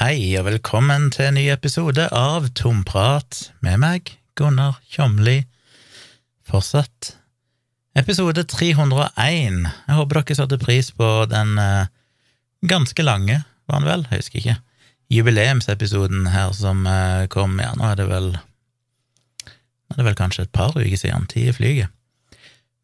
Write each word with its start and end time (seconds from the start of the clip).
Hei 0.00 0.32
og 0.40 0.46
velkommen 0.46 1.10
til 1.12 1.26
en 1.26 1.34
ny 1.36 1.42
episode 1.52 2.06
av 2.16 2.46
Tomprat 2.56 3.50
med 3.60 3.82
meg, 3.82 4.14
Gunnar 4.32 4.78
Kjomli. 4.88 5.42
Fortsatt 6.48 7.10
episode 8.00 8.46
301. 8.48 9.58
Jeg 9.68 9.98
håper 9.98 10.22
dere 10.22 10.38
satte 10.38 10.56
pris 10.62 10.88
på 10.96 11.10
den 11.28 11.52
eh, 11.60 11.92
ganske 12.64 13.04
lange, 13.04 13.42
var 13.68 13.82
den 13.82 13.90
vel, 13.90 14.06
jeg 14.08 14.22
husker 14.22 14.40
ikke, 14.40 14.56
jubileumsepisoden 15.12 16.30
her 16.32 16.56
som 16.56 16.88
eh, 16.88 17.28
kom, 17.28 17.60
ja, 17.60 17.74
nå 17.76 17.90
er 17.90 18.00
det 18.00 18.08
vel 18.08 18.32
Nå 18.32 19.98
er 19.98 20.00
det 20.00 20.08
vel 20.08 20.20
kanskje 20.22 20.48
et 20.48 20.56
par 20.56 20.72
uker 20.80 20.96
siden, 20.96 21.28
tid 21.28 21.52
i 21.52 21.58
flyget. 21.60 21.92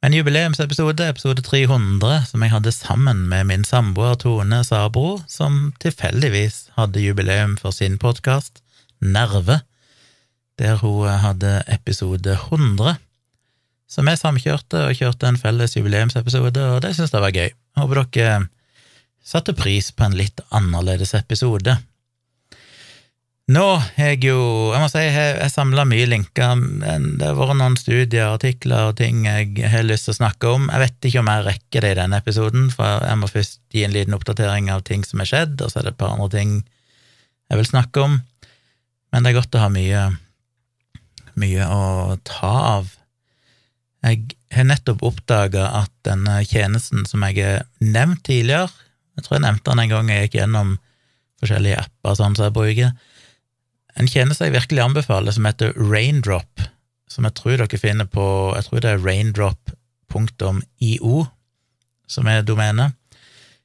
En 0.07 0.14
jubileumsepisode, 0.14 1.02
episode 1.02 1.43
300, 1.43 2.29
som 2.29 2.43
jeg 2.45 2.52
hadde 2.52 2.70
sammen 2.70 3.25
med 3.27 3.48
min 3.48 3.64
samboer 3.66 4.14
Tone 4.22 4.61
Sabro, 4.62 5.16
som 5.27 5.72
tilfeldigvis 5.82 6.68
hadde 6.77 7.02
jubileum 7.02 7.57
for 7.59 7.75
sin 7.75 7.96
podkast, 7.98 8.61
Nerve, 9.03 9.57
der 10.62 10.79
hun 10.79 11.11
hadde 11.11 11.57
episode 11.75 12.36
100. 12.39 12.95
Så 13.90 14.07
vi 14.07 14.14
samkjørte 14.21 14.84
og 14.84 14.95
kjørte 14.95 15.26
en 15.26 15.40
felles 15.43 15.75
jubileumsepisode, 15.75 16.68
og 16.76 16.86
det 16.86 16.95
syns 16.95 17.11
jeg 17.11 17.26
var 17.26 17.34
gøy. 17.34 17.50
Håper 17.75 18.04
dere 18.14 18.39
satte 19.26 19.59
pris 19.59 19.90
på 19.90 20.07
en 20.07 20.14
litt 20.23 20.39
annerledes 20.54 21.17
episode. 21.18 21.81
Nå 23.46 23.63
har 23.79 24.09
jeg 24.11 24.25
jo 24.27 24.39
Jeg 24.75 24.82
må 24.82 24.86
si 24.91 25.03
jeg 25.05 25.13
har 25.14 25.50
samla 25.53 25.85
mye 25.87 26.09
linker. 26.11 26.63
Det 26.82 27.29
har 27.29 27.37
vært 27.39 27.54
noen 27.61 27.77
studier, 27.79 28.32
artikler 28.32 28.91
og 28.91 28.96
ting 28.99 29.23
jeg 29.23 29.71
har 29.71 29.87
lyst 29.87 30.09
til 30.09 30.17
å 30.17 30.18
snakke 30.18 30.50
om. 30.50 30.67
Jeg 30.73 30.82
vet 30.82 31.07
ikke 31.07 31.23
om 31.23 31.31
jeg 31.31 31.45
rekker 31.46 31.87
det 31.87 31.93
i 31.95 31.99
denne 32.01 32.19
episoden, 32.19 32.67
for 32.75 33.06
jeg 33.06 33.20
må 33.20 33.31
først 33.31 33.62
gi 33.70 33.87
en 33.87 33.95
liten 33.95 34.19
oppdatering 34.19 34.73
av 34.75 34.83
ting 34.89 35.06
som 35.06 35.23
er 35.23 35.31
skjedd, 35.31 35.62
og 35.62 35.70
så 35.70 35.78
er 35.78 35.87
det 35.87 35.95
et 35.95 36.01
par 36.03 36.17
andre 36.17 36.28
ting 36.34 36.59
jeg 37.47 37.62
vil 37.62 37.70
snakke 37.70 38.03
om. 38.03 38.19
Men 39.14 39.23
det 39.23 39.31
er 39.31 39.39
godt 39.39 39.55
å 39.55 39.62
ha 39.62 39.70
mye, 39.70 40.05
mye 41.39 41.70
å 41.70 41.83
ta 42.27 42.55
av. 42.75 42.92
Jeg 44.03 44.27
har 44.59 44.70
nettopp 44.75 45.07
oppdaga 45.07 45.70
at 45.85 45.95
denne 46.07 46.41
tjenesten 46.51 47.07
som 47.07 47.23
jeg 47.27 47.42
har 47.42 47.65
nevnt 47.83 48.27
tidligere 48.27 48.69
Jeg 49.17 49.25
tror 49.25 49.35
jeg 49.39 49.42
nevnte 49.47 49.70
den 49.70 49.81
en 49.83 49.92
gang 49.95 50.11
jeg 50.13 50.27
gikk 50.27 50.37
gjennom 50.42 50.81
forskjellige 51.41 51.81
apper 51.87 52.19
sånn 52.19 52.37
som 52.37 52.51
jeg 52.51 52.55
bruker 52.59 53.15
en 53.97 54.08
tjeneste 54.08 54.44
jeg 54.44 54.56
virkelig 54.56 54.83
anbefaler, 54.84 55.33
som 55.33 55.44
heter 55.48 55.72
Raindrop, 55.77 56.61
som 57.08 57.25
jeg 57.25 57.34
tror 57.39 57.56
dere 57.62 57.78
finner 57.80 58.06
på 58.11 58.55
Jeg 58.56 58.64
tror 58.66 58.80
det 58.83 58.91
er 58.91 59.05
raindrop.io 59.05 61.16
som 62.06 62.28
er 62.30 62.44
domenet. 62.47 62.94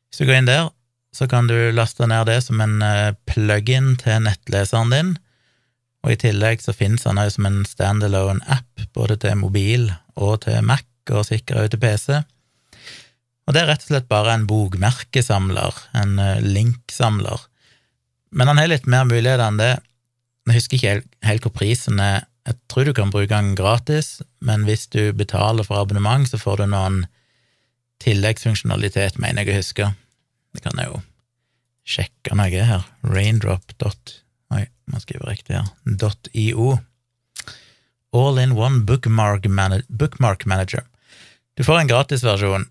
Hvis 0.10 0.22
du 0.22 0.28
går 0.28 0.42
inn 0.42 0.50
der, 0.50 0.70
så 1.16 1.28
kan 1.30 1.50
du 1.50 1.56
laste 1.76 2.08
ned 2.08 2.28
det 2.30 2.40
som 2.46 2.62
en 2.64 2.82
eh, 2.86 3.14
plug-in 3.28 3.96
til 4.02 4.24
nettleseren 4.26 4.94
din, 4.94 5.12
og 6.02 6.14
i 6.14 6.22
tillegg 6.24 6.64
så 6.64 6.74
finnes 6.74 7.04
den 7.06 7.22
òg 7.22 7.30
som 7.36 7.46
en 7.46 7.62
standalone 7.68 8.42
app, 8.50 8.86
både 8.96 9.20
til 9.22 9.38
mobil 9.38 9.92
og 10.16 10.42
til 10.48 10.64
Mac, 10.66 10.88
og 11.12 11.28
sikkert 11.28 11.62
òg 11.62 11.68
til 11.74 11.82
PC. 11.84 12.08
Og 13.46 13.54
det 13.54 13.62
er 13.62 13.70
rett 13.74 13.86
og 13.86 13.92
slett 13.92 14.10
bare 14.10 14.34
en 14.34 14.48
bokmerkesamler, 14.50 15.74
en 16.02 16.18
eh, 16.22 16.42
linksamler. 16.42 17.40
Men 18.32 18.48
han 18.48 18.62
har 18.62 18.72
litt 18.72 18.88
mer 18.90 19.06
muligheter 19.10 19.44
enn 19.46 19.60
det. 19.60 19.74
Jeg 20.52 20.60
husker 20.60 20.76
ikke 20.76 20.94
helt, 21.24 21.46
hvor 21.46 21.54
prisen 21.56 22.00
er. 22.04 22.26
Jeg 22.44 22.58
tror 22.68 22.84
du 22.84 22.92
kan 22.98 23.12
bruke 23.14 23.32
den 23.32 23.54
gratis, 23.56 24.18
men 24.44 24.66
hvis 24.68 24.90
du 24.92 25.14
betaler 25.16 25.64
for 25.64 25.80
abonnement, 25.80 26.28
så 26.28 26.36
får 26.42 26.60
du 26.60 26.66
noen 26.74 26.98
tilleggsfunksjonalitet, 28.04 29.16
mener 29.22 29.46
jeg 29.46 29.54
å 29.54 29.60
huske. 29.62 29.88
Det 30.52 30.64
kan 30.66 30.82
jeg 30.82 30.90
jo 30.90 30.98
sjekke 31.88 32.36
når 32.36 32.52
jeg 32.52 32.64
er 32.66 32.68
her. 32.68 32.90
Raindrop. 33.08 33.72
Oi, 34.52 34.66
må 34.92 35.00
skrive 35.00 35.30
riktig 35.30 35.56
her. 35.56 35.70
.io. 36.36 36.74
All 38.12 38.42
in 38.44 38.58
one 38.58 38.84
bookmark, 38.84 39.48
manage, 39.48 39.88
bookmark 39.88 40.44
manager. 40.44 40.84
Du 41.56 41.64
får 41.64 41.80
en 41.80 41.94
gratisversjon 41.94 42.68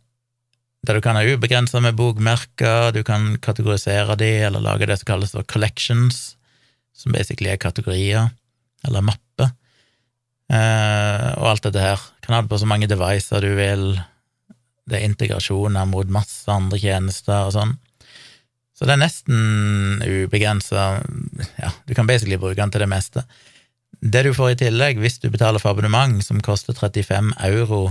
der 0.84 0.96
du 0.96 1.04
kan 1.04 1.16
ha 1.16 1.24
ubegrensa 1.24 1.80
med 1.80 1.96
bokmerker, 1.96 2.92
du 2.92 3.00
kan 3.04 3.34
kategorisere 3.40 4.16
de, 4.20 4.30
eller 4.48 4.64
lage 4.64 4.88
det 4.88 5.00
som 5.00 5.10
kalles 5.14 5.32
for 5.36 5.48
collections 5.48 6.34
som 7.00 7.16
basically 7.16 7.50
er 7.52 7.60
kategorier, 7.60 8.30
eller 8.86 9.04
mapper, 9.04 9.52
eh, 10.52 11.28
og 11.38 11.50
alt 11.52 11.68
dette 11.68 11.84
her. 11.84 12.08
Kan 12.24 12.36
ha 12.36 12.42
det 12.44 12.52
på 12.52 12.60
så 12.60 12.68
mange 12.68 12.88
devices 12.90 13.42
du 13.42 13.52
vil, 13.56 13.94
det 14.90 14.98
er 14.98 15.06
integrasjoner 15.06 15.86
mot 15.88 16.10
masse 16.12 16.50
andre 16.50 16.80
tjenester 16.80 17.46
og 17.46 17.54
sånn. 17.56 17.76
Så 18.74 18.88
det 18.88 18.94
er 18.96 19.02
nesten 19.02 20.00
ubegrensa, 20.00 21.02
ja, 21.60 21.70
du 21.84 21.92
kan 21.96 22.08
basically 22.08 22.40
bruke 22.40 22.56
den 22.56 22.72
til 22.72 22.80
det 22.80 22.88
meste. 22.88 23.26
Det 24.00 24.22
du 24.24 24.32
får 24.32 24.54
i 24.54 24.60
tillegg, 24.62 25.00
hvis 25.02 25.20
du 25.20 25.28
betaler 25.28 25.60
for 25.60 25.74
abonnement 25.74 26.24
som 26.24 26.40
koster 26.40 26.72
35 26.72 27.34
euro 27.50 27.90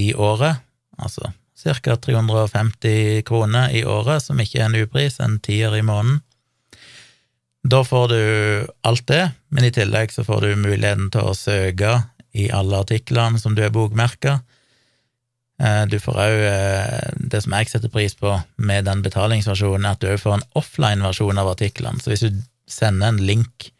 i 0.00 0.14
året, 0.16 0.62
altså 0.96 1.34
ca. 1.62 1.96
350 1.96 3.22
kroner 3.28 3.70
i 3.76 3.84
året, 3.84 4.24
som 4.24 4.40
ikke 4.40 4.62
er 4.62 4.70
en 4.70 4.78
upris, 4.80 5.20
en 5.20 5.38
tier 5.44 5.76
i 5.76 5.84
måneden, 5.84 6.22
da 7.62 7.84
får 7.84 8.08
du 8.08 8.22
alt 8.82 9.06
det, 9.06 9.22
men 9.48 9.64
i 9.64 9.72
tillegg 9.74 10.12
så 10.12 10.24
får 10.26 10.40
du 10.40 10.62
muligheten 10.64 11.10
til 11.14 11.28
å 11.30 11.36
søke 11.38 12.00
i 12.34 12.48
alle 12.50 12.80
artiklene 12.82 13.38
som 13.38 13.54
du 13.54 13.62
er 13.62 13.74
bokmerka. 13.74 14.40
Eh, 15.62 15.84
du 15.86 15.98
får 16.02 16.18
òg 16.24 16.40
eh, 16.48 17.12
det 17.30 17.42
som 17.44 17.54
jeg 17.54 17.70
setter 17.70 17.92
pris 17.92 18.16
på 18.18 18.34
med 18.56 18.88
den 18.88 19.04
betalingsversjonen, 19.04 19.86
at 19.86 20.02
du 20.02 20.10
òg 20.10 20.18
får 20.22 20.40
en 20.40 20.48
offline-versjon 20.58 21.38
av 21.38 21.52
artiklene. 21.52 22.02
Så 22.02 22.12
hvis 22.12 22.24
du 22.26 22.42
sender 22.66 23.12
en 23.12 23.22
link 23.22 23.70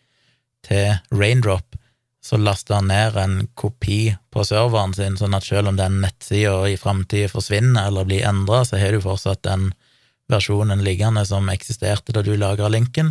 til 0.66 0.94
Raindrop, 1.10 1.75
så 2.22 2.38
laster 2.38 2.78
han 2.78 2.87
ned 2.92 3.16
en 3.19 3.48
kopi 3.59 4.12
på 4.31 4.44
serveren 4.47 4.94
sin, 4.94 5.19
sånn 5.19 5.34
at 5.34 5.48
selv 5.48 5.72
om 5.72 5.81
den 5.81 5.98
nettsida 6.04 6.69
i 6.71 6.78
framtida 6.78 7.32
forsvinner 7.32 7.91
eller 7.91 8.06
blir 8.06 8.22
endra, 8.28 8.62
så 8.62 8.78
har 8.78 8.94
du 8.94 9.03
fortsatt 9.03 9.42
den 9.48 9.72
versjonen 10.31 10.84
liggende 10.87 11.25
som 11.26 11.50
eksisterte 11.50 12.15
da 12.15 12.22
du 12.22 12.37
lagra 12.38 12.71
linken. 12.71 13.10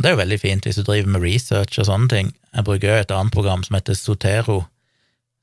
Og 0.00 0.04
det 0.04 0.08
er 0.08 0.14
jo 0.14 0.22
veldig 0.22 0.36
fint 0.40 0.64
hvis 0.64 0.78
du 0.80 0.86
driver 0.88 1.10
med 1.12 1.20
research 1.20 1.76
og 1.76 1.84
sånne 1.84 2.08
ting. 2.08 2.28
Jeg 2.56 2.64
bruker 2.64 2.88
jo 2.88 3.00
et 3.02 3.10
annet 3.12 3.34
program 3.34 3.60
som 3.66 3.74
heter 3.76 3.98
Sotero, 3.98 4.62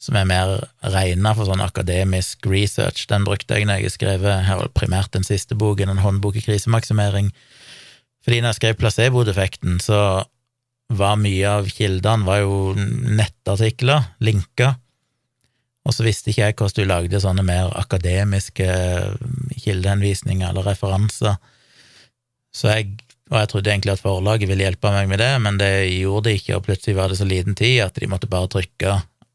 som 0.01 0.17
er 0.17 0.25
mer 0.25 0.53
regna 0.81 1.35
for 1.37 1.45
sånn 1.45 1.61
akademisk 1.61 2.47
research. 2.49 3.03
Den 3.05 3.27
brukte 3.27 3.53
jeg 3.53 3.67
når 3.69 3.83
jeg 3.83 3.93
skrev 3.93 4.25
primært 4.73 5.13
den 5.13 5.27
siste 5.27 5.53
boken, 5.53 5.93
en 5.93 6.01
håndbok 6.01 6.41
i 6.41 6.43
krisemaksimering. 6.47 7.29
Fordi 8.25 8.41
når 8.41 8.55
jeg 8.55 8.59
skrev 8.63 8.81
placeboeffekten, 8.81 9.77
så 9.77 10.01
var 10.89 11.21
mye 11.21 11.53
av 11.59 11.69
kildene 11.69 12.25
var 12.25 12.41
jo 12.41 12.73
nettartikler, 12.73 14.09
linker, 14.25 14.73
og 15.85 15.93
så 15.93 16.03
visste 16.03 16.33
ikke 16.33 16.47
jeg 16.49 16.57
hvordan 16.57 16.81
du 16.81 16.89
lagde 16.89 17.21
sånne 17.21 17.45
mer 17.45 17.69
akademiske 17.77 18.65
kildehenvisninger 19.61 20.49
eller 20.49 20.65
referanser. 20.73 21.37
Så 22.49 22.73
jeg 22.73 22.97
og 23.27 23.35
jeg 23.41 23.49
trodde 23.51 23.71
egentlig 23.73 23.93
at 23.97 24.03
forlaget 24.03 24.47
ville 24.49 24.63
hjelpe 24.63 24.91
meg 24.93 25.09
med 25.11 25.19
det, 25.19 25.33
men 25.43 25.59
det 25.59 25.71
gjorde 25.91 26.29
de 26.29 26.37
ikke, 26.39 26.55
og 26.55 26.63
plutselig 26.67 26.95
var 26.95 27.11
det 27.11 27.19
så 27.19 27.27
liten 27.27 27.57
tid 27.59 27.81
at 27.83 27.99
de 27.99 28.07
måtte 28.07 28.29
bare 28.31 28.49
trykke 28.53 28.93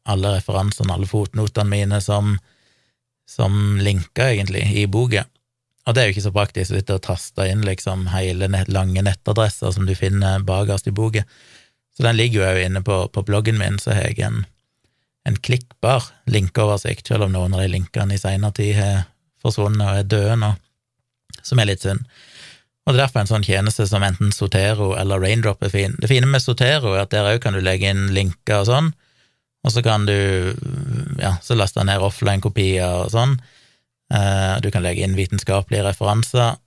alle 0.09 0.33
referansene, 0.33 0.93
alle 0.93 1.07
fotnotene 1.07 1.69
mine 1.69 1.99
som, 2.01 2.33
som 3.29 3.77
linka, 3.81 4.31
egentlig, 4.31 4.65
i 4.81 4.87
boka. 4.89 5.27
Og 5.85 5.93
det 5.93 6.01
er 6.01 6.07
jo 6.07 6.15
ikke 6.15 6.25
så 6.25 6.33
praktisk 6.35 6.71
å 6.71 6.79
sitte 6.79 6.97
og 6.97 7.03
taste 7.05 7.45
inn 7.51 7.63
liksom 7.67 8.07
hele 8.13 8.47
nett, 8.51 8.71
lange 8.71 9.03
nettadresser 9.03 9.75
som 9.75 9.85
du 9.87 9.93
finner 9.99 10.43
bakerst 10.47 10.87
i 10.89 10.95
boka. 10.95 11.25
Så 11.93 12.05
den 12.07 12.17
ligger 12.17 12.55
jo 12.55 12.65
inne 12.65 12.81
på, 12.81 13.03
på 13.13 13.23
bloggen 13.27 13.59
min, 13.59 13.77
så 13.79 13.93
har 13.93 14.09
jeg 14.09 14.23
en, 14.25 14.45
en 15.27 15.37
klikkbar 15.37 16.07
linkeoversikt, 16.25 17.07
selv 17.07 17.27
om 17.27 17.35
noen 17.35 17.53
av 17.53 17.65
de 17.65 17.73
linkene 17.75 18.15
i 18.15 18.21
seinere 18.21 18.57
tid 18.57 18.77
har 18.79 19.03
forsvunnet 19.43 19.85
og 19.85 19.99
er 19.99 20.09
døde 20.15 20.37
nå, 20.39 20.53
som 21.43 21.59
er 21.59 21.69
litt 21.69 21.83
synd. 21.83 22.07
Og 22.83 22.91
det 22.91 22.97
er 22.97 23.05
derfor 23.05 23.23
en 23.23 23.29
sånn 23.29 23.45
tjeneste 23.47 23.85
som 23.87 24.03
enten 24.03 24.33
Sotero 24.35 24.91
eller 24.99 25.21
Raindrop 25.23 25.63
er 25.63 25.71
fin. 25.71 25.95
Det 25.99 26.09
fine 26.11 26.27
med 26.27 26.43
Sotero 26.43 26.91
er 26.97 27.05
at 27.05 27.13
der 27.13 27.29
òg 27.31 27.39
kan 27.43 27.55
du 27.55 27.61
legge 27.63 27.87
inn 27.93 28.09
linker 28.15 28.59
og 28.59 28.67
sånn, 28.67 28.89
og 29.63 29.71
så 29.71 29.83
kan 29.85 30.03
du 30.07 30.17
ja, 31.21 31.37
så 31.41 31.55
laste 31.55 31.85
ned 31.87 32.03
offline-kopier 32.03 33.05
og 33.05 33.13
sånn. 33.13 33.37
Eh, 34.11 34.55
du 34.59 34.67
kan 34.73 34.83
legge 34.83 35.05
inn 35.05 35.15
vitenskapelige 35.15 35.85
referanser, 35.87 36.57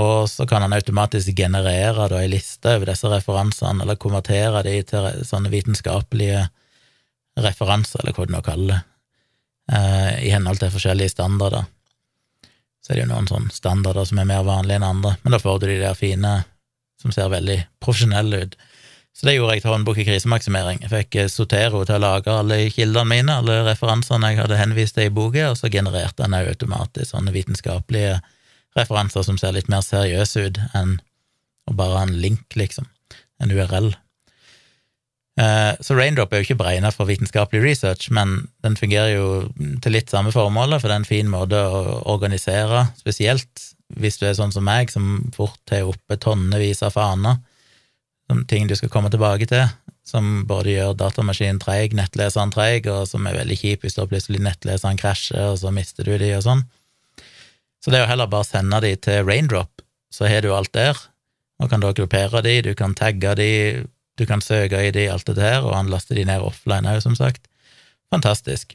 og 0.00 0.28
så 0.32 0.46
kan 0.48 0.64
han 0.64 0.72
automatisk 0.76 1.36
generere 1.36 2.08
da 2.08 2.22
ei 2.22 2.30
liste 2.32 2.72
over 2.78 2.88
disse 2.88 3.12
referansene, 3.12 3.84
eller 3.84 4.00
konvertere 4.00 4.64
de 4.64 4.78
til 4.88 5.10
sånne 5.28 5.52
vitenskapelige 5.52 6.46
referanser, 7.44 8.00
eller 8.00 8.16
hva 8.16 8.26
du 8.26 8.32
nå 8.32 8.42
kaller 8.44 8.72
det, 8.72 8.82
eh, 9.76 10.12
i 10.28 10.32
henhold 10.32 10.60
til 10.60 10.72
forskjellige 10.72 11.12
standarder. 11.12 11.68
Så 12.86 12.92
er 12.92 13.00
det 13.00 13.08
jo 13.08 13.10
noen 13.10 13.26
sånn 13.26 13.48
standarder 13.50 14.06
som 14.06 14.20
er 14.22 14.28
mer 14.30 14.44
vanlige 14.46 14.78
enn 14.78 14.86
andre, 14.86 15.16
men 15.24 15.34
da 15.34 15.40
får 15.42 15.56
du 15.58 15.64
de 15.66 15.80
der 15.80 15.96
fine 15.98 16.36
som 17.02 17.10
ser 17.10 17.32
veldig 17.32 17.56
profesjonelle 17.82 18.44
ut. 18.44 18.54
Så 19.16 19.26
det 19.26 19.34
gjorde 19.34 19.56
jeg 19.56 19.64
til 19.64 19.72
håndbok 19.72 19.98
i 19.98 20.04
krisemaksimering. 20.06 20.84
Jeg 20.84 20.92
fikk 20.92 21.16
Sotero 21.32 21.80
til 21.88 21.96
å 21.96 22.04
lage 22.04 22.30
alle 22.30 22.60
kildene 22.70 23.08
mine, 23.10 23.40
alle 23.40 23.58
referansene 23.66 24.30
jeg 24.30 24.38
hadde 24.44 24.60
henvist 24.60 24.94
til 24.94 25.10
i 25.10 25.14
boka, 25.18 25.48
og 25.50 25.58
så 25.58 25.72
genererte 25.72 26.22
den 26.22 26.38
automatisk 26.38 27.10
sånne 27.10 27.34
vitenskapelige 27.34 28.20
referanser 28.78 29.26
som 29.26 29.40
ser 29.40 29.56
litt 29.56 29.72
mer 29.72 29.82
seriøse 29.82 30.46
ut 30.46 30.62
enn 30.76 30.98
og 31.66 31.74
bare 31.74 32.04
en 32.06 32.14
link, 32.22 32.44
liksom, 32.54 32.86
en 33.42 33.50
URL. 33.50 33.90
Eh, 35.36 35.72
så 35.84 35.94
Raindrop 35.96 36.32
er 36.32 36.40
jo 36.40 36.46
ikke 36.46 36.58
beregna 36.62 36.90
for 36.94 37.08
vitenskapelig 37.10 37.60
research, 37.60 38.08
men 38.14 38.46
den 38.64 38.76
fungerer 38.78 39.12
jo 39.12 39.26
til 39.84 39.92
litt 39.92 40.12
samme 40.12 40.32
formålet, 40.32 40.80
for 40.80 40.88
det 40.88 40.96
er 40.96 41.02
en 41.02 41.08
fin 41.08 41.28
måte 41.28 41.60
å 41.60 41.98
organisere, 42.14 42.86
spesielt 42.96 43.66
hvis 44.00 44.16
du 44.18 44.24
er 44.26 44.36
sånn 44.38 44.54
som 44.54 44.64
meg, 44.66 44.90
som 44.90 45.26
fort 45.36 45.60
har 45.70 45.86
oppe 45.86 46.16
tonnevis 46.18 46.80
av 46.86 46.96
faner, 46.96 47.36
som 48.26 48.40
ting 48.48 48.66
du 48.66 48.74
skal 48.78 48.90
komme 48.90 49.12
tilbake 49.12 49.46
til, 49.50 49.68
som 50.06 50.46
både 50.48 50.72
gjør 50.72 50.96
datamaskinen 50.98 51.60
treig, 51.62 51.94
nettleseren 51.98 52.54
treig, 52.54 52.88
og 52.90 53.04
som 53.10 53.26
er 53.28 53.36
veldig 53.36 53.58
kjip 53.60 53.84
hvis 53.84 53.98
da 53.98 54.06
plutselig 54.08 54.40
nettleseren 54.42 54.98
krasjer, 54.98 55.52
og 55.52 55.60
så 55.60 55.72
mister 55.74 56.06
du 56.06 56.16
de 56.18 56.32
og 56.38 56.46
sånn. 56.46 56.64
Så 57.82 57.92
det 57.92 58.00
er 58.00 58.06
jo 58.06 58.12
heller 58.14 58.30
bare 58.30 58.46
å 58.46 58.48
sende 58.48 58.80
de 58.82 58.94
til 58.98 59.26
Raindrop, 59.26 59.84
så 60.10 60.30
har 60.30 60.42
du 60.42 60.54
alt 60.56 60.72
der, 60.74 60.96
og 61.60 61.70
kan 61.70 61.84
da 61.84 61.92
gruppere 61.94 62.42
de, 62.44 62.56
du 62.64 62.72
kan 62.78 62.96
tagge 62.96 63.36
de, 63.38 63.50
du 64.16 64.24
kan 64.28 64.42
søke 64.44 64.80
i 64.80 64.92
de, 64.94 65.08
alt 65.12 65.28
det 65.28 65.42
her, 65.42 65.64
og 65.64 65.74
han 65.76 65.90
laster 65.92 66.18
de 66.18 66.24
ned 66.28 66.44
offline 66.44 66.88
òg, 66.88 67.02
som 67.04 67.16
sagt. 67.18 67.48
Fantastisk. 68.12 68.74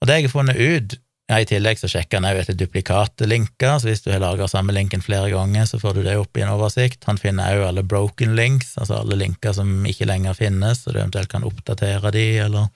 Og 0.00 0.08
det 0.08 0.18
jeg 0.18 0.28
har 0.28 0.34
funnet 0.34 0.58
ut 0.58 0.98
ja, 1.30 1.38
I 1.38 1.46
tillegg 1.46 1.78
så 1.78 1.86
sjekker 1.86 2.18
han 2.18 2.26
òg 2.26 2.40
etter 2.40 2.56
duplikate 2.58 3.26
linker, 3.30 3.76
så 3.78 3.86
hvis 3.86 4.02
du 4.02 4.08
har 4.10 4.18
laga 4.18 4.48
samme 4.50 4.74
linken 4.74 5.02
flere 5.04 5.28
ganger, 5.30 5.68
så 5.70 5.78
får 5.78 6.00
du 6.00 6.02
det 6.02 6.16
opp 6.18 6.34
i 6.34 6.42
en 6.42 6.50
oversikt. 6.56 7.06
Han 7.06 7.20
finner 7.22 7.54
òg 7.54 7.68
alle 7.68 7.84
broken 7.86 8.34
links, 8.34 8.72
altså 8.80 8.98
alle 8.98 9.18
linker 9.20 9.54
som 9.54 9.70
ikke 9.86 10.08
lenger 10.10 10.34
finnes, 10.34 10.82
så 10.82 10.90
du 10.90 10.98
eventuelt 10.98 11.30
kan 11.30 11.46
oppdatere 11.46 12.10
de, 12.16 12.24
eller 12.48 12.66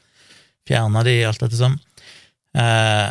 fjerne 0.71 1.03
de, 1.09 1.17
alt 1.27 1.43
dette 1.43 1.59
som. 1.59 1.75
Eh, 2.55 3.09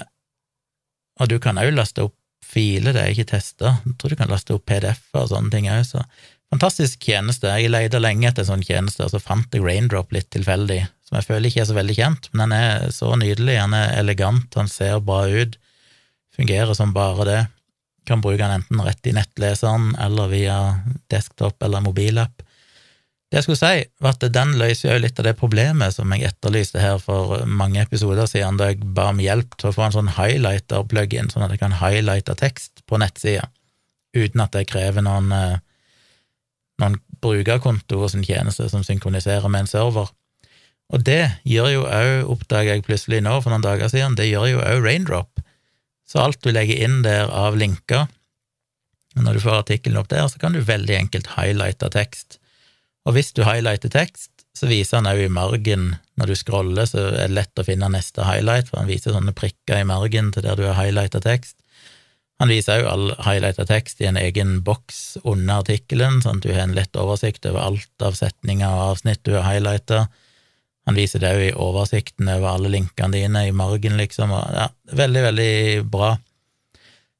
og 1.19 1.33
du 1.33 1.35
kan 1.43 1.59
òg 1.59 1.73
laste 1.75 2.07
opp 2.07 2.15
filer, 2.53 2.95
det 2.95 3.03
er 3.03 3.11
ikke 3.11 3.33
testa. 3.33 3.77
Jeg 3.83 3.97
tror 3.99 4.15
du 4.15 4.19
kan 4.21 4.31
laste 4.31 4.55
opp 4.55 4.63
PDF-er 4.69 5.25
og 5.25 5.31
sånne 5.33 5.51
ting 5.51 5.67
òg, 5.73 5.83
så 5.89 6.05
fantastisk 6.53 7.03
tjeneste. 7.09 7.49
Jeg 7.49 7.73
leita 7.73 8.01
lenge 8.01 8.29
etter 8.29 8.45
en 8.45 8.53
sånn 8.53 8.65
tjeneste, 8.65 9.05
og 9.05 9.13
så 9.13 9.21
fant 9.21 9.53
jeg 9.53 9.65
Raindrop 9.65 10.13
litt 10.15 10.29
tilfeldig 10.33 10.83
som 11.13 11.19
jeg 11.19 11.27
føler 11.27 11.49
ikke 11.49 11.61
er 11.61 11.67
så 11.69 11.75
veldig 11.77 11.95
kjent, 11.97 12.29
men 12.33 12.47
den 12.47 12.53
er 12.57 12.93
så 12.95 13.11
nydelig, 13.19 13.59
han 13.59 13.75
er 13.77 13.91
elegant, 13.99 14.55
han 14.57 14.69
ser 14.71 14.97
bra 15.05 15.27
ut, 15.29 15.59
fungerer 16.33 16.73
som 16.73 16.95
bare 16.95 17.27
det. 17.27 17.41
Kan 18.09 18.23
bruke 18.23 18.41
den 18.41 18.57
enten 18.57 18.81
rett 18.83 19.05
i 19.07 19.13
nettleseren 19.15 19.93
eller 20.01 20.31
via 20.31 20.57
desktop 21.13 21.61
eller 21.63 21.83
mobilapp. 21.85 22.41
Det 23.29 23.39
jeg 23.39 23.45
skulle 23.45 23.61
si, 23.61 23.85
var 24.01 24.17
at 24.17 24.25
den 24.33 24.55
løser 24.59 24.89
jo 24.91 25.03
litt 25.03 25.21
av 25.21 25.27
det 25.29 25.35
problemet 25.37 25.95
som 25.95 26.11
jeg 26.13 26.27
etterlyste 26.27 26.81
her 26.81 26.97
for 27.01 27.45
mange 27.45 27.81
episoder 27.85 28.27
siden, 28.29 28.57
da 28.59 28.71
jeg 28.71 28.81
ba 28.97 29.11
om 29.13 29.21
hjelp 29.21 29.55
til 29.57 29.69
å 29.69 29.75
få 29.77 29.85
en 29.85 29.95
sånn 29.95 30.11
highlighter-plug-in, 30.17 31.29
sånn 31.31 31.45
at 31.45 31.53
jeg 31.53 31.61
kan 31.61 31.77
highlighte 31.79 32.35
tekst 32.41 32.83
på 32.89 32.99
nettsida, 33.01 33.47
uten 34.17 34.43
at 34.43 34.57
det 34.57 34.67
krever 34.73 35.05
noen, 35.05 35.31
eh, 35.33 35.61
noen 36.81 36.97
brukerkonto 37.23 37.99
hos 38.01 38.15
en 38.17 38.25
tjeneste 38.25 38.67
som 38.71 38.83
synkroniserer 38.85 39.49
med 39.51 39.65
en 39.65 39.71
server. 39.71 40.11
Og 40.93 41.05
det 41.05 41.21
gjør 41.47 41.69
jo 41.71 41.85
òg, 41.87 42.11
oppdager 42.35 42.75
jeg 42.75 42.85
plutselig 42.87 43.21
nå 43.25 43.39
for 43.41 43.53
noen 43.53 43.65
dager 43.65 43.91
siden, 43.91 44.17
det 44.19 44.29
gjør 44.29 44.49
jo 44.51 44.61
òg 44.65 44.83
Raindrop. 44.85 45.43
Så 46.09 46.19
alt 46.21 46.41
du 46.43 46.51
legger 46.51 46.83
inn 46.85 47.01
der 47.05 47.31
av 47.31 47.57
linker, 47.57 48.09
når 49.13 49.37
du 49.37 49.43
får 49.43 49.59
artikkelen 49.61 49.99
opp 50.01 50.09
der, 50.11 50.25
så 50.29 50.41
kan 50.41 50.55
du 50.55 50.61
veldig 50.65 50.95
enkelt 50.97 51.33
highlighte 51.37 51.89
tekst. 51.93 52.39
Og 53.05 53.17
hvis 53.17 53.33
du 53.35 53.43
highlighter 53.45 53.91
tekst, 53.93 54.31
så 54.57 54.69
viser 54.69 54.99
han 54.99 55.09
òg 55.09 55.23
i 55.25 55.33
margen, 55.33 55.95
når 56.19 56.29
du 56.29 56.35
scroller, 56.37 56.85
så 56.89 57.07
er 57.09 57.27
det 57.27 57.37
lett 57.37 57.61
å 57.61 57.65
finne 57.65 57.89
neste 57.93 58.25
highlight, 58.25 58.69
for 58.69 58.81
han 58.81 58.89
viser 58.89 59.15
sånne 59.15 59.33
prikker 59.37 59.81
i 59.81 59.87
margen 59.87 60.29
til 60.33 60.45
der 60.45 60.57
du 60.59 60.65
har 60.67 60.77
highlighta 60.77 61.21
tekst. 61.23 61.57
Han 62.41 62.49
viser 62.49 62.81
òg 62.81 62.89
all 62.89 63.05
highlighta 63.23 63.65
tekst 63.69 64.01
i 64.01 64.07
en 64.09 64.17
egen 64.19 64.57
boks 64.65 65.19
under 65.21 65.61
artikkelen, 65.61 66.19
sånn 66.23 66.41
at 66.41 66.45
du 66.45 66.51
har 66.51 66.65
en 66.65 66.75
lett 66.75 66.97
oversikt 66.99 67.45
over 67.49 67.61
alt 67.61 68.05
av 68.05 68.17
setninger 68.17 68.67
og 68.67 68.93
avsnitt 68.95 69.21
du 69.23 69.35
har 69.37 69.45
highlighta. 69.47 70.07
Han 70.89 70.97
viser 70.97 71.21
det 71.23 71.31
òg 71.31 71.43
i 71.45 71.55
oversikten 71.65 72.31
over 72.33 72.55
alle 72.55 72.73
linkene 72.73 73.13
dine, 73.15 73.45
i 73.47 73.55
margen, 73.55 73.95
liksom, 74.01 74.33
og 74.35 74.57
ja, 74.57 74.67
veldig, 74.91 75.21
veldig 75.29 75.53
bra. 75.93 76.15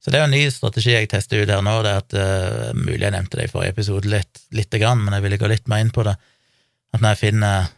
Så 0.04 0.12
det 0.12 0.20
er 0.20 0.26
jo 0.26 0.32
en 0.32 0.36
ny 0.36 0.48
strategi 0.52 0.92
jeg 0.92 1.08
tester 1.14 1.46
ut 1.46 1.52
her 1.54 1.62
nå, 1.64 1.78
det 1.86 1.94
er 1.94 2.02
at 2.02 2.16
uh, 2.18 2.74
mulig 2.76 3.06
jeg 3.06 3.14
nevnte 3.16 3.40
det 3.40 3.46
i 3.48 3.54
forrige 3.54 3.78
episode 3.78 4.10
litt, 4.12 4.42
lite 4.52 4.82
grann, 4.82 5.00
men 5.06 5.16
jeg 5.16 5.24
ville 5.24 5.40
gå 5.40 5.48
litt 5.48 5.70
mer 5.72 5.86
inn 5.86 5.94
på 5.96 6.04
det, 6.04 6.18
at 6.94 7.00
når 7.00 7.14
jeg 7.14 7.22
finner 7.22 7.70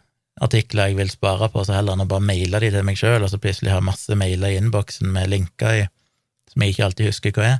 artikler 0.42 0.90
jeg 0.90 0.98
vil 0.98 1.12
spare 1.14 1.52
på, 1.54 1.62
så 1.64 1.78
heller 1.78 1.94
enn 1.94 2.08
å 2.08 2.10
bare 2.10 2.26
maile 2.26 2.64
de 2.64 2.72
til 2.74 2.88
meg 2.88 2.98
sjøl, 2.98 3.22
og 3.22 3.30
så 3.30 3.40
plutselig 3.44 3.76
ha 3.76 3.84
masse 3.84 4.18
mailer 4.18 4.56
i 4.56 4.58
innboksen 4.58 5.14
med 5.14 5.30
linker 5.36 5.84
i, 5.84 5.86
som 6.56 6.64
jeg 6.64 6.74
ikke 6.74 6.88
alltid 6.88 7.12
husker 7.12 7.36
hva 7.36 7.50
er, 7.50 7.60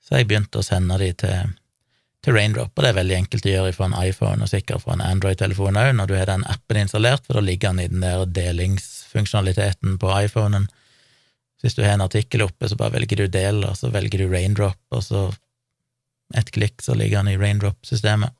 så 0.00 0.16
jeg 0.16 0.28
begynte 0.28 0.60
å 0.60 0.64
sende 0.64 0.96
de 1.00 1.12
til 1.20 1.52
til 2.24 2.32
Raindrop, 2.32 2.72
og 2.72 2.84
det 2.84 2.90
er 2.90 2.96
veldig 2.96 3.16
enkelt 3.18 3.46
å 3.46 3.50
gjøre 3.52 3.72
fra 3.76 3.86
en 3.90 3.96
iPhone 4.00 4.44
og 4.44 4.48
sikkert 4.48 4.84
fra 4.84 4.94
en 4.96 5.04
Android-telefon 5.04 5.76
òg, 5.76 5.90
når 5.98 6.08
du 6.08 6.14
har 6.16 6.30
den 6.30 6.46
appen 6.48 6.80
installert, 6.80 7.26
for 7.26 7.36
da 7.36 7.42
ligger 7.44 7.74
den 7.74 7.82
i 7.82 7.90
den 7.92 8.04
der 8.04 8.24
delingsfunksjonaliteten 8.38 9.98
på 10.00 10.12
iPhonen. 10.24 10.70
Hvis 11.60 11.76
du 11.76 11.82
har 11.84 11.98
en 11.98 12.04
artikkel 12.04 12.46
oppe, 12.46 12.68
så 12.68 12.78
bare 12.80 12.96
velger 12.96 13.20
du 13.20 13.26
del, 13.28 13.60
og 13.68 13.76
så 13.76 13.90
velger 13.92 14.24
du 14.24 14.32
Raindrop, 14.32 14.80
og 14.94 15.04
så 15.04 15.26
ett 16.36 16.48
klikk, 16.56 16.80
så 16.82 16.96
ligger 16.96 17.20
den 17.20 17.34
i 17.34 17.38
Raindrop-systemet. 17.40 18.32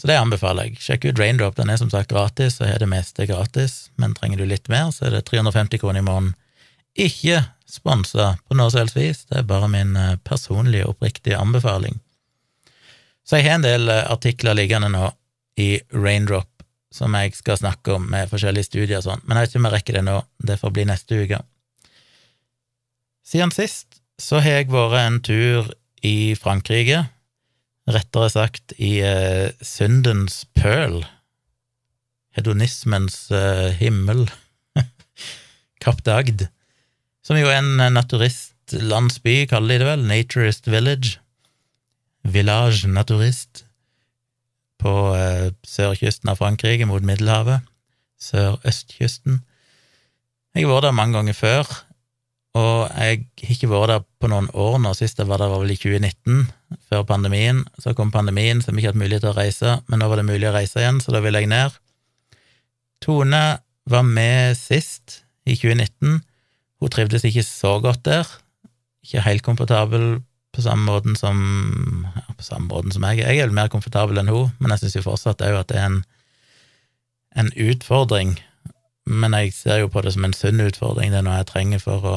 Så 0.00 0.08
det 0.08 0.16
anbefaler 0.16 0.70
jeg. 0.70 0.80
Sjekk 0.80 1.10
ut 1.10 1.20
Raindrop, 1.20 1.58
den 1.58 1.70
er 1.70 1.78
som 1.80 1.92
sagt 1.92 2.10
gratis, 2.10 2.56
og 2.60 2.70
har 2.70 2.80
det 2.80 2.88
meste 2.88 3.28
gratis, 3.28 3.90
men 4.00 4.16
trenger 4.16 4.40
du 4.40 4.48
litt 4.48 4.72
mer, 4.72 4.88
så 4.96 5.06
er 5.06 5.18
det 5.18 5.26
350 5.28 5.82
kroner 5.82 6.00
i 6.00 6.08
måneden. 6.08 6.32
Ikke 6.98 7.40
sponsa 7.68 8.34
på 8.46 8.56
noe 8.58 8.70
som 8.72 8.82
helst 8.82 8.98
vis, 8.98 9.24
det 9.30 9.40
er 9.40 9.48
bare 9.48 9.70
min 9.72 9.96
eh, 9.96 10.18
personlige, 10.24 10.88
oppriktige 10.90 11.40
anbefaling. 11.40 12.00
Så 13.24 13.38
jeg 13.38 13.48
har 13.48 13.60
en 13.60 13.66
del 13.66 13.88
eh, 13.88 14.04
artikler 14.12 14.58
liggende 14.58 14.90
nå 14.92 15.06
i 15.60 15.76
Raindrop 15.94 16.48
som 16.92 17.14
jeg 17.16 17.32
skal 17.36 17.56
snakke 17.56 17.96
om 17.96 18.04
med 18.12 18.28
forskjellige 18.28 18.68
studier 18.68 19.00
og 19.00 19.06
sånn, 19.06 19.24
men 19.24 19.38
jeg 19.38 19.46
vet 19.46 19.52
ikke 19.52 19.62
om 19.62 19.68
jeg 19.68 19.74
rekker 19.76 19.96
det 19.96 20.04
nå, 20.04 20.18
det 20.44 20.58
får 20.60 20.74
bli 20.76 20.84
neste 20.90 21.20
uke. 21.24 21.40
Siden 23.24 23.54
sist 23.54 24.02
så 24.20 24.42
har 24.44 24.60
jeg 24.60 24.72
vært 24.72 24.98
en 25.00 25.18
tur 25.24 25.72
i 26.04 26.34
Frankrike, 26.38 27.06
rettere 27.88 28.28
sagt 28.30 28.74
i 28.76 28.98
eh, 29.06 29.54
syndens 29.64 30.42
pøl, 30.58 31.00
hedonismens 32.36 33.24
eh, 33.34 33.72
himmel, 33.80 34.26
Kapp 35.82 36.04
Dagd, 36.06 36.46
som 37.22 37.38
jo 37.38 37.50
er 37.50 37.60
en 37.60 37.94
naturistlandsby, 37.94 39.44
kaller 39.50 39.78
de 39.78 39.82
det 39.84 39.90
vel, 39.90 40.06
Naturist 40.08 40.66
Village, 40.70 41.18
Village 42.22 42.90
Naturist 42.90 43.64
på 44.82 44.92
eh, 45.14 45.52
sørkysten 45.66 46.32
av 46.32 46.40
Frankrike 46.42 46.86
mot 46.90 47.04
Middelhavet, 47.06 47.62
sørøstkysten. 48.22 49.40
Jeg 50.52 50.66
har 50.66 50.74
vært 50.74 50.88
der 50.88 50.96
mange 50.98 51.16
ganger 51.16 51.36
før, 51.38 51.70
og 52.58 52.90
jeg 52.90 53.22
har 53.40 53.54
ikke 53.54 53.70
vært 53.70 53.92
der 53.94 54.02
på 54.20 54.28
noen 54.28 54.50
år 54.52 54.76
nå. 54.82 54.92
Sist 54.98 55.22
jeg 55.22 55.30
var 55.30 55.40
der, 55.40 55.52
var 55.52 55.62
vel 55.62 55.72
i 55.72 55.78
2019, 55.78 56.50
før 56.90 57.06
pandemien. 57.08 57.62
Så 57.80 57.94
kom 57.96 58.12
pandemien, 58.12 58.60
så 58.60 58.74
vi 58.74 58.82
ikke 58.82 58.92
hatt 58.92 59.00
mulighet 59.00 59.24
til 59.24 59.32
å 59.32 59.38
reise, 59.38 59.78
men 59.88 60.02
nå 60.02 60.10
var 60.10 60.20
det 60.20 60.28
mulig 60.28 60.50
å 60.50 60.54
reise 60.58 60.82
igjen, 60.82 61.00
så 61.00 61.14
da 61.14 61.22
ville 61.24 61.40
jeg 61.40 61.50
ned. 61.52 61.78
Tone 63.02 63.42
var 63.90 64.04
med 64.06 64.58
sist, 64.58 65.22
i 65.42 65.56
2019. 65.58 66.20
Hun 66.82 66.90
trivdes 66.90 67.24
ikke 67.28 67.44
så 67.46 67.76
godt 67.82 68.02
der. 68.08 68.28
Ikke 69.06 69.22
helt 69.22 69.44
komfortabel 69.46 70.20
på 70.52 70.62
samme 70.64 70.84
måten 70.84 71.16
som 71.16 71.38
ja, 72.04 72.24
på 72.36 72.44
samme 72.44 72.68
måten 72.68 72.92
som 72.92 73.04
jeg. 73.08 73.22
Jeg 73.22 73.38
er 73.38 73.46
vel 73.46 73.56
mer 73.56 73.70
komfortabel 73.72 74.18
enn 74.20 74.30
hun, 74.32 74.50
men 74.58 74.74
jeg 74.74 74.82
syns 74.82 74.98
jo 74.98 75.06
fortsatt 75.06 75.44
òg 75.46 75.60
at 75.62 75.70
det 75.70 75.78
er 75.78 75.86
en, 75.88 76.00
en 77.38 77.52
utfordring. 77.70 78.34
Men 79.06 79.38
jeg 79.38 79.54
ser 79.56 79.82
jo 79.82 79.92
på 79.92 80.02
det 80.04 80.12
som 80.14 80.26
en 80.26 80.34
sunn 80.36 80.62
utfordring, 80.62 81.14
det 81.14 81.22
er 81.22 81.26
noe 81.26 81.38
jeg 81.40 81.50
trenger 81.52 81.82
for 81.82 82.06
å 82.06 82.16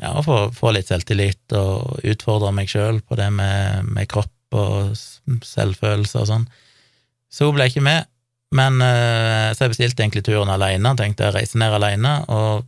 ja, 0.00 0.14
få, 0.22 0.38
få 0.54 0.72
litt 0.74 0.90
selvtillit 0.90 1.54
og 1.58 2.00
utfordre 2.02 2.54
meg 2.54 2.70
sjøl 2.70 3.00
på 3.04 3.18
det 3.18 3.28
med, 3.34 3.90
med, 3.90 4.08
kropp 4.10 4.58
og 4.58 4.94
selvfølelse 5.46 6.22
og 6.22 6.30
sånn. 6.30 6.48
Så 7.30 7.48
hun 7.48 7.58
ble 7.58 7.68
ikke 7.70 7.84
med, 7.84 8.06
men 8.54 8.78
uh, 8.82 9.50
så 9.54 9.66
jeg 9.66 9.74
bestilte 9.74 10.04
egentlig 10.04 10.24
turen 10.26 10.52
alene, 10.52 10.94
tenkte 10.98 11.26
jeg 11.26 11.36
reise 11.36 11.60
ned 11.60 11.74
alene, 11.74 12.16
og 12.30 12.64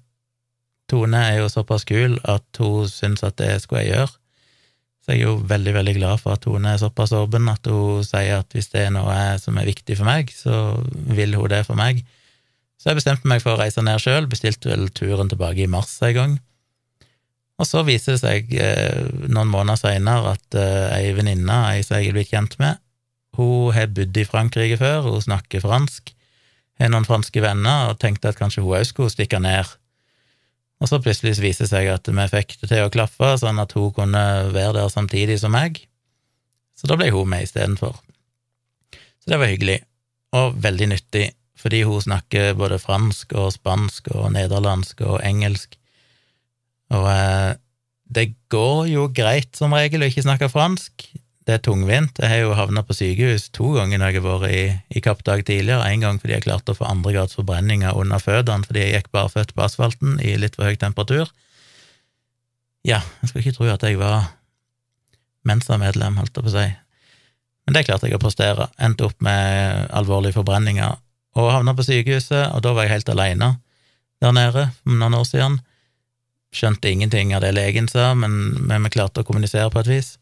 Tone 0.90 1.18
er 1.18 1.40
jo 1.40 1.48
såpass 1.50 1.82
kul 1.86 2.14
at 2.30 2.60
hun 2.62 2.86
syns 2.90 3.24
at 3.26 3.38
det 3.40 3.56
skulle 3.62 3.82
jeg 3.82 3.94
gjøre. 3.96 4.12
Så 5.02 5.14
jeg 5.14 5.22
er 5.22 5.28
jo 5.28 5.38
veldig, 5.46 5.72
veldig 5.74 5.94
glad 5.98 6.20
for 6.22 6.34
at 6.34 6.42
Tone 6.42 6.72
er 6.72 6.82
såpass 6.82 7.14
åpen 7.14 7.46
at 7.50 7.66
hun 7.70 8.06
sier 8.06 8.40
at 8.40 8.54
hvis 8.54 8.70
det 8.72 8.84
er 8.84 8.92
noe 8.94 9.16
som 9.42 9.58
er 9.58 9.66
viktig 9.66 9.98
for 9.98 10.06
meg, 10.06 10.30
så 10.34 10.76
vil 10.90 11.34
hun 11.38 11.50
det 11.50 11.64
for 11.66 11.78
meg. 11.78 12.04
Så 12.78 12.90
jeg 12.90 13.00
bestemte 13.00 13.30
meg 13.30 13.42
for 13.42 13.54
å 13.54 13.60
reise 13.60 13.82
ned 13.82 14.02
sjøl, 14.02 14.28
bestilte 14.30 14.70
vel 14.70 14.88
turen 14.94 15.30
tilbake 15.30 15.64
i 15.64 15.70
mars 15.70 15.94
en 16.06 16.14
gang. 16.14 16.34
Og 17.56 17.66
så 17.66 17.82
viser 17.86 18.14
det 18.14 18.20
seg 18.20 18.50
eh, 18.60 19.06
noen 19.30 19.48
måneder 19.48 19.80
seinere 19.80 20.34
at 20.36 20.58
eh, 20.60 20.98
ei 20.98 21.14
venninne, 21.16 21.60
ei 21.70 21.86
som 21.86 21.96
jeg 21.98 22.10
er 22.10 22.18
blitt 22.18 22.34
kjent 22.34 22.58
med, 22.62 22.82
hun 23.36 23.74
har 23.76 23.90
bodd 23.92 24.16
i 24.16 24.26
Frankrike 24.28 24.78
før, 24.80 25.10
hun 25.10 25.24
snakker 25.24 25.64
fransk, 25.64 26.12
har 26.80 26.92
noen 26.92 27.08
franske 27.08 27.40
venner, 27.42 27.90
og 27.90 28.00
tenkte 28.02 28.32
at 28.32 28.38
kanskje 28.40 28.64
hun 28.64 28.76
òg 28.78 28.88
skulle 28.88 29.12
stikke 29.12 29.40
ned 29.40 29.76
og 30.76 30.90
så 30.90 31.00
plutselig 31.00 31.36
viste 31.40 31.64
det 31.64 31.70
seg 31.70 31.88
at 31.88 32.08
vi 32.10 32.26
fikk 32.32 32.58
det 32.60 32.68
til 32.68 32.84
å 32.84 32.92
klaffe, 32.92 33.32
sånn 33.40 33.60
at 33.62 33.72
hun 33.76 33.92
kunne 33.96 34.24
være 34.52 34.76
der 34.76 34.92
samtidig 34.92 35.38
som 35.40 35.54
meg. 35.56 35.80
Så 36.76 36.88
da 36.90 36.98
ble 37.00 37.08
hun 37.14 37.30
med 37.32 37.46
istedenfor. 37.46 37.96
Så 38.92 39.32
det 39.32 39.40
var 39.40 39.50
hyggelig, 39.50 39.80
og 40.36 40.58
veldig 40.62 40.90
nyttig, 40.92 41.30
fordi 41.56 41.80
hun 41.88 42.04
snakker 42.04 42.52
både 42.58 42.78
fransk 42.82 43.32
og 43.40 43.54
spansk 43.54 44.12
og 44.12 44.28
nederlandsk 44.36 45.00
og 45.06 45.22
engelsk. 45.24 45.78
Og 46.92 47.08
eh, 47.08 47.56
det 48.12 48.28
går 48.52 48.82
jo 48.92 49.08
greit 49.16 49.56
som 49.56 49.72
regel 49.74 50.04
å 50.04 50.10
ikke 50.10 50.26
snakke 50.26 50.52
fransk. 50.52 51.08
Det 51.46 51.54
er 51.54 51.62
tungvint. 51.62 52.18
Jeg 52.18 52.26
har 52.26 52.40
jo 52.42 52.54
havna 52.58 52.82
på 52.82 52.94
sykehus 52.96 53.44
to 53.54 53.68
ganger 53.76 54.00
når 54.02 54.10
jeg 54.10 54.22
har 54.22 54.24
vært 54.26 54.54
i, 54.54 54.62
i 54.98 55.02
Kappdag 55.04 55.44
tidligere. 55.46 55.86
En 55.86 56.02
gang 56.02 56.16
fordi 56.18 56.34
jeg 56.34 56.46
klarte 56.48 56.74
å 56.74 56.78
få 56.78 56.88
andregrads 56.88 57.38
forbrenninger 57.38 57.94
under 57.94 58.22
føttene 58.22 58.66
fordi 58.66 58.82
jeg 58.82 58.96
gikk 58.96 59.12
barføtt 59.14 59.54
på 59.54 59.62
asfalten 59.62 60.18
i 60.18 60.34
litt 60.42 60.58
for 60.58 60.66
høy 60.66 60.74
temperatur. 60.80 61.30
Ja, 62.86 62.98
jeg 63.22 63.30
skal 63.30 63.44
ikke 63.44 63.54
tro 63.60 63.70
at 63.70 63.86
jeg 63.86 64.00
var 64.00 64.32
Mensa-medlem, 65.46 66.18
holdt 66.18 66.34
jeg 66.34 66.42
på 66.42 66.50
å 66.50 66.56
si. 66.56 66.66
Men 67.66 67.78
det 67.78 67.84
klarte 67.86 68.10
jeg 68.10 68.18
å 68.18 68.22
prestere. 68.22 68.66
Endte 68.82 69.06
opp 69.06 69.22
med 69.22 69.86
alvorlige 69.94 70.34
forbrenninger 70.40 70.98
og 71.38 71.52
havna 71.52 71.76
på 71.76 71.86
sykehuset, 71.86 72.50
og 72.56 72.62
da 72.66 72.74
var 72.74 72.86
jeg 72.86 72.96
helt 72.96 73.14
aleine 73.14 73.54
der 74.22 74.34
nede 74.34 74.68
for 74.82 74.98
noen 74.98 75.18
år 75.18 75.26
siden. 75.28 75.60
Skjønte 76.56 76.90
ingenting 76.90 77.34
av 77.36 77.42
det 77.44 77.54
legen 77.54 77.86
sa, 77.90 78.14
men, 78.18 78.56
men 78.66 78.86
vi 78.86 78.96
klarte 78.96 79.22
å 79.22 79.28
kommunisere 79.28 79.70
på 79.70 79.84
et 79.84 79.90
vis. 79.94 80.16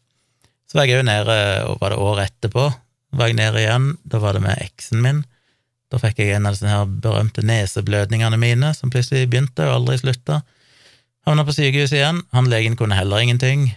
Så 0.75 0.81
var 0.81 0.89
jeg 0.91 0.99
òg 0.99 1.05
nede, 1.07 1.35
og 1.71 1.77
var 1.79 1.93
det 1.93 1.97
året 2.03 2.33
etterpå, 2.33 2.65
var 3.15 3.29
jeg 3.31 3.37
nede 3.37 3.61
igjen. 3.61 3.85
Da 4.11 4.19
var 4.19 4.35
det 4.35 4.41
med 4.43 4.59
eksen 4.59 4.99
min. 4.99 5.21
Da 5.87 6.01
fikk 6.03 6.19
jeg 6.19 6.33
en 6.35 6.49
av 6.49 6.57
disse 6.57 6.67
her 6.67 6.83
berømte 6.83 7.45
neseblødningene 7.47 8.35
mine, 8.35 8.73
som 8.75 8.91
plutselig 8.91 9.29
begynte 9.31 9.63
og 9.69 9.77
aldri 9.77 10.01
slutta. 10.01 10.41
Havna 11.23 11.45
på 11.47 11.55
sykehuset 11.55 11.95
igjen. 12.01 12.19
Han 12.35 12.51
legen 12.51 12.75
kunne 12.75 12.99
heller 12.99 13.23
ingenting. 13.23 13.69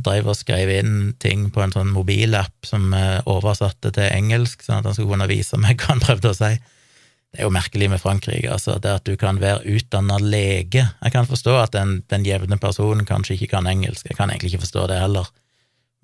Dreiv 0.00 0.32
og 0.32 0.40
skrev 0.40 0.72
inn 0.78 0.96
ting 1.20 1.50
på 1.52 1.60
en 1.60 1.76
sånn 1.76 1.92
mobilapp 1.92 2.72
som 2.72 2.88
eh, 2.96 3.20
oversatte 3.28 3.92
til 3.92 4.08
engelsk, 4.08 4.64
sånn 4.64 4.80
at 4.80 4.88
han 4.88 4.96
skulle 4.96 5.12
kunne 5.12 5.28
vise 5.28 5.60
meg 5.60 5.76
hva 5.76 5.92
han 5.92 6.04
prøvde 6.08 6.32
å 6.32 6.40
si. 6.40 6.54
Det 6.56 7.42
er 7.42 7.50
jo 7.50 7.52
merkelig 7.52 7.92
med 7.92 8.00
Frankrike, 8.00 8.48
altså, 8.48 8.80
det 8.80 8.96
at 9.02 9.04
du 9.04 9.20
kan 9.20 9.44
være 9.44 9.76
utdanna 9.76 10.16
lege. 10.24 10.88
Jeg 10.88 11.18
kan 11.20 11.28
forstå 11.28 11.60
at 11.66 11.76
den, 11.76 11.98
den 12.08 12.24
jevne 12.24 12.56
personen 12.56 13.04
kanskje 13.04 13.36
ikke 13.36 13.58
kan 13.58 13.68
engelsk, 13.68 14.08
jeg 14.08 14.16
kan 14.16 14.32
egentlig 14.32 14.54
ikke 14.54 14.64
forstå 14.64 14.88
det 14.88 15.04
heller, 15.04 15.28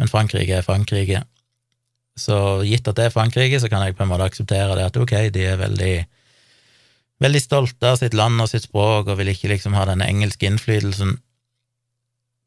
men 0.00 0.08
Frankrike 0.08 0.56
er 0.56 0.64
Frankrike. 0.64 1.22
Så 2.18 2.36
gitt 2.64 2.88
at 2.88 2.96
det 2.96 3.08
er 3.08 3.14
Frankrike, 3.14 3.60
så 3.60 3.68
kan 3.68 3.84
jeg 3.84 3.96
på 3.96 4.04
en 4.04 4.10
måte 4.10 4.26
akseptere 4.26 4.78
det 4.78 4.88
at 4.88 4.96
ok, 4.96 5.12
de 5.34 5.44
er 5.52 5.60
veldig 5.60 5.94
veldig 7.20 7.40
stolte 7.42 7.92
av 7.92 7.98
sitt 8.00 8.16
land 8.16 8.40
og 8.40 8.48
sitt 8.50 8.64
språk 8.64 9.10
og 9.10 9.18
vil 9.20 9.32
ikke 9.34 9.52
liksom 9.52 9.76
ha 9.76 9.84
den 9.88 10.00
engelske 10.04 10.48
innflytelsen. 10.48 11.18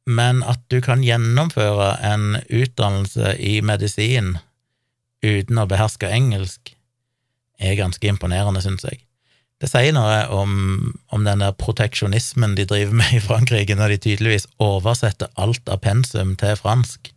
Men 0.10 0.42
at 0.50 0.60
du 0.74 0.82
kan 0.84 1.04
gjennomføre 1.06 1.94
en 2.04 2.42
utdannelse 2.50 3.38
i 3.40 3.60
medisin 3.64 4.38
uten 5.24 5.62
å 5.62 5.70
beherske 5.70 6.10
engelsk, 6.12 6.74
er 7.62 7.78
ganske 7.80 8.10
imponerende, 8.10 8.60
syns 8.66 8.84
jeg. 8.84 9.06
Det 9.62 9.70
sier 9.72 9.94
noe 9.96 10.18
om, 10.36 10.56
om 11.16 11.24
den 11.24 11.40
der 11.40 11.54
proteksjonismen 11.56 12.58
de 12.58 12.66
driver 12.68 12.98
med 13.00 13.14
i 13.16 13.22
Frankrike, 13.24 13.78
når 13.80 13.94
de 13.94 14.02
tydeligvis 14.10 14.50
oversetter 14.60 15.32
alt 15.40 15.70
av 15.72 15.80
pensum 15.86 16.34
til 16.36 16.58
fransk. 16.60 17.13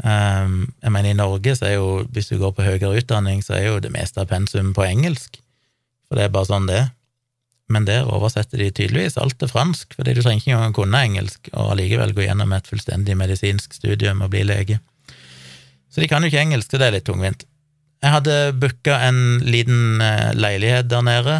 Um, 0.00 0.72
jeg 0.80 0.92
mener, 0.94 1.10
i 1.10 1.18
Norge 1.18 1.52
så 1.58 1.66
er 1.68 1.74
jo, 1.76 1.88
hvis 2.14 2.30
du 2.30 2.38
går 2.40 2.54
på 2.56 2.64
høyere 2.64 2.96
utdanning, 3.02 3.42
så 3.44 3.58
er 3.58 3.66
jo 3.66 3.80
det 3.84 3.92
meste 3.92 4.22
av 4.22 4.30
pensum 4.30 4.72
på 4.76 4.86
engelsk 4.86 5.40
for 6.10 6.18
det 6.18 6.26
er 6.26 6.34
bare 6.34 6.48
sånn 6.48 6.66
det. 6.66 6.82
Men 7.70 7.86
der 7.86 8.08
oversetter 8.10 8.58
de 8.58 8.72
tydeligvis 8.74 9.14
alt 9.22 9.36
til 9.38 9.50
fransk, 9.50 9.94
fordi 9.94 10.16
du 10.16 10.24
trenger 10.24 10.42
ikke 10.42 10.56
engang 10.56 10.72
kunne 10.74 11.02
engelsk, 11.06 11.52
og 11.54 11.76
allikevel 11.76 12.16
gå 12.16 12.24
gjennom 12.24 12.50
et 12.56 12.66
fullstendig 12.66 13.14
medisinsk 13.14 13.76
studium 13.78 14.24
og 14.26 14.32
bli 14.32 14.42
lege. 14.42 14.80
Så 15.86 16.02
de 16.02 16.08
kan 16.10 16.26
jo 16.26 16.30
ikke 16.32 16.42
engelsk, 16.42 16.66
så 16.66 16.82
det 16.82 16.88
er 16.88 16.96
litt 16.96 17.06
tungvint. 17.06 17.46
Jeg 18.02 18.14
hadde 18.16 18.36
booka 18.58 18.98
en 19.06 19.38
liten 19.46 20.02
eh, 20.02 20.32
leilighet 20.34 20.90
der 20.90 21.06
nede, 21.06 21.38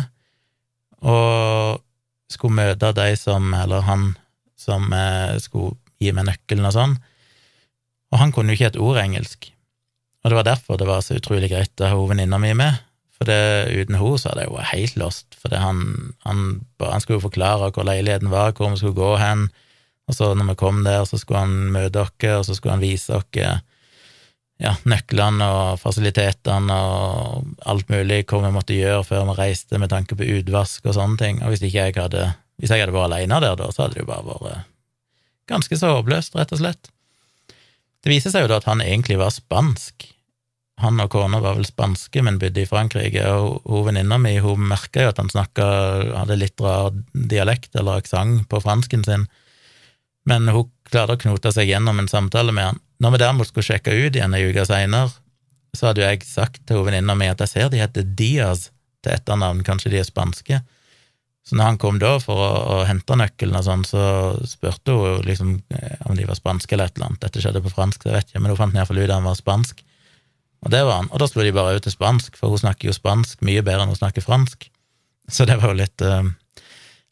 og 1.02 1.82
skulle 2.30 2.60
møte 2.60 2.92
de 2.94 3.10
som, 3.18 3.50
eller 3.56 3.82
han 3.88 4.12
som 4.60 4.86
eh, 4.94 5.34
skulle 5.42 5.74
gi 5.98 6.14
meg 6.14 6.28
nøkkelen 6.30 6.70
og 6.70 6.76
sånn, 6.76 6.94
og 8.10 8.20
han 8.20 8.34
kunne 8.34 8.52
jo 8.52 8.58
ikke 8.58 8.72
et 8.72 8.80
ord 8.82 9.00
engelsk. 9.00 9.50
Og 10.20 10.30
det 10.30 10.36
var 10.36 10.48
derfor 10.48 10.78
det 10.78 10.88
var 10.88 11.02
så 11.04 11.16
utrolig 11.16 11.50
greit 11.52 11.80
å 11.80 11.90
ha 11.90 11.98
venninna 12.10 12.40
mi 12.42 12.52
med, 12.58 12.78
for 13.20 13.28
det, 13.28 13.68
uten 13.76 13.98
henne 14.00 14.18
så 14.20 14.30
hadde 14.30 14.46
jeg 14.46 14.50
jo 14.50 14.68
helt 14.70 15.00
lost, 15.00 15.34
for 15.36 15.52
han, 15.52 15.82
han, 16.24 16.44
han, 16.80 17.02
skulle 17.02 17.18
jo 17.18 17.26
forklare 17.26 17.68
hvor 17.76 17.84
leiligheten 17.84 18.32
var, 18.32 18.54
hvor 18.56 18.72
vi 18.72 18.80
skulle 18.80 18.96
gå 18.96 19.10
hen, 19.20 19.50
og 20.08 20.16
så 20.16 20.30
når 20.34 20.52
vi 20.52 20.60
kom 20.62 20.80
der, 20.86 21.04
så 21.06 21.20
skulle 21.20 21.42
han 21.44 21.68
møte 21.74 22.00
oss, 22.00 22.14
og 22.24 22.46
så 22.48 22.56
skulle 22.56 22.78
han 22.78 22.84
vise 22.84 23.14
oss 23.14 23.28
ja, 24.60 24.74
nøklene 24.88 25.46
og 25.46 25.80
fasilitetene 25.80 26.74
og 26.74 27.52
alt 27.68 27.92
mulig 27.92 28.24
hva 28.28 28.42
vi 28.44 28.54
måtte 28.56 28.76
gjøre 28.76 29.06
før 29.08 29.28
vi 29.30 29.36
reiste 29.38 29.80
med 29.80 29.92
tanke 29.92 30.16
på 30.16 30.26
utvask 30.40 30.88
og 30.88 30.96
sånne 30.96 31.20
ting, 31.20 31.42
og 31.44 31.52
hvis 31.52 31.64
ikke 31.68 31.86
jeg 31.90 32.00
hadde 32.00 32.30
hvis 32.60 32.72
jeg 32.72 32.84
hadde 32.84 32.92
vært 32.92 33.08
alene 33.08 33.40
der 33.40 33.56
da, 33.56 33.70
så 33.72 33.86
hadde 33.86 33.96
det 33.96 34.02
jo 34.02 34.10
bare 34.10 34.36
vært 34.36 34.66
ganske 35.50 35.76
så 35.80 35.94
håpløst, 35.96 36.36
rett 36.36 36.52
og 36.54 36.60
slett. 36.60 36.90
Det 38.00 38.12
viser 38.12 38.32
seg 38.32 38.46
jo 38.46 38.50
da 38.50 38.60
at 38.60 38.68
han 38.68 38.80
egentlig 38.84 39.18
var 39.20 39.32
spansk, 39.34 40.08
han 40.80 41.00
og 41.02 41.10
kona 41.12 41.42
var 41.44 41.58
vel 41.58 41.66
spanske, 41.68 42.22
men 42.24 42.38
bodde 42.40 42.62
i 42.62 42.68
Frankrike, 42.68 43.24
og 43.28 43.60
hun 43.68 43.90
venninna 43.90 44.16
mi 44.20 44.38
hun 44.40 44.62
merka 44.70 45.04
jo 45.04 45.12
at 45.12 45.20
han 45.20 45.28
snakka, 45.32 45.66
hadde 46.22 46.38
litt 46.40 46.60
rar 46.64 46.94
dialekt 47.12 47.76
eller 47.76 48.00
aksent 48.00 48.46
på 48.48 48.62
fransken 48.64 49.04
sin, 49.04 49.26
men 50.28 50.48
hun 50.48 50.70
klarte 50.88 51.18
å 51.18 51.20
knote 51.20 51.52
seg 51.52 51.68
gjennom 51.68 52.00
en 52.00 52.08
samtale 52.08 52.54
med 52.56 52.70
han. 52.70 52.80
Når 53.00 53.14
vi 53.14 53.20
derimot 53.22 53.50
skulle 53.50 53.68
sjekke 53.68 53.92
ut 53.92 54.16
igjen 54.16 54.36
ei 54.36 54.46
uke 54.48 54.64
seinere, 54.68 55.12
så 55.76 55.90
hadde 55.90 56.02
jo 56.02 56.08
jeg 56.08 56.26
sagt 56.26 56.64
til 56.68 56.82
venninna 56.86 57.14
mi 57.16 57.28
at 57.30 57.40
jeg 57.44 57.52
ser 57.52 57.70
de 57.72 57.80
heter 57.80 58.06
Diaz 58.16 58.70
til 59.04 59.14
etternavn, 59.14 59.62
kanskje 59.66 59.92
de 59.92 60.00
er 60.00 60.08
spanske. 60.08 60.60
Så 61.46 61.56
når 61.56 61.70
han 61.70 61.78
kom 61.80 61.98
da 61.98 62.14
for 62.22 62.38
å, 62.38 62.48
å 62.74 62.74
hente 62.86 63.16
nøkkelen 63.16 63.56
og 63.58 63.64
sånn, 63.66 63.84
så 63.88 64.02
spurte 64.46 64.94
hun 64.94 65.24
liksom 65.26 65.54
eh, 65.74 66.02
om 66.06 66.18
de 66.18 66.26
var 66.28 66.38
spanske 66.38 66.76
eller 66.76 66.90
et 66.90 66.98
eller 66.98 67.10
annet. 67.10 67.22
Dette 67.24 67.42
skjedde 67.42 67.62
på 67.64 67.72
fransk, 67.72 68.04
det 68.04 68.14
vet 68.14 68.34
jeg, 68.34 68.42
men 68.42 68.52
hun 68.52 68.60
fant 68.60 68.76
iallfall 68.76 69.00
ut 69.00 69.08
at 69.08 69.16
han 69.16 69.26
var 69.26 69.38
spansk. 69.38 69.80
Og 70.60 70.72
det 70.74 70.82
var 70.84 71.00
han. 71.00 71.08
Og 71.08 71.22
da 71.22 71.28
slo 71.30 71.44
de 71.44 71.54
bare 71.56 71.78
ut 71.78 71.86
til 71.86 71.94
spansk, 71.94 72.36
for 72.36 72.52
hun 72.52 72.60
snakker 72.60 72.90
jo 72.90 72.96
spansk 72.96 73.40
mye 73.46 73.64
bedre 73.64 73.86
enn 73.86 73.94
hun 73.94 73.98
snakker 73.98 74.24
fransk. 74.24 74.68
Så 75.30 75.46
det 75.48 75.56
var 75.60 75.72
jo 75.72 75.80
litt, 75.80 76.04
uh, 76.04 76.26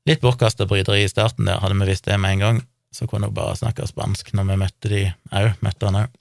litt 0.09 0.21
bortkasta 0.21 0.67
bryderi 0.69 1.07
i 1.07 1.11
starten 1.11 1.49
der. 1.49 1.61
Hadde 1.63 1.79
vi 1.79 1.89
visst 1.89 2.09
det 2.09 2.19
med 2.21 2.37
en 2.37 2.45
gang, 2.45 2.61
så 2.93 3.09
kunne 3.09 3.31
hun 3.31 3.37
bare 3.37 3.57
snakke 3.57 3.89
spansk 3.89 4.35
når 4.37 4.51
vi 4.51 4.59
møtte 4.65 4.93
de 4.93 5.03
òg, 5.33 5.55
møtte 5.65 5.89
han 5.89 6.03
òg. 6.03 6.19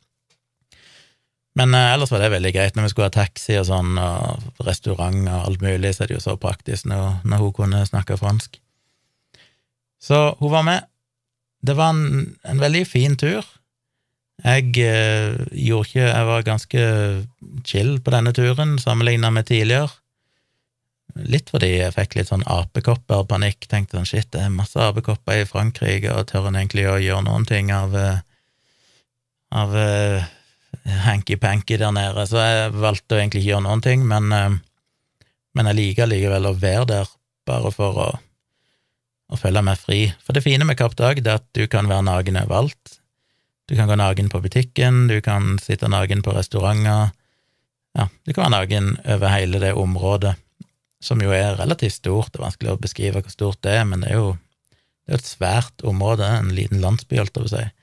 Men 1.58 1.74
uh, 1.74 1.94
ellers 1.94 2.12
var 2.14 2.22
det 2.22 2.32
veldig 2.36 2.54
greit. 2.54 2.78
Når 2.78 2.88
vi 2.88 2.94
skulle 2.94 3.10
ha 3.10 3.16
taxi 3.16 3.58
og 3.58 3.68
sånn, 3.70 3.98
og 3.98 4.64
restaurant 4.68 5.26
og 5.26 5.50
alt 5.50 5.64
mulig, 5.66 5.96
så 5.96 6.06
er 6.06 6.12
det 6.12 6.20
jo 6.20 6.26
så 6.28 6.38
praktisk 6.42 6.90
når, 6.90 7.22
når 7.26 7.44
hun 7.44 7.56
kunne 7.58 7.84
snakke 7.90 8.20
fransk. 8.20 8.60
Så 10.04 10.22
hun 10.40 10.54
var 10.54 10.66
med. 10.68 10.90
Det 11.66 11.74
var 11.78 11.96
en, 11.96 12.36
en 12.46 12.62
veldig 12.62 12.84
fin 12.88 13.18
tur. 13.18 13.46
Jeg 14.46 14.70
eh, 14.86 15.34
gjorde 15.50 15.88
ikke 15.90 16.04
Jeg 16.04 16.26
var 16.28 16.44
ganske 16.46 16.82
chill 17.66 17.96
på 18.00 18.14
denne 18.14 18.34
turen 18.38 18.78
sammenligna 18.78 19.32
med 19.34 19.50
tidligere. 19.50 19.90
Litt 21.18 21.50
fordi 21.50 21.72
jeg 21.80 21.96
fikk 21.96 22.20
litt 22.20 22.30
sånn 22.30 22.46
apekopper-panikk. 22.46 23.66
Tenkte 23.66 23.98
sånn 23.98 24.10
shit, 24.10 24.30
det 24.36 24.44
er 24.46 24.54
masse 24.54 24.78
apekopper 24.78 25.42
i 25.42 25.50
Frankrike, 25.50 26.14
og 26.14 26.30
tør 26.30 26.52
en 26.52 26.60
egentlig 26.60 26.86
å 26.86 27.00
gjøre 27.02 27.26
noen 27.26 27.48
ting 27.50 27.74
av 27.74 27.96
eh, 27.98 28.20
av 29.56 29.74
uh, 29.74 30.24
hanky-panky 31.06 31.78
der 31.80 31.92
nede, 31.96 32.26
så 32.30 32.42
jeg 32.42 32.76
valgte 32.78 33.16
å 33.16 33.22
egentlig 33.22 33.44
ikke 33.44 33.52
gjøre 33.52 33.66
noen 33.68 33.84
ting, 33.84 34.06
men, 34.08 34.32
uh, 34.32 35.28
men 35.58 35.70
jeg 35.72 35.80
liker 35.80 36.10
likevel 36.10 36.50
å 36.50 36.56
være 36.58 36.88
der, 36.92 37.12
bare 37.48 37.72
for 37.76 38.02
å, 38.04 38.08
å 39.32 39.40
føle 39.40 39.64
meg 39.66 39.80
fri. 39.82 40.02
For 40.24 40.36
det 40.36 40.46
fine 40.46 40.68
med 40.68 40.80
Kapp 40.80 40.98
Dag 41.00 41.22
er 41.24 41.38
at 41.38 41.48
du 41.58 41.66
kan 41.72 41.90
være 41.90 42.06
naken 42.08 42.40
overalt. 42.44 42.98
Du 43.68 43.76
kan 43.76 43.90
gå 43.90 43.98
naken 44.00 44.32
på 44.32 44.42
butikken, 44.44 45.08
du 45.12 45.20
kan 45.24 45.58
sitte 45.60 45.90
naken 45.92 46.24
på 46.24 46.36
restauranter. 46.36 47.14
Ja, 47.98 48.08
du 48.24 48.34
kan 48.34 48.48
være 48.48 48.62
naken 48.62 48.94
over 49.04 49.34
hele 49.34 49.60
det 49.64 49.74
området, 49.76 50.38
som 51.04 51.20
jo 51.24 51.34
er 51.36 51.58
relativt 51.60 51.98
stort. 51.98 52.32
Det 52.32 52.40
er 52.40 52.48
vanskelig 52.48 52.76
å 52.76 52.84
beskrive 52.84 53.24
hvor 53.24 53.34
stort 53.34 53.64
det 53.68 53.80
er, 53.80 53.88
men 53.90 54.04
det 54.04 54.14
er 54.14 54.22
jo 54.22 54.36
det 55.08 55.16
er 55.16 55.22
et 55.22 55.30
svært 55.30 55.84
område, 55.88 56.28
en 56.28 56.50
liten 56.52 56.82
landsby, 56.84 57.16
holdt 57.16 57.32
jeg 57.32 57.44
på 57.46 57.48
å 57.48 57.52
si, 57.54 57.64
eh, 57.64 57.77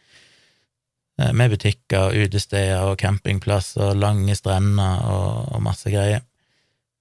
med 1.16 1.52
butikker, 1.54 2.14
utesteder 2.24 2.88
og 2.88 2.98
campingplasser, 2.98 3.94
lange 3.94 4.34
strender 4.34 5.04
og, 5.06 5.52
og 5.54 5.62
masse 5.62 5.90
greier. 5.92 6.24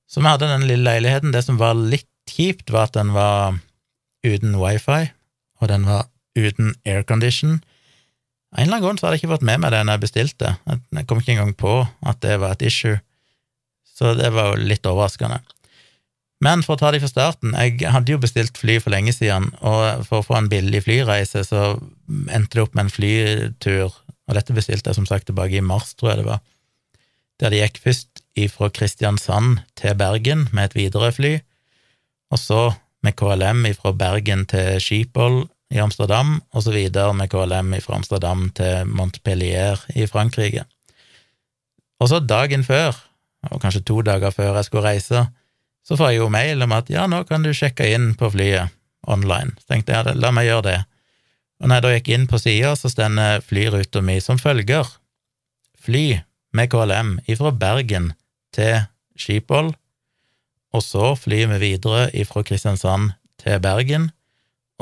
Så 0.05 0.21
vi 0.21 0.29
hadde 0.29 0.51
den 0.51 0.67
lille 0.69 0.85
leiligheten. 0.85 1.33
Det 1.33 1.41
som 1.45 1.57
var 1.57 1.73
litt 1.73 2.09
kjipt, 2.29 2.69
var 2.71 2.91
at 2.91 2.97
den 2.97 3.13
var 3.15 3.57
uten 4.23 4.57
wifi, 4.61 5.07
og 5.59 5.71
den 5.71 5.87
var 5.89 6.05
uten 6.37 6.75
aircondition, 6.85 7.61
av 8.53 8.59
en 8.59 8.67
eller 8.67 8.77
annen 8.77 8.85
grunn 8.85 8.99
så 8.99 9.07
hadde 9.07 9.17
jeg 9.17 9.23
ikke 9.23 9.33
fått 9.33 9.47
med 9.49 9.61
meg 9.63 9.71
det 9.73 9.79
når 9.81 9.95
jeg 9.95 10.03
bestilte. 10.03 10.49
Jeg 10.69 11.07
kom 11.09 11.21
ikke 11.21 11.33
engang 11.33 11.55
på 11.57 11.73
at 12.05 12.19
det 12.21 12.35
var 12.43 12.53
et 12.53 12.65
issue, 12.69 12.99
så 13.97 14.13
det 14.17 14.29
var 14.35 14.51
jo 14.51 14.67
litt 14.69 14.85
overraskende. 14.85 15.39
Men 16.43 16.61
for 16.65 16.75
å 16.75 16.81
ta 16.81 16.91
det 16.93 16.99
fra 17.01 17.09
starten, 17.09 17.55
jeg 17.55 17.89
hadde 17.89 18.13
jo 18.13 18.21
bestilt 18.21 18.59
fly 18.59 18.75
for 18.83 18.93
lenge 18.93 19.13
siden, 19.15 19.49
og 19.65 20.05
for 20.05 20.19
å 20.19 20.27
få 20.27 20.37
en 20.37 20.51
billig 20.51 20.83
flyreise 20.85 21.41
så 21.47 21.63
endte 22.29 22.59
det 22.59 22.65
opp 22.65 22.77
med 22.77 22.85
en 22.85 22.93
flytur 22.93 23.95
og 24.27 24.37
dette 24.37 24.55
bestilte 24.55 24.91
jeg 24.91 24.99
som 24.99 25.07
sagt 25.09 25.27
tilbake 25.29 25.59
i 25.59 25.65
mars, 25.65 25.93
tror 25.95 26.13
jeg 26.13 26.21
det 26.21 26.29
var, 26.29 26.43
der 27.41 27.53
de 27.53 27.61
gikk 27.63 27.81
først 27.83 28.23
fra 28.53 28.69
Kristiansand 28.73 29.59
til 29.79 29.97
Bergen 29.99 30.47
med 30.51 30.71
et 30.71 30.77
Widerøe-fly, 30.77 31.33
og 32.33 32.39
så 32.41 32.61
med 33.03 33.17
KLM 33.19 33.65
fra 33.77 33.91
Bergen 33.91 34.45
til 34.49 34.79
Schiphol 34.81 35.43
i 35.73 35.81
Amsterdam, 35.83 36.37
og 36.53 36.63
så 36.63 36.73
videre 36.73 37.13
med 37.17 37.29
KLM 37.29 37.73
fra 37.83 37.97
Amsterdam 37.99 38.47
til 38.55 38.87
Montpellier 38.87 39.81
i 39.95 40.07
Frankrike. 40.07 40.65
Og 41.99 42.09
så 42.09 42.19
dagen 42.19 42.63
før, 42.63 42.95
og 43.51 43.61
kanskje 43.61 43.83
to 43.83 44.01
dager 44.05 44.31
før 44.31 44.55
jeg 44.55 44.69
skulle 44.69 44.87
reise, 44.87 45.25
så 45.83 45.97
får 45.99 46.13
jeg 46.13 46.21
jo 46.21 46.31
mail 46.31 46.63
om 46.63 46.71
at 46.71 46.89
ja, 46.91 47.07
nå 47.11 47.23
kan 47.27 47.43
du 47.43 47.51
sjekke 47.55 47.89
inn 47.91 48.13
på 48.19 48.29
flyet 48.31 48.71
online. 49.07 49.51
Så 49.59 49.73
tenkte 49.73 49.97
jeg 49.97 50.15
la 50.15 50.31
meg 50.31 50.47
gjøre 50.47 50.67
det. 50.69 50.79
Og 51.63 51.69
når 51.71 51.77
jeg 51.77 51.83
da 51.83 51.91
gikk 51.95 52.09
inn 52.11 52.25
på 52.27 52.37
sida, 52.43 52.73
så 52.75 52.91
stender 52.91 53.39
flyruta 53.39 54.01
mi 54.03 54.17
som 54.19 54.35
følger 54.35 54.83
fly 55.83 56.19
med 56.55 56.69
KLM 56.71 57.13
ifra 57.31 57.53
Bergen 57.55 58.11
til 58.55 58.83
Schiphol, 59.15 59.71
og 60.73 60.83
så 60.83 61.13
flyr 61.15 61.47
vi 61.53 61.61
videre 61.61 62.09
ifra 62.19 62.43
Kristiansand 62.43 63.13
til 63.39 63.61
Bergen, 63.63 64.09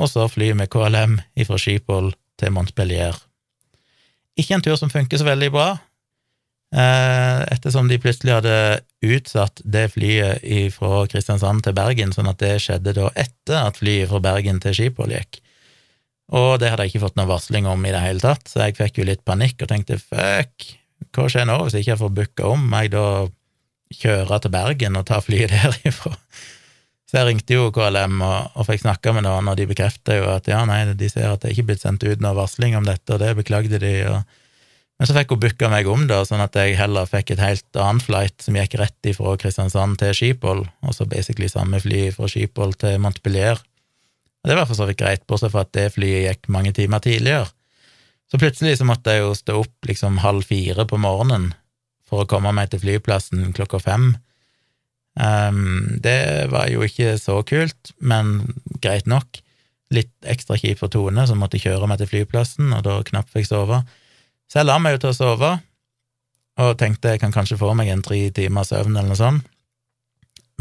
og 0.00 0.10
så 0.10 0.26
flyr 0.30 0.56
vi 0.58 0.66
KLM 0.72 1.20
ifra 1.38 1.60
Schiphol 1.60 2.10
til 2.40 2.54
Montpellier. 2.56 3.14
Ikke 4.38 4.56
en 4.56 4.64
tur 4.64 4.74
som 4.80 4.90
funker 4.90 5.20
så 5.20 5.28
veldig 5.28 5.52
bra, 5.54 5.68
eh, 6.74 7.42
ettersom 7.52 7.88
de 7.88 8.00
plutselig 8.02 8.40
hadde 8.40 8.56
utsatt 9.04 9.62
det 9.62 9.90
flyet 9.94 10.74
fra 10.74 11.06
Kristiansand 11.06 11.62
til 11.62 11.78
Bergen, 11.78 12.10
sånn 12.10 12.30
at 12.30 12.42
det 12.42 12.56
skjedde 12.64 12.96
da 12.96 13.10
etter 13.14 13.68
at 13.68 13.78
flyet 13.78 14.10
fra 14.10 14.22
Bergen 14.24 14.58
til 14.58 14.74
Schiphol 14.74 15.14
gikk. 15.14 15.42
Og 16.32 16.54
det 16.62 16.70
hadde 16.70 16.86
jeg 16.86 16.94
ikke 16.94 17.06
fått 17.08 17.18
noen 17.18 17.30
varsling 17.32 17.66
om 17.68 17.82
i 17.84 17.92
det 17.92 18.00
hele 18.04 18.22
tatt, 18.22 18.46
så 18.48 18.64
jeg 18.64 18.78
fikk 18.78 19.02
jo 19.02 19.08
litt 19.08 19.24
panikk 19.26 19.64
og 19.64 19.72
tenkte 19.72 19.98
fuck, 20.00 20.68
hva 21.12 21.28
skjer 21.28 21.48
nå 21.48 21.58
hvis 21.64 21.76
jeg 21.76 21.86
ikke 21.86 22.00
får 22.04 22.12
booka 22.16 22.50
om? 22.54 22.66
Må 22.70 22.84
jeg 22.84 22.94
da 22.94 23.06
kjøre 23.92 24.38
til 24.40 24.54
Bergen 24.54 24.96
og 24.96 25.06
ta 25.10 25.20
flyet 25.24 25.52
derifra? 25.56 26.14
Så 27.10 27.18
jeg 27.18 27.28
ringte 27.28 27.58
jo 27.58 27.66
KLM 27.74 28.22
og, 28.24 28.54
og 28.56 28.68
fikk 28.70 28.86
snakka 28.86 29.12
med 29.12 29.26
noen, 29.26 29.50
og 29.52 29.58
de 29.58 29.66
bekrefta 29.68 30.16
jo 30.16 30.30
at 30.32 30.46
ja, 30.48 30.62
nei, 30.68 30.86
de 30.96 31.10
ser 31.12 31.28
at 31.28 31.42
det 31.42 31.52
ikke 31.52 31.66
er 31.66 31.68
blitt 31.72 31.82
sendt 31.84 32.06
ut 32.06 32.22
noen 32.24 32.38
varsling 32.38 32.78
om 32.78 32.86
dette, 32.88 33.04
og 33.12 33.20
det 33.20 33.34
beklagde 33.36 33.82
de. 33.82 33.96
og 34.08 34.22
men 35.02 35.08
så 35.08 35.16
fikk 35.16 35.32
hun 35.34 35.40
booka 35.42 35.66
meg 35.66 35.88
om, 35.90 36.04
da, 36.06 36.20
sånn 36.22 36.44
at 36.44 36.54
jeg 36.54 36.76
heller 36.78 37.08
fikk 37.10 37.32
et 37.34 37.40
helt 37.42 37.78
annet 37.80 38.04
flight 38.06 38.44
som 38.44 38.54
gikk 38.54 38.76
rett 38.78 39.08
ifra 39.10 39.32
Kristiansand 39.40 39.98
til 39.98 40.14
Skipol, 40.14 40.60
og 40.86 40.94
så 40.94 41.08
basically 41.10 41.48
samme 41.50 41.80
fly 41.82 42.04
fra 42.14 42.28
Skipol 42.30 42.76
til 42.78 43.00
Montpellier. 43.02 43.58
Og 44.42 44.50
det 44.50 44.58
var 44.58 44.66
for 44.66 44.78
så 44.78 44.88
vidt 44.88 44.98
greit, 44.98 45.26
bortsett 45.30 45.52
fra 45.54 45.62
at 45.66 45.74
det 45.76 45.92
flyet 45.94 46.26
gikk 46.26 46.50
mange 46.50 46.72
timer 46.74 47.02
tidligere. 47.02 47.46
Så 48.30 48.40
plutselig 48.40 48.78
så 48.80 48.86
måtte 48.88 49.14
jeg 49.14 49.22
jo 49.22 49.34
stå 49.36 49.58
opp 49.60 49.86
liksom 49.86 50.22
halv 50.22 50.46
fire 50.48 50.86
på 50.88 50.98
morgenen 50.98 51.52
for 52.08 52.24
å 52.24 52.28
komme 52.28 52.52
meg 52.56 52.72
til 52.72 52.82
flyplassen 52.82 53.52
klokka 53.56 53.80
fem. 53.82 54.14
Um, 55.20 56.00
det 56.00 56.48
var 56.52 56.70
jo 56.72 56.82
ikke 56.86 57.14
så 57.20 57.38
kult, 57.46 57.92
men 58.00 58.54
greit 58.82 59.06
nok. 59.10 59.42
Litt 59.92 60.12
ekstra 60.24 60.56
kjipt 60.56 60.80
for 60.80 60.92
Tone, 60.92 61.26
som 61.28 61.42
måtte 61.42 61.60
kjøre 61.60 61.86
meg 61.88 62.00
til 62.00 62.08
flyplassen, 62.08 62.72
og 62.72 62.86
da 62.86 62.98
knapt 63.04 63.32
fikk 63.34 63.50
sove. 63.50 63.82
Så 64.48 64.62
jeg 64.62 64.68
la 64.68 64.78
meg 64.80 64.96
jo 64.96 65.02
til 65.04 65.12
å 65.12 65.18
sove, 65.18 65.52
og 66.62 66.72
tenkte 66.80 67.14
jeg 67.14 67.22
kan 67.22 67.32
kanskje 67.32 67.60
få 67.60 67.72
meg 67.76 67.92
en 67.92 68.04
tre 68.04 68.24
timers 68.34 68.72
søvn 68.72 68.96
eller 68.96 69.12
noe 69.12 69.20
sånt. 69.20 69.48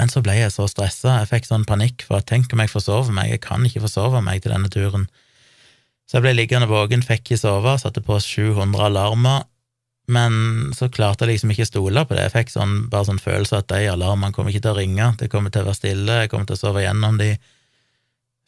Men 0.01 0.09
så 0.09 0.23
ble 0.25 0.33
jeg 0.33 0.49
så 0.49 0.65
stressa, 0.65 1.19
jeg 1.19 1.29
fikk 1.29 1.45
sånn 1.45 1.67
panikk 1.69 2.01
for 2.07 2.17
at 2.17 2.25
tenk 2.31 2.49
om 2.55 2.63
jeg 2.63 2.71
forsover 2.71 3.13
meg, 3.13 3.35
jeg 3.35 3.41
kan 3.43 3.61
ikke 3.67 3.83
forsove 3.83 4.17
meg 4.25 4.39
til 4.41 4.49
denne 4.49 4.69
turen. 4.73 5.03
Så 6.09 6.17
jeg 6.17 6.23
ble 6.25 6.31
liggende 6.39 6.65
våken, 6.71 7.03
fikk 7.05 7.27
ikke 7.27 7.37
sove, 7.37 7.75
satte 7.77 8.01
på 8.01 8.15
700 8.17 8.87
alarmer, 8.87 9.43
men 10.09 10.71
så 10.73 10.89
klarte 10.89 11.27
jeg 11.27 11.35
liksom 11.35 11.51
ikke 11.53 11.67
stole 11.69 12.01
på 12.07 12.17
det. 12.17 12.23
Jeg 12.25 12.33
fikk 12.33 12.49
sånn, 12.55 12.73
bare 12.89 13.11
sånn 13.11 13.21
følelse 13.21 13.59
at 13.61 13.69
de 13.69 13.91
alarmene 13.91 14.33
kommer 14.33 14.49
ikke 14.49 14.63
til 14.65 14.73
å 14.73 14.79
ringe, 14.79 15.09
det 15.19 15.29
kommer 15.29 15.53
til 15.53 15.61
å 15.61 15.69
være 15.69 15.77
stille, 15.77 16.15
jeg 16.23 16.31
kommer 16.31 16.49
til 16.49 16.57
å 16.57 16.61
sove 16.63 16.81
gjennom 16.81 17.19
de. 17.21 17.29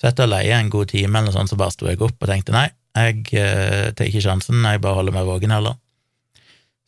Så 0.01 0.09
etter 0.09 0.25
å 0.25 0.31
leie 0.33 0.57
en 0.57 0.71
god 0.73 0.89
time 0.89 1.21
eller 1.21 1.29
noe 1.29 1.35
sånt, 1.37 1.53
så 1.53 1.59
bare 1.61 1.75
sto 1.75 1.85
jeg 1.91 2.01
opp 2.01 2.17
og 2.17 2.31
tenkte 2.33 2.55
nei, 2.57 2.65
jeg 2.97 3.21
eh, 3.37 3.91
tar 3.93 4.09
ikke 4.09 4.25
sjansen, 4.25 4.65
jeg 4.65 4.81
bare 4.81 4.97
holder 4.97 5.15
meg 5.15 5.29
våken 5.29 5.53
heller. 5.53 5.77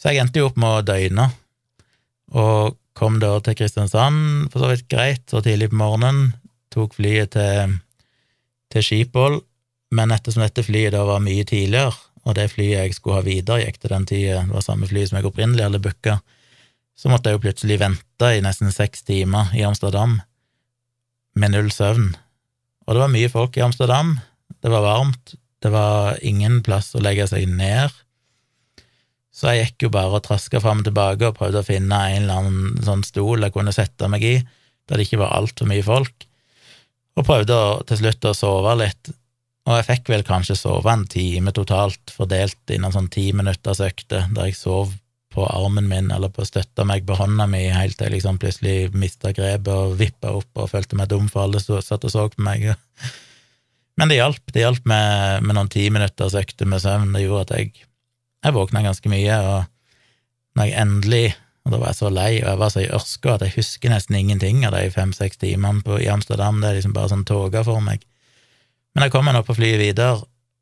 Så 0.01 0.09
jeg 0.09 0.25
endte 0.25 0.41
jo 0.41 0.49
opp 0.49 0.57
med 0.57 0.81
å 0.81 0.87
døgne, 0.89 1.29
og 2.33 2.81
kom 2.95 3.19
da 3.19 3.33
til 3.43 3.57
Kristiansand, 3.59 4.49
for 4.53 4.63
så 4.63 4.71
vidt 4.71 4.87
greit, 4.91 5.25
så 5.29 5.41
tidlig 5.43 5.71
på 5.73 5.79
morgenen. 5.81 6.33
Tok 6.73 6.95
flyet 6.97 7.33
til, 7.35 7.77
til 8.71 8.85
Skipål, 8.85 9.39
men 9.95 10.13
ettersom 10.15 10.45
dette 10.45 10.63
flyet 10.65 10.95
da 10.95 11.03
var 11.07 11.23
mye 11.23 11.45
tidligere, 11.47 11.93
og 12.25 12.37
det 12.37 12.49
flyet 12.55 12.79
jeg 12.79 12.95
skulle 12.97 13.19
ha 13.19 13.25
videre, 13.25 13.61
gikk 13.63 13.81
til 13.81 13.93
den 13.93 14.07
tida, 14.09 14.41
det 14.47 14.55
var 14.55 14.65
samme 14.65 14.89
fly 14.89 15.05
som 15.05 15.19
jeg 15.19 15.29
opprinnelig 15.29 15.67
hadde 15.67 15.83
booka, 15.83 16.17
så 16.95 17.11
måtte 17.11 17.29
jeg 17.29 17.37
jo 17.37 17.43
plutselig 17.43 17.79
vente 17.81 18.31
i 18.31 18.43
nesten 18.43 18.71
seks 18.73 19.03
timer 19.05 19.51
i 19.55 19.65
Amsterdam 19.67 20.17
med 21.35 21.51
null 21.51 21.67
søvn. 21.75 22.13
Og 22.87 22.95
det 22.95 23.01
var 23.03 23.11
mye 23.11 23.31
folk 23.31 23.57
i 23.59 23.65
Amsterdam, 23.65 24.15
det 24.63 24.71
var 24.71 24.85
varmt, 24.85 25.35
det 25.61 25.71
var 25.73 26.17
ingen 26.25 26.61
plass 26.65 26.93
å 26.95 27.03
legge 27.03 27.27
seg 27.29 27.49
ned. 27.49 27.91
Så 29.35 29.51
jeg 29.51 29.65
gikk 29.65 29.87
jo 29.87 29.91
bare 29.97 30.15
og 30.15 30.23
traska 30.23 30.61
fram 30.63 30.79
og 30.79 30.87
tilbake 30.87 31.27
og 31.27 31.35
prøvde 31.35 31.59
å 31.59 31.67
finne 31.67 31.97
en 32.13 32.23
eller 32.23 32.39
annen 32.39 32.85
sånn 32.85 33.03
stol 33.03 33.43
jeg 33.43 33.53
kunne 33.55 33.75
sette 33.75 34.07
meg 34.11 34.23
i, 34.23 34.37
der 34.87 35.01
det 35.01 35.07
ikke 35.07 35.19
var 35.25 35.35
altfor 35.35 35.67
mye 35.67 35.83
folk, 35.83 36.27
og 37.15 37.27
prøvde 37.27 37.55
å, 37.55 37.69
til 37.87 37.99
slutt 37.99 38.27
å 38.29 38.35
sove 38.37 38.75
litt. 38.79 39.11
Og 39.65 39.79
jeg 39.79 39.87
fikk 39.87 40.11
vel 40.13 40.23
kanskje 40.27 40.57
sove 40.59 40.91
en 40.91 41.07
time 41.09 41.51
totalt, 41.55 42.13
fordelt 42.13 42.71
innen 42.71 42.93
sånn 42.93 43.09
ti 43.11 43.31
minutters 43.35 43.81
økte, 43.83 44.27
der 44.29 44.51
jeg 44.51 44.59
sov 44.59 44.93
på 45.35 45.43
armen 45.49 45.89
min 45.91 46.11
eller 46.15 46.31
på 46.31 46.45
støtta 46.47 46.85
meg 46.87 47.03
på 47.07 47.17
hånda 47.19 47.47
mi 47.51 47.65
helt 47.73 47.97
til 47.99 48.07
jeg 48.07 48.15
liksom 48.15 48.37
plutselig 48.39 48.93
mista 48.95 49.33
grepet 49.35 49.71
og 49.73 49.97
vippa 49.99 50.31
opp 50.37 50.61
og 50.61 50.69
følte 50.71 50.95
meg 50.95 51.09
dum 51.11 51.27
for 51.31 51.43
alle 51.43 51.59
som 51.59 51.81
satt 51.83 52.07
og 52.07 52.13
så 52.13 52.27
på 52.31 52.45
meg. 52.45 52.69
Men 53.99 54.11
det 54.11 54.19
hjalp. 54.19 54.43
Det 54.53 54.63
hjalp 54.63 54.87
med, 54.87 55.43
med 55.43 55.57
noen 55.57 55.71
timinutters 55.71 56.37
økte 56.39 56.67
med 56.67 56.83
søvn. 56.83 57.13
Det 57.15 57.25
gjorde 57.25 57.43
at 57.47 57.53
jeg, 57.59 57.84
jeg 58.45 58.55
våkna 58.55 58.83
ganske 58.85 59.11
mye, 59.11 59.39
og 59.41 60.55
når 60.55 60.69
jeg 60.69 60.79
endelig 60.81 61.25
og 61.65 61.71
Da 61.73 61.79
var 61.81 61.89
jeg 61.89 61.97
så 61.97 62.09
lei, 62.13 62.31
og 62.43 62.45
jeg 62.45 62.57
var 62.61 62.69
så 62.69 62.81
i 62.83 62.89
ørska 62.93 63.31
at 63.33 63.41
jeg 63.41 63.55
husker 63.55 63.89
nesten 63.89 64.15
ingenting 64.19 64.59
av 64.67 64.75
de 64.75 64.83
fem-seks 64.93 65.39
timene 65.41 65.81
på, 65.81 65.95
i 65.97 66.05
Amsterdam. 66.13 66.59
Det 66.61 66.69
er 66.69 66.75
liksom 66.77 66.93
bare 66.93 67.09
sånn 67.09 67.25
toga 67.25 67.63
for 67.65 67.81
meg. 67.81 68.03
Men 68.93 69.07
jeg 69.07 69.13
kom 69.15 69.25
meg 69.25 69.33
nå 69.33 69.41
på 69.47 69.55
flyet 69.57 69.81
videre, 69.81 70.19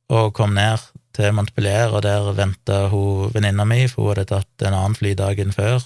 og 0.08 0.32
kom 0.38 0.56
ned 0.56 0.80
til 1.12 1.36
Montpellier, 1.36 1.92
og 1.92 2.06
der 2.08 2.30
venta 2.38 2.86
venninna 2.88 3.68
mi, 3.68 3.82
for 3.92 4.08
hun 4.08 4.14
hadde 4.14 4.30
tatt 4.32 4.64
en 4.64 4.78
annen 4.78 4.96
fly 4.96 5.12
dagen 5.20 5.52
før 5.52 5.84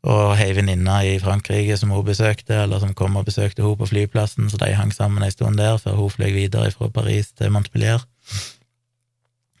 og 0.00 0.38
ei 0.40 0.52
venninne 0.56 0.94
i 1.04 1.18
Frankrike 1.20 1.76
som 1.76 1.90
hun 1.92 2.06
besøkte, 2.06 2.62
eller 2.62 2.80
som 2.80 2.94
kom 2.96 3.18
og 3.20 3.26
besøkte 3.26 3.64
hun 3.64 3.76
på 3.76 3.90
flyplassen, 3.90 4.48
så 4.48 4.56
de 4.60 4.72
hang 4.72 4.94
sammen 4.96 5.24
ei 5.24 5.32
stund 5.32 5.60
der 5.60 5.76
før 5.80 5.98
hun 5.98 6.14
fløy 6.14 6.30
videre 6.32 6.70
fra 6.72 6.88
Paris 6.88 7.32
til 7.36 7.52
Montpellier. 7.52 8.00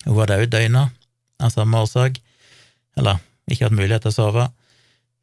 Hun 0.06 0.16
var 0.16 0.32
òg 0.32 0.48
døgna 0.48 0.88
av 1.40 1.52
samme 1.54 1.82
årsak, 1.82 2.20
eller 3.00 3.20
ikke 3.50 3.66
hatt 3.66 3.76
mulighet 3.76 4.06
til 4.06 4.12
å 4.12 4.16
sove. 4.16 4.46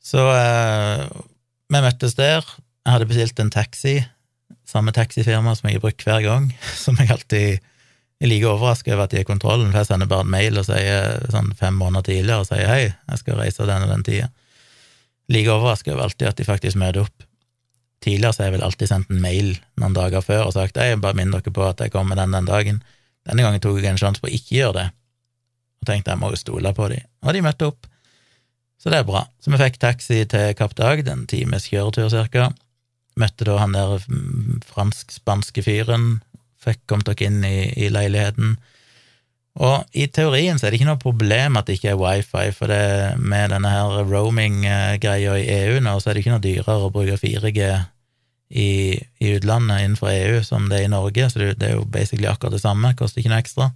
Så 0.03 0.23
eh, 0.34 1.06
vi 1.71 1.84
møttes 1.84 2.17
der. 2.19 2.45
Jeg 2.88 2.93
hadde 2.93 3.10
bestilt 3.10 3.39
en 3.43 3.51
taxi, 3.51 3.99
samme 4.67 4.93
taxifirma 4.95 5.56
som 5.56 5.67
jeg 5.69 5.80
har 5.80 5.86
brukt 5.86 6.06
hver 6.08 6.23
gang, 6.25 6.51
som 6.84 6.99
jeg 6.99 7.12
alltid 7.13 7.60
er 8.17 8.32
like 8.32 8.49
overraska 8.49 8.95
over 8.95 9.06
at 9.06 9.13
de 9.13 9.21
har 9.21 9.30
kontrollen, 9.30 9.69
for 9.69 9.84
jeg 9.84 9.91
sender 9.91 10.10
bare 10.10 10.25
en 10.25 10.34
mail 10.34 10.58
og 10.58 10.65
sier 10.65 11.21
sånn 11.30 11.51
fem 11.60 11.75
måneder 11.77 12.08
tidligere 12.08 12.41
og 12.41 12.49
sier 12.49 12.69
hei, 12.71 12.84
jeg 12.89 13.21
skal 13.21 13.38
reise 13.38 13.67
den 13.69 13.86
og 13.86 13.93
den 13.93 14.06
tida 14.08 14.32
like 15.27 15.51
overraska 15.51 15.93
over 15.93 16.03
alltid 16.03 16.27
at 16.27 16.38
de 16.38 16.45
faktisk 16.47 16.80
møter 16.80 17.03
opp. 17.03 17.25
Tidligere 18.03 18.34
så 18.34 18.43
har 18.43 18.51
jeg 18.51 18.58
vel 18.58 18.67
alltid 18.67 18.91
sendt 18.91 19.12
en 19.12 19.21
mail 19.21 19.56
noen 19.82 19.95
dager 19.95 20.23
før 20.23 20.47
og 20.47 20.53
sagt 20.56 20.77
jeg 20.80 20.99
bare 21.03 21.17
minner 21.17 21.41
dere 21.41 21.53
på 21.53 21.65
at 21.65 21.82
jeg 21.84 21.93
kommer 21.93 22.19
den 22.19 22.36
den 22.36 22.47
dagen. 22.47 22.82
Denne 23.27 23.43
gangen 23.43 23.63
tok 23.63 23.82
jeg 23.82 23.91
en 23.91 23.99
sjanse 23.99 24.23
på 24.23 24.30
å 24.30 24.36
ikke 24.38 24.56
gjøre 24.60 24.77
det, 24.77 24.88
og 25.81 25.89
tenkte 25.89 26.13
jeg 26.13 26.21
må 26.21 26.31
jo 26.33 26.39
stole 26.39 26.73
på 26.75 26.89
dem, 26.93 27.05
og 27.25 27.35
de 27.35 27.43
møtte 27.45 27.69
opp. 27.71 27.89
Så 28.77 28.93
det 28.93 29.01
er 29.01 29.07
bra. 29.07 29.23
Så 29.41 29.49
vi 29.49 29.59
fikk 29.59 29.79
taxi 29.81 30.21
til 30.29 30.53
Kapp 30.57 30.75
Dag, 30.77 31.01
en 31.09 31.25
times 31.29 31.65
kjøretur 31.71 32.11
cirka. 32.13 32.51
Møtte 33.17 33.47
da 33.47 33.57
han 33.57 33.73
der 33.73 33.97
fransk-spanske 34.69 35.63
fyren, 35.65 36.19
fikk 36.61 36.83
kommet 36.89 37.09
dere 37.09 37.29
inn 37.31 37.41
i, 37.47 37.71
i 37.73 37.89
leiligheten 37.89 38.57
og 39.57 39.97
i 39.97 40.05
teorien 40.13 40.59
så 40.59 40.67
er 40.67 40.73
det 40.73 40.79
ikke 40.79 40.89
noe 40.91 41.01
problem 41.01 41.57
at 41.57 41.67
det 41.67 41.79
ikke 41.79 41.95
er 41.95 42.01
wifi, 42.01 42.49
for 42.53 42.69
det, 42.69 43.17
med 43.17 43.49
denne 43.53 43.71
her 43.71 44.03
roaming-greia 44.05 45.37
i 45.41 45.47
EU 45.63 45.79
nå, 45.81 45.95
så 45.97 46.11
er 46.11 46.17
det 46.17 46.23
ikke 46.23 46.35
noe 46.35 46.43
dyrere 46.43 46.85
å 46.85 46.91
bruke 46.93 47.17
4G 47.17 47.71
i, 48.47 48.69
i 48.93 49.31
utlandet 49.33 49.81
innenfor 49.81 50.11
EU 50.13 50.43
som 50.45 50.69
det 50.69 50.83
er 50.83 50.85
i 50.85 50.91
Norge, 50.93 51.29
så 51.31 51.41
det, 51.41 51.49
det, 51.61 51.71
er 51.71 51.79
jo 51.79 51.87
basically 51.89 52.29
akkurat 52.29 52.53
det 52.53 52.61
samme, 52.61 52.93
koster 52.99 53.23
ikke 53.23 53.33
noe 53.33 53.41
ekstra. 53.41 53.71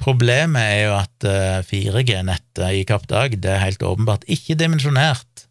Problemet 0.00 0.60
er 0.60 0.80
jo 0.84 0.94
at 0.98 1.26
4G-nettet 1.68 2.64
eh, 2.66 2.80
i 2.80 2.86
Kapp 2.88 3.06
Dag 3.10 3.36
det 3.38 3.52
er 3.52 3.62
helt 3.62 3.84
åpenbart 3.84 4.26
ikke 4.30 4.56
dimensjonert 4.58 5.46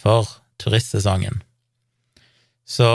for 0.00 0.28
turistsesongen. 0.62 1.42
Så 2.64 2.88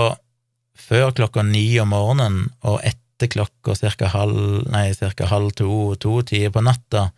før 0.90 1.14
klokka 1.16 1.44
ni 1.46 1.68
om 1.82 1.94
morgenen 1.94 2.50
og 2.66 2.82
etter 2.82 3.30
klokka 3.30 3.76
ca. 3.78 4.10
halv, 4.14 4.66
nei, 4.72 4.90
cirka 4.98 5.28
halv 5.30 5.54
to, 5.58 5.96
to 6.02 6.22
tider 6.26 6.54
på 6.56 6.64
natta, 6.66 7.10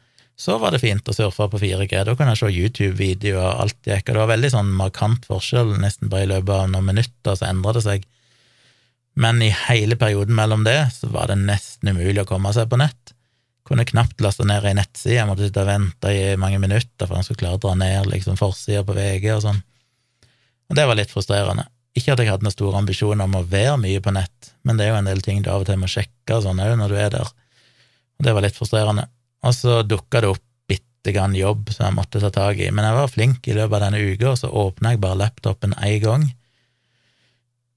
så 0.42 0.58
var 0.58 0.74
det 0.74 0.82
fint 0.82 1.08
å 1.08 1.14
surfe 1.14 1.46
på 1.52 1.60
4G. 1.62 2.02
Da 2.08 2.16
kunne 2.18 2.34
jeg 2.34 2.42
se 2.42 2.50
YouTube-videoer 2.50 3.44
og 3.44 3.66
alt 3.66 3.78
gikk, 3.86 4.08
og 4.08 4.16
det 4.16 4.22
var 4.24 4.32
veldig 4.32 4.52
sånn 4.56 4.72
markant 4.74 5.28
forskjell, 5.30 5.76
nesten 5.84 6.10
bare 6.10 6.26
i 6.26 6.32
løpet 6.32 6.54
av 6.56 6.72
noen 6.74 6.90
minutter 6.90 7.38
så 7.38 7.48
endra 7.52 7.76
det 7.78 7.86
seg. 7.86 8.08
Men 9.22 9.42
i 9.44 9.52
hele 9.68 9.98
perioden 10.00 10.36
mellom 10.38 10.64
det 10.66 10.80
så 10.96 11.12
var 11.14 11.30
det 11.30 11.38
nesten 11.44 11.92
umulig 11.94 12.24
å 12.24 12.30
komme 12.30 12.54
seg 12.56 12.72
på 12.72 12.80
nett. 12.82 13.14
Kunne 13.68 13.86
knapt 13.86 14.22
laste 14.24 14.46
ned 14.48 14.66
ei 14.66 14.74
nettside, 14.78 15.20
jeg 15.20 15.28
måtte 15.30 15.46
sitte 15.46 15.62
og 15.64 15.70
vente 15.70 16.14
i 16.14 16.38
mange 16.40 16.58
minutter 16.62 17.06
for 17.06 17.18
han 17.18 17.26
skulle 17.26 17.44
klare 17.44 17.60
å 17.60 17.62
dra 17.62 17.76
ned 17.78 18.10
liksom 18.10 18.40
forsida 18.40 18.82
på 18.88 18.96
VG 18.98 19.28
og 19.36 19.44
sånn. 19.46 19.62
Og 20.72 20.78
det 20.80 20.88
var 20.88 20.98
litt 20.98 21.12
frustrerende. 21.14 21.68
Ikke 21.98 22.14
at 22.14 22.22
jeg 22.24 22.32
hadde 22.32 22.48
noen 22.48 22.56
store 22.56 22.80
ambisjoner 22.80 23.28
om 23.28 23.36
å 23.36 23.44
være 23.48 23.76
mye 23.82 24.02
på 24.04 24.14
nett, 24.16 24.54
men 24.64 24.80
det 24.80 24.86
er 24.86 24.94
jo 24.94 25.00
en 25.02 25.10
del 25.10 25.24
ting 25.26 25.42
du 25.44 25.50
av 25.52 25.66
og 25.66 25.68
til 25.68 25.80
må 25.82 25.90
sjekke 25.92 26.38
og 26.38 26.46
sånn 26.46 26.62
òg 26.64 26.78
når 26.80 26.94
du 26.94 27.00
er 27.02 27.12
der. 27.18 27.34
Og 28.18 28.28
det 28.28 28.36
var 28.38 28.46
litt 28.46 28.58
frustrerende. 28.58 29.10
Og 29.44 29.56
så 29.58 29.82
dukka 29.84 30.22
det 30.24 30.32
opp 30.32 30.46
bitte 30.72 31.14
grann 31.14 31.36
jobb 31.36 31.74
som 31.74 31.90
jeg 31.90 31.98
måtte 31.98 32.22
ta 32.24 32.32
tak 32.34 32.62
i, 32.62 32.70
men 32.72 32.88
jeg 32.88 32.98
var 32.98 33.12
flink 33.12 33.50
i 33.50 33.58
løpet 33.58 33.76
av 33.78 33.84
denne 33.88 34.00
uka, 34.00 34.32
og 34.32 34.40
så 34.40 34.52
åpna 34.64 34.94
jeg 34.94 35.04
bare 35.04 35.20
laptopen 35.20 35.76
én 35.82 36.00
gang. 36.04 36.28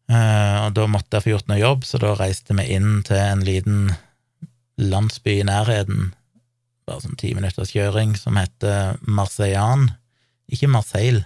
Uh, 0.04 0.68
og 0.68 0.74
da 0.76 0.84
måtte 0.92 1.16
jeg 1.16 1.24
få 1.24 1.32
gjort 1.32 1.48
noe 1.48 1.58
jobb, 1.58 1.86
så 1.88 1.98
da 2.02 2.12
reiste 2.18 2.54
vi 2.54 2.66
inn 2.76 3.00
til 3.08 3.18
en 3.18 3.44
liten 3.46 3.78
landsby 4.80 5.38
i 5.40 5.46
nærheten, 5.46 6.12
bare 6.88 7.04
sånn 7.04 7.18
ti 7.20 7.32
minutters 7.36 7.72
kjøring, 7.74 8.16
som 8.18 8.36
heter 8.38 8.98
Marseillan. 9.06 9.90
Ikke 10.52 10.68
Marseille, 10.68 11.24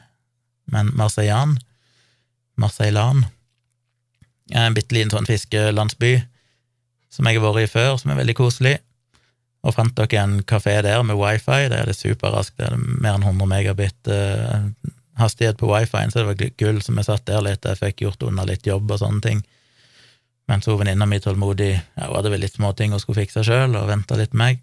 men 0.71 0.93
Marseillan. 0.97 1.57
Marseillan. 2.59 3.25
En 4.55 4.77
bitte 4.77 4.95
liten 4.95 5.13
sånn 5.13 5.29
fiskelandsby 5.29 6.19
som 7.13 7.27
jeg 7.27 7.39
har 7.39 7.45
vært 7.45 7.65
i 7.65 7.73
før, 7.73 7.97
som 8.01 8.13
er 8.13 8.21
veldig 8.21 8.37
koselig 8.39 8.79
og 9.67 9.75
fant 9.75 9.95
dere 9.99 10.23
en 10.23 10.39
kafé 10.47 10.79
der 10.85 11.03
med 11.03 11.19
wifi. 11.19 11.67
Det 11.71 11.81
er 11.81 11.91
det 11.91 11.97
superraskt, 11.99 12.57
det 12.59 12.71
er 12.71 12.79
mer 12.79 13.19
enn 13.19 13.27
100 13.27 13.51
megabit 13.51 14.11
uh, 14.13 14.69
hastighet 15.19 15.59
på 15.59 15.71
wifi-en, 15.71 16.13
så 16.13 16.23
det 16.23 16.29
var 16.29 16.53
gull, 16.63 16.83
som 16.85 16.99
vi 16.99 17.07
satt 17.07 17.27
der 17.27 17.43
litt, 17.45 17.67
jeg 17.67 17.81
fikk 17.81 18.05
gjort 18.07 18.29
unna 18.29 18.47
litt 18.49 18.67
jobb 18.69 18.91
og 18.95 19.03
sånne 19.03 19.25
ting. 19.25 19.43
Mens 20.49 20.69
hun 20.69 20.79
venninna 20.81 21.07
mi 21.07 21.21
tålmodig 21.21 21.75
ja, 21.77 22.07
hun 22.07 22.17
hadde 22.17 22.33
vel 22.33 22.43
litt 22.45 22.57
småting 22.57 22.95
hun 22.95 23.03
skulle 23.03 23.21
fikse 23.21 23.45
sjøl, 23.47 23.77
og 23.77 23.91
venta 23.91 24.17
litt 24.19 24.33
på 24.33 24.41
meg. 24.41 24.63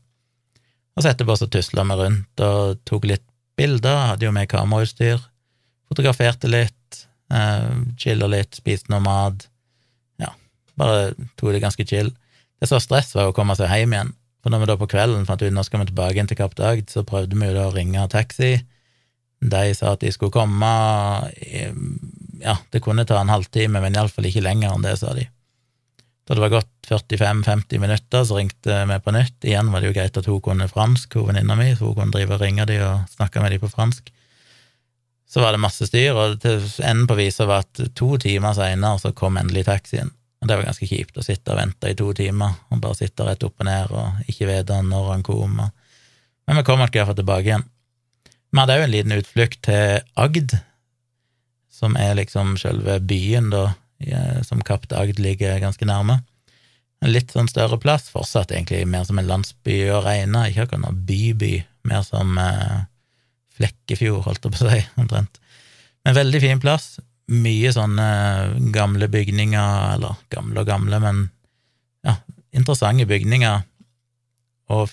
Og 0.96 1.04
så 1.04 1.12
etterpå 1.12 1.36
så 1.38 1.48
tusla 1.52 1.84
vi 1.86 1.98
rundt 2.00 2.44
og 2.46 2.82
tok 2.88 3.08
litt 3.12 3.26
bilder, 3.60 4.12
hadde 4.12 4.28
jo 4.28 4.34
med 4.36 4.50
kamerautstyr, 4.52 5.22
fotograferte 5.90 6.50
litt, 6.50 7.06
eh, 7.32 7.72
chilla 8.00 8.28
litt, 8.32 8.56
spiste 8.58 8.92
noe 8.92 9.04
mat. 9.04 9.48
Ja, 10.22 10.32
bare 10.80 11.14
tok 11.36 11.54
det 11.54 11.64
ganske 11.64 11.88
chill. 11.88 12.12
Det 12.60 12.72
var 12.72 12.80
stress, 12.84 13.14
var 13.16 13.30
å 13.30 13.36
komme 13.36 13.56
seg 13.56 13.70
hjem 13.70 13.94
igjen. 13.94 14.14
For 14.42 14.54
når 14.54 14.62
vi 14.62 14.70
da 14.70 14.78
på 14.78 14.88
kvelden 14.90 15.26
fant 15.26 15.42
ut 15.42 15.54
nå 15.54 15.64
skal 15.66 15.82
vi 15.82 15.90
tilbake 15.90 16.22
inn 16.22 16.28
til 16.30 16.38
Kapp 16.38 16.56
Dagd, 16.56 16.90
så 16.94 17.04
prøvde 17.04 17.38
vi 17.38 17.48
jo 17.50 17.56
da 17.58 17.68
å 17.70 17.74
ringe 17.76 18.08
taxi. 18.14 18.60
De 19.42 19.64
sa 19.76 19.94
at 19.94 20.02
de 20.02 20.12
skulle 20.14 20.34
komme 20.34 20.70
Ja, 22.42 22.56
det 22.72 22.82
kunne 22.84 23.06
ta 23.06 23.20
en 23.20 23.32
halvtime, 23.32 23.82
men 23.82 23.96
iallfall 23.96 24.28
ikke 24.30 24.44
lenger 24.46 24.74
enn 24.74 24.86
det, 24.86 24.98
sa 25.02 25.14
de. 25.18 25.28
Da 26.26 26.34
det 26.34 26.42
var 26.42 26.50
gått 26.50 26.88
45-50 26.90 27.80
minutter, 27.80 28.24
så 28.26 28.38
ringte 28.40 28.80
vi 28.90 29.00
på 29.00 29.14
nytt. 29.14 29.38
Igjen 29.46 29.70
var 29.72 29.82
det 29.82 29.92
jo 29.92 29.96
greit 29.98 30.18
at 30.18 30.26
hun 30.30 30.42
kunne 30.42 30.68
fransk, 30.68 31.20
hun 31.20 31.30
venninna 31.30 31.58
mi, 31.60 31.70
så 31.76 31.92
hun 31.92 32.00
kunne 32.00 32.16
drive 32.16 32.34
og 32.34 32.42
ringe 32.42 32.66
de 32.66 32.80
og 32.82 33.12
snakke 33.14 33.44
med 33.44 33.54
de 33.54 33.60
på 33.62 33.70
fransk. 33.70 34.10
Så 35.30 35.42
var 35.42 35.54
det 35.54 35.62
masse 35.62 35.86
styr, 35.86 36.18
og 36.18 36.40
til 36.42 36.66
enden 36.82 37.06
på 37.10 37.18
visa 37.20 37.46
var 37.46 37.66
at 37.66 37.82
to 37.98 38.16
timer 38.22 38.58
seinere 38.58 39.02
så 39.02 39.14
kom 39.14 39.38
endelig 39.38 39.68
taxien. 39.70 40.10
Og 40.42 40.50
det 40.50 40.58
var 40.58 40.68
ganske 40.68 40.90
kjipt 40.90 41.18
å 41.18 41.26
sitte 41.26 41.54
og 41.54 41.62
vente 41.62 41.90
i 41.90 41.98
to 41.98 42.12
timer 42.18 42.58
og 42.70 42.82
bare 42.82 42.98
sitte 42.98 43.26
rett 43.26 43.46
opp 43.46 43.62
og 43.62 43.70
ned 43.70 43.94
og 43.94 44.28
ikke 44.30 44.50
vite 44.50 44.82
når 44.86 45.08
han 45.12 45.26
kom. 45.26 45.62
Men 45.62 46.60
vi 46.60 46.66
kom 46.66 46.82
nok 46.82 46.98
iallfall 46.98 47.18
tilbake 47.22 47.52
igjen. 47.52 47.70
Vi 48.54 48.62
hadde 48.62 48.76
òg 48.78 48.86
en 48.86 48.94
liten 48.94 49.16
utflukt 49.16 49.62
til 49.66 50.02
Agd, 50.22 50.58
som 51.74 51.98
er 52.00 52.14
liksom 52.18 52.56
selve 52.62 53.00
byen, 53.04 53.50
da, 53.54 53.66
som 54.46 54.62
Kapp 54.66 54.88
Agd 54.92 55.20
ligger 55.24 55.60
ganske 55.64 55.86
nærme. 55.88 56.20
En 57.04 57.12
litt 57.12 57.34
sånn 57.36 57.50
større 57.52 57.78
plass, 57.82 58.08
fortsatt 58.12 58.54
egentlig 58.54 58.86
mer 58.90 59.06
som 59.08 59.20
en 59.20 59.28
landsby 59.30 59.82
å 59.94 60.02
regne, 60.06 60.48
ikke 60.50 60.66
akkurat 60.66 60.84
noen 60.86 61.02
byby, 61.08 61.54
mer 61.90 62.06
som 62.08 62.38
eh, 62.42 62.86
Flekkefjord, 63.56 64.24
holdt 64.26 64.48
jeg 64.48 64.56
på 64.56 64.64
å 64.66 64.72
si, 64.72 64.82
omtrent. 65.04 65.40
Men 66.06 66.18
veldig 66.18 66.42
fin 66.44 66.62
plass, 66.64 66.96
mye 67.32 67.72
sånne 67.74 68.08
gamle 68.74 69.10
bygninger, 69.12 69.96
eller 69.96 70.20
gamle 70.34 70.62
og 70.62 70.70
gamle, 70.70 71.02
men 71.04 71.24
ja, 72.06 72.20
interessante 72.56 73.08
bygninger, 73.10 73.64
og 74.76 74.90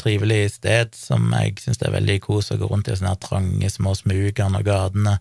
trivelig 0.00 0.56
sted 0.56 0.96
som 0.96 1.30
jeg 1.32 1.58
syns 1.62 1.80
det 1.80 1.88
er 1.88 1.96
veldig 1.98 2.18
kos 2.24 2.50
å 2.52 2.58
gå 2.60 2.68
rundt 2.68 2.88
i 2.88 2.96
sånne 2.96 3.14
her 3.14 3.20
trange, 3.20 3.70
små 3.72 3.94
smugene 3.96 4.60
og 4.60 4.66
gatene. 4.68 5.18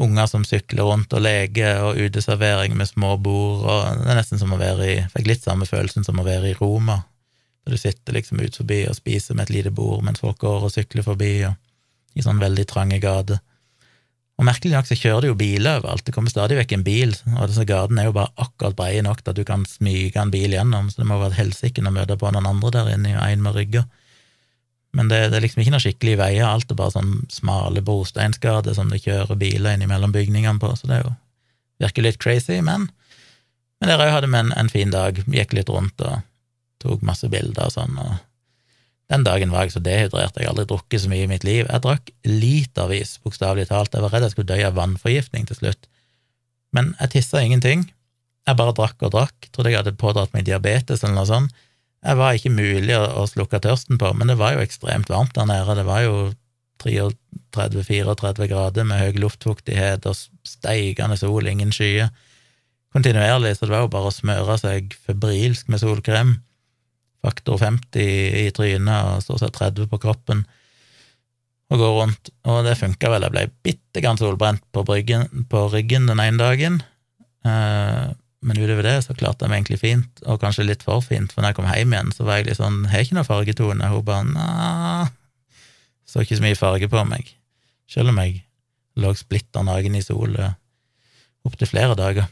Unger 0.00 0.26
som 0.30 0.44
sykler 0.46 0.86
rundt 0.86 1.12
og 1.12 1.22
leker, 1.24 1.82
og 1.84 1.98
uteservering 2.00 2.76
med 2.78 2.88
små 2.88 3.16
bord, 3.20 3.66
og 3.66 4.00
det 4.00 4.12
er 4.12 4.20
nesten 4.20 4.40
som 4.40 4.54
å 4.54 4.60
være 4.60 4.86
i 4.88 4.96
Fikk 5.12 5.28
litt 5.28 5.44
samme 5.44 5.68
følelsen 5.68 6.06
som 6.06 6.20
å 6.20 6.24
være 6.24 6.52
i 6.52 6.56
Roma, 6.56 7.02
når 7.64 7.74
du 7.74 7.80
sitter 7.82 8.16
liksom 8.16 8.40
ut 8.40 8.56
forbi 8.56 8.84
og 8.88 8.96
spiser 8.96 9.36
med 9.36 9.48
et 9.48 9.58
lite 9.58 9.74
bord 9.74 10.04
mens 10.06 10.22
folk 10.22 10.40
går 10.40 10.66
og 10.68 10.72
sykler 10.72 11.04
forbi, 11.04 11.34
og 11.50 12.16
i 12.16 12.24
sånn 12.24 12.40
veldig 12.42 12.66
trange 12.70 12.98
gater. 13.02 13.42
Og 14.40 14.46
merkelig 14.48 14.72
nok 14.72 14.88
så 14.88 14.96
kjører 14.96 15.26
det 15.26 15.28
jo 15.28 15.36
biler 15.36 15.82
overalt, 15.82 16.06
det 16.06 16.14
kommer 16.16 16.32
stadig 16.32 16.56
vekk 16.56 16.78
en 16.78 16.84
bil, 16.86 17.10
og 17.36 17.50
disse 17.50 17.66
gatene 17.68 18.00
er 18.00 18.08
jo 18.08 18.16
bare 18.16 18.32
akkurat 18.40 18.76
breie 18.78 19.02
nok 19.04 19.20
til 19.20 19.34
at 19.34 19.36
du 19.36 19.44
kan 19.44 19.66
smyge 19.68 20.16
en 20.22 20.32
bil 20.32 20.54
gjennom, 20.56 20.88
så 20.88 21.02
det 21.02 21.08
må 21.10 21.18
være 21.20 21.34
et 21.34 21.42
helsike 21.42 21.84
å 21.84 21.92
møte 21.92 22.16
på 22.16 22.30
noen 22.32 22.48
andre 22.48 22.72
der 22.78 22.94
inne, 22.94 23.18
og 23.18 23.26
en 23.26 23.44
med 23.44 23.58
rygger. 23.58 23.84
Men 24.96 25.10
det, 25.10 25.20
det, 25.30 25.38
er 25.38 25.44
liksom 25.44 25.62
ikke 25.62 25.74
noe 25.74 25.82
skikkelig 25.84 26.16
veier, 26.18 26.46
alt 26.48 26.72
er 26.72 26.78
bare 26.78 26.94
sånn 26.96 27.12
smale 27.30 27.82
brosteinsgater 27.86 28.74
som 28.74 28.90
det 28.90 29.02
kjører 29.04 29.38
biler 29.38 29.76
innimellom 29.76 30.14
bygningene 30.14 30.58
på, 30.62 30.72
så 30.74 30.90
det 30.90 30.96
er 30.98 31.04
jo 31.04 31.12
virker 31.80 32.04
litt 32.04 32.18
crazy, 32.22 32.58
men 32.64 32.90
men 33.80 33.88
der 33.88 34.02
òg 34.04 34.10
hadde 34.12 34.28
vi 34.28 34.36
en, 34.36 34.50
en, 34.60 34.68
fin 34.68 34.90
dag, 34.92 35.22
gikk 35.24 35.54
litt 35.56 35.70
rundt 35.72 36.02
og 36.04 36.20
tok 36.84 37.04
masse 37.06 37.28
bilder 37.32 37.70
og 37.70 37.72
sånn, 37.72 37.94
og 37.96 38.18
den 39.10 39.24
dagen 39.26 39.54
var 39.54 39.64
jeg 39.64 39.74
så 39.74 39.82
dehydrert, 39.82 40.36
jeg 40.36 40.46
har 40.46 40.52
aldri 40.52 40.66
drukket 40.70 41.02
så 41.02 41.10
mye 41.10 41.24
i 41.24 41.30
mitt 41.30 41.44
liv. 41.46 41.64
Jeg 41.64 41.82
drakk 41.82 42.12
litervis, 42.28 43.16
bokstavelig 43.24 43.66
talt. 43.66 43.96
Jeg 43.96 44.04
var 44.04 44.12
redd 44.14 44.28
jeg 44.28 44.34
skulle 44.36 44.52
dø 44.52 44.58
av 44.68 44.76
vannforgiftning 44.76 45.48
til 45.48 45.58
slutt. 45.58 45.88
Men 46.76 46.92
jeg 47.00 47.16
tissa 47.16 47.42
ingenting. 47.42 47.88
Jeg 48.46 48.58
bare 48.60 48.76
drakk 48.78 49.02
og 49.02 49.10
drakk. 49.16 49.48
Trodde 49.50 49.72
jeg 49.72 49.80
hadde 49.80 49.96
pådratt 49.98 50.30
meg 50.36 50.46
diabetes 50.46 51.02
eller 51.02 51.16
noe 51.16 51.26
sånt. 51.26 51.64
Jeg 52.00 52.16
var 52.16 52.36
ikke 52.36 52.52
mulig 52.54 52.94
å, 52.96 53.04
å 53.20 53.26
slukke 53.28 53.60
tørsten 53.60 54.00
på, 54.00 54.12
men 54.16 54.30
det 54.30 54.38
var 54.40 54.54
jo 54.56 54.64
ekstremt 54.64 55.10
varmt 55.12 55.34
der 55.36 55.48
nede. 55.50 55.76
Det 55.76 55.86
var 55.88 56.04
jo 56.06 56.14
33-34 56.80 58.48
grader 58.48 58.86
med 58.88 59.02
høy 59.02 59.20
luftfuktighet 59.20 60.06
og 60.08 60.16
steigende 60.48 61.18
sol, 61.20 61.48
ingen 61.50 61.74
skyer. 61.74 62.08
Kontinuerlig, 62.94 63.54
så 63.56 63.66
det 63.66 63.74
var 63.74 63.84
jo 63.84 63.92
bare 63.92 64.10
å 64.10 64.14
smøre 64.14 64.56
seg 64.58 64.96
febrilsk 65.04 65.68
med 65.70 65.82
solkrem 65.82 66.38
faktor 67.20 67.60
50 67.60 68.00
i 68.46 68.48
trynet 68.56 69.12
og 69.12 69.24
stort 69.24 69.44
sett 69.44 69.58
30 69.58 69.90
på 69.90 70.00
kroppen 70.00 70.46
og 71.70 71.78
gå 71.78 71.90
rundt, 71.94 72.32
og 72.50 72.64
det 72.66 72.78
funka 72.80 73.12
vel. 73.12 73.26
Jeg 73.28 73.34
ble 73.34 73.44
bitte 73.62 74.02
grann 74.02 74.18
solbrent 74.18 74.64
på, 74.74 74.82
bryggen, 74.86 75.28
på 75.52 75.68
ryggen 75.70 76.08
den 76.10 76.22
ene 76.22 76.40
dagen, 76.40 76.80
eh, 77.46 78.08
men 78.40 78.56
utover 78.56 78.86
det 78.86 78.96
så 79.04 79.14
klarte 79.16 79.44
jeg 79.44 79.52
meg 79.52 79.60
egentlig 79.60 79.80
fint, 79.82 80.22
og 80.24 80.40
kanskje 80.40 80.64
litt 80.64 80.84
for 80.86 81.04
fint, 81.04 81.32
for 81.32 81.42
når 81.42 81.52
jeg 81.52 81.58
kom 81.58 81.68
hjem 81.68 81.94
igjen, 81.96 82.12
så 82.16 82.24
var 82.24 82.40
jeg 82.40 82.48
litt 82.48 82.60
sånn 82.60 82.86
Har 82.88 83.04
ikke 83.04 83.18
noe 83.18 83.28
fargetone? 83.28 83.90
Hun 83.92 84.06
bare 84.06 84.24
Nja 84.30 85.08
Så 86.08 86.24
ikke 86.24 86.38
så 86.40 86.46
mye 86.46 86.58
farge 86.58 86.88
på 86.90 87.04
meg, 87.06 87.34
selv 87.90 88.12
om 88.12 88.20
jeg 88.22 88.40
lå 89.00 89.12
splitter 89.14 89.64
naken 89.66 89.96
i 89.96 90.02
sol 90.02 90.34
opptil 91.46 91.68
flere 91.70 91.94
dager 91.96 92.26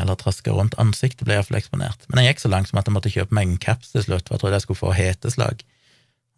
eller 0.00 0.16
traska 0.16 0.52
rundt. 0.54 0.76
Ansiktet 0.80 1.26
ble 1.26 1.36
iallfall 1.36 1.58
eksponert. 1.58 2.06
Men 2.08 2.22
jeg 2.22 2.32
gikk 2.32 2.44
så 2.44 2.50
langt 2.52 2.70
som 2.70 2.78
at 2.80 2.88
jeg 2.88 2.94
måtte 2.94 3.12
kjøpe 3.12 3.36
meg 3.36 3.48
en 3.48 3.58
caps 3.60 3.92
til 3.92 4.06
slutt, 4.06 4.28
for 4.28 4.36
jeg 4.36 4.44
trodde 4.44 4.56
jeg 4.56 4.64
skulle 4.64 4.80
få 4.80 4.92
heteslag 4.96 5.64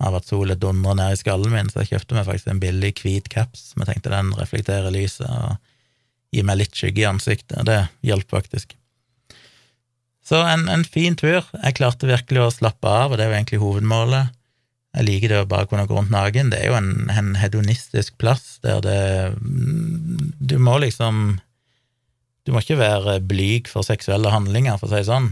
av 0.03 0.17
at 0.19 0.27
sola 0.27 0.57
dundrer 0.59 0.97
ned 0.99 1.15
i 1.15 1.21
skallen 1.21 1.55
min, 1.55 1.71
så 1.71 1.85
jeg 1.85 1.93
kjøpte 1.93 2.17
meg 2.17 2.27
faktisk 2.27 2.51
en 2.51 2.63
billig, 2.63 2.97
hvit 2.99 3.29
caps 3.31 3.69
jeg 3.79 3.87
tenkte 3.87 4.11
den 4.11 4.33
reflekterer 4.35 4.91
lyset 4.95 5.29
og 5.29 5.55
gir 6.35 6.47
meg 6.47 6.61
litt 6.61 6.75
skygge 6.77 7.05
i 7.05 7.09
ansiktet. 7.09 7.61
Det 7.69 7.81
hjalp 8.07 8.31
faktisk. 8.35 8.75
Så 10.25 10.41
en, 10.41 10.69
en, 10.73 10.85
fin 10.89 11.17
tur. 11.21 11.45
Jeg 11.53 11.77
klarte 11.77 12.09
virkelig 12.09 12.43
å 12.43 12.53
slappe 12.55 12.89
av, 12.89 13.13
og 13.13 13.21
det 13.21 13.27
er 13.27 13.33
jo 13.33 13.39
egentlig 13.39 13.63
hovedmålet. 13.63 14.33
Jeg 14.95 15.09
liker 15.09 15.33
det 15.33 15.41
å 15.43 15.49
bare 15.51 15.69
kunne 15.69 15.89
gå 15.91 15.97
rundt 15.97 16.13
naken. 16.15 16.53
Det 16.53 16.63
er 16.63 16.71
jo 16.71 16.79
en, 16.79 16.93
en 17.13 17.35
hedonistisk 17.37 18.15
plass 18.21 18.61
der 18.65 18.81
det 18.85 19.01
Du 20.39 20.55
må 20.63 20.79
liksom 20.81 21.41
du 22.45 22.53
må 22.53 22.61
ikke 22.61 22.77
være 22.77 23.23
blyg 23.25 23.71
for 23.73 23.87
seksuelle 23.87 24.29
handlinger, 24.33 24.77
for 24.77 24.91
å 24.91 24.93
si 24.93 25.01
det 25.01 25.09
sånn. 25.09 25.31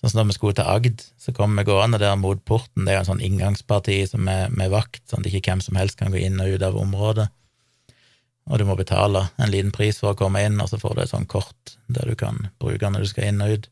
Sånn 0.00 0.12
som 0.12 0.20
da 0.20 0.28
vi 0.30 0.36
skulle 0.36 0.56
til 0.56 0.68
Agd, 0.70 1.02
så 1.20 1.34
kom 1.36 1.56
vi 1.58 1.66
gående 1.66 2.00
der 2.00 2.14
mot 2.16 2.40
porten. 2.48 2.86
Det 2.86 2.94
er 2.94 3.00
jo 3.00 3.02
en 3.02 3.10
sånn 3.10 3.24
inngangsparti 3.26 3.98
som 4.08 4.30
er 4.32 4.48
med 4.54 4.72
vakt, 4.72 5.02
sånn 5.10 5.24
at 5.24 5.28
ikke 5.28 5.50
hvem 5.50 5.64
som 5.64 5.76
helst 5.80 5.98
kan 6.00 6.14
gå 6.14 6.22
inn 6.22 6.40
og 6.40 6.54
ut 6.54 6.64
av 6.64 6.78
området. 6.80 7.26
Og 8.48 8.58
du 8.58 8.64
må 8.64 8.76
betale 8.78 9.26
en 9.36 9.50
liten 9.52 9.72
pris 9.74 9.98
for 10.00 10.14
å 10.14 10.18
komme 10.18 10.40
inn, 10.44 10.60
og 10.60 10.70
så 10.70 10.80
får 10.80 10.96
du 10.96 11.02
et 11.02 11.12
sånt 11.12 11.28
kort 11.28 11.76
der 11.92 12.08
du 12.08 12.16
kan 12.16 12.48
bruke 12.60 12.90
når 12.90 13.04
du 13.04 13.10
skal 13.10 13.30
inn 13.30 13.44
og 13.44 13.54
ut. 13.54 13.68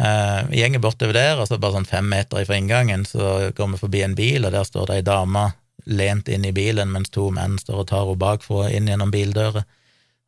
Eh, 0.00 0.40
vi 0.48 0.60
gjenger 0.62 0.82
bortover 0.82 1.16
der, 1.16 1.40
og 1.40 1.48
så 1.50 1.58
bare 1.58 1.76
sånn 1.76 1.88
fem 1.88 2.08
meter 2.08 2.44
fra 2.46 2.58
inngangen 2.58 3.04
så 3.08 3.50
går 3.54 3.72
vi 3.74 3.80
forbi 3.80 4.04
en 4.06 4.16
bil, 4.18 4.46
og 4.46 4.54
der 4.54 4.68
står 4.68 4.88
det 4.88 5.00
ei 5.00 5.08
dame 5.08 5.48
lent 5.88 6.28
inn 6.28 6.44
i 6.44 6.52
bilen 6.52 6.90
mens 6.92 7.10
to 7.10 7.30
menn 7.34 7.56
står 7.58 7.82
og 7.82 7.88
tar 7.88 8.06
henne 8.06 8.20
bakfra 8.20 8.68
inn 8.74 8.88
gjennom 8.90 9.12
bildøra. 9.12 9.64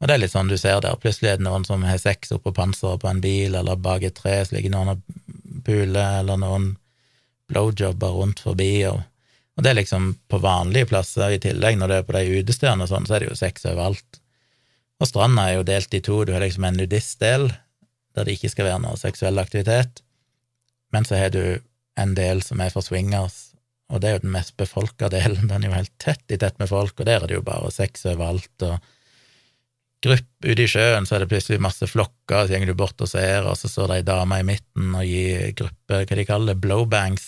Og 0.01 0.09
det 0.09 0.15
er 0.15 0.23
litt 0.23 0.33
sånn 0.33 0.49
du 0.49 0.57
ser 0.57 0.81
der. 0.81 0.97
Plutselig 1.01 1.35
er 1.35 1.41
det 1.41 1.45
noen 1.45 1.67
som 1.69 1.85
har 1.85 2.01
sex 2.01 2.33
oppå 2.33 2.55
panseret 2.57 3.03
på 3.03 3.11
en 3.11 3.21
bil, 3.21 3.55
eller 3.55 3.77
bak 3.77 4.07
et 4.07 4.17
tre 4.17 4.39
så 4.45 4.57
ligger 4.57 4.73
noen 4.73 4.95
og 4.95 5.03
puler, 5.67 6.21
eller 6.23 6.41
noen 6.41 6.71
blowjobber 7.53 8.17
rundt 8.17 8.41
forbi. 8.41 8.73
Og, 8.89 9.03
og, 9.61 9.65
det 9.65 9.75
er 9.75 9.77
liksom 9.83 10.15
på 10.33 10.39
vanlige 10.41 10.89
plasser 10.89 11.35
i 11.35 11.41
tillegg, 11.43 11.77
når 11.77 11.91
du 11.91 11.95
er 11.99 12.05
på 12.09 12.15
de 12.17 12.41
utestedene 12.41 12.87
og 12.87 12.89
sånn, 12.89 13.05
så 13.05 13.19
er 13.19 13.21
det 13.21 13.27
jo 13.29 13.37
sex 13.37 13.67
overalt. 13.69 14.21
Og 15.01 15.09
stranda 15.09 15.45
er 15.45 15.59
jo 15.59 15.67
delt 15.69 15.97
i 15.97 16.01
to. 16.05 16.23
Du 16.25 16.33
har 16.33 16.41
liksom 16.41 16.65
en 16.65 16.79
nudistdel, 16.81 17.51
der 18.17 18.25
det 18.25 18.39
ikke 18.39 18.49
skal 18.55 18.71
være 18.71 18.83
noe 18.87 18.97
seksuell 18.97 19.37
aktivitet, 19.43 20.01
men 20.97 21.05
så 21.05 21.21
har 21.21 21.35
du 21.35 21.61
en 22.01 22.15
del 22.17 22.41
som 22.41 22.63
er 22.65 22.73
for 22.73 22.87
swingers, 22.87 23.51
og 23.93 24.01
det 24.01 24.09
er 24.09 24.17
jo 24.17 24.23
den 24.25 24.33
mest 24.33 24.57
befolka 24.57 25.11
delen. 25.13 25.51
Den 25.51 25.67
er 25.67 25.69
jo 25.69 25.77
helt 25.77 25.93
tett 26.01 26.33
i 26.33 26.39
tett 26.41 26.57
med 26.63 26.71
folk, 26.71 26.95
og 26.97 27.11
der 27.11 27.21
er 27.21 27.29
det 27.29 27.37
jo 27.37 27.45
bare 27.45 27.69
sex 27.75 28.07
overalt. 28.09 28.65
og 28.65 28.79
grupp 30.01 30.47
ute 30.47 30.65
i 30.65 30.71
sjøen, 30.71 31.05
så 31.05 31.19
er 31.19 31.25
det 31.25 31.33
plutselig 31.35 31.61
masse 31.61 31.85
flokker, 31.91 32.47
så 32.49 32.57
går 32.57 32.71
du 32.73 32.79
bort 32.79 33.05
og 33.05 33.11
ser, 33.11 33.45
og 33.45 33.59
så 33.61 33.69
står 33.69 33.93
det 33.93 34.01
ei 34.01 34.09
dame 34.09 34.41
i 34.41 34.47
midten 34.55 34.95
og 34.97 35.05
gir 35.05 35.53
gruppe, 35.59 36.01
hva 36.01 36.17
de 36.17 36.25
kaller 36.25 36.55
det, 36.55 36.63
blowbangs, 36.65 37.27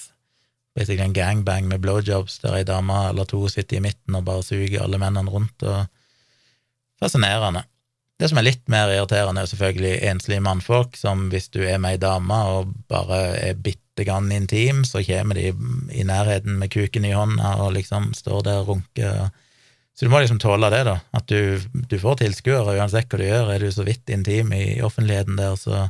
basically 0.77 1.05
en 1.05 1.17
gangbang 1.17 1.69
med 1.69 1.83
blowjobs, 1.85 2.39
der 2.45 2.57
ei 2.57 2.65
dame 2.69 2.97
eller 3.11 3.29
to 3.29 3.45
sitter 3.53 3.79
i 3.79 3.85
midten 3.85 4.17
og 4.17 4.25
bare 4.29 4.45
suger 4.47 4.83
alle 4.85 5.01
mennene 5.01 5.31
rundt, 5.31 5.63
og 5.63 5.85
fascinerende. 7.03 7.67
Det 8.21 8.29
som 8.31 8.39
er 8.39 8.47
litt 8.47 8.69
mer 8.71 8.93
irriterende, 8.93 9.43
er 9.43 9.51
selvfølgelig 9.51 9.95
enslige 10.13 10.43
mannfolk, 10.45 10.97
som 10.97 11.27
hvis 11.33 11.49
du 11.51 11.63
er 11.67 11.81
med 11.83 11.97
ei 11.97 12.03
dame 12.03 12.37
og 12.55 12.75
bare 12.93 13.23
er 13.41 13.57
bitte 13.59 14.07
grann 14.07 14.31
intim, 14.33 14.85
så 14.87 15.03
kommer 15.05 15.39
de 15.39 15.49
i 15.91 16.05
nærheten 16.07 16.61
med 16.61 16.71
kuken 16.73 17.09
i 17.09 17.15
hånda 17.17 17.57
og 17.65 17.75
liksom 17.77 18.13
står 18.17 18.45
der 18.47 18.61
og 18.63 18.69
runker. 18.69 19.33
så 19.95 20.07
du 20.07 20.13
må 20.13 20.21
liksom 20.23 20.39
tåle 20.39 20.71
det, 20.71 20.85
da. 20.87 21.01
At 21.13 21.27
du, 21.29 21.59
du 21.91 21.99
får 21.99 22.23
tilskuere 22.23 22.79
uansett 22.79 23.11
hva 23.11 23.19
du 23.19 23.27
gjør. 23.27 23.51
Er 23.51 23.59
du 23.59 23.73
så 23.75 23.85
vidt 23.85 24.09
intim 24.09 24.55
i 24.55 24.81
offentligheten 24.81 25.37
der, 25.37 25.59
så, 25.59 25.89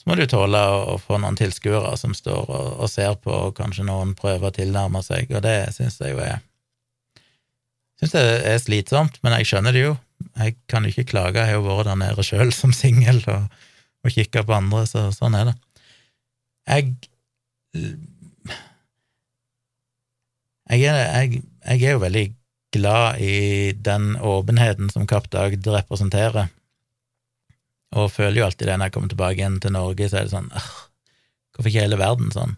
så 0.00 0.08
må 0.08 0.16
du 0.16 0.24
tåle 0.28 0.60
å, 0.72 0.94
få 1.00 1.18
noen 1.20 1.36
tilskuere 1.36 1.92
som 2.00 2.14
står 2.16 2.46
og, 2.48 2.68
og, 2.80 2.86
ser 2.88 3.18
på, 3.20 3.32
og 3.32 3.56
kanskje 3.58 3.84
noen 3.84 4.14
prøver 4.16 4.48
å 4.48 4.54
tilnærme 4.56 5.02
seg, 5.04 5.28
og 5.34 5.44
det 5.44 5.58
syns 5.76 6.00
jeg 6.00 6.16
jo 6.16 6.22
er 6.24 6.40
Syns 8.00 8.14
det 8.14 8.20
er 8.48 8.56
slitsomt, 8.56 9.18
men 9.20 9.34
jeg 9.36 9.50
skjønner 9.50 9.74
det 9.76 9.80
jo. 9.82 9.90
Jeg 10.40 10.54
kan 10.72 10.86
jo 10.86 10.88
ikke 10.88 11.10
klage, 11.10 11.42
jeg 11.42 11.52
har 11.52 11.58
jo 11.58 11.66
vært 11.66 11.90
der 11.90 11.98
nede 12.00 12.24
sjøl 12.24 12.48
som 12.56 12.72
singel 12.72 13.18
og, 13.28 13.58
og 14.00 14.14
kikka 14.14 14.40
på 14.48 14.54
andre, 14.56 14.86
så 14.88 15.02
sånn 15.12 15.36
er 15.36 15.50
det. 15.50 15.54
Jeg 16.64 16.94
jeg 20.70 20.86
er, 20.88 20.96
jeg, 20.96 21.42
jeg 21.66 21.82
er 21.82 21.92
jo 21.92 22.02
veldig 22.06 22.24
glad 22.72 23.20
i 23.20 23.36
den 23.76 24.14
åpenheten 24.16 24.88
som 24.92 25.04
Kapp 25.10 25.28
Dagd 25.32 25.66
representerer, 25.68 26.48
og 27.96 28.12
føler 28.14 28.40
jo 28.40 28.46
alltid 28.46 28.68
det 28.68 28.76
når 28.78 28.88
jeg 28.88 28.94
kommer 28.96 29.12
tilbake 29.12 29.40
igjen 29.40 29.58
til 29.62 29.74
Norge, 29.74 30.08
så 30.08 30.20
er 30.20 30.28
det 30.28 30.34
sånn 30.34 30.50
Hvorfor 31.50 31.72
ikke 31.72 31.82
hele 31.82 31.98
verden 32.00 32.30
sånn? 32.32 32.54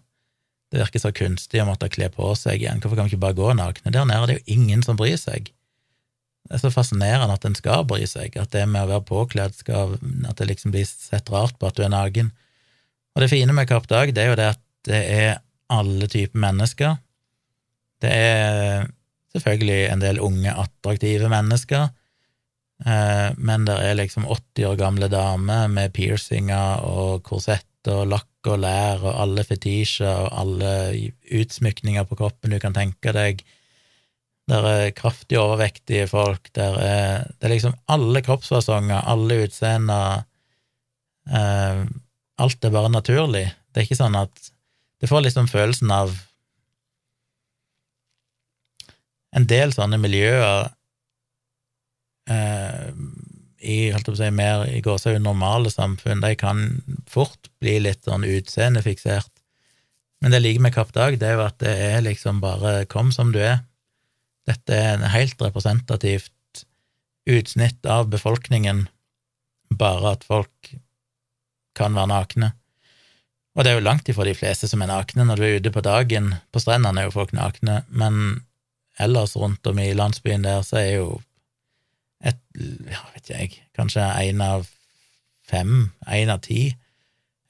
Det 0.72 0.80
virker 0.80 1.02
så 1.02 1.10
kunstig 1.16 1.60
å 1.62 1.66
måtte 1.68 1.88
kle 1.92 2.06
på 2.12 2.28
seg 2.38 2.62
igjen, 2.62 2.80
hvorfor 2.80 2.98
kan 2.98 3.08
vi 3.08 3.14
ikke 3.14 3.24
bare 3.24 3.36
gå 3.38 3.48
nakne? 3.56 3.92
Der 3.92 4.06
nede 4.08 4.20
er 4.20 4.30
det 4.30 4.36
jo 4.38 4.56
ingen 4.58 4.84
som 4.84 4.98
bryr 5.00 5.18
seg. 5.20 5.50
Det 6.48 6.56
er 6.56 6.62
så 6.62 6.72
fascinerende 6.74 7.36
at 7.36 7.44
en 7.48 7.56
skal 7.56 7.84
bry 7.88 8.04
seg, 8.08 8.36
at 8.40 8.52
det 8.54 8.64
med 8.68 8.84
å 8.84 8.90
være 8.90 9.06
påkledd 9.08 9.54
skal 9.56 9.96
At 10.28 10.40
det 10.40 10.48
liksom 10.50 10.74
blir 10.74 10.86
sett 10.88 11.30
rart 11.32 11.58
på 11.58 11.68
at 11.68 11.78
du 11.78 11.84
er 11.84 11.92
naken. 11.92 12.32
Og 13.14 13.22
det 13.22 13.30
fine 13.32 13.54
med 13.56 13.68
Kapp 13.70 13.88
Dag, 13.90 14.12
det 14.14 14.24
er 14.24 14.32
jo 14.32 14.38
det 14.40 14.48
at 14.54 14.62
det 14.88 15.02
er 15.14 15.32
alle 15.72 16.08
typer 16.10 16.40
mennesker. 16.42 16.96
Det 18.02 18.10
er 18.10 18.88
selvfølgelig 19.32 19.80
en 19.92 20.02
del 20.02 20.20
unge, 20.20 20.52
attraktive 20.52 21.28
mennesker, 21.32 21.90
men 22.82 23.66
det 23.68 23.76
er 23.78 23.94
liksom 23.94 24.24
80 24.26 24.64
år 24.66 24.78
gamle 24.80 25.06
damer 25.12 25.68
med 25.70 25.92
piercinger 25.94 26.82
og 26.82 27.20
korsett 27.22 27.90
og 27.90 28.08
lakk 28.10 28.50
og 28.50 28.60
lær 28.62 29.02
og 29.02 29.18
alle 29.22 29.44
fetisjer 29.46 30.10
og 30.24 30.30
alle 30.42 30.72
utsmykninger 31.30 32.06
på 32.08 32.18
kroppen 32.18 32.54
du 32.54 32.58
kan 32.62 32.74
tenke 32.74 33.14
deg. 33.14 33.42
Der 34.50 34.66
er 34.66 34.94
kraftig 34.96 35.38
overvektige 35.38 36.08
folk, 36.10 36.50
der 36.58 36.78
er, 36.82 37.26
det 37.38 37.46
er 37.46 37.54
liksom 37.54 37.76
alle 37.86 38.22
kroppsfasonger, 38.26 39.04
alle 39.06 39.44
utseender 39.46 40.24
eh, 41.30 41.84
Alt 42.42 42.64
er 42.64 42.72
bare 42.74 42.88
naturlig. 42.90 43.44
Det 43.70 43.78
er 43.78 43.84
ikke 43.86 43.98
sånn 43.98 44.16
at 44.18 44.48
Det 45.02 45.08
får 45.10 45.20
liksom 45.26 45.48
følelsen 45.50 45.90
av 45.90 46.14
en 49.36 49.46
del 49.50 49.72
sånne 49.74 49.98
miljøer 49.98 50.70
eh, 52.30 52.90
i 53.62 53.76
holdt 53.94 54.08
på 54.08 54.14
å 54.16 54.18
si, 54.18 54.30
mer 54.34 54.66
i 54.70 54.80
gåsehud 54.82 55.22
normale 55.22 55.70
samfunn, 55.70 56.22
de 56.24 56.34
kan 56.38 56.82
fort 57.10 57.50
bli 57.62 57.78
litt 57.84 58.04
sånn 58.08 58.26
utseendefiksert. 58.26 59.30
Men 60.22 60.30
det 60.30 60.40
jeg 60.40 60.46
liker 60.46 60.64
med 60.66 60.74
Kapp 60.74 60.92
Dag, 60.94 61.18
det 61.18 61.28
er 61.28 61.38
jo 61.38 61.44
at 61.46 61.58
det 61.62 61.72
er 61.72 62.02
liksom 62.04 62.40
bare 62.42 62.84
kom 62.90 63.10
som 63.14 63.32
du 63.34 63.40
er. 63.42 63.62
Dette 64.46 64.74
er 64.74 64.96
en 64.96 65.10
helt 65.14 65.38
representativt 65.42 66.64
utsnitt 67.30 67.86
av 67.86 68.10
befolkningen, 68.10 68.86
bare 69.78 70.16
at 70.16 70.26
folk 70.26 70.74
kan 71.78 71.94
være 71.94 72.10
nakne. 72.10 72.52
Og 73.52 73.64
det 73.64 73.72
er 73.72 73.78
jo 73.78 73.84
langt 73.84 74.08
ifra 74.08 74.24
de 74.26 74.34
fleste 74.36 74.68
som 74.68 74.82
er 74.82 74.90
nakne. 74.90 75.26
Når 75.28 75.38
du 75.38 75.44
er 75.46 75.58
ute 75.60 75.72
på 75.74 75.84
dagen, 75.84 76.32
på 76.52 76.62
strendene 76.62 77.02
er 77.02 77.08
jo 77.08 77.14
folk 77.14 77.34
nakne, 77.36 77.82
men 77.92 78.42
ellers 79.00 79.36
rundt 79.36 79.66
om 79.68 79.78
i 79.80 79.92
landsbyen 79.96 80.46
der, 80.46 80.64
så 80.66 80.80
er 80.80 80.90
jo 80.96 81.08
et, 82.22 82.38
ja, 82.90 83.02
vet 83.14 83.30
jeg, 83.30 83.56
kanskje 83.76 84.04
én 84.22 84.42
av 84.44 84.68
fem, 85.48 85.90
én 86.06 86.30
av 86.32 86.42
ti, 86.44 86.70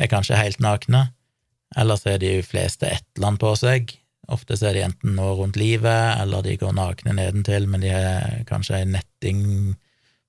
er 0.01 0.11
kanskje 0.11 0.39
helt 0.41 0.63
nakne. 0.65 1.11
Ellers 1.79 2.07
er 2.09 2.21
de 2.21 2.39
fleste 2.45 2.89
et 2.89 3.05
eller 3.17 3.33
annet 3.33 3.43
på 3.43 3.53
seg. 3.61 3.95
Ofte 4.33 4.57
så 4.57 4.71
er 4.71 4.77
de 4.77 4.85
enten 4.87 5.17
noe 5.19 5.35
rundt 5.39 5.59
livet, 5.61 6.19
eller 6.23 6.45
de 6.45 6.57
går 6.61 6.75
nakne 6.77 7.15
nedentil, 7.17 7.67
men 7.71 7.83
de 7.85 7.93
har 7.93 8.45
kanskje 8.49 8.83
ei 8.83 8.91
netting 8.99 9.43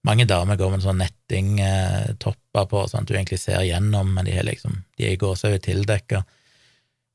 Mange 0.03 0.25
damer 0.27 0.57
går 0.59 0.73
med 0.73 0.81
sånn 0.83 0.97
nettingtopper 0.99 2.63
eh, 2.65 2.65
på, 2.67 2.79
sånn 2.91 3.05
at 3.05 3.07
du 3.07 3.13
egentlig 3.15 3.37
ser 3.39 3.61
gjennom, 3.63 4.09
men 4.11 4.27
de, 4.27 4.33
er 4.35 4.43
liksom, 4.43 4.81
de 4.99 5.05
er 5.07 5.13
i 5.15 5.19
gåsehud 5.21 5.63
tildekka. 5.63 6.25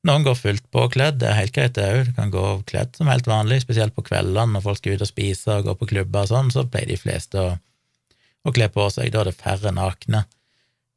Noen 0.07 0.23
går 0.23 0.37
fullt 0.39 0.67
påkledd, 0.71 1.17
det 1.19 1.27
er 1.27 1.39
helt 1.41 1.55
greit 1.55 1.73
det 1.75 1.87
òg, 1.91 2.05
du 2.07 2.13
kan 2.15 2.31
gå 2.31 2.43
kledd 2.69 2.93
som 2.95 3.09
helt 3.11 3.27
vanlig, 3.27 3.59
spesielt 3.65 3.95
på 3.97 4.05
kveldene 4.07 4.55
når 4.55 4.63
folk 4.63 4.79
skal 4.79 4.95
ut 4.95 5.03
og 5.03 5.09
spise 5.09 5.57
og 5.57 5.65
gå 5.67 5.73
på 5.81 5.89
klubber 5.91 6.23
og 6.23 6.31
sånn, 6.31 6.51
så 6.55 6.63
pleier 6.63 6.93
de 6.93 6.99
fleste 6.99 7.41
å, 7.41 7.49
å 8.47 8.53
kle 8.55 8.69
på 8.71 8.85
seg, 8.95 9.11
da 9.11 9.25
er 9.25 9.31
det 9.31 9.39
færre 9.41 9.73
nakne, 9.75 10.23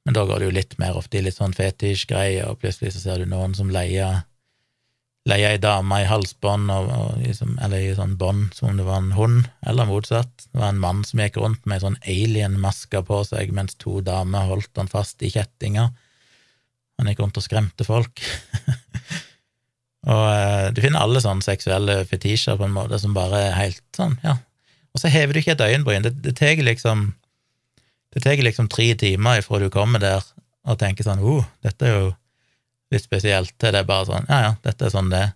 men 0.06 0.14
da 0.14 0.22
går 0.26 0.38
det 0.38 0.46
jo 0.46 0.54
litt 0.54 0.76
mer 0.78 0.98
ofte 0.98 1.18
i 1.18 1.24
litt 1.26 1.38
sånn 1.38 1.56
fetisj-greier, 1.56 2.46
og 2.46 2.62
plutselig 2.62 2.94
så 2.94 3.02
ser 3.02 3.22
du 3.22 3.30
noen 3.30 3.58
som 3.58 3.72
leier 3.74 4.22
leier 5.28 5.54
ei 5.54 5.58
dame 5.62 6.00
i 6.02 6.06
halsbånd, 6.10 6.70
liksom, 7.22 7.54
eller 7.62 7.82
i 7.82 7.94
sånn 7.94 8.16
bånd 8.18 8.56
som 8.56 8.72
om 8.72 8.78
det 8.78 8.86
var 8.86 9.02
en 9.02 9.12
hund, 9.14 9.44
eller 9.66 9.86
motsatt. 9.86 10.48
Det 10.48 10.58
var 10.58 10.72
en 10.72 10.82
mann 10.82 11.04
som 11.06 11.22
gikk 11.22 11.38
rundt 11.38 11.66
med 11.66 11.78
ei 11.78 11.84
sånn 11.84 11.98
alien-maske 12.02 13.04
på 13.06 13.22
seg, 13.28 13.54
mens 13.54 13.78
to 13.78 14.00
damer 14.02 14.50
holdt 14.50 14.82
han 14.82 14.90
fast 14.90 15.22
i 15.22 15.30
kjettinger. 15.30 15.92
Han 16.98 17.10
gikk 17.10 17.22
rundt 17.22 17.38
og 17.38 17.46
skremte 17.46 17.86
folk. 17.86 18.22
og 20.02 20.22
eh, 20.28 20.68
du 20.74 20.80
finner 20.82 21.04
alle 21.04 21.22
sånne 21.22 21.44
seksuelle 21.46 22.00
fetisjer 22.10 22.58
på 22.58 22.66
en 22.66 22.74
måte 22.74 22.98
som 22.98 23.14
bare 23.14 23.44
er 23.48 23.58
helt 23.58 23.84
sånn, 23.96 24.16
ja. 24.24 24.38
Og 24.92 25.00
så 25.00 25.08
hever 25.08 25.32
du 25.32 25.40
ikke 25.40 25.54
et 25.54 25.62
øyenbryn. 25.64 26.04
Det, 26.04 26.18
det 26.20 26.34
tar 26.36 26.58
liksom 26.60 27.12
det 28.12 28.24
tar 28.24 28.42
liksom 28.44 28.66
tre 28.68 28.90
timer 28.98 29.40
ifra 29.40 29.60
du 29.62 29.70
kommer 29.72 30.02
der 30.02 30.26
og 30.68 30.76
tenker 30.78 31.06
sånn 31.06 31.22
oh, 31.24 31.46
dette 31.64 31.86
er 31.86 31.94
jo 31.94 32.10
litt 32.92 33.06
spesielt, 33.06 33.54
det 33.62 33.72
er 33.72 33.88
bare 33.88 34.10
sånn 34.10 34.28
ja, 34.28 34.40
ja, 34.48 34.50
dette 34.66 34.88
er 34.88 34.92
sånn 34.92 35.08
det 35.12 35.22
er. 35.28 35.32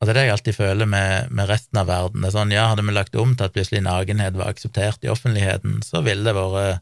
Og 0.00 0.08
det 0.08 0.14
er 0.14 0.16
det 0.16 0.24
jeg 0.24 0.32
alltid 0.32 0.56
føler 0.56 0.88
med, 0.88 1.28
med, 1.28 1.44
resten 1.50 1.76
av 1.76 1.90
verden. 1.90 2.22
Det 2.22 2.30
er 2.30 2.32
sånn, 2.32 2.52
ja, 2.54 2.70
Hadde 2.70 2.86
vi 2.86 2.94
lagt 2.96 3.16
om 3.20 3.34
til 3.36 3.44
at 3.44 3.52
plutselig 3.52 3.82
nakenhet 3.84 4.38
var 4.40 4.48
akseptert 4.48 5.04
i 5.04 5.10
offentligheten, 5.12 5.82
så 5.84 6.00
ville 6.06 6.24
det 6.24 6.32
vært 6.38 6.80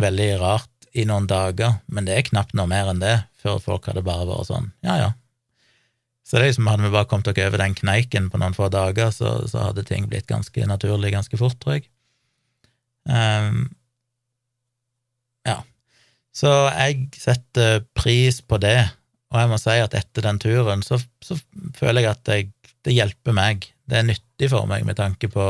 veldig 0.00 0.28
rart 0.40 0.88
i 0.96 1.04
noen 1.08 1.28
dager, 1.28 1.76
men 1.92 2.08
det 2.08 2.16
er 2.16 2.24
knapt 2.30 2.56
noe 2.56 2.68
mer 2.70 2.88
enn 2.88 3.02
det, 3.02 3.18
før 3.48 3.64
folk 3.64 3.88
hadde 3.90 4.04
bare 4.06 4.28
vært 4.28 4.50
sånn, 4.50 4.70
ja 4.86 4.98
ja. 5.00 5.08
Så 6.28 6.36
det 6.36 6.42
er 6.42 6.50
liksom, 6.50 6.68
hadde 6.68 6.84
vi 6.84 6.92
bare 6.92 7.08
kommet 7.08 7.30
oss 7.30 7.40
over 7.40 7.62
den 7.62 7.74
kneiken 7.76 8.26
på 8.28 8.40
noen 8.40 8.56
få 8.56 8.68
dager, 8.68 9.08
så, 9.14 9.38
så, 9.48 9.70
hadde 9.70 9.86
ting 9.88 10.10
blitt 10.10 10.28
ganske 10.28 10.66
naturlig 10.68 11.14
ganske 11.14 11.40
fort, 11.40 11.56
tror 11.62 11.78
jeg. 11.78 11.86
Um, 13.08 13.70
ja. 15.48 15.62
Så 16.36 16.52
jeg 16.68 17.08
setter 17.16 17.80
pris 17.96 18.42
på 18.44 18.60
det, 18.60 18.76
og 19.32 19.40
jeg 19.40 19.52
må 19.54 19.60
si 19.62 19.78
at 19.80 19.96
etter 19.96 20.28
den 20.28 20.42
turen 20.42 20.84
så, 20.84 21.00
så 21.24 21.38
føler 21.78 22.04
jeg 22.04 22.12
at 22.12 22.32
jeg, 22.34 22.52
det 22.84 22.98
hjelper 22.98 23.36
meg. 23.36 23.64
Det 23.88 23.96
er 24.02 24.06
nyttig 24.10 24.52
for 24.52 24.68
meg 24.68 24.84
med 24.84 25.00
tanke 25.00 25.32
på 25.32 25.48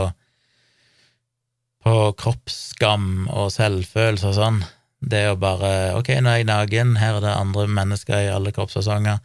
på 1.89 1.99
kroppsskam 2.19 3.29
og 3.31 3.53
selvfølelse 3.55 4.31
og 4.31 4.35
sånn 4.37 4.59
Det 4.99 5.25
å 5.31 5.39
bare 5.39 5.95
Ok, 5.99 6.11
nå 6.19 6.33
er 6.33 6.41
jeg 6.43 6.49
naken, 6.49 6.97
her 6.99 7.19
er 7.19 7.25
det 7.25 7.35
andre 7.35 7.67
mennesker 7.71 8.25
i 8.27 8.33
alle 8.35 8.53
kroppsfasonger. 8.55 9.21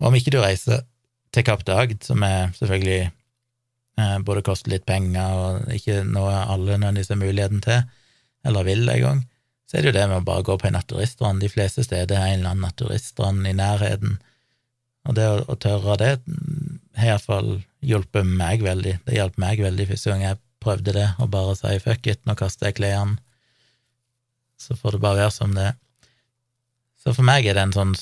Og 0.00 0.10
om 0.10 0.16
ikke 0.18 0.34
du 0.34 0.40
reiser 0.42 0.84
til 1.34 1.46
Kapp 1.46 1.64
Dagd, 1.66 2.02
som 2.06 2.22
er 2.26 2.52
selvfølgelig 2.58 3.00
eh, 3.08 4.18
både 4.26 4.44
koster 4.46 4.74
litt 4.74 4.86
penger 4.86 5.38
og 5.38 5.72
ikke 5.74 6.02
noe 6.06 6.34
alle 6.44 6.76
nødvendigvis 6.76 7.12
har 7.14 7.20
muligheten 7.22 7.64
til, 7.64 7.80
eller 8.44 8.68
vil 8.68 8.88
engang, 8.90 9.24
så 9.64 9.78
er 9.78 9.82
det 9.82 9.90
jo 9.90 9.96
det 9.96 10.06
med 10.10 10.20
å 10.20 10.26
bare 10.28 10.44
gå 10.46 10.58
på 10.60 10.68
en 10.68 10.76
naturiststrand. 10.76 11.40
De 11.42 11.50
fleste 11.50 11.82
steder 11.86 12.18
er 12.18 12.34
en 12.34 12.40
eller 12.42 12.52
annen 12.52 12.68
naturiststrand 12.68 13.48
i 13.48 13.56
nærheten, 13.56 14.18
og 15.08 15.16
det 15.16 15.24
å, 15.28 15.40
å 15.50 15.56
tørre 15.60 15.98
det 16.00 16.12
har 16.98 17.14
iallfall 17.14 17.56
hjulpet 17.84 18.28
meg 18.28 18.62
veldig. 18.64 18.98
Det 19.04 19.16
hjalp 19.16 19.40
meg 19.40 19.62
veldig 19.64 19.88
første 19.90 20.12
gang 20.12 20.22
jeg 20.24 20.40
prøvde 20.64 20.94
det, 20.96 21.08
å 21.20 21.28
bare 21.28 21.56
si 21.58 21.74
fuck 21.82 22.06
it, 22.08 22.22
nå 22.28 22.36
kaster 22.38 22.70
jeg 22.70 22.78
klærne, 22.78 23.18
så 24.64 24.76
får 24.78 24.96
det 24.96 25.02
bare 25.04 25.20
være 25.22 25.34
som 25.34 25.56
det 25.56 25.70
er. 25.70 25.80
Så 27.00 27.12
for 27.12 27.26
meg 27.26 27.46
er 27.46 27.58
det 27.58 27.66
en 27.66 27.74
sånn 27.76 27.96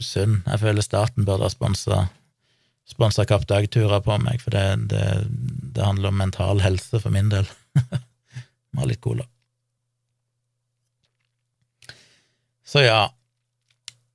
sunn 0.00 0.40
Jeg 0.46 0.62
føler 0.62 0.82
staten 0.82 1.26
burde 1.28 1.44
ha 1.44 1.52
sponsa 1.52 2.06
sponsa 2.90 3.26
Kapp 3.28 3.44
Dag-turer 3.46 4.00
på 4.02 4.16
meg, 4.18 4.40
for 4.42 4.54
det, 4.54 4.64
det, 4.90 5.04
det, 5.76 5.82
handler 5.84 6.10
om 6.10 6.18
mental 6.18 6.62
helse 6.64 6.98
for 6.98 7.14
min 7.14 7.28
del. 7.30 7.46
Må 8.74 8.82
ha 8.82 8.88
litt 8.90 9.02
cola. 9.04 9.26
Så 12.66 12.82
ja, 12.82 13.04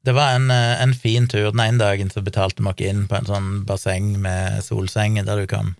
det 0.07 0.15
var 0.15 0.35
en, 0.35 0.49
eh, 0.51 0.81
en, 0.83 0.93
fin 0.95 1.27
tur. 1.27 1.51
Den 1.51 1.63
ene 1.63 1.79
dagen 1.79 2.11
så 2.11 2.23
betalte 2.23 2.63
vi 2.63 2.71
oss 2.71 2.83
inn 2.83 3.07
på 3.07 3.17
en 3.17 3.29
sånn 3.29 3.49
basseng 3.67 4.11
med 4.21 4.59
solseng, 4.63 5.21
der 5.23 5.43
du 5.43 5.47
kan 5.47 5.73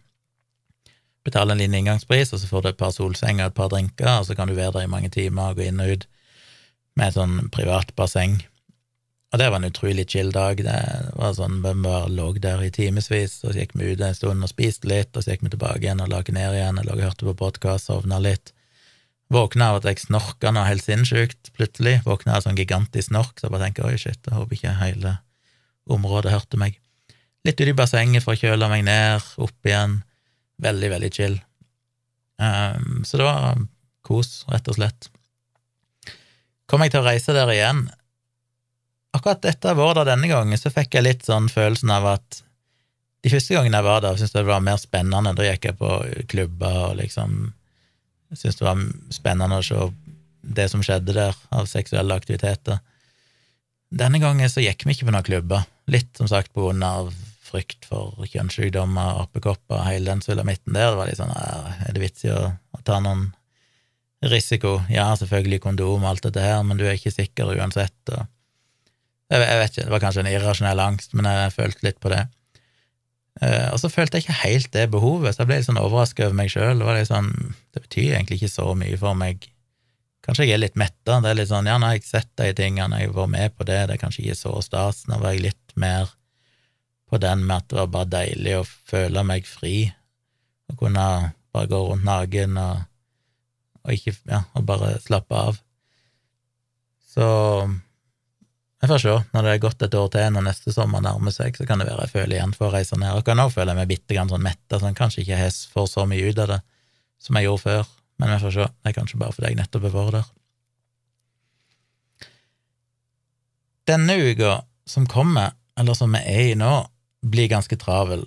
betale 1.25 1.53
en 1.53 1.61
liten 1.61 1.77
inngangspris, 1.79 2.33
og 2.33 2.41
så 2.41 2.49
får 2.49 2.63
du 2.63 2.71
et 2.71 2.81
par 2.81 2.93
solsenger 2.95 3.47
og 3.47 3.53
et 3.53 3.57
par 3.57 3.71
drinker, 3.73 4.11
og 4.19 4.27
så 4.27 4.38
kan 4.38 4.49
du 4.49 4.57
være 4.57 4.77
der 4.77 4.88
i 4.88 4.91
mange 4.91 5.09
timer 5.13 5.51
og 5.51 5.59
gå 5.59 5.69
inn 5.69 5.81
og 5.81 5.95
ut 5.95 6.05
med 6.95 7.09
et 7.09 7.17
sånn 7.17 7.39
privat 7.53 7.91
basseng. 7.97 8.39
Og 9.33 9.39
det 9.41 9.49
var 9.51 9.59
en 9.59 9.67
utrolig 9.67 10.05
chill 10.07 10.29
dag. 10.31 10.61
Det 10.63 10.81
var 11.17 11.33
sånn, 11.35 11.57
Vi 11.61 11.73
bare 11.83 12.07
lå 12.07 12.29
der 12.39 12.61
i 12.63 12.71
timevis, 12.71 13.41
og 13.43 13.51
så 13.51 13.57
gikk 13.57 13.73
vi 13.75 13.91
ut 13.91 14.01
en 14.01 14.15
stund 14.15 14.43
og 14.45 14.51
spiste 14.51 14.88
litt, 14.88 15.11
og 15.11 15.25
så 15.25 15.33
gikk 15.33 15.43
vi 15.43 15.51
tilbake 15.57 15.83
igjen 15.83 15.99
og 15.99 16.13
la 16.13 16.21
ned 16.23 16.55
igjen, 16.55 16.79
og 16.79 16.85
lå 16.85 16.93
og 16.95 17.03
hørte 17.03 17.25
på 17.25 17.35
podkast, 17.41 17.89
sovna 17.89 18.19
litt. 18.19 18.53
Våkna 19.33 19.71
av 19.73 19.81
at 19.81 19.89
jeg 19.89 20.05
snorka 20.05 20.53
noe 20.53 20.67
helt 20.69 20.85
sinnssykt, 20.85 21.51
plutselig. 21.57 21.97
Våkna 22.05 22.38
av 22.38 22.45
sånn 22.45 22.55
gigantisk 22.55 23.09
snork, 23.09 23.39
så 23.39 23.47
jeg 23.47 23.55
bare 23.57 23.67
tenker 23.67 23.89
oi, 23.89 23.97
shit, 23.97 24.21
jeg 24.23 24.38
håper 24.38 24.55
ikke 24.55 24.79
hele 24.79 25.17
området 25.89 26.31
hørte 26.31 26.61
meg. 26.61 26.79
Litt 27.45 27.59
ut 27.59 27.69
i 27.69 27.75
bassenget 27.77 28.23
for 28.23 28.38
å 28.38 28.39
kjøle 28.39 28.69
meg 28.71 28.85
ned, 28.88 29.25
opp 29.41 29.67
igjen. 29.67 29.99
Veldig, 30.61 30.89
veldig 30.93 31.11
chill. 31.13 31.35
Um, 32.39 33.03
så 33.07 33.19
det 33.19 33.27
var 33.27 33.59
kos, 34.05 34.45
rett 34.51 34.67
og 34.71 34.77
slett. 34.77 35.09
Kommer 36.69 36.87
jeg 36.87 36.95
til 36.95 37.03
å 37.03 37.07
reise 37.07 37.35
der 37.35 37.51
igjen? 37.53 37.85
Akkurat 39.15 39.45
jeg 39.45 39.77
var 39.77 39.95
der 39.95 40.09
denne 40.09 40.29
gangen, 40.29 40.59
så 40.59 40.71
fikk 40.73 40.97
jeg 40.97 41.05
litt 41.05 41.27
sånn 41.27 41.47
følelsen 41.51 41.91
av 41.93 42.07
at 42.17 42.41
de 43.25 43.31
første 43.31 43.55
gangene 43.55 43.79
jeg 43.79 43.87
var 43.87 44.01
der, 44.03 44.17
syntes 44.19 44.35
jeg 44.35 44.43
det 44.43 44.51
var 44.51 44.65
mer 44.65 44.81
spennende. 44.81 45.33
Da 45.37 45.45
gikk 45.47 45.69
jeg 45.69 45.77
på 45.79 45.91
klubber 46.29 46.81
og 46.89 46.97
liksom 46.99 47.37
syntes 48.35 48.59
det 48.59 48.67
var 48.67 48.81
spennende 49.13 49.61
å 49.61 49.65
se 49.65 49.87
det 50.55 50.67
som 50.69 50.83
skjedde 50.85 51.15
der 51.15 51.37
av 51.55 51.69
seksuelle 51.69 52.17
aktiviteter. 52.17 52.81
Denne 53.95 54.19
gangen 54.21 54.49
så 54.51 54.61
gikk 54.61 54.85
vi 54.85 54.93
ikke 54.93 55.07
på 55.07 55.15
noen 55.15 55.25
klubber, 55.25 55.65
litt 55.89 56.11
som 56.17 56.29
sagt 56.29 56.51
på 56.53 56.67
grunn 56.67 56.83
av 56.85 57.13
frykt 57.45 57.88
for 57.88 58.25
kjønnssykdommer, 58.29 59.21
apekopper, 59.25 59.84
hele 59.88 60.12
den 60.12 60.23
sulamitten 60.25 60.75
der. 60.75 60.91
Det 60.91 60.99
var 60.99 61.10
litt 61.10 61.19
sånn 61.21 61.34
Er 61.36 61.95
det 61.95 62.03
vits 62.03 62.25
i 62.25 62.31
å, 62.34 62.53
ta 62.86 62.99
noen 63.03 63.29
risiko? 64.25 64.79
Ja, 64.91 65.12
selvfølgelig 65.19 65.62
kondom 65.63 66.05
og 66.05 66.13
alt 66.13 66.25
dette 66.27 66.43
her, 66.43 66.63
men 66.65 66.79
du 66.79 66.86
er 66.88 66.97
ikke 66.97 67.13
sikker 67.13 67.53
uansett. 67.55 67.97
Jeg, 68.10 69.41
jeg 69.41 69.60
vet 69.62 69.71
ikke, 69.73 69.86
det 69.86 69.93
var 69.93 70.03
kanskje 70.03 70.25
en 70.25 70.31
irrasjonell 70.31 70.81
angst, 70.84 71.13
men 71.17 71.29
jeg 71.29 71.55
følte 71.55 71.88
litt 71.88 72.01
på 72.03 72.13
det. 72.13 72.25
Uh, 73.43 73.73
og 73.73 73.81
så 73.81 73.91
følte 73.91 74.15
jeg 74.15 74.25
ikke 74.25 74.41
helt 74.45 74.69
det 74.71 74.86
behovet, 74.93 75.36
så 75.36 75.43
jeg 75.43 75.49
ble 75.49 75.58
litt 75.60 75.67
sånn 75.67 75.81
overraska 75.81 76.29
over 76.29 76.38
meg 76.38 76.53
sjøl. 76.53 76.79
Det, 76.79 77.08
sånn, 77.10 77.34
det 77.75 77.84
betyr 77.84 78.13
egentlig 78.13 78.39
ikke 78.39 78.53
så 78.53 78.69
mye 78.79 78.99
for 79.01 79.17
meg. 79.19 79.49
Kanskje 80.25 80.47
jeg 80.47 80.55
er 80.55 80.63
litt 80.63 80.79
metta. 80.79 81.19
Det 81.21 81.31
er 81.34 81.39
litt 81.41 81.51
sånn, 81.51 81.67
ja, 81.69 81.75
nå 81.77 81.89
har 81.89 81.97
jeg 81.97 82.08
sett 82.08 82.31
de 82.39 82.53
tingene, 82.58 83.01
jeg 83.01 83.12
har 83.12 83.17
vært 83.17 83.34
med 83.36 83.58
på 83.58 83.67
det, 83.67 83.81
det 83.89 83.97
er 83.97 84.01
kanskje 84.01 84.23
ikke 84.23 84.39
så 84.39 84.55
stas. 84.65 85.03
Nå 85.12 85.19
var 85.21 85.36
jeg 85.36 85.49
litt 85.49 85.75
mer 85.77 86.13
på 87.09 87.19
den 87.21 87.45
med 87.45 87.57
at 87.57 87.69
det 87.69 87.79
var 87.79 87.93
bare 87.93 88.11
deilig 88.11 88.57
å 88.59 88.65
føle 88.65 89.23
meg 89.27 89.47
fri, 89.47 89.77
og 90.69 90.79
kunne 90.79 91.07
bare 91.55 91.69
gå 91.71 91.79
rundt 91.87 92.05
naken 92.07 92.59
og, 92.59 92.85
og 93.85 93.93
ikke 93.93 94.15
Ja, 94.31 94.43
og 94.57 94.65
bare 94.67 94.95
slappe 95.03 95.37
av. 95.37 95.59
Så 97.15 97.25
jeg 98.81 98.91
får 98.91 99.01
se. 99.01 99.13
Når 99.33 99.45
det 99.45 99.51
er 99.53 99.61
gått 99.63 99.83
et 99.85 99.95
år 99.97 100.09
til, 100.13 100.25
når 100.35 100.43
neste 100.49 100.73
sommer 100.75 101.01
nærmer 101.01 101.33
seg, 101.33 101.55
så 101.57 101.65
kan 101.65 101.79
det 101.81 101.87
være 101.87 102.07
jeg 102.07 102.15
føler 102.15 102.37
igjen 102.37 102.55
for 102.57 102.67
å 102.67 102.73
reise 102.75 102.97
ned. 102.99 103.15
Og 103.15 103.23
kan 103.25 103.39
òg 103.41 103.53
føle 103.53 103.73
meg 103.77 103.87
bitte 103.89 104.17
grann 104.17 104.29
sånn 104.29 104.43
metta, 104.45 104.81
sånn 104.81 104.97
kanskje 104.97 105.23
ikke 105.23 105.39
jeg 105.39 105.53
får 105.73 105.87
så 105.89 106.07
mye 106.09 106.25
ut 106.27 106.41
av 106.43 106.51
det 106.51 106.59
som 107.23 107.39
jeg 107.39 107.47
gjorde 107.47 107.63
før. 107.63 107.93
Men 108.21 108.33
vi 108.33 108.41
får 108.43 108.55
se. 108.57 108.67
Det 108.81 108.91
er 108.91 108.97
kanskje 108.97 109.21
bare 109.21 109.35
fordi 109.35 109.51
jeg 109.51 109.59
nettopp 109.61 109.87
har 109.87 109.95
vært 109.95 110.17
der. 110.17 110.27
Denne 113.85 114.17
uka 114.17 114.51
som 114.89 115.07
kommer, 115.09 115.55
eller 115.77 115.97
som 115.97 116.13
vi 116.13 116.21
er 116.21 116.51
i 116.51 116.59
nå, 116.59 116.73
blir 117.25 117.49
ganske 117.51 117.77
travel. 117.81 118.25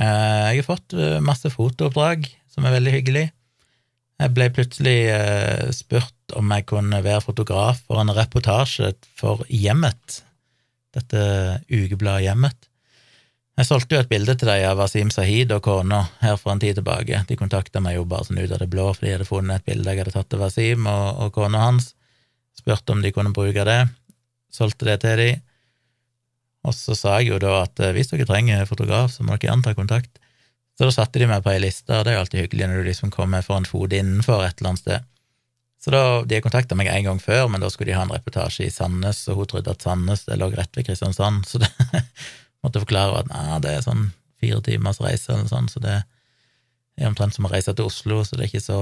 Eh, 0.00 0.46
jeg 0.54 0.62
har 0.62 0.68
fått 0.68 0.96
eh, 0.96 1.18
masse 1.24 1.50
fotooppdrag, 1.52 2.26
som 2.50 2.66
er 2.66 2.76
veldig 2.78 2.94
hyggelig. 2.94 3.26
Jeg 4.20 4.34
ble 4.36 4.48
plutselig 4.52 4.96
eh, 5.12 5.68
spurt 5.72 6.34
om 6.36 6.50
jeg 6.52 6.66
kunne 6.68 7.02
være 7.04 7.24
fotograf 7.24 7.80
for 7.86 8.02
en 8.02 8.12
reportasje 8.16 8.92
for 9.18 9.44
Hjemmet, 9.48 10.22
dette 10.96 11.22
ukebladet 11.70 12.26
Hjemmet. 12.26 12.66
Jeg 13.60 13.68
solgte 13.68 13.96
jo 13.96 14.00
et 14.00 14.08
bilde 14.08 14.32
til 14.40 14.48
dem 14.48 14.62
av 14.70 14.78
Wasim 14.80 15.10
Sahid 15.12 15.50
og 15.52 15.60
kona 15.66 16.04
her 16.22 16.38
for 16.40 16.54
en 16.54 16.60
tid 16.62 16.78
tilbake. 16.78 17.18
De 17.28 17.36
kontakta 17.36 17.82
meg 17.84 17.98
jo 17.98 18.06
bare 18.08 18.24
sånn 18.24 18.40
ut 18.40 18.52
av 18.54 18.62
det 18.62 18.70
blå 18.72 18.86
fordi 18.94 19.10
de 19.10 19.16
hadde 19.18 19.28
funnet 19.28 19.60
et 19.60 19.66
bilde 19.68 19.92
jeg 19.92 20.00
hadde 20.00 20.14
tatt 20.14 20.36
av 20.36 20.44
Wasim 20.46 20.86
og, 20.88 21.08
og 21.26 21.34
kona 21.36 21.66
hans. 21.66 21.90
Spurte 22.56 22.94
om 22.94 23.02
de 23.04 23.12
kunne 23.12 23.34
bruke 23.36 23.66
det. 23.68 23.82
Solgte 24.52 24.88
det 24.88 25.00
til 25.04 25.20
dem. 25.20 25.44
Og 26.66 26.76
så 26.76 26.96
sa 26.98 27.18
jeg 27.18 27.32
jo 27.32 27.38
da 27.42 27.62
at 27.64 27.80
eh, 27.80 27.94
hvis 27.96 28.12
dere 28.12 28.28
trenger 28.28 28.66
fotograf, 28.68 29.14
så 29.14 29.24
må 29.24 29.34
dere 29.34 29.48
gjerne 29.48 29.64
ta 29.64 29.76
kontakt. 29.76 30.20
Så 30.76 30.88
da 30.88 30.94
satte 30.94 31.20
de 31.20 31.28
meg 31.28 31.44
på 31.44 31.52
ei 31.52 31.60
liste, 31.62 31.92
og 31.92 32.04
det 32.04 32.12
er 32.12 32.18
jo 32.18 32.24
alltid 32.24 32.44
hyggelig 32.44 32.68
når 32.68 32.80
du 32.80 32.90
liksom 32.90 33.12
kommer 33.12 33.44
for 33.44 33.60
en 33.60 33.68
fot 33.68 33.92
innenfor 33.92 34.44
et 34.46 34.60
eller 34.60 34.72
annet 34.72 34.84
sted. 34.84 35.08
Så 35.80 35.92
da, 35.92 36.02
De 36.28 36.40
kontakta 36.44 36.76
meg 36.76 36.90
en 36.92 37.06
gang 37.06 37.20
før, 37.20 37.48
men 37.48 37.62
da 37.62 37.70
skulle 37.72 37.90
de 37.90 37.96
ha 37.96 38.04
en 38.04 38.12
reportasje 38.12 38.66
i 38.66 38.72
Sandnes, 38.72 39.22
og 39.32 39.40
hun 39.40 39.50
trodde 39.52 39.72
at 39.72 39.84
Sandnes 39.84 40.26
det 40.28 40.36
lå 40.40 40.50
rett 40.52 40.76
ved 40.76 40.88
Kristiansand, 40.88 41.46
så 41.48 41.60
det 41.62 41.70
måtte 42.60 42.82
forklare 42.84 43.22
at 43.22 43.30
nei, 43.32 43.60
det 43.64 43.76
er 43.76 43.86
sånn 43.86 44.10
fire 44.40 44.60
timers 44.64 45.00
reise 45.00 45.32
eller 45.32 45.48
sånn, 45.48 45.68
så 45.72 45.80
det 45.84 45.98
er 46.00 47.08
omtrent 47.08 47.36
som 47.36 47.48
å 47.48 47.52
reise 47.52 47.72
til 47.76 47.88
Oslo, 47.88 48.20
så 48.24 48.36
det 48.36 48.46
er 48.46 48.52
ikke 48.52 48.68
så 48.68 48.80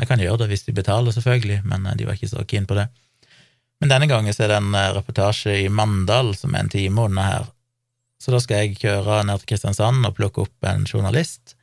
Jeg 0.00 0.08
kan 0.08 0.22
gjøre 0.22 0.38
det 0.40 0.46
hvis 0.48 0.62
de 0.64 0.72
betaler, 0.72 1.12
selvfølgelig, 1.12 1.58
men 1.68 1.82
eh, 1.84 1.96
de 1.98 2.06
var 2.08 2.16
ikke 2.16 2.30
så 2.30 2.40
keen 2.48 2.64
på 2.64 2.78
det. 2.78 2.86
Men 3.80 3.92
denne 3.92 4.10
gangen 4.10 4.34
så 4.36 4.44
er 4.44 4.52
det 4.52 4.60
en 4.60 4.74
eh, 4.76 4.92
reportasje 4.96 5.56
i 5.62 5.70
Mandal, 5.72 6.34
som 6.36 6.54
er 6.54 6.64
en 6.64 6.72
time 6.72 7.08
unna 7.08 7.26
her, 7.26 7.48
så 8.20 8.34
da 8.34 8.40
skal 8.42 8.66
jeg 8.66 8.80
kjøre 8.82 9.22
ned 9.24 9.40
til 9.40 9.54
Kristiansand 9.54 10.04
og 10.04 10.16
plukke 10.18 10.44
opp 10.44 10.68
en 10.68 10.84
journalist. 10.84 11.54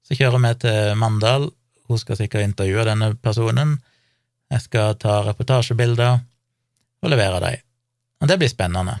Så 0.00 0.16
kjører 0.16 0.40
vi 0.40 0.52
til 0.62 0.94
Mandal, 0.96 1.50
hun 1.88 2.00
skal 2.00 2.16
sikkert 2.16 2.46
intervjue 2.46 2.86
denne 2.88 3.10
personen. 3.20 3.76
Jeg 4.48 4.64
skal 4.64 4.96
ta 5.00 5.18
reportasjebilder 5.26 6.22
og 7.04 7.12
levere 7.12 7.42
dem. 7.44 7.60
Og 8.22 8.30
det 8.30 8.38
blir 8.40 8.50
spennende. 8.50 8.96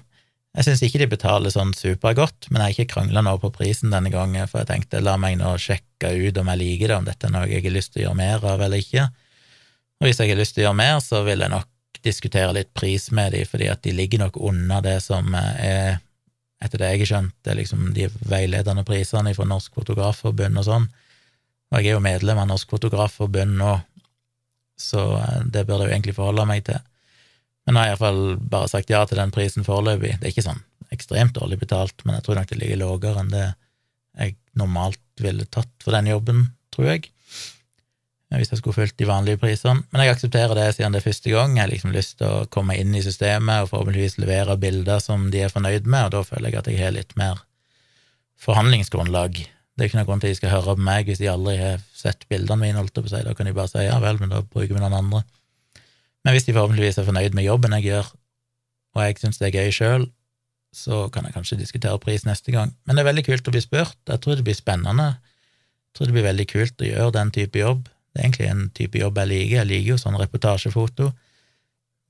Jeg 0.56 0.66
syns 0.66 0.82
ikke 0.84 1.00
de 1.00 1.08
betaler 1.12 1.52
sånn 1.52 1.72
supergodt, 1.76 2.48
men 2.50 2.60
jeg 2.60 2.66
har 2.66 2.74
ikke 2.76 2.92
krangla 2.94 3.22
noe 3.24 3.40
på 3.40 3.50
prisen 3.54 3.92
denne 3.92 4.12
gangen, 4.12 4.48
for 4.48 4.60
jeg 4.62 4.70
tenkte 4.70 5.00
la 5.04 5.16
meg 5.20 5.36
nå 5.40 5.54
sjekke 5.60 6.12
ut 6.12 6.40
om 6.40 6.52
jeg 6.52 6.60
liker 6.60 6.92
det, 6.92 6.96
om 6.98 7.08
dette 7.08 7.28
er 7.28 7.34
noe 7.34 7.48
jeg 7.48 7.64
har 7.64 7.76
lyst 7.76 7.94
til 7.94 8.02
å 8.02 8.06
gjøre 8.06 8.20
mer 8.20 8.46
av 8.52 8.64
eller 8.66 8.84
ikke. 8.84 9.08
Og 9.98 10.08
hvis 10.08 10.20
jeg 10.20 10.32
har 10.32 10.40
lyst 10.40 10.56
til 10.56 10.64
å 10.64 10.68
gjøre 10.68 10.80
mer, 10.80 11.00
så 11.04 11.24
vil 11.26 11.44
jeg 11.44 11.52
nok 11.52 11.68
diskutere 12.04 12.52
litt 12.54 12.70
pris 12.76 13.10
med 13.14 13.32
dem, 13.34 13.46
fordi 13.48 13.68
at 13.72 13.82
de 13.84 13.94
ligger 13.94 14.22
nok 14.24 14.38
unna 14.40 14.80
det 14.84 14.98
som 15.04 15.34
er 15.34 15.98
etter 16.58 16.80
det 16.80 16.88
jeg 16.90 17.02
har 17.02 17.10
skjønt, 17.12 17.34
det 17.44 17.52
er 17.52 17.58
liksom 17.60 17.90
de 17.94 18.08
veiledende 18.26 18.82
prisene 18.86 19.34
fra 19.36 19.46
Norsk 19.46 19.76
Fotografforbund 19.78 20.58
og 20.58 20.66
sånn. 20.66 20.88
Og 21.70 21.78
jeg 21.78 21.92
er 21.92 21.94
jo 21.94 22.02
medlem 22.02 22.40
av 22.42 22.48
Norsk 22.50 22.72
Fotografforbund 22.72 23.58
nå, 23.60 23.76
så 24.78 25.04
eh, 25.20 25.44
det 25.46 25.66
burde 25.68 25.86
jeg 25.86 25.92
jo 25.92 25.94
egentlig 25.94 26.16
forholde 26.16 26.48
meg 26.50 26.64
til. 26.66 26.80
Men 27.66 27.76
nå 27.76 27.82
har 27.82 27.90
jeg 27.90 27.94
iallfall 27.94 28.22
bare 28.50 28.70
sagt 28.72 28.90
ja 28.90 29.04
til 29.06 29.20
den 29.20 29.34
prisen 29.34 29.66
foreløpig. 29.66 30.16
Det 30.18 30.26
er 30.26 30.34
ikke 30.34 30.48
sånn 30.48 30.64
ekstremt 30.94 31.36
dårlig 31.36 31.60
betalt, 31.60 32.02
men 32.02 32.16
jeg 32.16 32.26
tror 32.26 32.40
nok 32.40 32.50
det 32.50 32.58
ligger 32.58 32.80
lavere 32.80 33.22
enn 33.22 33.32
det 33.34 33.46
jeg 34.18 34.34
normalt 34.58 35.22
ville 35.22 35.46
tatt 35.52 35.70
for 35.84 35.94
den 35.94 36.08
jobben, 36.10 36.46
tror 36.74 36.90
jeg 36.90 37.10
hvis 38.36 38.50
jeg 38.52 38.60
skulle 38.60 38.76
fulgt 38.76 38.98
de 39.00 39.06
vanlige 39.08 39.40
prisene. 39.40 39.82
Men 39.88 40.04
jeg 40.04 40.12
aksepterer 40.12 40.52
det 40.58 40.66
siden 40.76 40.92
det 40.92 41.00
er 41.00 41.06
første 41.06 41.30
gang. 41.32 41.54
Jeg 41.56 41.64
har 41.64 41.70
liksom 41.72 41.94
lyst 41.94 42.18
til 42.20 42.28
å 42.28 42.48
komme 42.52 42.76
inn 42.76 42.92
i 42.94 43.04
systemet 43.04 43.64
og 43.64 43.70
forhåpentligvis 43.70 44.18
levere 44.20 44.58
bilder 44.60 45.00
som 45.00 45.30
de 45.32 45.46
er 45.46 45.52
fornøyd 45.52 45.88
med, 45.88 46.08
og 46.08 46.16
da 46.16 46.24
føler 46.28 46.52
jeg 46.52 46.60
at 46.60 46.68
jeg 46.68 46.82
har 46.82 46.92
litt 46.96 47.14
mer 47.16 47.40
forhandlingsgrunnlag. 48.44 49.40
Det 49.40 49.84
er 49.84 49.88
ikke 49.88 50.00
noen 50.00 50.10
grunn 50.10 50.20
til 50.20 50.28
at 50.28 50.36
de 50.36 50.40
skal 50.42 50.52
høre 50.52 50.74
på 50.76 50.84
meg 50.90 51.08
hvis 51.08 51.22
de 51.22 51.30
aldri 51.32 51.56
har 51.56 51.82
sett 51.96 52.26
bildene 52.28 52.60
mine, 52.60 52.78
holdt 52.82 52.92
jeg 52.98 53.06
på 53.06 53.10
å 53.10 53.14
si. 53.14 53.24
Da 53.24 53.34
kan 53.38 53.48
de 53.48 53.56
bare 53.56 53.72
si 53.72 53.86
ja 53.86 53.96
vel, 54.02 54.20
men 54.20 54.32
da 54.34 54.42
bruker 54.44 54.74
vi 54.74 54.82
noen 54.82 54.96
andre. 54.98 55.24
Men 56.26 56.34
hvis 56.34 56.48
de 56.48 56.54
forhåpentligvis 56.56 57.00
er 57.00 57.08
fornøyd 57.08 57.36
med 57.38 57.46
jobben 57.46 57.76
jeg 57.78 57.88
gjør, 57.88 58.12
og 58.96 59.04
jeg 59.06 59.20
syns 59.22 59.40
det 59.40 59.48
er 59.48 59.60
gøy 59.62 59.72
sjøl, 59.72 60.08
så 60.74 61.06
kan 61.12 61.24
jeg 61.24 61.32
kanskje 61.36 61.60
diskutere 61.62 62.00
pris 62.02 62.26
neste 62.28 62.52
gang. 62.52 62.74
Men 62.84 62.98
det 62.98 63.04
er 63.04 63.08
veldig 63.08 63.24
kult 63.30 63.48
å 63.48 63.54
bli 63.54 63.62
spurt. 63.64 63.96
Jeg 64.10 64.20
tror 64.20 64.36
det 64.36 64.44
blir 64.44 64.58
spennende. 64.58 65.14
Jeg 65.88 65.96
tror 65.96 66.10
det 66.10 66.16
blir 66.18 66.26
veldig 66.26 66.46
kult 66.50 66.84
å 66.84 66.90
gjøre 66.90 67.14
den 67.16 67.32
type 67.34 67.62
jobb. 67.62 67.88
Det 68.18 68.24
er 68.24 68.26
egentlig 68.26 68.46
en 68.50 68.70
type 68.74 68.98
jobb 68.98 69.18
jeg 69.22 69.30
liker. 69.30 69.56
Jeg 69.60 69.70
liker 69.70 69.90
jo 69.92 69.96
sånn 70.02 70.16
reportasjefoto. 70.18 71.12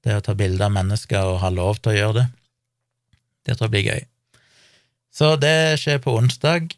Det 0.00 0.14
å 0.16 0.22
ta 0.24 0.32
bilder 0.38 0.70
av 0.70 0.72
mennesker 0.72 1.34
og 1.34 1.42
ha 1.42 1.50
lov 1.52 1.82
til 1.82 1.92
å 1.92 1.96
gjøre 1.98 2.14
det. 2.16 2.24
Det 3.44 3.56
tror 3.58 3.66
jeg 3.68 3.74
blir 3.74 3.90
gøy. 3.90 4.06
Så 5.12 5.28
det 5.36 5.76
skjer 5.82 6.00
på 6.00 6.14
onsdag, 6.16 6.72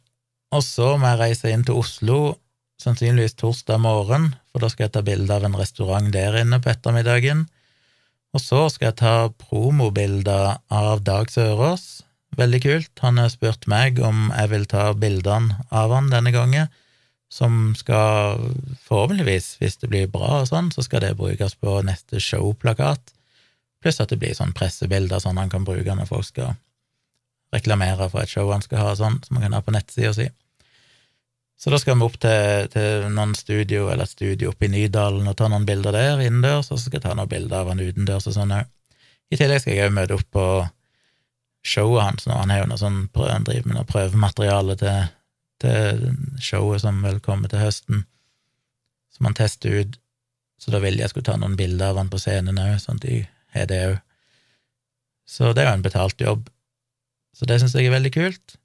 og 0.51 0.65
så 0.67 0.97
må 0.99 1.13
jeg 1.13 1.21
reise 1.21 1.53
inn 1.55 1.63
til 1.63 1.79
Oslo 1.79 2.19
sannsynligvis 2.83 3.39
torsdag 3.39 3.79
morgen, 3.85 4.33
for 4.51 4.65
da 4.65 4.71
skal 4.73 4.89
jeg 4.89 4.95
ta 4.97 5.05
bilde 5.07 5.31
av 5.31 5.47
en 5.47 5.55
restaurant 5.61 6.11
der 6.11 6.41
inne 6.43 6.59
på 6.59 6.73
ettermiddagen. 6.73 7.47
Og 8.35 8.43
så 8.43 8.67
skal 8.75 8.91
jeg 8.91 8.99
ta 8.99 9.15
promobilder 9.47 10.59
av 10.75 11.05
Dag 11.07 11.31
Sørås. 11.31 12.03
Veldig 12.35 12.63
kult. 12.67 12.93
Han 13.07 13.23
har 13.23 13.31
spurt 13.31 13.71
meg 13.71 14.03
om 14.03 14.33
jeg 14.35 14.51
vil 14.57 14.67
ta 14.75 14.91
bildene 14.99 15.63
av 15.71 15.95
han 15.95 16.11
denne 16.11 16.35
gangen, 16.35 16.71
som 17.31 17.75
skal 17.79 18.41
forhåpentligvis, 18.89 19.55
hvis 19.61 19.79
det 19.79 19.91
blir 19.93 20.11
bra 20.11 20.41
og 20.41 20.49
sånn, 20.51 20.73
så 20.75 20.83
skal 20.83 21.05
det 21.05 21.15
brukes 21.19 21.55
på 21.55 21.77
neste 21.87 22.19
showplakat, 22.23 23.15
pluss 23.81 24.03
at 24.03 24.11
det 24.11 24.19
blir 24.21 24.35
sånn 24.37 24.55
pressebilder 24.57 25.23
sånn 25.23 25.39
han 25.41 25.53
kan 25.53 25.65
bruke 25.65 25.95
når 25.95 26.11
folk 26.11 26.27
skal 26.27 26.59
reklamere 27.55 28.09
for 28.11 28.23
et 28.23 28.31
show 28.31 28.51
han 28.51 28.63
skal 28.65 28.83
ha, 28.83 28.97
sånn, 28.99 29.21
som 29.27 29.39
han 29.39 29.47
kan 29.47 29.57
ha 29.57 29.63
på 29.65 29.75
nettsida 29.75 30.13
si. 30.15 30.27
Så 31.61 31.71
da 31.73 31.79
skal 31.79 31.99
vi 31.99 32.07
opp 32.07 32.17
til, 32.23 32.69
til 32.73 33.07
noen 33.13 33.35
studio, 33.37 33.87
eller 33.93 34.09
et 34.09 34.15
studio 34.15 34.51
oppe 34.51 34.67
i 34.67 34.73
Nydalen, 34.73 35.27
og 35.29 35.37
ta 35.37 35.49
noen 35.51 35.67
bilder 35.69 35.93
der 35.93 36.23
innendørs, 36.25 36.71
og 36.71 36.79
så 36.79 36.87
skal 36.87 36.99
jeg 36.99 37.07
ta 37.09 37.15
noen 37.15 37.31
bilder 37.31 37.63
av 37.63 37.73
han 37.73 37.83
utendørs 37.85 38.31
og 38.31 38.37
sånn 38.37 38.55
òg. 38.57 38.71
I 39.31 39.39
tillegg 39.39 39.63
skal 39.63 39.77
jeg 39.77 39.91
òg 39.91 39.97
møte 39.99 40.17
opp 40.17 40.31
på 40.35 40.45
showet 41.63 42.07
hans 42.07 42.27
nå, 42.27 42.39
han 42.41 42.51
har 42.51 42.63
jo 42.63 42.71
noe 42.71 42.81
sånn, 42.81 43.03
han 43.21 43.45
driver 43.47 43.69
med 43.69 43.77
noe 43.77 43.89
prøvemateriale 43.91 44.79
til, 44.81 45.11
til 45.61 46.07
showet 46.43 46.85
som 46.85 47.03
vel 47.05 47.21
kommer 47.25 47.53
til 47.53 47.63
høsten, 47.63 48.05
som 49.15 49.29
han 49.29 49.37
tester 49.37 49.83
ut, 49.83 49.99
så 50.61 50.73
da 50.75 50.81
ville 50.83 51.01
jeg 51.01 51.13
skulle 51.13 51.29
ta 51.29 51.37
noen 51.41 51.57
bilder 51.57 51.93
av 51.93 52.01
han 52.01 52.13
på 52.13 52.21
scenen 52.21 52.61
òg, 52.61 52.77
sånn 52.83 53.01
at 53.01 53.07
de 53.07 53.21
har 53.55 53.69
det 53.71 53.81
òg. 53.89 53.99
Så 55.31 55.53
det 55.55 55.63
er 55.63 55.71
jo 55.71 55.77
en 55.79 55.87
betalt 55.87 56.21
jobb. 56.21 56.49
Så 57.37 57.47
det 57.49 57.61
syns 57.63 57.77
jeg 57.79 57.89
er 57.89 57.95
veldig 57.95 58.13
kult. 58.13 58.57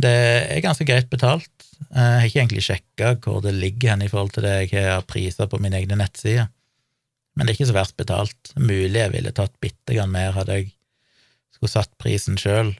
Det 0.00 0.10
er 0.10 0.62
ganske 0.64 0.86
greit 0.86 1.10
betalt. 1.10 1.50
Jeg 1.90 1.98
har 1.98 2.26
ikke 2.26 2.40
egentlig 2.40 2.64
sjekka 2.66 3.14
hvor 3.22 3.42
det 3.44 3.54
ligger 3.56 3.92
hen 3.92 4.04
i 4.06 4.10
forhold 4.10 4.32
til 4.34 4.46
det 4.46 4.54
jeg 4.70 4.86
har 4.86 5.04
priser 5.06 5.50
på 5.50 5.60
mine 5.62 5.78
egne 5.78 5.98
nettsider, 5.98 6.48
men 7.34 7.46
det 7.46 7.52
er 7.52 7.58
ikke 7.58 7.70
så 7.72 7.76
verst 7.76 7.96
betalt. 7.98 8.54
Mulig 8.56 9.00
jeg 9.00 9.12
ville 9.12 9.34
tatt 9.34 9.54
bitte 9.62 9.94
grann 9.96 10.12
mer 10.14 10.34
hadde 10.36 10.60
jeg 10.60 10.70
skulle 11.54 11.74
satt 11.74 11.92
prisen 12.00 12.38
sjøl, 12.40 12.72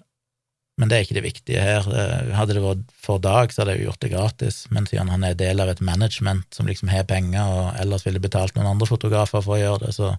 men 0.81 0.91
det 0.91 0.97
er 0.97 1.05
ikke 1.05 1.17
det 1.19 1.25
viktige 1.29 1.63
her. 1.63 1.87
Hadde 2.35 2.57
det 2.57 2.63
vært 2.65 2.95
for 2.99 3.23
Dag, 3.23 3.53
så 3.53 3.63
hadde 3.63 3.77
jeg 3.77 3.85
jo 3.85 3.91
gjort 3.91 4.03
det 4.03 4.11
gratis, 4.11 4.57
men 4.75 4.89
siden 4.91 5.13
han 5.13 5.27
er 5.27 5.37
del 5.39 5.63
av 5.63 5.71
et 5.71 5.83
management 5.85 6.49
som 6.57 6.67
liksom 6.67 6.91
har 6.91 7.07
penger, 7.11 7.47
og 7.47 7.79
ellers 7.83 8.07
ville 8.07 8.23
betalt 8.23 8.57
noen 8.57 8.73
andre 8.73 8.89
fotografer 8.91 9.45
for 9.45 9.57
å 9.57 9.61
gjøre 9.61 9.87
det, 9.87 9.93
så, 9.95 10.15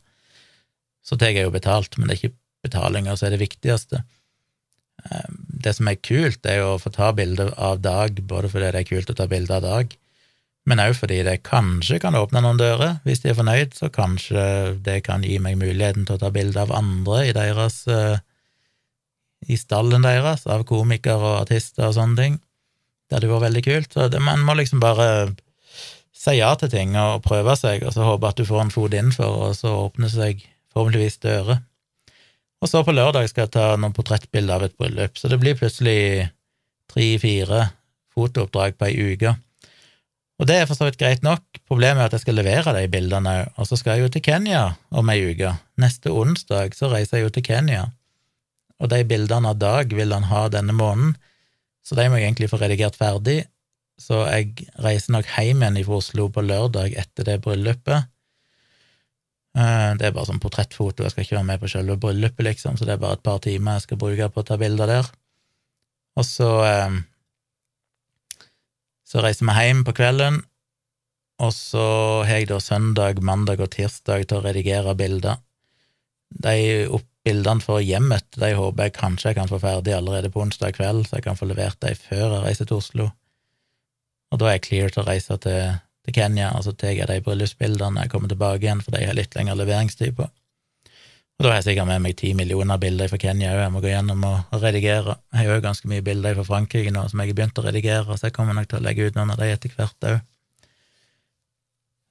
så 1.04 1.20
tar 1.20 1.36
jeg 1.36 1.50
jo 1.50 1.56
betalt, 1.56 1.98
men 1.98 2.08
det 2.08 2.16
er 2.16 2.22
ikke 2.22 2.38
betalinga 2.70 3.18
som 3.18 3.28
er 3.28 3.36
det 3.36 3.44
viktigste. 3.44 4.06
Ehm, 5.10 5.44
det 5.66 5.76
som 5.76 5.92
er 5.92 6.00
kult, 6.00 6.48
er 6.48 6.62
jo 6.62 6.72
å 6.76 6.82
få 6.82 6.92
ta 6.94 7.12
bilde 7.16 7.52
av 7.60 7.84
Dag, 7.84 8.24
både 8.24 8.52
fordi 8.54 8.72
det 8.72 8.84
er 8.86 8.92
kult 8.94 9.12
å 9.12 9.18
ta 9.18 9.28
bilde 9.32 9.60
av 9.60 9.66
Dag, 9.66 9.98
men 10.66 10.82
òg 10.82 10.96
fordi 10.98 11.20
det 11.28 11.44
kanskje 11.46 12.00
kan 12.02 12.16
åpne 12.18 12.42
noen 12.42 12.58
dører. 12.58 12.96
Hvis 13.06 13.22
de 13.22 13.30
er 13.30 13.38
fornøyd, 13.38 13.76
så 13.78 13.92
kanskje 13.94 14.46
det 14.86 15.04
kan 15.06 15.22
gi 15.26 15.36
meg 15.38 15.60
muligheten 15.62 16.08
til 16.08 16.18
å 16.18 16.24
ta 16.24 16.32
bilde 16.34 16.64
av 16.64 16.74
andre 16.74 17.20
i 17.28 17.36
deres 17.38 17.84
uh, 17.86 18.18
i 19.48 19.58
stallen 19.60 20.06
deres, 20.06 20.46
av 20.50 20.66
komikere 20.68 21.22
og 21.22 21.42
artister 21.44 21.90
og 21.90 21.98
sånne 21.98 22.22
ting. 22.22 22.38
Det 23.06 23.18
hadde 23.18 23.30
vært 23.30 23.48
veldig 23.50 23.64
kult. 23.66 23.94
Så 23.94 24.08
det, 24.10 24.22
man 24.24 24.42
må 24.46 24.56
liksom 24.58 24.82
bare 24.82 25.36
si 26.16 26.40
ja 26.40 26.52
til 26.58 26.72
ting 26.74 26.96
og 26.98 27.24
prøve 27.26 27.54
seg, 27.60 27.86
og 27.86 27.94
så 27.94 28.08
håpe 28.08 28.32
at 28.32 28.40
du 28.40 28.48
får 28.48 28.66
en 28.66 28.74
fot 28.74 28.94
innenfor, 28.96 29.40
og 29.50 29.58
så 29.58 29.74
åpner 29.86 30.12
seg 30.12 30.42
forhåpentligvis 30.74 31.22
dører. 31.24 31.62
Og 32.64 32.72
så 32.72 32.82
på 32.86 32.96
lørdag 32.96 33.28
skal 33.30 33.46
jeg 33.46 33.56
ta 33.58 33.66
noen 33.78 33.94
portrettbilder 33.94 34.58
av 34.58 34.66
et 34.66 34.78
bryllup, 34.80 35.20
så 35.20 35.30
det 35.30 35.38
blir 35.42 35.58
plutselig 35.60 36.30
tre-fire 36.92 37.68
fotooppdrag 38.16 38.78
på 38.80 38.88
ei 38.88 39.12
uke. 39.14 39.36
Og 40.40 40.50
det 40.50 40.58
er 40.60 40.66
for 40.68 40.76
så 40.76 40.88
vidt 40.88 40.98
greit 41.00 41.22
nok, 41.24 41.44
problemet 41.68 42.02
er 42.02 42.10
at 42.10 42.16
jeg 42.18 42.26
skal 42.26 42.40
levere 42.40 42.74
de 42.76 42.88
bildene 42.92 43.36
òg, 43.44 43.54
og 43.60 43.70
så 43.70 43.78
skal 43.80 43.96
jeg 43.96 44.08
jo 44.08 44.14
til 44.16 44.26
Kenya 44.26 44.64
om 44.92 45.12
ei 45.14 45.22
uke. 45.30 45.54
Neste 45.80 46.12
onsdag 46.12 46.76
så 46.76 46.90
reiser 46.92 47.20
jeg 47.20 47.28
jo 47.28 47.36
til 47.38 47.46
Kenya, 47.46 47.86
og 48.82 48.92
de 48.92 49.04
bildene 49.08 49.54
av 49.54 49.60
Dag 49.62 49.94
vil 49.96 50.14
han 50.14 50.28
ha 50.30 50.48
denne 50.52 50.76
måneden, 50.76 51.16
så 51.86 51.98
de 51.98 52.08
må 52.10 52.18
jeg 52.18 52.30
egentlig 52.30 52.50
få 52.52 52.60
redigert 52.62 52.98
ferdig, 52.98 53.44
så 54.02 54.26
jeg 54.28 54.68
reiser 54.84 55.14
nok 55.16 55.30
hjem 55.38 55.64
igjen 55.64 55.86
fra 55.88 56.02
Oslo 56.02 56.28
på 56.34 56.44
lørdag 56.44 56.98
etter 57.00 57.28
det 57.30 57.40
bryllupet, 57.46 58.10
Eh, 59.56 59.92
det 59.96 60.10
er 60.10 60.16
bare 60.16 60.28
sånn 60.28 60.42
portrettfoto, 60.44 61.06
jeg 61.06 61.14
skal 61.14 61.24
ikke 61.24 61.38
være 61.38 61.48
med 61.48 61.62
på 61.62 61.70
selve 61.72 61.96
bryllupet, 62.02 62.44
liksom, 62.44 62.76
så 62.76 62.88
det 62.88 62.98
er 62.98 63.04
bare 63.04 63.16
et 63.16 63.24
par 63.24 63.40
timer 63.44 63.78
jeg 63.78 63.86
skal 63.86 64.02
bruke 64.02 64.28
på 64.34 64.44
å 64.44 64.48
ta 64.50 64.58
bilder 64.60 64.92
der. 64.92 65.12
Og 66.20 66.28
så 66.28 66.50
eh, 66.68 66.98
Så 69.06 69.22
reiser 69.22 69.46
vi 69.46 69.54
hjem 69.54 69.84
på 69.86 69.94
kvelden, 69.96 70.42
og 71.46 71.52
så 71.54 71.86
har 72.26 72.40
jeg 72.42 72.48
da 72.50 72.58
søndag, 72.60 73.20
mandag 73.22 73.62
og 73.62 73.70
tirsdag 73.76 74.26
til 74.26 74.40
å 74.40 74.44
redigere 74.44 74.96
bilder. 74.98 75.38
De 76.32 76.88
opp 76.90 77.06
bildene 77.26 77.64
for 77.64 77.82
hjemmet 77.82 78.38
de 78.38 78.52
håper 78.56 78.88
jeg 78.88 78.98
kanskje 79.00 79.32
jeg 79.32 79.40
kan 79.40 79.50
få 79.50 79.60
ferdig 79.64 79.96
allerede 79.98 80.30
på 80.32 80.44
onsdag 80.44 80.78
kveld, 80.78 81.08
så 81.08 81.18
jeg 81.18 81.26
kan 81.26 81.40
få 81.40 81.50
levert 81.50 81.80
dem 81.82 81.98
før 81.98 82.28
jeg 82.28 82.44
reiser 82.46 82.70
til 82.70 82.80
Oslo. 82.80 83.10
Og 84.34 84.42
da 84.42 84.50
er 84.50 84.58
jeg 84.58 84.68
clear 84.68 84.94
til 84.94 85.04
å 85.04 85.10
reise 85.10 85.38
til 85.42 85.60
til 86.06 86.14
Kenya, 86.14 86.52
og 86.54 86.66
så 86.66 86.74
tar 86.78 86.94
jeg 86.94 87.08
de 87.10 87.22
bryllupsbildene 87.26 87.96
når 87.96 88.06
jeg 88.06 88.14
kommer 88.14 88.32
tilbake 88.32 88.66
igjen, 88.66 88.82
for 88.86 88.96
de 88.96 89.06
har 89.08 89.18
litt 89.18 89.36
lengre 89.38 89.58
leveringstid 89.62 90.14
på. 90.20 90.28
Og 91.36 91.44
da 91.44 91.50
har 91.52 91.58
jeg 91.60 91.66
sikkert 91.66 91.90
med 91.90 92.04
meg 92.06 92.16
ti 92.20 92.30
millioner 92.38 92.80
bilder 92.80 93.10
fra 93.12 93.20
Kenya 93.20 93.52
òg, 93.56 93.64
jeg 93.66 93.74
må 93.74 93.82
gå 93.84 93.92
gjennom 93.92 94.24
og 94.30 94.62
redigere. 94.62 95.18
Jeg 95.34 95.50
har 95.50 95.58
jo 95.58 95.66
ganske 95.66 95.90
mye 95.92 96.06
bilder 96.06 96.38
fra 96.38 96.48
Frankrike 96.48 96.94
nå 96.96 97.04
som 97.12 97.20
jeg 97.20 97.34
har 97.34 97.40
begynt 97.42 97.60
å 97.60 97.66
redigere, 97.66 98.16
så 98.16 98.30
jeg 98.30 98.38
kommer 98.38 98.56
nok 98.56 98.70
til 98.72 98.80
å 98.80 98.86
legge 98.86 99.10
ut 99.10 99.18
noen 99.18 99.34
av 99.34 99.42
de 99.42 99.52
etter 99.52 99.76
hvert 99.76 100.10
òg. 100.14 100.22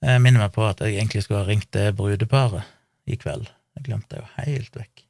Jeg 0.05 0.21
minner 0.21 0.45
meg 0.45 0.53
på 0.53 0.67
at 0.69 0.83
jeg 0.85 0.99
egentlig 0.99 1.25
skulle 1.25 1.41
ha 1.41 1.49
ringt 1.49 1.71
det 1.73 1.95
brudeparet 1.97 2.69
i 3.09 3.17
kveld. 3.17 3.49
Jeg 3.79 3.89
glemte 3.89 4.13
det 4.13 4.21
jo 4.21 4.33
helt 4.43 4.77
vekk. 4.77 5.04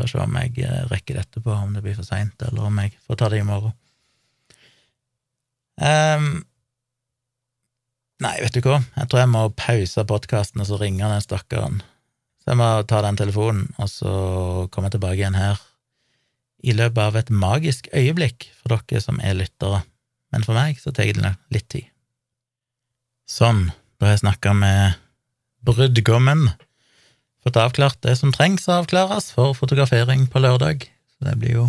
Får 0.00 0.12
se 0.14 0.20
om 0.24 0.38
jeg 0.40 0.64
eh, 0.64 0.84
rekker 0.90 1.16
det 1.16 1.26
etterpå, 1.26 1.54
om 1.54 1.74
det 1.76 1.84
blir 1.84 1.98
for 1.98 2.08
seint, 2.08 2.40
eller 2.48 2.68
om 2.68 2.78
jeg 2.82 2.96
får 3.06 3.20
ta 3.20 3.28
det 3.32 3.42
i 3.42 3.48
morgen. 3.48 3.76
Um, 5.80 6.30
Nei, 8.20 8.34
vet 8.42 8.52
du 8.52 8.60
hva, 8.66 8.82
jeg 8.98 9.08
tror 9.08 9.22
jeg 9.22 9.32
må 9.32 9.46
pause 9.56 10.02
podkasten 10.04 10.60
og 10.60 10.66
så 10.68 10.76
ringe 10.80 11.08
den 11.08 11.22
stakkaren. 11.24 11.78
Så 12.40 12.52
jeg 12.52 12.58
må 12.60 12.68
ta 12.88 13.00
den 13.04 13.16
telefonen, 13.16 13.70
og 13.80 13.88
så 13.88 14.12
komme 14.74 14.90
tilbake 14.92 15.22
igjen 15.22 15.38
her 15.40 15.60
i 16.60 16.74
løpet 16.76 17.00
av 17.00 17.16
et 17.16 17.32
magisk 17.32 17.88
øyeblikk 17.96 18.50
for 18.58 18.76
dere 18.76 19.00
som 19.00 19.20
er 19.24 19.38
lyttere. 19.38 19.80
Men 20.30 20.44
for 20.44 20.56
meg 20.56 20.76
så 20.82 20.92
tar 20.92 21.08
det 21.16 21.32
litt 21.54 21.70
tid. 21.72 21.88
Sånn, 23.30 23.70
da 23.96 24.08
har 24.10 24.18
jeg 24.18 24.24
snakka 24.26 24.52
med 24.58 25.00
brudgommen. 25.64 26.50
Fått 27.44 27.56
avklart 27.56 28.00
det 28.04 28.16
som 28.20 28.32
trengs 28.34 28.68
å 28.68 28.80
avklares 28.82 29.30
for 29.32 29.56
fotografering 29.56 30.26
på 30.28 30.42
lørdag. 30.44 30.84
Så 31.16 31.28
det 31.28 31.36
blir 31.40 31.56
jo 31.56 31.66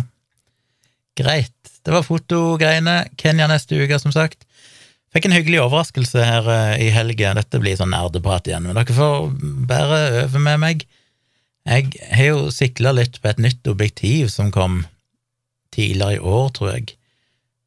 greit. 1.18 1.56
Det 1.82 1.94
var 1.94 2.04
fotogreiene. 2.06 3.06
Kenya 3.20 3.48
neste 3.50 3.78
uke, 3.80 3.98
som 4.00 4.12
sagt. 4.14 4.44
Fikk 5.12 5.28
en 5.28 5.36
hyggelig 5.36 5.60
overraskelse 5.60 6.24
her 6.24 6.48
uh, 6.48 6.74
i 6.80 6.88
helga. 6.92 7.34
Dette 7.36 7.60
blir 7.60 7.76
sånn 7.76 7.92
nerdeprat 7.92 8.48
igjen, 8.48 8.68
men 8.68 8.78
dere 8.78 8.96
får 8.96 9.28
bære 9.68 10.00
over 10.24 10.44
med 10.44 10.62
meg. 10.62 10.86
Jeg 11.68 11.92
har 12.10 12.30
jo 12.32 12.48
sikla 12.52 12.94
litt 12.96 13.20
på 13.22 13.30
et 13.30 13.40
nytt 13.42 13.68
objektiv 13.70 14.32
som 14.32 14.50
kom 14.54 14.82
tidligere 15.72 16.16
i 16.16 16.22
år, 16.32 16.48
tror 16.56 16.72
jeg, 16.72 16.96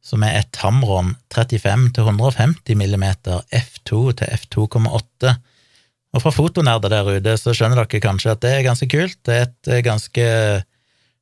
som 0.05 0.25
er 0.25 0.41
et 0.41 0.49
Tamron 0.53 1.13
35 1.33 1.87
150 1.95 2.75
mm 2.75 3.05
f2 3.55 4.01
til 4.19 4.35
f2,8. 4.39 5.37
Og 6.15 6.23
fra 6.23 6.31
fotonerder 6.31 6.93
der 6.93 7.09
ute 7.17 7.35
så 7.39 7.51
skjønner 7.55 7.83
dere 7.83 8.03
kanskje 8.03 8.33
at 8.35 8.43
det 8.45 8.53
er 8.55 8.67
ganske 8.69 8.87
kult. 8.91 9.17
Det 9.27 9.35
er 9.35 9.47
et 9.49 9.71
eh, 9.71 9.83
ganske 9.83 10.27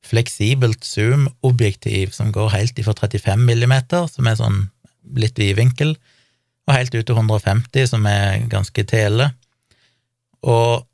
fleksibelt 0.04 0.84
zoom-objektiv 0.84 2.12
som 2.14 2.32
går 2.32 2.52
helt 2.52 2.78
ifra 2.78 2.94
35 2.94 3.40
millimeter, 3.40 4.06
som 4.10 4.28
er 4.28 4.36
sånn 4.38 4.66
litt 5.16 5.38
vidvinkel, 5.40 5.94
og 6.68 6.76
helt 6.76 6.94
ut 6.94 7.06
til 7.08 7.16
150, 7.16 7.88
som 7.90 8.04
er 8.08 8.44
ganske 8.52 8.84
tele. 8.88 9.30
Og 10.44 10.84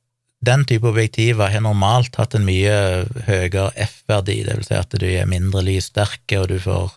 den 0.46 0.64
type 0.64 0.88
objektiver 0.88 1.50
har 1.52 1.64
normalt 1.64 2.16
hatt 2.16 2.34
en 2.38 2.46
mye 2.46 3.04
høyere 3.26 3.68
F-verdi, 3.84 4.40
det 4.46 4.56
vil 4.56 4.68
si 4.70 4.78
at 4.78 4.94
du 4.96 5.06
er 5.10 5.28
mindre 5.28 5.62
lyssterke, 5.66 6.40
og 6.40 6.48
du 6.54 6.56
får 6.62 6.94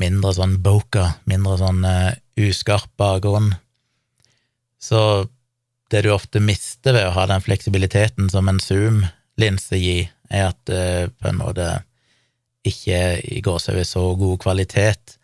mindre 0.00 0.32
sånn 0.34 0.56
boka, 0.64 1.12
mindre 1.28 1.58
sånn 1.60 1.84
uh, 1.84 2.10
uskarp 2.40 2.88
bakgrunn. 2.98 3.52
Så 4.82 5.28
det 5.92 6.02
du 6.06 6.12
ofte 6.14 6.40
mister 6.40 6.96
ved 6.96 7.06
å 7.06 7.14
ha 7.16 7.26
den 7.28 7.44
fleksibiliteten 7.44 8.30
som 8.32 8.48
en 8.48 8.60
zoom-linse 8.62 9.78
gir, 9.80 10.10
er 10.32 10.50
at 10.50 10.60
det 10.68 11.12
på 11.20 11.28
en 11.28 11.40
måte 11.40 11.66
ikke 12.66 13.20
går 13.44 13.58
seg 13.60 13.76
ved 13.80 13.88
så 13.88 14.04
god 14.16 14.38
kvalitet. 14.42 15.16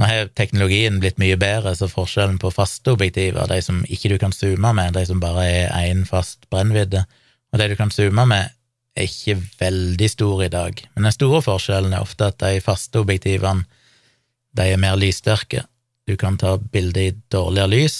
Nå 0.00 0.08
har 0.08 0.30
teknologien 0.38 1.00
blitt 1.02 1.18
mye 1.20 1.36
bedre, 1.40 1.74
så 1.76 1.90
forskjellen 1.90 2.38
på 2.40 2.52
faste 2.54 2.94
objektiver, 2.94 3.44
de 3.50 3.58
som 3.64 3.82
ikke 3.84 4.14
du 4.14 4.16
kan 4.22 4.32
zoome 4.32 4.72
med, 4.76 4.94
de 4.96 5.02
som 5.08 5.20
bare 5.20 5.44
er 5.44 5.90
én 5.90 6.06
fast 6.08 6.46
brennvidde, 6.52 7.04
og 7.50 7.60
de 7.60 7.68
du 7.72 7.76
kan 7.76 7.92
zoome 7.92 8.24
med, 8.30 8.54
er 8.96 9.06
ikke 9.06 9.36
veldig 9.60 10.08
stor 10.10 10.44
i 10.46 10.52
dag. 10.52 10.80
Men 10.94 11.08
den 11.08 11.14
store 11.14 11.42
forskjellen 11.44 11.92
er 11.92 12.06
ofte 12.06 12.30
at 12.30 12.40
de 12.40 12.62
faste 12.64 13.02
objektivene, 13.02 13.66
de 14.56 14.66
er 14.66 14.80
mer 14.82 14.96
lyssterke. 14.98 15.66
Du 16.08 16.16
kan 16.18 16.38
ta 16.40 16.56
bilde 16.58 17.04
i 17.04 17.12
dårligere 17.30 17.70
lys, 17.70 17.98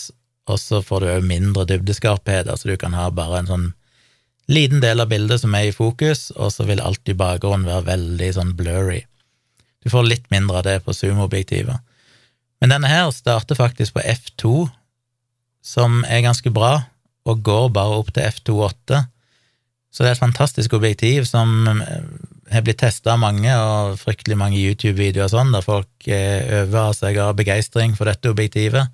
og 0.50 0.58
så 0.60 0.80
får 0.84 1.02
du 1.02 1.12
òg 1.14 1.28
mindre 1.28 1.66
dybdeskarphet, 1.70 2.50
altså 2.50 2.72
du 2.72 2.76
kan 2.80 2.96
ha 2.98 3.08
bare 3.14 3.40
en 3.40 3.50
sånn 3.50 3.68
liten 4.50 4.82
del 4.82 5.02
av 5.02 5.10
bildet 5.12 5.42
som 5.42 5.54
er 5.54 5.68
i 5.68 5.74
fokus, 5.74 6.30
og 6.34 6.50
så 6.54 6.66
vil 6.66 6.82
alt 6.82 7.06
i 7.08 7.16
bakgrunnen 7.16 7.68
være 7.68 7.86
veldig 7.92 8.30
sånn 8.36 8.56
blurry. 8.58 9.04
Du 9.80 9.90
får 9.92 10.08
litt 10.08 10.26
mindre 10.32 10.60
av 10.60 10.66
det 10.66 10.80
på 10.84 10.94
zoom-objektivet. 10.96 11.78
Men 12.60 12.74
denne 12.74 12.90
her 12.90 13.08
starter 13.14 13.56
faktisk 13.56 13.96
på 13.96 14.04
F2, 14.04 14.66
som 15.64 16.02
er 16.08 16.26
ganske 16.26 16.52
bra, 16.52 16.74
og 17.28 17.44
går 17.46 17.70
bare 17.76 18.00
opp 18.00 18.10
til 18.16 18.26
F2.8. 18.26 19.04
Så 19.90 20.02
det 20.02 20.10
er 20.10 20.16
et 20.16 20.22
fantastisk 20.22 20.74
objektiv 20.76 21.26
som 21.28 21.68
eh, 21.68 22.02
har 22.52 22.64
blitt 22.66 22.80
testa 22.82 23.14
av 23.14 23.22
mange, 23.22 23.50
og 23.54 23.98
fryktelig 24.00 24.38
mange 24.38 24.60
YouTube-videoer 24.60 25.28
og 25.28 25.32
sånn, 25.32 25.54
der 25.54 25.64
folk 25.66 26.10
øver 26.10 26.92
seg 26.96 27.18
av 27.22 27.36
begeistring 27.38 27.96
for 27.98 28.10
dette 28.10 28.32
objektivet. 28.32 28.90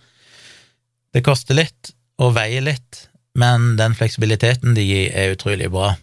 Det 1.16 1.22
koster 1.24 1.56
litt 1.56 1.94
og 2.20 2.34
veier 2.36 2.60
litt, 2.60 3.06
men 3.40 3.70
den 3.78 3.94
fleksibiliteten 3.96 4.74
de 4.76 4.82
gir, 4.84 5.06
er 5.16 5.32
utrolig 5.32 5.70
bra. 5.72 5.94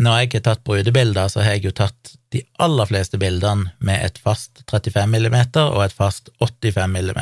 Når 0.00 0.22
jeg 0.22 0.30
har 0.32 0.44
tatt 0.46 0.62
brudebilder, 0.64 1.28
så 1.28 1.42
har 1.44 1.58
jeg 1.58 1.66
jo 1.66 1.72
tatt 1.76 2.14
de 2.32 2.40
aller 2.64 2.88
fleste 2.88 3.20
bildene 3.20 3.74
med 3.84 4.06
et 4.06 4.16
fast 4.24 4.62
35 4.70 5.04
mm 5.04 5.36
og 5.66 5.82
et 5.84 5.96
fast 5.96 6.30
85 6.40 6.96
mm. 6.96 7.20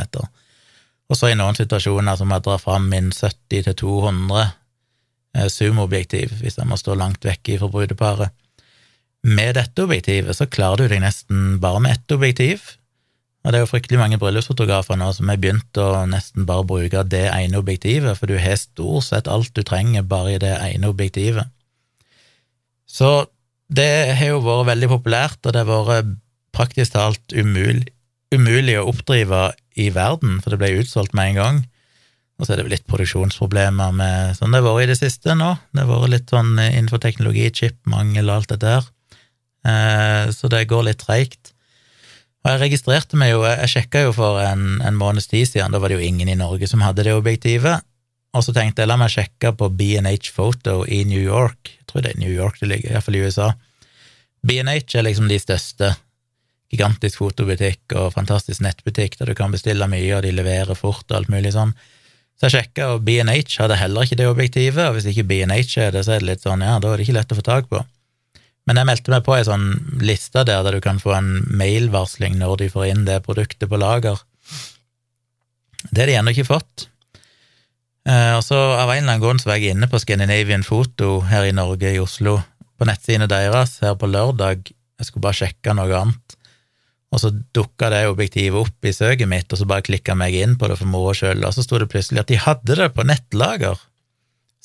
Og 1.11 1.19
så 1.19 1.33
i 1.33 1.39
noen 1.39 1.59
situasjoner 1.59 2.19
som 2.21 2.31
jeg 2.31 2.47
drar 2.47 2.63
fram 2.63 2.87
min 2.95 3.11
70-200 3.11 4.45
eh, 4.45 5.51
zoomobjektiv, 5.51 6.39
hvis 6.45 6.61
jeg 6.61 6.71
må 6.71 6.79
stå 6.79 6.95
langt 6.95 7.27
vekke 7.27 7.59
fra 7.59 7.73
brudeparet. 7.75 8.35
Med 9.27 9.59
dette 9.59 9.83
objektivet 9.83 10.39
så 10.39 10.47
klarer 10.47 10.87
du 10.87 10.95
deg 10.95 11.03
nesten 11.03 11.57
bare 11.59 11.83
med 11.83 11.99
ett 11.99 12.15
objektiv, 12.15 12.77
og 13.47 13.53
det 13.53 13.61
er 13.61 13.63
jo 13.63 13.71
fryktelig 13.71 14.01
mange 14.01 14.19
bryllupsfotografer 14.19 14.99
nå 14.99 15.13
som 15.15 15.29
har 15.31 15.39
begynt 15.39 15.79
å 15.79 16.03
nesten 16.11 16.49
bare 16.49 16.67
bruke 16.67 17.05
det 17.07 17.29
ene 17.31 17.61
objektivet, 17.61 18.19
for 18.19 18.27
du 18.27 18.41
har 18.43 18.59
stort 18.59 19.07
sett 19.07 19.31
alt 19.31 19.53
du 19.55 19.63
trenger 19.63 20.03
bare 20.03 20.35
i 20.35 20.41
det 20.43 20.51
ene 20.65 20.91
objektivet. 20.91 21.47
Så 22.91 23.29
det 23.71 24.17
har 24.19 24.33
jo 24.33 24.43
vært 24.43 24.73
veldig 24.73 24.91
populært, 24.97 25.39
og 25.47 25.55
det 25.55 25.63
har 25.63 25.87
vært 25.87 26.13
praktisk 26.57 26.97
talt 26.97 27.37
umulig, 27.39 27.93
umulig 28.35 28.81
å 28.81 28.89
oppdrive 28.91 29.53
i 29.79 29.93
verden, 29.95 30.41
for 30.43 30.51
det 30.51 30.61
ble 30.65 30.83
utsolgt 30.83 31.15
med 31.15 31.31
en 31.31 31.41
gang. 31.41 31.65
Og 32.37 32.45
så 32.45 32.53
er 32.53 32.59
det 32.59 32.67
vel 32.67 32.75
litt 32.75 32.91
produksjonsproblemer 32.91 33.95
med 33.97 34.37
sånn 34.37 34.53
det 34.53 34.61
har 34.61 34.67
vært 34.67 34.89
i 34.89 34.91
det 34.91 34.99
siste 34.99 35.39
nå. 35.39 35.55
Det 35.71 35.87
har 35.87 36.03
vært 36.03 36.17
litt 36.19 36.35
sånn 36.35 36.57
innenfor 36.59 37.01
teknologi, 37.01 37.47
chipmangel 37.63 38.27
og 38.27 38.41
alt 38.41 38.57
dette 38.57 38.75
her. 38.75 38.89
Eh, 39.71 40.25
så 40.35 40.51
det 40.53 40.67
går 40.69 40.91
litt 40.91 41.01
treigt. 41.07 41.55
Og 42.47 42.53
jeg 42.53 42.61
registrerte 42.63 43.19
meg 43.19 43.33
jo, 43.33 43.41
jeg 43.43 43.71
sjekka 43.73 44.05
jo 44.05 44.13
for 44.15 44.39
en, 44.39 44.77
en 44.87 44.95
måneds 44.95 45.27
tid 45.27 45.49
siden, 45.51 45.73
da 45.75 45.81
var 45.83 45.91
det 45.91 45.97
jo 45.99 46.07
ingen 46.07 46.29
i 46.31 46.37
Norge 46.39 46.69
som 46.71 46.85
hadde 46.85 47.03
det 47.03 47.17
objektivet, 47.17 47.83
og 48.39 48.45
så 48.47 48.55
tenkte 48.55 48.85
jeg 48.85 48.91
la 48.93 48.99
meg 49.01 49.11
sjekke 49.11 49.51
på 49.59 49.67
B&H 49.75 50.31
Photo 50.31 50.85
i 50.87 51.01
New 51.11 51.19
York, 51.19 51.73
jeg 51.75 51.89
tror 51.91 52.05
det 52.05 52.13
er 52.13 52.21
New 52.23 52.31
York 52.31 52.61
det 52.61 52.69
ligger, 52.71 52.93
iallfall 52.95 53.19
i 53.19 53.25
USA. 53.27 53.49
B&H 54.47 54.95
er 54.95 55.09
liksom 55.09 55.27
de 55.27 55.41
største, 55.43 55.91
gigantisk 56.71 57.19
fotobutikk 57.25 57.97
og 57.99 58.13
fantastisk 58.15 58.63
nettbutikk 58.63 59.19
der 59.19 59.33
du 59.33 59.35
kan 59.39 59.51
bestille 59.51 59.91
mye, 59.91 60.15
og 60.15 60.23
de 60.23 60.35
leverer 60.39 60.79
fort 60.79 61.03
og 61.11 61.19
alt 61.19 61.35
mulig 61.35 61.51
sånn. 61.57 61.75
Så 62.39 62.47
jeg 62.47 62.61
sjekka, 62.61 62.93
og 62.95 63.03
B&H 63.09 63.59
hadde 63.59 63.81
heller 63.83 64.07
ikke 64.07 64.23
det 64.23 64.31
objektivet, 64.31 64.85
og 64.87 65.01
hvis 65.01 65.11
ikke 65.11 65.27
B&H 65.33 65.81
er 65.83 65.99
det, 65.99 66.07
så 66.07 66.15
er 66.15 66.23
det 66.23 66.31
litt 66.31 66.47
sånn, 66.47 66.63
ja, 66.63 66.79
da 66.79 66.95
er 66.95 67.01
det 67.01 67.09
ikke 67.09 67.19
lett 67.19 67.35
å 67.35 67.41
få 67.43 67.47
tak 67.51 67.71
på. 67.75 67.83
Men 68.67 68.81
jeg 68.81 68.89
meldte 68.89 69.13
meg 69.15 69.23
på 69.27 69.37
ei 69.37 69.45
sånn 69.47 69.69
liste 70.03 70.43
der, 70.43 70.65
der 70.67 70.75
du 70.77 70.83
kan 70.83 70.99
få 71.03 71.15
en 71.15 71.31
mailvarsling 71.55 72.35
når 72.41 72.65
de 72.65 72.71
får 72.73 72.89
inn 72.91 73.05
det 73.07 73.23
produktet 73.27 73.71
på 73.71 73.79
lager. 73.79 74.19
Det 75.87 76.03
har 76.03 76.11
de 76.11 76.17
ennå 76.19 76.35
ikke 76.35 76.49
fått. 76.49 76.89
Eh, 78.07 78.33
og 78.35 78.43
så 78.47 78.59
Av 78.59 78.91
en 78.91 78.99
eller 78.99 79.17
annen 79.17 79.23
grunn 79.23 79.43
så 79.43 79.51
var 79.51 79.61
jeg 79.61 79.77
inne 79.77 79.91
på 79.91 80.01
Scandinavian 80.03 80.67
Photo 80.67 81.21
her 81.31 81.47
i 81.47 81.55
Norge, 81.55 81.95
i 81.95 82.03
Oslo, 82.03 82.41
på 82.79 82.89
nettsidene 82.89 83.31
deres 83.31 83.79
her 83.83 83.95
på 83.99 84.11
lørdag. 84.11 84.67
Jeg 84.99 85.09
skulle 85.09 85.27
bare 85.29 85.41
sjekke 85.45 85.75
noe 85.77 85.95
annet. 85.95 86.37
Og 87.15 87.23
så 87.23 87.31
dukka 87.55 87.89
det 87.95 88.07
objektivet 88.11 88.59
opp 88.59 88.87
i 88.87 88.95
søket 88.95 89.31
mitt, 89.31 89.53
og 89.53 89.61
så 89.61 89.67
bare 89.69 89.87
klikka 89.87 90.17
meg 90.19 90.35
inn 90.35 90.57
på 90.59 90.67
det 90.71 90.79
for 90.81 90.91
moro 90.91 91.15
skyld, 91.15 91.47
og 91.47 91.55
så 91.55 91.63
sto 91.63 91.79
det 91.79 91.91
plutselig 91.93 92.25
at 92.25 92.33
de 92.33 92.41
hadde 92.43 92.79
det 92.83 92.91
på 92.97 93.07
nettlager 93.07 93.79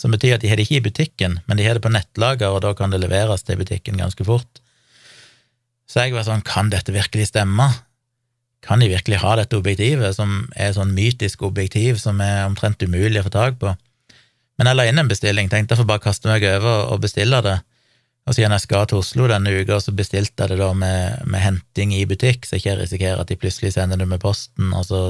som 0.01 0.13
betyr 0.13 0.35
at 0.35 0.41
de 0.41 0.49
har 0.49 0.57
det 0.57 0.65
ikke 0.65 0.79
i 0.79 0.87
butikken, 0.87 1.37
men 1.45 1.59
de 1.59 1.65
har 1.67 1.77
det 1.77 1.83
på 1.85 1.91
nettlager, 1.93 2.49
og 2.49 2.63
da 2.65 2.73
kan 2.77 2.93
det 2.93 3.03
leveres 3.03 3.45
til 3.45 3.59
butikken 3.59 4.01
ganske 4.01 4.25
fort. 4.25 4.61
Så 5.85 6.05
jeg 6.05 6.15
var 6.15 6.25
sånn, 6.25 6.41
kan 6.47 6.71
dette 6.73 6.93
virkelig 6.95 7.29
stemme? 7.29 7.67
Kan 8.65 8.81
de 8.81 8.89
virkelig 8.89 9.19
ha 9.21 9.35
dette 9.37 9.57
objektivet, 9.57 10.15
som 10.17 10.47
er 10.55 10.73
sånn 10.73 10.95
mytisk 10.97 11.43
objektiv 11.45 11.99
som 12.01 12.21
er 12.23 12.45
omtrent 12.47 12.81
umulig 12.81 13.21
å 13.21 13.27
få 13.27 13.33
tak 13.33 13.59
på? 13.61 13.75
Men 14.57 14.69
jeg 14.69 14.77
la 14.77 14.87
inn 14.89 15.01
en 15.01 15.11
bestilling, 15.11 15.49
tenkte 15.51 15.75
jeg 15.75 15.81
får 15.81 15.89
bare 15.89 16.03
kaste 16.03 16.29
meg 16.29 16.45
over 16.45 16.93
og 16.93 17.03
bestille 17.03 17.41
det. 17.45 17.59
Og 18.29 18.37
siden 18.37 18.53
jeg 18.53 18.63
skal 18.63 18.87
til 18.89 19.01
Oslo 19.01 19.27
denne 19.29 19.53
uka, 19.53 19.79
så 19.81 19.93
bestilte 19.97 20.45
jeg 20.45 20.53
det 20.53 20.61
da 20.61 20.71
med, 20.77 21.23
med 21.25 21.41
henting 21.41 21.93
i 21.97 22.05
butikk, 22.09 22.45
så 22.45 22.57
jeg 22.57 22.63
ikke 22.63 22.79
risikerer 22.83 23.21
at 23.21 23.29
de 23.31 23.39
plutselig 23.41 23.73
sender 23.75 24.01
det 24.01 24.07
med 24.09 24.21
posten, 24.21 24.73
og 24.77 24.85
så 24.89 25.01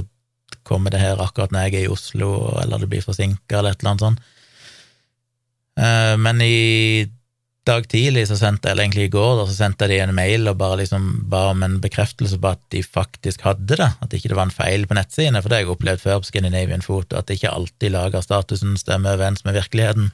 kommer 0.67 0.93
det 0.93 1.01
her 1.03 1.19
akkurat 1.19 1.51
når 1.51 1.67
jeg 1.67 1.75
er 1.81 1.87
i 1.87 1.91
Oslo, 1.91 2.31
eller 2.63 2.81
det 2.81 2.91
blir 2.91 3.03
forsinka, 3.03 3.59
eller 3.59 3.75
et 3.75 3.83
eller 3.83 3.93
annet 3.93 4.05
sånt. 4.07 4.31
Eh, 5.79 6.15
men 6.19 6.41
i 6.43 7.09
dag 7.67 7.85
tidlig, 7.89 8.25
så 8.27 8.37
sendte 8.39 8.71
eller 8.71 8.87
egentlig 8.87 9.05
i 9.07 9.13
går, 9.13 9.35
da, 9.37 9.45
så 9.45 9.53
sendte 9.53 9.87
de 9.89 9.99
en 10.01 10.15
mail 10.17 10.49
og 10.49 10.57
bare 10.59 10.79
liksom 10.81 11.05
ba 11.29 11.51
om 11.51 11.61
en 11.65 11.77
bekreftelse 11.83 12.39
på 12.41 12.53
at 12.55 12.63
de 12.73 12.81
faktisk 12.81 13.45
hadde 13.45 13.77
det, 13.77 13.89
at 14.01 14.15
ikke 14.17 14.31
det 14.31 14.37
var 14.39 14.49
en 14.49 14.55
feil 14.55 14.87
på 14.89 14.97
nettsidene, 14.97 15.43
for 15.43 15.51
det 15.51 15.59
har 15.59 15.67
jeg 15.67 15.75
opplevd 15.75 16.01
før 16.01 16.23
på 16.23 16.31
Scandinavian 16.31 16.85
Foto, 16.85 17.19
at 17.19 17.29
det 17.29 17.37
ikke 17.37 17.53
alltid 17.53 17.93
lager 17.93 18.25
statusen 18.25 18.73
stemmer 18.81 19.13
overens 19.13 19.45
med 19.45 19.59
virkeligheten. 19.59 20.09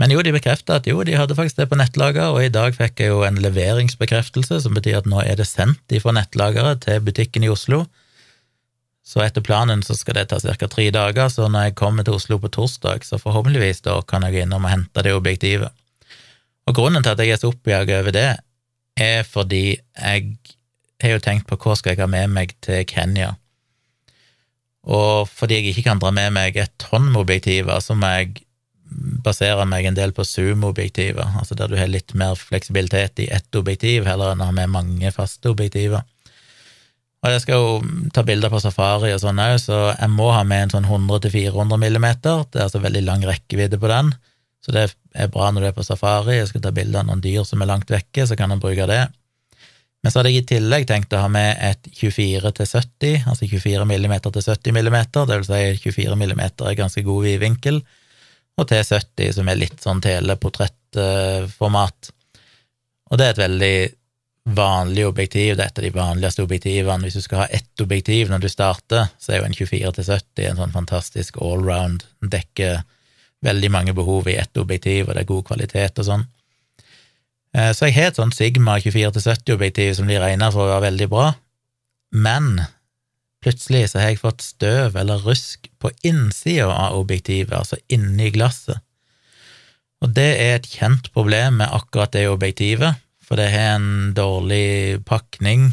Men 0.00 0.10
jo, 0.10 0.22
de 0.24 0.32
bekrefta 0.34 0.80
at 0.80 0.88
jo, 0.88 1.02
de 1.06 1.14
hadde 1.14 1.36
faktisk 1.36 1.60
det 1.60 1.68
på 1.70 1.78
nettlager, 1.78 2.32
og 2.32 2.40
i 2.42 2.52
dag 2.52 2.74
fikk 2.74 3.04
jeg 3.04 3.12
jo 3.12 3.20
en 3.26 3.38
leveringsbekreftelse, 3.44 4.62
som 4.64 4.74
betyr 4.74 5.02
at 5.02 5.10
nå 5.10 5.20
er 5.22 5.36
det 5.38 5.46
sendt 5.46 5.94
fra 6.02 6.16
nettlageret 6.16 6.86
til 6.88 7.04
butikken 7.04 7.44
i 7.44 7.52
Oslo. 7.52 7.84
Så 9.12 9.20
etter 9.20 9.44
planen 9.44 9.82
så 9.84 9.92
skal 9.92 10.16
det 10.16 10.30
ta 10.30 10.38
ca. 10.40 10.68
tre 10.72 10.86
dager, 10.94 11.28
så 11.28 11.44
når 11.44 11.66
jeg 11.66 11.76
kommer 11.76 12.06
til 12.06 12.16
Oslo 12.16 12.38
på 12.40 12.48
torsdag, 12.48 13.04
så 13.04 13.18
forhåpentligvis 13.20 13.84
da 13.84 13.98
kan 14.08 14.24
jeg 14.24 14.32
gå 14.32 14.44
innom 14.46 14.64
og 14.64 14.72
hente 14.72 15.04
det 15.04 15.12
objektivet. 15.12 15.68
Og 16.64 16.78
grunnen 16.78 17.04
til 17.04 17.12
at 17.12 17.20
jeg 17.20 17.34
er 17.34 17.42
så 17.42 17.50
oppjaga 17.52 17.98
over 18.00 18.16
det, 18.16 18.30
er 18.96 19.26
fordi 19.28 19.76
jeg 19.76 20.30
har 21.02 21.12
jo 21.12 21.24
tenkt 21.26 21.44
på 21.50 21.58
hva 21.60 21.76
skal 21.76 21.92
jeg 21.92 22.00
ha 22.00 22.08
med 22.08 22.32
meg 22.32 22.54
til 22.64 22.86
Kenya. 22.88 23.34
Og 24.88 25.28
fordi 25.28 25.60
jeg 25.60 25.74
ikke 25.74 25.90
kan 25.90 26.00
dra 26.00 26.14
med 26.14 26.32
meg 26.32 26.56
et 26.56 26.72
tonn 26.80 27.10
med 27.10 27.26
objektiver, 27.26 27.84
så 27.84 27.98
må 27.98 28.14
jeg 28.16 28.46
basere 29.24 29.68
meg 29.68 29.90
en 29.90 29.98
del 29.98 30.16
på 30.16 30.24
zoom-objektiver, 30.24 31.36
altså 31.36 31.56
der 31.58 31.68
du 31.68 31.76
har 31.76 31.92
litt 31.92 32.16
mer 32.16 32.32
fleksibilitet 32.38 33.20
i 33.24 33.28
ett 33.32 33.60
objektiv 33.60 34.08
heller 34.08 34.32
enn 34.32 34.40
å 34.40 34.48
ha 34.48 34.56
med 34.56 34.72
mange 34.72 35.12
faste 35.12 35.52
objektiver. 35.52 36.08
Og 37.22 37.30
jeg 37.30 37.42
skal 37.44 37.60
jo 37.60 37.66
ta 38.14 38.24
bilder 38.26 38.50
på 38.50 38.58
safari 38.62 39.12
og 39.14 39.20
sånn 39.22 39.38
òg, 39.38 39.54
så 39.62 39.76
jeg 39.92 40.10
må 40.10 40.32
ha 40.34 40.42
med 40.42 40.64
en 40.64 40.72
sånn 40.74 40.88
100-400 40.88 41.78
millimeter. 41.78 42.42
Det 42.50 42.58
er 42.58 42.66
altså 42.66 42.82
veldig 42.82 43.04
lang 43.06 43.22
rekkevidde 43.26 43.78
på 43.78 43.90
den, 43.92 44.10
så 44.62 44.68
det 44.74 44.82
er 45.14 45.30
bra 45.30 45.50
når 45.50 45.60
du 45.62 45.66
er 45.70 45.76
på 45.76 45.86
safari. 45.86 46.40
Jeg 46.40 46.48
skal 46.50 46.62
ta 46.64 46.72
bilder 46.74 47.00
av 47.02 47.06
noen 47.10 47.22
dyr 47.22 47.44
som 47.46 47.62
er 47.62 47.70
langt 47.70 47.90
vekke, 47.94 48.26
så 48.26 48.34
kan 48.38 48.50
en 48.50 48.62
bruke 48.62 48.86
det. 48.90 49.04
Men 50.02 50.10
så 50.10 50.18
hadde 50.18 50.32
jeg 50.32 50.42
i 50.42 50.50
tillegg 50.50 50.82
tenkt 50.90 51.14
å 51.14 51.22
ha 51.22 51.28
med 51.30 51.50
et 51.62 51.86
24 51.94 52.50
til 52.58 52.66
70, 52.66 53.22
altså 53.30 53.46
24 53.46 53.86
millimeter 53.86 54.30
til 54.34 54.42
70 54.48 54.74
millimeter, 54.74 55.22
det 55.28 55.36
vil 55.38 55.46
si 55.46 55.92
24 55.92 56.18
millimeter 56.18 56.66
er 56.66 56.80
ganske 56.80 57.02
god 57.06 57.22
vidvinkel, 57.28 57.78
og 58.58 58.64
til 58.68 58.82
70 58.82 59.38
som 59.38 59.46
er 59.46 59.62
litt 59.62 59.78
sånn 59.82 60.02
teleportrettformat. 60.02 61.98
Og 63.12 63.20
det 63.20 63.28
er 63.28 63.36
et 63.36 63.44
veldig 63.44 63.76
vanlig 64.44 65.06
objektiv, 65.06 65.56
det 65.56 65.64
er 65.64 65.70
et 65.70 65.78
av 65.78 65.84
de 65.86 65.92
vanligste 65.94 66.42
objektivene. 66.42 67.06
Hvis 67.06 67.20
du 67.20 67.22
skal 67.22 67.44
ha 67.44 67.48
ett 67.54 67.82
objektiv 67.82 68.30
når 68.30 68.42
du 68.42 68.48
starter, 68.50 69.12
så 69.18 69.32
er 69.32 69.40
jo 69.40 69.46
en 69.46 69.54
24 69.54 69.92
til 69.98 70.08
70 70.08 70.48
en 70.48 70.60
sånn 70.62 70.74
fantastisk 70.74 71.38
allround, 71.38 72.02
dekker 72.20 72.82
veldig 73.42 73.70
mange 73.74 73.94
behov 73.94 74.28
i 74.30 74.38
ett 74.38 74.58
objektiv, 74.58 75.08
og 75.08 75.14
det 75.14 75.24
er 75.24 75.30
god 75.30 75.46
kvalitet 75.50 76.02
og 76.02 76.08
sånn. 76.08 76.26
Eh, 77.54 77.72
så 77.76 77.88
jeg 77.88 77.96
har 77.98 78.10
et 78.10 78.20
sånt 78.20 78.36
Sigma 78.36 78.78
24 78.80 79.14
til 79.16 79.26
70-objektiv 79.26 79.96
som 79.98 80.08
blir 80.10 80.22
regna 80.22 80.50
for 80.54 80.66
å 80.66 80.72
være 80.74 80.86
veldig 80.88 81.08
bra, 81.12 81.26
men 82.14 82.64
plutselig 83.42 83.90
så 83.90 84.00
har 84.00 84.12
jeg 84.12 84.22
fått 84.22 84.44
støv 84.44 84.96
eller 84.98 85.22
rusk 85.26 85.68
på 85.82 85.90
innsida 86.06 86.70
av 86.70 86.98
objektivet, 87.00 87.54
altså 87.58 87.78
inni 87.92 88.30
glasset. 88.34 88.82
Og 90.02 90.10
det 90.16 90.30
er 90.42 90.56
et 90.56 90.66
kjent 90.66 91.12
problem 91.14 91.60
med 91.60 91.70
akkurat 91.74 92.14
det 92.14 92.26
objektivet, 92.30 92.98
for 93.32 93.40
det 93.40 93.48
har 93.48 93.78
en 93.78 94.10
dårlig 94.12 95.00
pakning, 95.08 95.70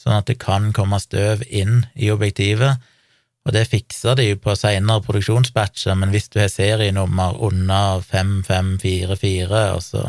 sånn 0.00 0.14
at 0.16 0.30
det 0.30 0.38
kan 0.40 0.70
komme 0.72 0.96
støv 0.96 1.42
inn 1.44 1.82
i 1.92 2.08
objektivet, 2.08 2.80
og 3.44 3.52
det 3.52 3.66
fikser 3.68 4.16
de 4.16 4.30
på 4.40 4.54
seinere 4.56 5.04
produksjonsbatcher, 5.04 5.92
men 6.00 6.08
hvis 6.08 6.30
du 6.32 6.38
har 6.40 6.48
serienummer 6.48 7.36
under 7.44 8.00
5544, 8.00 9.60
altså 9.74 10.06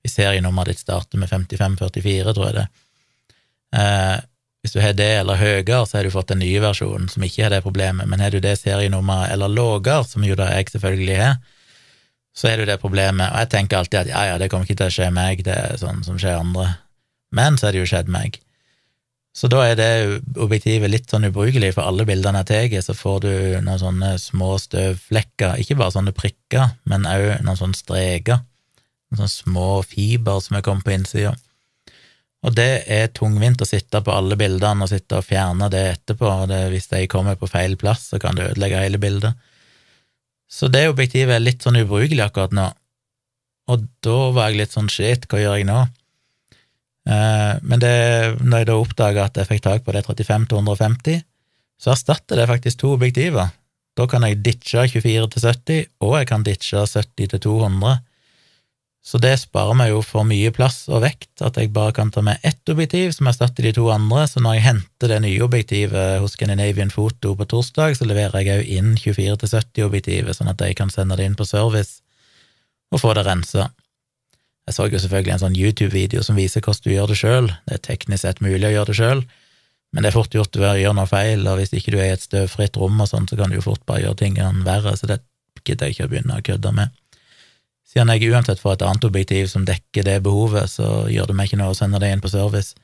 hvis 0.00 0.16
serienummeret 0.16 0.72
ditt 0.72 0.86
starter 0.86 1.20
med 1.20 1.28
5544, 1.28 2.32
tror 2.32 2.48
jeg 2.48 2.56
det, 2.62 2.66
eh, 3.76 4.16
hvis 4.64 4.72
du 4.72 4.80
har 4.80 4.96
det 4.96 5.12
eller 5.18 5.42
høyere, 5.42 5.82
så 5.84 5.98
har 5.98 6.08
du 6.08 6.16
fått 6.16 6.32
den 6.32 6.40
nye 6.46 6.64
versjonen 6.64 7.12
som 7.12 7.28
ikke 7.28 7.44
har 7.44 7.52
det 7.52 7.60
problemet, 7.66 8.08
men 8.08 8.24
har 8.24 8.32
du 8.32 8.40
det 8.40 8.56
serienummeret 8.62 9.36
eller 9.36 9.52
lavere, 9.52 10.00
som 10.08 10.24
jo 10.24 10.40
da 10.40 10.48
jeg 10.56 10.72
selvfølgelig 10.78 11.20
har, 11.20 11.36
så 12.36 12.50
er 12.50 12.56
det 12.56 12.66
jo 12.66 12.72
det 12.72 12.80
problemet, 12.82 13.30
og 13.30 13.44
jeg 13.44 13.52
tenker 13.54 13.80
alltid 13.80 14.02
at 14.02 14.10
ja, 14.12 14.24
ja, 14.30 14.40
det 14.40 14.50
kommer 14.52 14.68
ikke 14.68 14.82
til 14.82 14.90
å 14.90 14.96
skje 14.98 15.12
meg, 15.14 15.44
det 15.46 15.54
er 15.56 15.78
sånn 15.80 16.02
som 16.04 16.18
skjer 16.20 16.42
andre, 16.42 16.66
men 17.36 17.56
så 17.56 17.68
er 17.68 17.76
det 17.76 17.84
jo 17.84 17.88
skjedd 17.88 18.12
meg. 18.12 18.36
Så 19.36 19.50
da 19.52 19.62
er 19.68 19.74
det 19.76 19.88
objektivet 20.40 20.88
litt 20.88 21.10
sånn 21.12 21.28
ubrukelig, 21.28 21.74
for 21.76 21.84
alle 21.84 22.06
bildene 22.08 22.40
jeg 22.40 22.48
tar, 22.48 22.76
så 22.84 22.94
får 22.96 23.18
du 23.24 23.32
noen 23.64 23.80
sånne 23.80 24.14
små 24.20 24.54
støvflekker, 24.60 25.58
ikke 25.60 25.76
bare 25.76 25.92
sånne 25.92 26.14
prikker, 26.16 26.70
men 26.88 27.04
òg 27.08 27.42
noen 27.44 27.60
sånne 27.60 27.76
streker, 27.76 28.40
noen 29.12 29.20
sånne 29.20 29.34
små 29.34 29.68
fiber 29.84 30.40
som 30.44 30.56
er 30.56 30.64
kommet 30.64 30.88
på 30.88 30.94
innsida. 30.96 31.34
Og 32.46 32.54
det 32.56 32.86
er 32.92 33.12
tungvint 33.16 33.60
å 33.60 33.68
sitte 33.68 34.00
på 34.04 34.14
alle 34.14 34.38
bildene 34.40 34.86
og 34.86 34.92
sitte 34.92 35.18
og 35.18 35.26
fjerne 35.26 35.68
det 35.72 35.84
etterpå, 35.96 36.28
og 36.30 36.48
det, 36.52 36.62
hvis 36.72 36.88
de 36.92 37.04
kommer 37.10 37.36
på 37.36 37.48
feil 37.50 37.76
plass, 37.80 38.10
så 38.12 38.20
kan 38.22 38.38
det 38.38 38.52
ødelegge 38.52 38.84
hele 38.84 39.00
bildet. 39.02 39.36
Så 40.46 40.70
det 40.72 40.86
objektivet 40.88 41.34
er 41.34 41.42
litt 41.42 41.64
sånn 41.64 41.78
ubrukelig 41.80 42.22
akkurat 42.24 42.54
nå, 42.54 42.70
og 43.66 43.86
da 44.04 44.18
var 44.34 44.50
jeg 44.50 44.60
litt 44.60 44.74
sånn 44.74 44.90
shit, 44.92 45.26
hva 45.26 45.40
gjør 45.42 45.56
jeg 45.58 45.66
nå? 45.66 45.80
Eh, 47.06 47.54
men 47.66 47.82
det, 47.82 47.94
når 48.42 48.62
jeg 48.62 48.68
da 48.70 48.76
oppdaga 48.78 49.26
at 49.26 49.40
jeg 49.40 49.50
fikk 49.50 49.64
tak 49.66 49.86
på 49.86 49.94
det 49.94 50.04
35-250, 50.06 51.24
så 51.82 51.92
erstatter 51.92 52.40
det 52.40 52.48
faktisk 52.50 52.80
to 52.82 52.92
objektiver. 52.94 53.50
Da 53.96 54.06
kan 54.10 54.26
jeg 54.26 54.42
ditche 54.44 54.86
24 54.92 55.28
70, 55.34 55.90
og 56.04 56.18
jeg 56.20 56.28
kan 56.30 56.46
ditche 56.46 56.84
70 56.86 57.32
til 57.32 57.42
200. 57.48 57.98
Så 59.06 59.20
det 59.22 59.36
sparer 59.38 59.76
meg 59.78 59.92
jo 59.92 60.00
for 60.02 60.26
mye 60.26 60.50
plass 60.50 60.88
og 60.90 61.04
vekt, 61.04 61.30
at 61.46 61.54
jeg 61.60 61.70
bare 61.74 61.94
kan 61.94 62.08
ta 62.10 62.24
med 62.26 62.42
ett 62.42 62.72
objektiv 62.72 63.12
som 63.14 63.28
erstatter 63.30 63.62
de 63.62 63.70
to 63.76 63.84
andre, 63.94 64.24
så 64.26 64.42
når 64.42 64.56
jeg 64.56 64.64
henter 64.64 65.12
det 65.12 65.20
nye 65.22 65.44
objektivet 65.46 66.18
hos 66.24 66.34
Scandinavian 66.34 66.90
Photo 66.90 67.36
på 67.38 67.46
torsdag, 67.52 67.94
så 67.94 68.08
leverer 68.08 68.42
jeg 68.42 68.64
òg 68.64 68.72
inn 68.80 68.96
24-70-objektivet, 68.98 70.34
sånn 70.34 70.50
at 70.50 70.66
jeg 70.66 70.74
kan 70.80 70.90
sende 70.90 71.18
det 71.20 71.28
inn 71.30 71.38
på 71.38 71.46
service 71.46 72.00
og 72.90 73.04
få 73.04 73.14
det 73.14 73.22
rensa. 73.28 73.68
Jeg 74.66 74.74
så 74.74 74.88
jo 74.90 74.98
selvfølgelig 74.98 75.36
en 75.36 75.44
sånn 75.44 75.60
YouTube-video 75.60 76.26
som 76.26 76.38
viser 76.38 76.66
hvordan 76.66 76.82
du 76.82 76.94
gjør 76.96 77.12
det 77.12 77.20
sjøl. 77.22 77.50
Det 77.70 77.78
er 77.78 77.86
teknisk 77.86 78.26
sett 78.26 78.42
mulig 78.42 78.66
å 78.66 78.74
gjøre 78.74 78.90
det 78.90 78.98
sjøl, 78.98 79.24
men 79.94 80.02
det 80.02 80.10
er 80.10 80.18
fort 80.18 80.34
gjort 80.34 80.58
å 80.58 80.74
gjøre 80.74 80.98
noe 80.98 81.06
feil, 81.06 81.46
og 81.46 81.60
hvis 81.60 81.78
ikke 81.78 81.94
du 81.94 82.00
er 82.00 82.10
i 82.10 82.16
et 82.18 82.26
støvfritt 82.26 82.82
rom 82.82 82.98
og 82.98 83.06
sånn, 83.12 83.30
så 83.30 83.38
kan 83.38 83.54
du 83.54 83.60
jo 83.60 83.68
fort 83.70 83.86
bare 83.86 84.02
gjøre 84.02 84.24
tingene 84.26 84.66
verre, 84.66 84.98
så 84.98 85.06
det 85.14 85.22
gidder 85.62 85.86
jeg 85.86 85.94
ikke 85.94 86.10
å 86.10 86.10
begynne 86.10 86.42
å 86.42 86.46
kødde 86.50 86.74
med. 86.74 87.02
Siden 87.96 88.10
jeg 88.12 88.28
uansett 88.28 88.60
får 88.60 88.74
et 88.74 88.82
annet 88.84 89.04
objektiv 89.08 89.46
som 89.48 89.62
dekker 89.64 90.04
det 90.04 90.18
behovet, 90.26 90.68
så 90.68 91.06
gjør 91.08 91.30
det 91.30 91.36
meg 91.38 91.48
ikke 91.48 91.56
noe 91.62 91.72
å 91.72 91.76
sende 91.78 91.96
det 92.02 92.10
inn 92.12 92.20
på 92.20 92.28
service. 92.28 92.74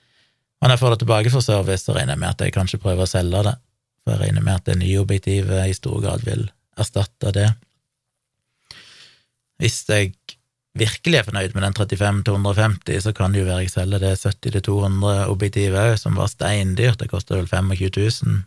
Og 0.62 0.64
når 0.64 0.72
jeg 0.72 0.80
får 0.80 0.94
det 0.94 0.98
tilbake 1.02 1.32
for 1.34 1.44
service, 1.44 1.84
så 1.84 1.92
regner 1.92 2.14
jeg 2.14 2.22
med 2.22 2.30
at 2.30 2.44
jeg 2.46 2.54
kanskje 2.54 2.80
prøver 2.80 3.04
å 3.04 3.10
selge 3.10 3.42
det, 3.44 3.52
for 4.00 4.14
jeg 4.14 4.22
regner 4.22 4.46
med 4.46 4.54
at 4.56 4.70
det 4.70 4.78
nye 4.80 5.02
objektivet 5.02 5.68
i 5.68 5.74
stor 5.76 5.98
grad 6.00 6.24
vil 6.24 6.46
erstatte 6.80 7.34
det. 7.36 7.50
Hvis 9.60 9.82
jeg 9.92 10.14
virkelig 10.80 11.20
er 11.20 11.28
fornøyd 11.28 11.58
med 11.58 11.66
den 11.66 11.76
35-250, 11.76 13.04
så 13.04 13.12
kan 13.12 13.36
det 13.36 13.42
jo 13.42 13.50
være 13.50 13.66
jeg 13.66 13.74
selger 13.74 14.00
det 14.00 14.14
70-200 14.22 15.28
objektivet 15.28 15.76
òg, 15.76 15.98
som 16.00 16.16
var 16.16 16.32
steindyrt, 16.32 17.02
det 17.04 17.10
koster 17.12 17.36
vel 17.36 17.52
25 17.52 17.92
000. 18.24 18.40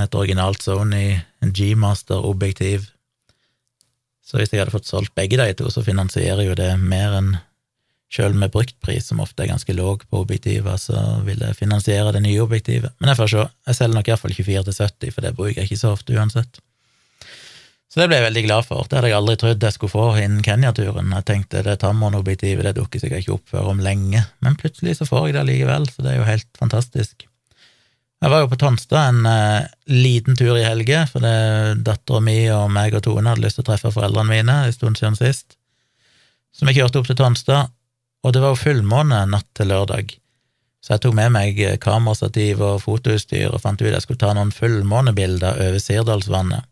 Et 0.00 0.16
originalt 0.16 0.64
Sony 0.64 1.18
G-master-objektiv. 1.44 2.88
Så 4.22 4.38
hvis 4.38 4.52
jeg 4.52 4.62
hadde 4.62 4.74
fått 4.74 4.88
solgt 4.88 5.14
begge 5.18 5.40
de 5.40 5.48
to, 5.58 5.70
så 5.70 5.84
finansierer 5.84 6.46
jo 6.46 6.58
det 6.58 6.74
mer 6.80 7.18
enn 7.18 7.34
Sjøl 8.12 8.34
med 8.36 8.52
bruktpris, 8.52 9.06
som 9.08 9.22
ofte 9.24 9.40
er 9.40 9.48
ganske 9.48 9.72
låg 9.72 10.02
på 10.04 10.18
objektiver, 10.20 10.76
så 10.76 10.98
vil 11.24 11.40
jeg 11.40 11.56
finansiere 11.56 12.10
det 12.12 12.20
nye 12.20 12.42
objektivet. 12.44 12.92
Men 13.00 13.08
jeg 13.08 13.18
får 13.22 13.30
se. 13.32 13.44
Jeg 13.70 13.78
selger 13.78 13.96
nok 13.96 14.10
iallfall 14.10 14.34
24 14.36 14.64
til 14.66 14.76
70, 14.76 15.14
for 15.14 15.24
det 15.24 15.30
bruker 15.38 15.62
jeg 15.62 15.70
ikke 15.70 15.80
så 15.80 15.94
ofte 15.96 16.18
uansett. 16.18 16.60
Så 17.88 18.00
det 18.00 18.10
ble 18.10 18.18
jeg 18.20 18.26
veldig 18.26 18.42
glad 18.44 18.68
for. 18.68 18.84
Det 18.88 18.98
hadde 18.98 19.08
jeg 19.14 19.16
aldri 19.16 19.38
trodd 19.40 19.64
jeg 19.64 19.76
skulle 19.78 19.94
få 19.94 20.04
innen 20.20 20.44
Kenya-turen. 20.44 21.10
Jeg 21.16 21.28
tenkte 21.28 21.64
det 21.64 21.78
Tamron-objektivet 21.80 22.68
det 22.68 22.76
dukker 22.76 23.00
sikkert 23.00 23.24
ikke 23.24 23.38
opp 23.38 23.56
før 23.56 23.72
om 23.72 23.80
lenge, 23.84 24.26
men 24.44 24.60
plutselig 24.60 24.98
så 25.00 25.08
får 25.08 25.30
jeg 25.30 25.38
det 25.38 25.48
likevel, 25.48 25.88
så 25.88 26.04
det 26.04 26.12
er 26.12 26.20
jo 26.20 26.28
helt 26.28 26.48
fantastisk. 26.60 27.26
Jeg 28.22 28.30
var 28.30 28.44
jo 28.44 28.50
på 28.52 28.58
Tonstad 28.60 29.08
en 29.10 29.26
uh, 29.26 29.66
liten 29.90 30.36
tur 30.38 30.54
i 30.54 30.62
helge, 30.62 31.00
for 31.10 31.24
dattera 31.82 32.20
mi 32.22 32.36
og 32.54 32.68
meg 32.70 32.94
og 32.94 33.02
Tone 33.02 33.32
hadde 33.32 33.42
lyst 33.42 33.58
til 33.58 33.64
å 33.64 33.70
treffe 33.72 33.90
foreldrene 33.90 34.30
mine 34.30 34.58
en 34.68 34.74
stund 34.74 35.00
siden 35.00 35.18
sist. 35.18 35.56
Så 36.54 36.68
vi 36.68 36.76
kjørte 36.76 37.00
opp 37.00 37.08
til 37.10 37.18
Tonstad, 37.18 37.72
og 38.22 38.34
det 38.34 38.42
var 38.44 38.54
jo 38.54 38.60
fullmåne 38.60 39.24
natt 39.26 39.48
til 39.58 39.72
lørdag. 39.72 40.14
Så 40.82 40.94
jeg 40.94 41.02
tok 41.02 41.14
med 41.18 41.34
meg 41.34 41.58
kamerastativ 41.82 42.62
og 42.62 42.80
fotoutstyr 42.82 43.50
og 43.50 43.62
fant 43.62 43.82
ut 43.82 43.90
jeg 43.90 44.02
skulle 44.02 44.22
ta 44.22 44.32
noen 44.34 44.54
fullmånebilder 44.54 45.58
over 45.66 45.82
Sirdalsvannet. 45.82 46.66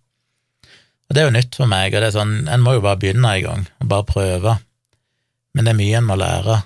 Og 1.10 1.14
det 1.14 1.22
er 1.22 1.28
jo 1.28 1.34
nytt 1.34 1.56
for 1.58 1.70
meg, 1.70 1.94
og 1.94 2.02
det 2.02 2.08
er 2.12 2.14
sånn, 2.14 2.34
en 2.46 2.62
må 2.62 2.76
jo 2.76 2.82
bare 2.84 2.98
begynne 3.02 3.34
i 3.34 3.42
gang, 3.42 3.64
og 3.82 3.90
bare 3.90 4.06
prøve. 4.06 4.56
Men 5.54 5.66
det 5.66 5.72
er 5.72 5.80
mye 5.82 5.98
en 5.98 6.06
må 6.06 6.16
lære. 6.18 6.60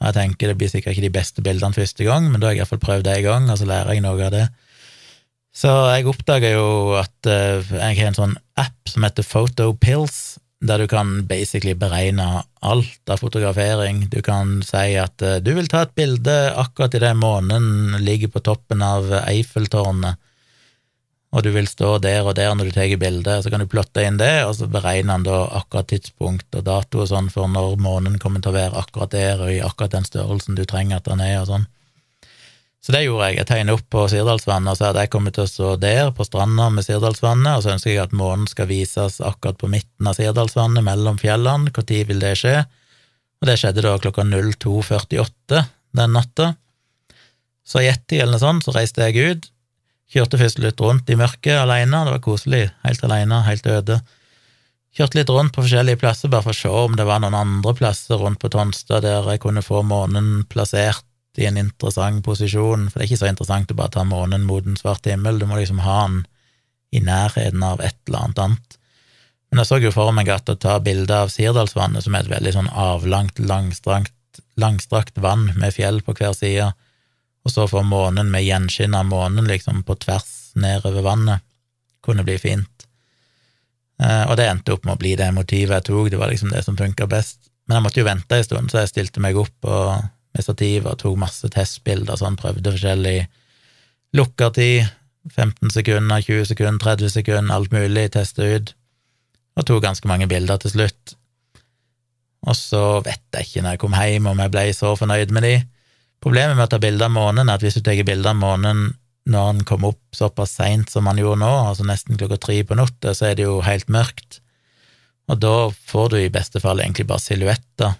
Og 0.00 0.08
jeg 0.08 0.16
tenker 0.16 0.50
det 0.50 0.56
blir 0.60 0.70
sikkert 0.72 0.96
ikke 0.96 1.06
de 1.08 1.12
beste 1.12 1.44
bildene 1.44 1.76
første 1.76 2.06
gang, 2.06 2.30
men 2.30 2.40
da 2.40 2.48
har 2.48 2.56
jeg 2.56 2.62
iallfall 2.62 2.82
prøvd 2.82 3.06
det 3.06 3.18
i 3.20 3.24
gang, 3.26 3.48
og 3.52 3.58
så 3.60 3.68
lærer 3.68 3.96
jeg 3.96 4.04
noe 4.04 4.26
av 4.26 4.32
det. 4.32 4.46
Så 5.52 5.72
jeg 5.90 6.06
oppdaga 6.08 6.52
jo 6.54 6.68
at 6.96 7.28
uh, 7.28 7.58
jeg 7.60 7.98
har 7.98 8.06
en 8.08 8.16
sånn 8.16 8.36
app 8.60 8.88
som 8.88 9.04
heter 9.04 9.26
Photopills, 9.26 10.38
der 10.64 10.80
du 10.80 10.86
kan 10.88 11.24
basically 11.28 11.74
beregne 11.76 12.44
alt 12.64 13.12
av 13.12 13.20
fotografering. 13.20 14.06
Du 14.12 14.20
kan 14.24 14.60
si 14.64 14.94
at 15.00 15.20
uh, 15.26 15.36
du 15.42 15.52
vil 15.58 15.68
ta 15.68 15.84
et 15.84 15.94
bilde 15.98 16.36
akkurat 16.54 16.96
idet 16.96 17.12
månen 17.18 17.98
ligger 18.00 18.32
på 18.32 18.44
toppen 18.46 18.84
av 18.86 19.10
Eiffeltårnet 19.26 20.16
og 21.30 21.44
du 21.46 21.50
vil 21.54 21.68
stå 21.70 21.92
der 22.02 22.26
og 22.26 22.34
der 22.34 22.54
når 22.58 22.70
du 22.70 22.74
tar 22.74 22.92
bildet, 22.98 23.44
så 23.44 23.50
kan 23.52 23.62
du 23.62 23.68
plotte 23.70 24.02
inn 24.02 24.18
det, 24.18 24.44
og 24.48 24.56
så 24.58 24.66
beregner 24.70 25.14
han 25.14 25.26
da 25.26 25.44
akkurat 25.60 25.86
tidspunkt 25.92 26.56
og 26.58 26.64
dato 26.66 27.04
og 27.04 27.10
sånn 27.10 27.28
for 27.30 27.50
når 27.50 27.76
månen 27.78 28.18
kommer 28.18 28.42
til 28.42 28.50
å 28.50 28.58
være 28.58 28.80
akkurat 28.80 29.12
der 29.14 29.44
og 29.44 29.52
i 29.54 29.60
akkurat 29.62 29.94
den 29.94 30.08
størrelsen 30.08 30.58
du 30.58 30.64
trenger 30.66 30.98
at 30.98 31.06
den 31.06 31.22
er, 31.22 31.36
og 31.42 31.52
sånn. 31.52 31.68
Så 32.80 32.94
det 32.96 33.02
gjorde 33.04 33.28
jeg. 33.28 33.36
Jeg 33.36 33.48
tegnet 33.50 33.76
opp 33.76 33.86
på 33.92 34.06
Sirdalsvannet 34.08 34.72
og 34.72 34.78
sa 34.78 34.88
at 34.90 34.98
jeg 35.02 35.10
kommer 35.12 35.34
til 35.36 35.44
å 35.44 35.50
stå 35.50 35.74
der 35.78 36.10
på 36.16 36.24
stranda 36.24 36.70
med 36.72 36.86
Sirdalsvannet, 36.86 37.58
og 37.58 37.64
så 37.64 37.74
ønsker 37.74 37.92
jeg 37.92 38.02
at 38.06 38.16
månen 38.16 38.48
skal 38.48 38.70
vises 38.70 39.20
akkurat 39.20 39.58
på 39.60 39.68
midten 39.70 40.08
av 40.08 40.16
Sirdalsvannet, 40.16 40.82
mellom 40.86 41.20
fjellene. 41.20 41.68
Når 41.68 42.08
vil 42.08 42.24
det 42.24 42.32
skje? 42.40 42.56
Og 43.40 43.48
det 43.48 43.58
skjedde 43.60 43.84
da 43.84 43.94
klokka 44.00 44.24
02.48 44.24 45.62
den 46.00 46.16
natta. 46.16 46.54
Så 47.66 47.84
i 47.84 47.90
ett 47.92 48.12
eller 48.16 48.34
noe 48.34 48.42
sånt 48.42 48.64
så 48.64 48.74
reiste 48.74 49.04
jeg 49.06 49.28
ut, 49.36 49.50
Kjørte 50.10 50.40
først 50.40 50.58
litt 50.58 50.80
rundt 50.82 51.10
i 51.10 51.18
mørket 51.18 51.60
alene, 51.60 52.02
det 52.06 52.16
var 52.16 52.24
koselig, 52.24 52.64
helt 52.82 53.04
alene, 53.06 53.44
helt 53.46 53.66
øde. 53.70 54.00
Kjørte 54.96 55.20
litt 55.20 55.30
rundt 55.30 55.54
på 55.54 55.62
forskjellige 55.62 56.00
plasser, 56.00 56.32
bare 56.32 56.48
for 56.48 56.54
å 56.54 56.58
se 56.58 56.72
om 56.86 56.96
det 56.98 57.06
var 57.06 57.22
noen 57.22 57.36
andre 57.38 57.74
plasser 57.78 58.18
rundt 58.18 58.40
på 58.42 58.50
Tonstad 58.50 59.04
der 59.06 59.28
jeg 59.30 59.42
kunne 59.44 59.62
få 59.62 59.84
månen 59.86 60.42
plassert 60.50 61.06
i 61.38 61.46
en 61.46 61.60
interessant 61.60 62.24
posisjon, 62.26 62.88
for 62.90 62.98
det 62.98 63.06
er 63.06 63.12
ikke 63.12 63.20
så 63.22 63.30
interessant 63.30 63.70
å 63.70 63.78
bare 63.78 63.94
ta 63.94 64.04
månen 64.04 64.42
mot 64.48 64.66
en 64.66 64.78
svart 64.78 65.06
himmel, 65.06 65.38
du 65.38 65.46
må 65.46 65.60
liksom 65.60 65.78
ha 65.84 66.02
den 66.08 66.24
i 66.90 67.02
nærheten 67.06 67.62
av 67.62 67.78
et 67.78 67.94
eller 68.08 68.24
annet 68.26 68.44
annet. 68.44 68.78
Men 69.50 69.62
jeg 69.62 69.70
så 69.70 69.78
jo 69.82 69.92
for 69.94 70.10
meg 70.14 70.30
at 70.30 70.50
å 70.50 70.58
ta 70.58 70.76
bilde 70.82 71.14
av 71.14 71.30
Sirdalsvannet, 71.30 72.02
som 72.02 72.14
er 72.14 72.26
et 72.26 72.34
veldig 72.34 72.52
sånn 72.54 72.70
avlangt, 72.74 73.38
langstrakt, 73.38 74.42
langstrakt 74.58 75.18
vann 75.22 75.52
med 75.54 75.74
fjell 75.74 76.02
på 76.06 76.14
hver 76.18 76.34
side, 76.34 76.72
og 77.44 77.52
så 77.54 77.66
får 77.68 77.86
månen 77.88 78.30
med 78.32 78.44
gjenskinn 78.44 78.94
av 78.94 79.08
månen 79.08 79.48
liksom 79.48 79.82
på 79.86 79.96
tvers 80.02 80.52
nedover 80.60 81.04
vannet. 81.06 81.46
Kunne 82.04 82.24
bli 82.24 82.36
fint. 82.40 82.86
Eh, 84.00 84.24
og 84.28 84.36
det 84.40 84.48
endte 84.48 84.74
opp 84.74 84.86
med 84.88 84.96
å 84.96 85.00
bli 85.00 85.14
det 85.18 85.28
motivet 85.36 85.76
jeg 85.78 85.88
tok, 85.90 86.10
det 86.12 86.20
var 86.20 86.32
liksom 86.32 86.52
det 86.52 86.64
som 86.64 86.78
funka 86.78 87.08
best. 87.10 87.50
Men 87.68 87.78
jeg 87.78 87.86
måtte 87.86 88.02
jo 88.02 88.08
vente 88.08 88.36
en 88.36 88.46
stund, 88.46 88.72
så 88.72 88.82
jeg 88.82 88.92
stilte 88.92 89.22
meg 89.22 89.38
opp 89.40 89.68
og, 89.68 90.08
med 90.34 90.46
stativ 90.46 90.88
og 90.88 90.98
tok 91.00 91.18
masse 91.20 91.48
testbilder, 91.52 92.18
sånn, 92.18 92.38
prøvde 92.40 92.72
forskjellig 92.72 93.18
lukkertid, 94.16 94.88
15 95.30 95.72
sekunder, 95.74 96.22
20 96.24 96.48
sekunder, 96.50 96.80
30 96.82 97.12
sekunder, 97.12 97.54
alt 97.54 97.74
mulig, 97.74 98.06
teste 98.14 98.46
ut, 98.56 98.72
og 99.58 99.66
tok 99.68 99.82
ganske 99.84 100.08
mange 100.08 100.28
bilder 100.30 100.60
til 100.62 100.72
slutt. 100.74 101.14
Og 102.48 102.56
så 102.56 102.82
vet 103.04 103.22
jeg 103.36 103.46
ikke 103.46 103.64
når 103.64 103.76
jeg 103.76 103.82
kom 103.82 103.96
hjem 103.98 104.30
om 104.30 104.40
jeg 104.40 104.52
ble 104.54 104.64
så 104.74 104.94
fornøyd 104.96 105.34
med 105.36 105.44
de, 105.44 105.54
Problemet 106.20 106.56
med 106.56 106.66
å 106.66 106.72
ta 106.74 106.80
bilde 106.82 107.06
av 107.06 107.14
månen 107.14 107.48
er 107.48 107.56
at 107.56 107.64
hvis 107.64 107.78
du 107.78 107.84
tar 107.84 108.00
bilde 108.04 108.28
av 108.28 108.36
månen 108.36 108.90
når 109.30 109.46
han 109.46 109.64
kom 109.68 109.86
opp 109.88 110.16
såpass 110.16 110.52
seint 110.58 110.90
som 110.92 111.08
han 111.08 111.20
gjorde 111.20 111.42
nå, 111.42 111.50
altså 111.70 111.86
nesten 111.86 112.18
klokka 112.20 112.38
tre 112.40 112.60
på 112.66 112.76
natta, 112.76 113.14
så 113.16 113.30
er 113.30 113.38
det 113.38 113.46
jo 113.46 113.60
helt 113.64 113.88
mørkt, 113.92 114.40
og 115.30 115.38
da 115.40 115.54
får 115.70 116.12
du 116.12 116.16
i 116.20 116.32
beste 116.32 116.60
fall 116.62 116.80
egentlig 116.82 117.06
bare 117.08 117.22
silhuetter 117.22 117.94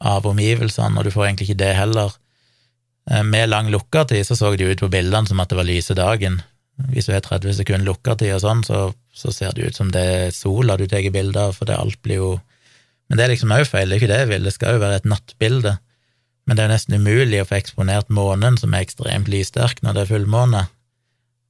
av 0.00 0.28
omgivelsene, 0.28 0.96
og 0.96 1.06
du 1.06 1.12
får 1.12 1.26
egentlig 1.26 1.50
ikke 1.50 1.62
det 1.64 1.72
heller. 1.76 2.14
Eh, 3.10 3.24
med 3.26 3.50
lang 3.50 3.68
lukkertid 3.72 4.24
så 4.26 4.36
så 4.38 4.54
det 4.54 4.68
ut 4.70 4.84
på 4.84 4.92
bildene 4.92 5.28
som 5.28 5.40
at 5.42 5.50
det 5.50 5.58
var 5.58 5.68
lyse 5.68 5.96
dagen. 5.96 6.40
Hvis 6.94 7.10
du 7.10 7.12
har 7.12 7.24
30 7.24 7.58
sekunder 7.58 7.90
lukkertid 7.90 8.32
og 8.36 8.44
sånn, 8.44 8.62
så, 8.64 8.84
så, 9.12 9.32
ser 9.34 9.52
det 9.56 9.68
ut 9.68 9.76
som 9.76 9.90
det 9.92 10.04
er 10.14 10.32
sola 10.32 10.78
du 10.80 10.86
tar 10.88 11.04
bilde 11.12 11.42
av, 11.50 11.58
for 11.58 11.68
det 11.68 11.76
alt 11.76 12.00
blir 12.02 12.22
jo 12.22 12.30
Men 13.10 13.18
det 13.18 13.24
er 13.24 13.30
liksom 13.32 13.50
òg 13.50 13.64
feil, 13.66 13.90
det 13.90 13.96
er 13.96 13.98
ikke 13.98 14.08
det 14.12 14.18
jeg 14.20 14.28
vil, 14.30 14.44
det 14.46 14.52
skal 14.54 14.76
jo 14.76 14.80
være 14.84 15.00
et 15.00 15.06
nattbilde. 15.10 15.72
Men 16.50 16.58
det 16.58 16.64
er 16.64 16.72
nesten 16.72 16.96
umulig 16.98 17.38
å 17.38 17.46
få 17.46 17.60
eksponert 17.60 18.08
månen, 18.10 18.56
som 18.58 18.72
er 18.74 18.82
ekstremt 18.82 19.28
lyssterk 19.30 19.84
når 19.86 19.94
det 19.94 20.00
er 20.02 20.08
fullmåne, 20.08 20.62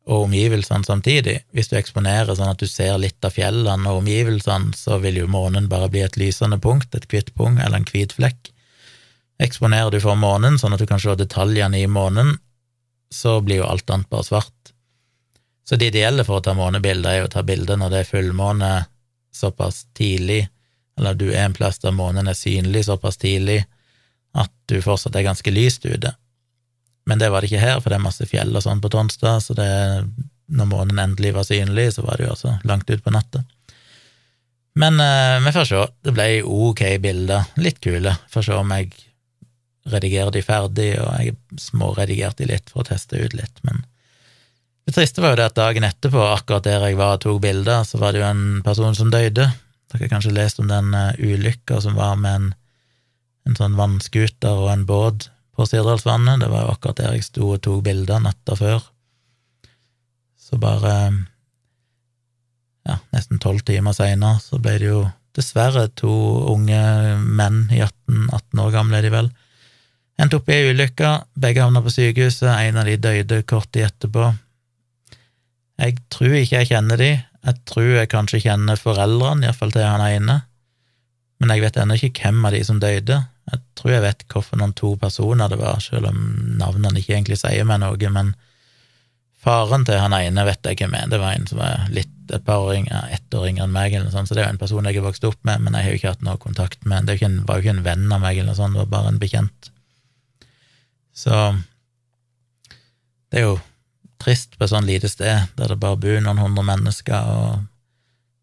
og 0.05 0.27
omgivelsene 0.27 0.85
samtidig. 0.85 1.39
Hvis 1.57 1.71
du 1.71 1.79
eksponerer 1.79 2.37
sånn 2.37 2.51
at 2.53 2.61
du 2.61 2.69
ser 2.69 2.99
litt 3.01 3.25
av 3.25 3.33
fjellene 3.33 3.89
og 3.89 4.03
omgivelsene, 4.03 4.75
så 4.77 4.99
vil 5.01 5.23
jo 5.23 5.31
månen 5.33 5.71
bare 5.73 5.89
bli 5.89 6.03
et 6.05 6.21
lysende 6.21 6.61
punkt, 6.61 6.93
et 6.93 7.09
hvitt 7.09 7.33
punkt 7.33 7.65
eller 7.65 7.81
en 7.81 7.89
hvit 7.89 8.13
flekk. 8.13 8.53
Eksponerer 9.41 9.89
du 9.89 10.03
for 10.05 10.21
månen, 10.21 10.61
sånn 10.61 10.77
at 10.77 10.85
du 10.85 10.91
kan 10.93 11.01
se 11.01 11.17
detaljene 11.17 11.81
i 11.81 11.89
månen, 11.89 12.37
så 13.09 13.39
blir 13.41 13.63
jo 13.63 13.73
alt 13.73 13.89
annet 13.89 14.13
bare 14.13 14.29
svart. 14.29 14.75
Så 15.65 15.81
det 15.81 15.95
ideelle 15.95 16.29
for 16.29 16.43
å 16.43 16.45
ta 16.45 16.53
månebilder 16.53 17.23
er 17.23 17.25
å 17.25 17.33
ta 17.33 17.41
bilder 17.41 17.81
når 17.81 17.97
det 17.97 18.05
er 18.05 18.13
fullmåne 18.13 18.73
såpass 19.33 19.87
tidlig, 19.97 20.43
eller 21.01 21.17
du 21.17 21.31
er 21.31 21.47
en 21.47 21.57
plass 21.57 21.81
der 21.81 21.97
månen 21.97 22.29
er 22.29 22.37
synlig 22.37 22.85
såpass 22.93 23.17
tidlig 23.17 23.63
at 24.39 24.53
du 24.71 24.79
fortsatt 24.85 25.17
er 25.19 25.27
ganske 25.27 25.53
lyst 25.55 25.87
ute. 25.87 26.13
Men 27.09 27.19
det 27.19 27.31
var 27.33 27.43
det 27.43 27.51
ikke 27.51 27.63
her, 27.63 27.81
for 27.81 27.91
det 27.91 27.99
er 27.99 28.05
masse 28.05 28.27
fjell 28.29 28.55
og 28.55 28.65
sånn 28.65 28.83
på 28.83 28.91
Tonstad, 28.93 29.43
så 29.43 29.57
det, 29.59 29.71
når 30.53 30.69
månen 30.71 31.01
endelig 31.03 31.35
var 31.35 31.49
synlig, 31.49 31.89
så 31.97 32.05
var 32.07 32.19
det 32.21 32.29
jo 32.29 32.35
også 32.35 32.57
langt 32.69 32.91
utpå 32.93 33.13
natta. 33.15 33.43
Men 34.79 35.01
eh, 35.03 35.41
vi 35.43 35.53
får 35.55 35.67
se. 35.67 35.85
Det 36.07 36.15
ble 36.15 36.29
ok 36.47 36.85
bilder, 37.03 37.49
litt 37.59 37.81
kule. 37.83 38.15
Får 38.31 38.47
se 38.47 38.59
om 38.59 38.75
jeg 38.77 38.93
redigerer 39.91 40.31
de 40.35 40.45
ferdig, 40.45 40.91
og 41.03 41.09
jeg 41.19 41.35
småredigerte 41.59 42.45
de 42.45 42.53
litt 42.53 42.71
for 42.71 42.85
å 42.85 42.91
teste 42.93 43.19
ut 43.19 43.35
litt, 43.35 43.65
men 43.67 43.83
det 44.91 44.97
triste 44.97 45.23
var 45.23 45.35
jo 45.35 45.39
det 45.39 45.51
at 45.51 45.59
dagen 45.59 45.85
etterpå, 45.87 46.19
akkurat 46.33 46.65
der 46.67 46.83
jeg 46.89 46.97
var 46.99 47.15
og 47.15 47.21
tok 47.23 47.37
bilder, 47.45 47.85
så 47.87 48.01
var 48.01 48.11
det 48.11 48.23
jo 48.23 48.27
en 48.27 48.63
person 48.67 48.97
som 48.97 49.13
døde. 49.13 49.45
Dere 49.47 50.01
har 50.03 50.11
kanskje 50.11 50.33
lest 50.35 50.59
om 50.63 50.67
den 50.71 50.95
uh, 50.97 51.13
ulykka 51.15 51.81
som 51.85 51.95
var 51.99 52.17
med 52.19 52.39
en, 52.39 52.49
en 53.51 53.59
sånn 53.59 53.77
vannskuter 53.79 54.63
og 54.63 54.71
en 54.73 54.87
båt 54.87 55.29
på 55.57 55.67
Sirdalsvannet. 55.67 56.41
Det 56.43 56.49
var 56.53 56.65
jo 56.65 56.75
akkurat 56.75 57.03
der 57.03 57.17
jeg 57.17 57.27
sto 57.27 57.53
og 57.57 57.63
tok 57.67 57.83
bilder 57.87 58.23
natta 58.23 58.57
før. 58.59 58.85
Så 60.41 60.59
bare 60.63 60.95
ja, 62.89 62.97
nesten 63.15 63.43
tolv 63.43 63.63
timer 63.67 63.95
seinere 63.95 64.41
så 64.43 64.59
ble 64.63 64.79
det 64.81 64.89
jo 64.89 65.05
dessverre 65.37 65.87
to 65.99 66.11
unge 66.51 66.81
menn 67.23 67.67
i 67.71 67.83
18, 67.85 68.31
18 68.35 68.63
år 68.65 68.75
gamle, 68.75 68.99
er 68.99 69.07
de 69.07 69.13
vel. 69.15 69.31
Endte 70.21 70.41
opp 70.41 70.51
i 70.51 70.57
ei 70.57 70.71
ulykke, 70.73 71.11
begge 71.41 71.63
havna 71.65 71.83
på 71.85 71.93
sykehuset, 71.95 72.51
en 72.51 72.81
av 72.81 72.89
de 72.89 72.97
døde 73.01 73.43
kort 73.49 73.71
tid 73.73 73.87
etterpå. 73.89 74.33
Jeg 75.81 75.97
tror 76.13 76.35
ikke 76.37 76.59
jeg 76.59 76.71
kjenner 76.75 77.01
de. 77.01 77.13
Jeg 77.47 77.61
tror 77.69 77.93
jeg 77.95 78.11
kanskje 78.13 78.43
kjenner 78.45 78.77
foreldrene, 78.77 79.47
iallfall 79.47 79.73
til 79.73 79.87
han 79.87 80.05
ene, 80.05 80.41
men 81.41 81.55
jeg 81.55 81.65
vet 81.65 81.79
ennå 81.81 81.97
ikke 81.97 82.27
hvem 82.27 82.43
av 82.45 82.53
de 82.53 82.65
som 82.67 82.81
døde. 82.83 83.17
Jeg 83.51 83.63
tror 83.79 83.95
jeg 83.95 84.05
vet 84.05 84.25
noen 84.61 84.77
to 84.77 84.95
personer 85.01 85.51
det 85.51 85.59
var, 85.61 85.81
selv 85.83 86.11
om 86.11 86.21
navnene 86.61 87.01
ikke 87.01 87.17
egentlig 87.17 87.41
sier 87.41 87.67
meg 87.67 87.83
noe, 87.83 88.13
men 88.15 88.35
faren 89.41 89.87
til 89.89 90.01
han 90.01 90.15
ene 90.15 90.45
vet 90.47 90.67
jeg 90.69 90.79
hvem 90.83 90.95
er. 90.99 91.09
Det 91.11 91.21
var 91.21 91.35
en 91.35 91.49
som 91.49 91.61
var 91.63 91.89
litt 91.95 92.13
et 92.31 92.45
par 92.47 92.63
år 92.63 92.77
yngre, 92.77 93.01
ett 93.11 93.35
år 93.35 93.49
yngre 93.49 93.67
enn 93.67 93.75
meg, 93.75 93.95
eller 93.95 94.07
noe 94.07 94.15
sånt, 94.15 94.31
så 94.31 94.37
det 94.37 94.45
er 94.45 94.51
jo 94.51 94.55
en 94.55 94.61
person 94.61 94.87
jeg 94.87 95.01
har 95.01 95.07
vokst 95.09 95.27
opp 95.27 95.41
med, 95.49 95.65
men 95.65 95.75
jeg 95.75 95.87
har 95.87 95.91
jo 95.91 96.01
ikke 96.01 96.13
hatt 96.13 96.27
noe 96.27 96.43
kontakt 96.43 96.87
med. 96.87 97.09
Det 97.09 97.17
var 97.49 97.59
jo 97.59 97.65
ikke 97.65 97.75
en 97.79 97.87
venn 97.87 98.07
av 98.13 98.23
meg, 98.23 98.39
eller 98.39 98.53
noe 98.53 98.61
sånt, 98.61 98.77
det 98.77 98.85
var 98.85 98.93
bare 98.95 99.13
en 99.15 99.21
bekjent. 99.23 99.71
Så 101.17 101.41
det 103.31 103.41
er 103.41 103.49
jo 103.49 103.59
trist 104.21 104.57
på 104.59 104.67
et 104.67 104.73
sånn 104.73 104.89
lite 104.89 105.09
sted 105.11 105.51
der 105.57 105.73
det 105.73 105.81
bare 105.81 105.99
bor 106.01 106.23
noen 106.23 106.43
hundre 106.43 106.65
mennesker, 106.67 107.35
og 107.35 107.67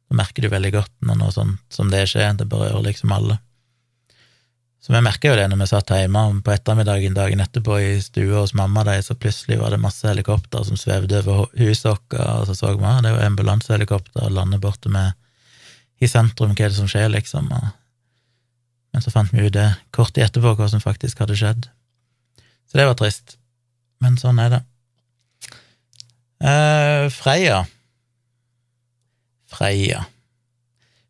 så 0.07 0.15
merker 0.15 0.45
du 0.45 0.51
veldig 0.51 0.71
godt 0.73 0.93
når 1.05 1.19
noe 1.19 1.33
sånt 1.35 1.73
som 1.73 1.91
det 1.91 2.05
skjer, 2.11 2.33
det 2.39 2.47
berører 2.49 2.85
liksom 2.85 3.11
alle. 3.13 3.39
Så 4.87 4.93
vi 4.93 5.01
merka 5.03 5.27
jo 5.27 5.35
det 5.35 5.49
når 5.51 5.59
vi 5.59 5.65
satt 5.67 5.89
hjemme 5.91 6.21
på 6.47 6.51
ettermiddagen 6.53 7.15
dagen 7.17 7.41
etterpå 7.43 7.75
i 7.83 7.87
stua 7.99 8.45
hos 8.45 8.53
mamma, 8.55 8.85
der, 8.87 9.01
så 9.03 9.17
plutselig 9.19 9.57
var 9.59 9.73
det 9.75 9.81
masse 9.83 10.07
helikopter 10.07 10.63
som 10.63 10.79
svevde 10.79 11.19
over 11.25 11.49
huset 11.59 11.89
vårt, 11.89 12.15
og 12.15 12.45
så 12.47 12.55
så 12.55 12.71
vi 12.71 12.87
at 12.87 13.03
det 13.03 13.11
var 13.11 13.25
ambulansehelikopter 13.25 14.23
og 14.23 14.31
lander 14.37 14.61
borte 14.63 14.87
med 14.87 15.11
i 15.99 16.07
sentrum, 16.07 16.53
hva 16.55 16.69
er 16.69 16.71
det 16.71 16.79
som 16.79 16.87
skjer, 16.87 17.09
liksom. 17.11 17.51
Men 17.51 19.03
så 19.03 19.11
fant 19.11 19.35
vi 19.35 19.43
ut 19.49 19.57
det 19.57 19.67
kort 19.91 20.15
tid 20.15 20.29
etterpå, 20.29 20.55
hva 20.55 20.71
som 20.71 20.79
faktisk 20.79 21.19
hadde 21.19 21.35
skjedd. 21.35 21.67
Så 22.71 22.79
det 22.79 22.87
var 22.87 22.95
trist. 22.95 23.35
Men 23.99 24.15
sånn 24.15 24.39
er 24.39 24.55
det. 24.55 24.63
Uh, 26.39 27.11
Freia 27.11 27.65
Freia 29.51 30.05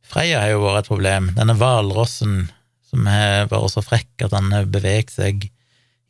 Freia 0.01 0.41
har 0.47 0.55
jo 0.55 0.65
vært 0.65 0.87
et 0.87 0.93
problem. 0.95 1.33
Denne 1.37 1.59
hvalrossen 1.61 2.47
som 2.87 3.07
har 3.09 3.49
vært 3.51 3.73
så 3.73 3.83
frekk 3.83 4.27
at 4.27 4.35
han 4.35 4.51
har 4.53 4.69
beveget 4.71 5.13
seg 5.13 5.49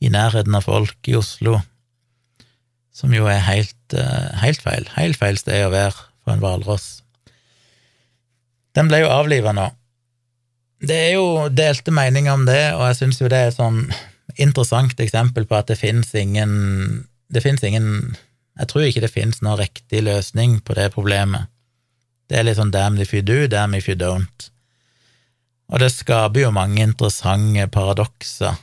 i 0.03 0.11
nærheten 0.13 0.55
av 0.57 0.67
folk 0.67 1.09
i 1.09 1.17
Oslo, 1.17 1.57
som 2.93 3.13
jo 3.13 3.25
er 3.30 3.41
helt, 3.45 3.78
uh, 3.97 4.30
helt 4.41 4.61
feil. 4.61 4.86
Helt 4.97 5.17
feil 5.17 5.38
sted 5.41 5.65
å 5.65 5.73
være 5.73 5.95
for 5.95 6.34
en 6.34 6.43
hvalross. 6.43 6.88
Den 8.78 8.89
ble 8.91 9.01
jo 9.03 9.09
avliva 9.13 9.53
nå. 9.57 9.71
Det 10.78 10.97
er 11.07 11.11
jo 11.15 11.47
delte 11.49 11.93
meninger 11.93 12.34
om 12.34 12.45
det, 12.45 12.75
og 12.78 12.86
jeg 12.91 12.99
syns 12.99 13.21
jo 13.21 13.30
det 13.32 13.39
er 13.41 13.51
et 13.51 13.57
sånn 13.57 13.88
interessant 14.38 14.99
eksempel 15.01 15.47
på 15.49 15.57
at 15.57 15.71
det 15.71 15.80
fins 15.80 16.11
ingen 16.13 17.07
Det 17.28 17.41
fins 17.43 17.63
ingen 17.65 18.15
jeg 18.57 18.69
tror 18.71 18.86
ikke 18.88 19.01
det 19.03 19.13
finnes 19.13 19.41
noen 19.43 19.59
riktig 19.59 20.01
løsning 20.05 20.59
på 20.65 20.73
det 20.78 20.89
problemet. 20.93 21.49
Det 22.28 22.39
er 22.39 22.47
litt 22.47 22.57
sånn 22.57 22.73
damn 22.73 22.97
if 23.01 23.13
you 23.13 23.21
do, 23.21 23.45
damn 23.51 23.75
if 23.78 23.88
you 23.89 23.95
don't. 23.97 24.47
Og 25.68 25.82
det 25.84 25.91
skaper 25.91 26.45
jo 26.45 26.53
mange 26.55 26.84
interessante 26.84 27.68
paradokser 27.72 28.55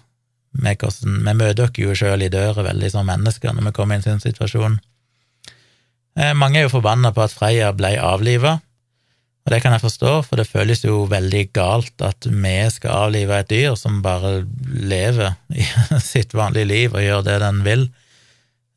med 0.55 0.79
hvordan 0.79 1.25
Vi 1.27 1.35
møter 1.35 1.67
oss 1.67 1.79
jo 1.79 1.95
sjøl 1.99 2.23
i 2.23 2.31
døra 2.33 2.63
veldig 2.63 2.91
som 2.93 3.09
mennesker 3.09 3.53
når 3.53 3.69
vi 3.69 3.73
kommer 3.77 3.99
inn 3.99 4.07
i 4.07 4.13
en 4.15 4.23
situasjon. 4.23 4.79
Eh, 6.15 6.31
mange 6.39 6.61
er 6.61 6.69
jo 6.69 6.77
forbanna 6.77 7.11
på 7.13 7.25
at 7.25 7.35
Freya 7.35 7.73
ble 7.75 7.97
avliva, 7.99 8.61
og 9.45 9.53
det 9.53 9.61
kan 9.61 9.75
jeg 9.75 9.83
forstå, 9.83 10.13
for 10.25 10.41
det 10.41 10.49
føles 10.49 10.85
jo 10.87 11.03
veldig 11.11 11.43
galt 11.53 12.01
at 12.07 12.25
vi 12.25 12.55
skal 12.73 13.09
avlive 13.09 13.43
et 13.43 13.51
dyr 13.51 13.75
som 13.77 13.99
bare 14.05 14.47
lever 14.65 15.35
i 15.53 15.67
sitt 16.13 16.33
vanlige 16.33 16.71
liv 16.71 16.95
og 16.95 17.05
gjør 17.05 17.27
det 17.27 17.37
den 17.43 17.61
vil. 17.67 17.89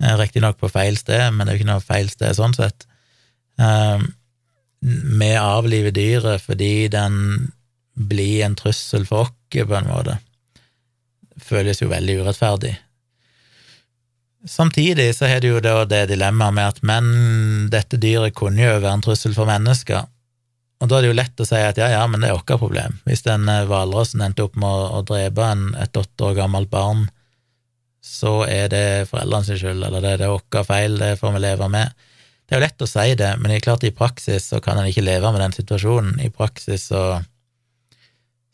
Eh, 0.04 0.18
riktignok 0.20 0.60
på 0.60 0.72
feil 0.74 1.00
sted, 1.00 1.30
men 1.32 1.46
det 1.46 1.54
er 1.54 1.58
jo 1.58 1.62
ikke 1.62 1.72
noe 1.72 1.86
feil 1.86 2.12
sted 2.12 2.36
sånn 2.36 2.58
sett. 2.58 2.84
Ehm, 3.62 4.10
vi 4.82 5.32
avliver 5.40 5.96
dyret 5.96 6.44
fordi 6.44 6.90
den 6.94 7.48
blir 7.98 8.46
en 8.46 8.58
trussel 8.58 9.08
for 9.08 9.28
oss, 9.28 9.34
på 9.52 9.76
en 9.76 9.90
måte. 9.90 10.18
Det 11.34 11.44
føles 11.46 11.82
jo 11.82 11.90
veldig 11.90 12.20
urettferdig. 12.22 12.74
Samtidig 14.48 15.10
så 15.16 15.28
har 15.28 15.42
du 15.42 15.50
jo 15.50 15.62
da 15.64 15.82
det 15.88 16.06
dilemmaet 16.12 16.56
med 16.56 16.68
at 16.68 16.84
men 16.86 17.08
dette 17.74 18.00
dyret 18.00 18.36
kunne 18.38 18.62
jo 18.62 18.78
være 18.78 18.94
en 19.00 19.04
trussel 19.04 19.34
for 19.36 19.50
mennesker, 19.50 20.06
og 20.78 20.90
da 20.92 21.00
er 21.00 21.08
det 21.08 21.10
jo 21.10 21.18
lett 21.18 21.42
å 21.42 21.46
si 21.48 21.58
at 21.58 21.80
ja, 21.82 21.88
ja, 21.90 22.04
men 22.06 22.22
det 22.22 22.30
er 22.30 22.36
vårt 22.38 22.60
problem. 22.62 23.00
Hvis 23.08 23.24
den 23.26 23.48
eh, 23.50 23.64
hvalrossen 23.66 24.22
endte 24.22 24.46
opp 24.46 24.60
med 24.62 24.70
å, 24.70 25.00
å 25.00 25.06
drepe 25.10 25.48
en, 25.48 25.72
et 25.82 25.98
åtte 25.98 26.28
år 26.28 26.36
gammelt 26.38 26.70
barn 26.70 27.08
så 28.08 28.42
er 28.48 28.70
det 28.72 29.08
foreldrenes 29.10 29.60
skyld, 29.60 29.84
eller 29.84 30.04
det 30.04 30.14
er 30.16 30.22
det 30.24 30.30
vår 30.32 30.68
feil, 30.68 30.98
det 31.00 31.18
får 31.20 31.34
vi 31.36 31.44
leve 31.44 31.68
med. 31.72 32.06
Det 32.48 32.56
er 32.56 32.62
jo 32.62 32.64
lett 32.64 32.84
å 32.86 32.90
si 32.90 33.08
det, 33.20 33.32
men 33.40 33.52
det 33.52 33.58
er 33.58 33.66
klart 33.66 33.88
i 33.88 33.96
praksis 33.96 34.48
så 34.54 34.62
kan 34.64 34.80
en 34.80 34.88
ikke 34.88 35.04
leve 35.04 35.32
med 35.34 35.44
den 35.44 35.56
situasjonen. 35.56 36.22
I 36.24 36.32
praksis 36.32 36.88
så, 36.94 37.02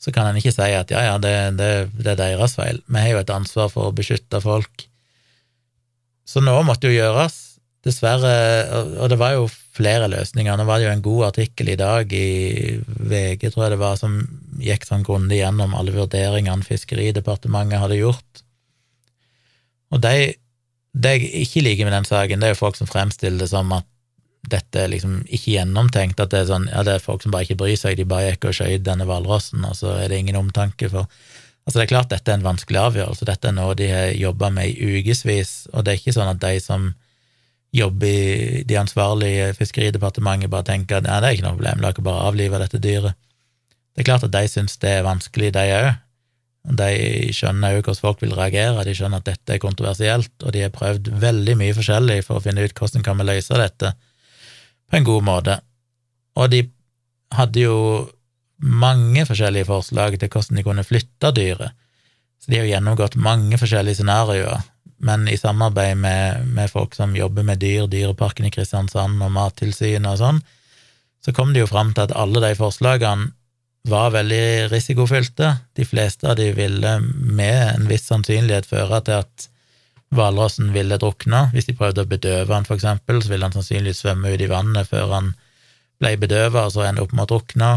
så 0.04 0.12
kan 0.12 0.28
en 0.28 0.39
ikke 0.39 0.51
si 0.51 0.74
at 0.76 0.91
ja, 0.91 1.06
ja, 1.08 1.16
det, 1.22 1.34
det, 1.60 1.70
det, 1.95 2.10
er 2.12 2.20
deres 2.20 2.58
feil. 2.60 2.82
Vi 2.91 2.99
har 2.99 3.14
jo 3.14 3.22
et 3.24 3.32
ansvar 3.32 3.72
for 3.72 3.88
å 3.88 3.95
beskytte 3.95 4.41
folk. 4.43 4.86
Så 6.28 6.43
noe 6.43 6.66
måtte 6.68 6.91
jo 6.91 6.97
gjøres. 6.97 7.39
Dessverre, 7.84 8.34
og 9.04 9.10
det 9.12 9.18
var 9.20 9.34
jo 9.36 9.47
flere 9.47 10.08
løsninger. 10.12 10.56
Nå 10.60 10.68
var 10.68 10.80
det 10.80 10.88
jo 10.88 10.93
en 10.93 11.04
god 11.04 11.26
artikkel 11.32 11.74
i 11.74 11.80
dag 11.80 12.14
i 12.16 12.28
VG, 12.84 13.49
tror 13.49 13.66
jeg 13.66 13.74
det 13.74 13.82
var, 13.82 13.97
som 13.99 14.22
gikk 14.64 14.88
sånn 14.88 15.04
grundig 15.08 15.41
gjennom 15.41 15.76
alle 15.76 15.95
vurderingene 15.95 16.68
Fiskeridepartementet 16.68 17.82
hadde 17.84 17.99
gjort 17.99 18.43
og 19.93 20.01
de, 20.01 20.34
det 20.93 21.16
jeg 21.18 21.32
ikke 21.45 21.66
liker 21.68 21.88
med 21.88 21.95
den 21.95 22.08
saken, 22.10 22.41
det 22.41 22.49
er 22.49 22.56
jo 22.56 22.64
folk 22.64 22.80
som 22.80 22.89
fremstiller 22.89 23.43
det 23.43 23.51
som 23.51 23.70
at 23.76 23.88
dette 24.52 24.82
er 24.82 24.91
liksom 24.91 25.22
ikke 25.24 25.54
gjennomtenkt, 25.56 26.20
at 26.20 26.34
det 26.34 26.41
er 26.44 26.50
sånn, 26.50 26.68
ja, 26.72 26.84
det 26.84 26.98
er 26.98 27.04
folk 27.04 27.24
som 27.24 27.32
bare 27.32 27.48
ikke 27.48 27.62
bryr 27.62 27.78
seg, 27.80 27.96
de 27.98 28.08
bare 28.08 28.34
gikk 28.34 28.50
og 28.50 28.58
skjøt 28.58 28.84
denne 28.84 29.08
hvalrossen, 29.08 29.64
og 29.64 29.78
så 29.80 29.96
er 30.02 30.12
det 30.12 30.20
ingen 30.24 30.39
omtanke 30.39 30.91
for 30.91 31.08
Altså, 31.64 31.80
det 31.80 31.84
er 31.86 31.91
klart 31.94 32.10
dette 32.12 32.28
er 32.28 32.36
en 32.36 32.44
vanskelig 32.44 32.76
avgjørelse, 32.76 33.24
dette 33.24 33.48
er 33.48 33.54
noe 33.56 33.76
de 33.80 33.86
har 33.88 34.10
jobba 34.20 34.50
med 34.52 34.68
i 34.68 34.98
ukevis, 35.00 35.70
og 35.72 35.86
det 35.86 35.94
er 35.94 36.02
ikke 36.02 36.16
sånn 36.18 36.32
at 36.34 36.41
de 36.41 36.58
som 36.60 36.89
jobber 37.72 38.10
i 38.10 38.64
de 38.68 38.76
ansvarlige 38.82 39.54
Fiskeridepartementet, 39.56 40.52
bare 40.52 40.68
tenker 40.68 41.00
at 41.00 41.08
ja, 41.08 41.22
det 41.24 41.30
er 41.30 41.38
ikke 41.38 41.46
noe 41.48 41.56
problem, 41.56 41.80
la 41.80 41.94
ikke 41.96 42.04
bare 42.04 42.26
avlive 42.28 42.60
dette 42.60 42.84
dyret. 42.84 43.16
Det 43.96 44.04
er 44.04 44.10
klart 44.10 44.28
at 44.28 44.36
de 44.36 44.44
syns 44.52 44.76
det 44.84 44.91
er 44.91 45.08
vanskelig, 45.08 45.54
de 45.56 45.64
òg. 45.78 45.89
De 46.84 46.91
skjønner 47.36 47.78
jo 47.78 47.82
hvordan 47.82 48.02
folk 48.02 48.22
vil 48.26 48.36
reagere, 48.36 48.84
de 48.84 49.00
skjønner 49.00 49.24
at 49.24 49.32
dette 49.32 49.56
er 49.56 49.64
kontroversielt, 49.64 50.36
og 50.44 50.52
de 50.52 50.68
har 50.68 50.76
prøvd 50.76 51.14
veldig 51.24 51.56
mye 51.64 51.80
forskjellig 51.80 52.26
for 52.28 52.41
å 52.41 52.44
finne 52.44 52.68
ut 52.68 52.76
hvordan 52.76 53.08
kan 53.08 53.24
vi 53.24 53.32
løse 53.32 53.64
dette 53.64 53.96
på 54.90 55.00
en 55.00 55.08
god 55.08 55.24
måte. 55.26 55.60
Og 56.40 56.50
de 56.54 56.64
hadde 57.34 57.64
jo 57.64 57.78
mange 58.64 59.26
forskjellige 59.28 59.68
forslag 59.68 60.18
til 60.20 60.30
hvordan 60.32 60.60
de 60.60 60.66
kunne 60.66 60.86
flytte 60.88 61.34
dyret, 61.36 61.74
så 62.40 62.52
de 62.52 62.60
har 62.60 62.68
gjennomgått 62.68 63.16
mange 63.20 63.58
forskjellige 63.60 64.02
scenarioer, 64.02 64.64
men 65.04 65.28
i 65.28 65.38
samarbeid 65.40 65.98
med, 66.00 66.48
med, 66.56 66.72
folk 66.72 66.96
som 66.96 67.16
jobber 67.16 67.44
med 67.44 67.60
dyr, 67.60 67.88
Dyreparken 67.92 68.48
i 68.48 68.52
Kristiansand 68.52 69.20
og 69.24 69.32
Mattilsynet 69.36 70.10
og 70.14 70.20
sånn, 70.20 70.44
så 71.24 71.32
kom 71.36 71.54
de 71.54 71.64
jo 71.64 71.70
fram 71.72 71.94
til 71.96 72.06
at 72.08 72.16
alle 72.20 72.44
de 72.44 72.52
forslagene 72.56 73.32
var 73.88 74.14
veldig 74.16 74.72
risikofylte. 74.72 75.50
De 75.76 75.86
fleste 75.88 76.30
av 76.30 76.38
de 76.40 76.50
ville 76.56 76.94
med 77.04 77.64
en 77.68 77.90
viss 77.90 78.08
sannsynlighet 78.08 78.68
føre 78.70 79.02
til 79.04 79.24
at 79.26 79.48
hvalrossen 80.16 80.72
ville 80.76 80.99
drukne. 81.01 81.47
Hvis 81.53 81.68
de 81.70 81.76
prøvde 81.78 82.03
å 82.03 82.09
bedøve 82.09 82.53
han, 82.53 82.68
for 82.68 82.78
eksempel, 82.78 83.22
så 83.24 83.32
ville 83.32 83.47
han 83.47 83.55
sannsynligvis 83.55 84.03
svømme 84.03 84.34
ut 84.34 84.43
i 84.43 84.51
vannet 84.51 84.89
før 84.89 85.11
han 85.14 85.34
ble 86.01 86.14
bedøva, 86.22 86.68
og 86.68 86.76
så 86.76 86.86
ende 86.88 87.03
opp 87.03 87.16
med 87.16 87.26
å 87.26 87.32
drukne. 87.36 87.72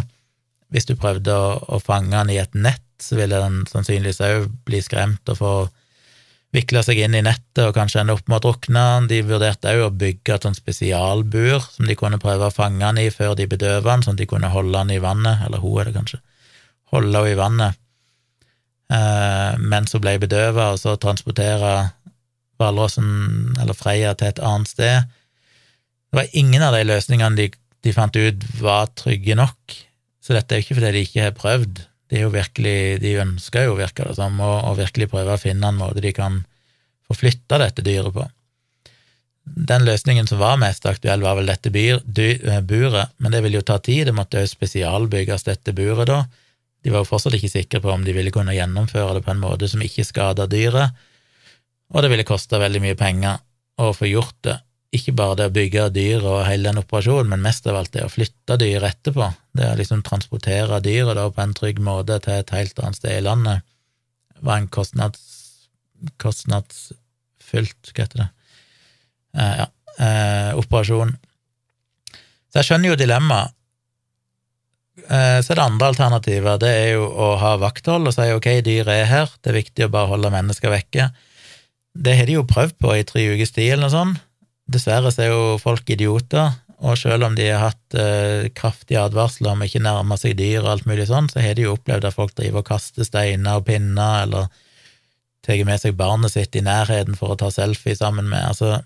Hvis 0.74 0.89
du 0.89 0.97
prøvde 0.99 1.32
å, 1.32 1.57
å 1.76 1.80
fange 1.82 2.16
han 2.16 2.32
i 2.32 2.41
et 2.43 2.55
nett, 2.55 2.84
så 3.03 3.18
ville 3.18 3.39
han 3.43 3.64
sannsynligvis 3.68 4.22
òg 4.24 4.47
bli 4.66 4.80
skremt 4.82 5.28
og 5.32 5.39
få 5.41 5.53
vikla 6.57 6.80
seg 6.87 7.03
inn 7.05 7.16
i 7.18 7.24
nettet 7.24 7.66
og 7.66 7.74
kanskje 7.76 8.01
ende 8.01 8.14
opp 8.16 8.28
med 8.30 8.39
å 8.39 8.45
drukne. 8.47 8.84
De 9.11 9.20
vurderte 9.26 9.74
òg 9.76 9.82
å 9.89 9.95
bygge 10.01 10.37
et 10.37 10.47
sånn 10.47 10.57
spesialbur 10.57 11.59
som 11.64 11.89
de 11.89 11.99
kunne 11.99 12.20
prøve 12.22 12.49
å 12.49 12.55
fange 12.55 12.84
han 12.87 13.01
i 13.03 13.11
før 13.12 13.37
de 13.37 13.49
bedøva 13.51 13.93
han, 13.93 14.07
sånn 14.07 14.16
at 14.16 14.22
de 14.22 14.30
kunne 14.30 14.53
holde 14.55 14.80
han 14.80 14.95
i 14.95 15.03
vannet, 15.03 15.45
eller 15.47 15.61
hun 15.61 15.82
er 15.82 15.91
det 15.91 15.99
kanskje, 15.99 16.22
holde 16.95 17.12
henne 17.20 17.34
i 17.34 17.41
vannet 17.43 17.82
eh, 18.93 19.53
mens 19.59 19.95
hun 19.95 20.03
ble 20.05 20.16
bedøva, 20.22 20.72
og 20.74 20.80
så 20.80 20.97
transportere 21.01 21.74
hvalrossen, 22.61 23.09
eller 23.61 23.77
Freia 23.77 24.15
til 24.17 24.33
et 24.33 24.43
annet 24.43 24.71
sted. 24.71 25.11
Det 26.11 26.21
var 26.21 26.39
ingen 26.39 26.65
av 26.65 26.77
de 26.77 26.85
løsningene 26.87 27.39
de, 27.39 27.51
de 27.85 27.95
fant 27.95 28.17
ut 28.17 28.47
var 28.61 28.89
trygge 28.99 29.37
nok, 29.39 29.77
så 30.25 30.35
dette 30.35 30.55
er 30.55 30.61
jo 30.61 30.67
ikke 30.67 30.79
fordi 30.81 30.95
de 30.95 31.05
ikke 31.07 31.27
har 31.29 31.37
prøvd, 31.37 31.83
de, 32.11 32.23
virkelig, 32.31 32.79
de 33.03 33.17
ønsker 33.23 33.67
jo, 33.67 33.77
virker 33.79 34.11
det 34.11 34.17
som, 34.19 34.39
å, 34.39 34.75
virkelig 34.79 35.11
prøve 35.11 35.35
å 35.35 35.43
finne 35.43 35.73
en 35.73 35.79
måte 35.81 36.03
de 36.03 36.13
kan 36.15 36.41
få 37.07 37.17
flytta 37.19 37.59
dette 37.63 37.85
dyret 37.87 38.15
på. 38.15 38.27
Den 39.47 39.87
løsningen 39.87 40.27
som 40.27 40.41
var 40.43 40.59
mest 40.59 40.87
aktuell, 40.91 41.23
var 41.23 41.39
vel 41.39 41.51
dette 41.51 41.71
byr, 41.75 42.01
dy, 42.03 42.33
eh, 42.43 42.63
buret, 42.67 43.15
men 43.23 43.35
det 43.35 43.43
ville 43.45 43.61
jo 43.61 43.67
ta 43.67 43.79
tid, 43.79 44.09
det 44.09 44.15
måtte 44.15 44.43
jo 44.43 44.51
spesialbygges 44.51 45.47
dette 45.47 45.75
buret 45.75 46.11
da. 46.11 46.25
De 46.83 46.95
var 46.95 47.03
jo 47.03 47.11
fortsatt 47.11 47.35
ikke 47.39 47.51
sikre 47.51 47.83
på 47.83 47.91
om 47.91 48.03
de 48.07 48.15
ville 48.15 48.35
kunne 48.35 48.55
gjennomføre 48.55 49.17
det 49.17 49.23
på 49.27 49.33
en 49.35 49.43
måte 49.43 49.71
som 49.71 49.83
ikke 49.83 50.07
skada 50.07 50.49
dyret, 50.51 50.95
og 51.95 52.03
det 52.03 52.11
ville 52.12 52.26
koste 52.26 52.59
veldig 52.61 52.82
mye 52.82 52.99
penger 52.99 53.43
å 53.82 53.93
få 53.95 54.09
gjort 54.09 54.39
det 54.47 54.57
ikke 54.97 55.14
bare 55.16 55.37
det 55.41 55.47
å 55.51 55.55
bygge 55.55 55.87
dyr 55.95 56.24
og 56.24 56.45
hele 56.47 56.70
den 56.70 56.80
operasjonen, 56.80 57.30
men 57.32 57.45
mest 57.45 57.66
av 57.68 57.78
alt 57.80 57.93
det 57.97 58.05
å 58.07 58.12
flytte 58.12 58.59
dyr 58.61 58.84
etterpå. 58.87 59.28
Det 59.57 59.70
å 59.72 59.78
liksom 59.78 60.05
transportere 60.07 60.80
dyret 60.84 61.18
da 61.18 61.26
på 61.32 61.43
en 61.43 61.55
trygg 61.57 61.80
måte 61.82 62.20
til 62.24 62.39
et 62.39 62.55
helt 62.55 62.78
annet 62.82 63.01
sted 63.01 63.18
i 63.18 63.24
landet 63.24 63.66
var 64.45 64.61
en 64.61 64.68
kostnads, 64.68 65.20
kostnadsfylt, 66.20 67.93
hva 67.93 68.05
heter 68.05 68.22
det, 68.22 68.30
eh, 69.41 69.55
ja, 69.62 69.68
eh, 69.99 70.51
operasjon. 70.61 71.14
Så 72.53 72.61
jeg 72.61 72.68
skjønner 72.68 72.93
jo 72.93 72.99
dilemmaet. 73.01 73.55
Eh, 75.09 75.41
så 75.45 75.55
det 75.55 75.64
andre 75.64 75.89
alternativer, 75.93 76.59
det 76.61 76.72
er 76.72 76.91
jo 76.97 77.09
å 77.09 77.34
ha 77.41 77.57
vakthold 77.61 78.09
og 78.09 78.14
si 78.16 78.28
ok, 78.32 78.49
dyret 78.64 78.93
er 78.93 79.11
her, 79.11 79.32
det 79.43 79.53
er 79.53 79.61
viktig 79.61 79.87
å 79.87 79.93
bare 79.93 80.12
holde 80.12 80.32
mennesker 80.32 80.72
vekke. 80.72 81.11
Det 81.97 82.17
har 82.19 82.29
de 82.29 82.37
jo 82.37 82.47
prøvd 82.49 82.77
på 82.83 82.95
i 82.97 83.05
tre 83.09 83.25
ukers 83.33 83.55
tid 83.57 83.73
eller 83.73 83.87
noe 83.87 83.95
sånt, 83.95 84.23
Dessverre 84.67 85.13
så 85.15 85.23
er 85.23 85.29
jo 85.31 85.59
folk 85.63 85.87
idioter, 85.95 86.57
og 86.83 86.99
selv 86.99 87.25
om 87.29 87.37
de 87.39 87.45
har 87.47 87.69
hatt 87.69 87.97
eh, 87.97 88.49
kraftige 88.57 88.99
advarsler 88.99 89.53
om 89.53 89.63
ikke 89.63 89.81
nærme 89.85 90.19
seg 90.19 90.35
dyr 90.41 90.65
og 90.65 90.73
alt 90.73 90.89
mulig 90.91 91.07
sånn, 91.09 91.29
så 91.31 91.39
har 91.41 91.55
de 91.55 91.69
jo 91.69 91.77
opplevd 91.77 92.09
at 92.09 92.17
folk 92.17 92.35
driver 92.37 92.65
og 92.65 92.67
kaster 92.67 93.07
steiner 93.07 93.61
og 93.61 93.69
pinner, 93.69 94.25
eller 94.27 94.51
tar 95.47 95.63
med 95.69 95.79
seg 95.79 95.95
barnet 95.99 96.35
sitt 96.35 96.59
i 96.59 96.65
nærheten 96.67 97.15
for 97.15 97.33
å 97.33 97.39
ta 97.39 97.53
selfie 97.55 97.95
sammen 97.95 98.27
med 98.27 98.43
Altså, 98.43 98.81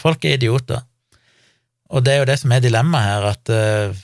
folk 0.00 0.24
er 0.24 0.38
idioter. 0.38 0.80
Og 1.92 2.00
det 2.00 2.14
er 2.14 2.22
jo 2.22 2.30
det 2.32 2.38
som 2.40 2.56
er 2.56 2.64
dilemmaet 2.64 3.08
her, 3.10 3.28
at 3.34 3.52
eh, 3.52 4.02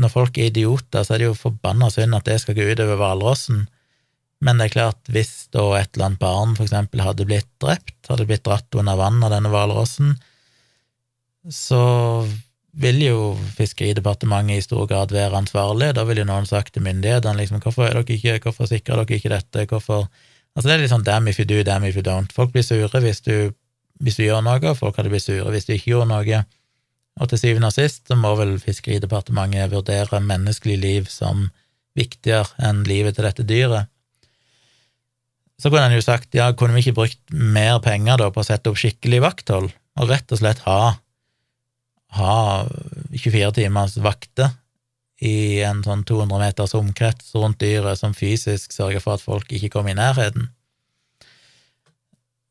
når 0.00 0.14
folk 0.14 0.40
er 0.40 0.48
idioter, 0.48 1.04
så 1.04 1.14
er 1.14 1.20
det 1.20 1.28
jo 1.28 1.36
forbanna 1.36 1.90
synd 1.92 2.16
at 2.16 2.24
det 2.24 2.38
skal 2.40 2.56
gå 2.56 2.70
utover 2.72 2.96
hvalrossen. 2.96 3.66
Men 4.40 4.60
det 4.60 4.70
er 4.70 4.76
klart, 4.76 5.00
hvis 5.12 5.50
da 5.52 5.66
et 5.76 5.90
eller 5.94 6.10
annet 6.10 6.22
barn 6.22 6.54
for 6.56 6.64
eksempel 6.64 7.02
hadde 7.04 7.26
blitt 7.28 7.48
drept, 7.60 7.98
hadde 8.08 8.24
blitt 8.28 8.46
dratt 8.46 8.78
under 8.80 8.96
vann 8.96 9.20
av 9.26 9.34
denne 9.34 9.52
hvalrossen, 9.52 10.14
så 11.52 11.82
vil 12.80 13.00
jo 13.02 13.20
Fiskeridepartementet 13.56 14.56
i 14.60 14.64
stor 14.64 14.86
grad 14.88 15.12
være 15.12 15.36
ansvarlig. 15.42 15.92
Da 15.96 16.04
vil 16.08 16.22
jo 16.22 16.28
noen 16.28 16.48
sagt 16.48 16.74
til 16.74 16.84
myndighetene 16.86 17.36
liksom, 17.40 17.60
hvorfor, 17.64 17.88
er 17.88 17.98
dere 18.00 18.16
ikke, 18.16 18.38
hvorfor 18.46 18.70
sikrer 18.70 19.02
dere 19.02 19.18
ikke 19.18 19.32
dette, 19.34 19.66
hvorfor 19.70 20.08
Altså 20.50 20.66
Det 20.66 20.72
er 20.74 20.80
litt 20.82 20.90
sånn 20.90 21.04
damn 21.06 21.28
if 21.30 21.38
you 21.38 21.46
do, 21.46 21.60
damn 21.62 21.84
if 21.86 21.94
you 21.94 22.02
don't. 22.02 22.32
Folk 22.34 22.50
blir 22.50 22.64
sure 22.66 23.00
hvis 23.04 23.20
du, 23.22 23.52
hvis 24.02 24.16
du 24.18 24.24
gjør 24.24 24.42
noe, 24.42 24.72
folk 24.74 24.96
hadde 24.98 25.12
blitt 25.12 25.22
sure 25.22 25.52
hvis 25.54 25.68
du 25.68 25.76
ikke 25.76 25.92
gjorde 25.92 26.08
noe. 26.10 26.40
Og 27.20 27.30
til 27.30 27.38
syvende 27.38 27.70
og 27.70 27.76
sist 27.76 28.10
så 28.10 28.16
må 28.18 28.32
vel 28.38 28.56
Fiskeridepartementet 28.58 29.70
vurdere 29.70 30.18
menneskelig 30.24 30.76
liv 30.82 31.06
som 31.12 31.46
viktigere 31.98 32.50
enn 32.66 32.82
livet 32.88 33.14
til 33.14 33.28
dette 33.28 33.46
dyret. 33.46 33.90
Så 35.60 35.68
kunne 35.68 35.90
en 35.90 35.98
jo 35.98 36.04
sagt 36.04 36.34
ja, 36.36 36.48
kunne 36.56 36.74
vi 36.76 36.86
ikke 36.86 36.96
brukt 37.02 37.20
mer 37.30 37.78
penger 37.84 38.20
da 38.20 38.30
på 38.32 38.40
å 38.40 38.46
sette 38.46 38.72
opp 38.72 38.80
skikkelig 38.80 39.20
vakthold, 39.26 39.68
og 40.00 40.08
rett 40.12 40.32
og 40.32 40.40
slett 40.40 40.62
ha 40.64 40.80
ha 42.16 42.66
24 43.14 43.52
timers 43.54 43.96
vakter 44.02 44.50
i 45.20 45.60
en 45.66 45.82
sånn 45.84 46.02
200 46.08 46.40
meters 46.40 46.74
omkrets 46.78 47.34
rundt 47.36 47.60
dyret 47.60 48.00
som 48.00 48.16
fysisk 48.16 48.72
sørger 48.72 49.02
for 49.04 49.18
at 49.18 49.24
folk 49.24 49.52
ikke 49.52 49.70
kommer 49.74 49.92
i 49.92 49.98
nærheten. 49.98 50.48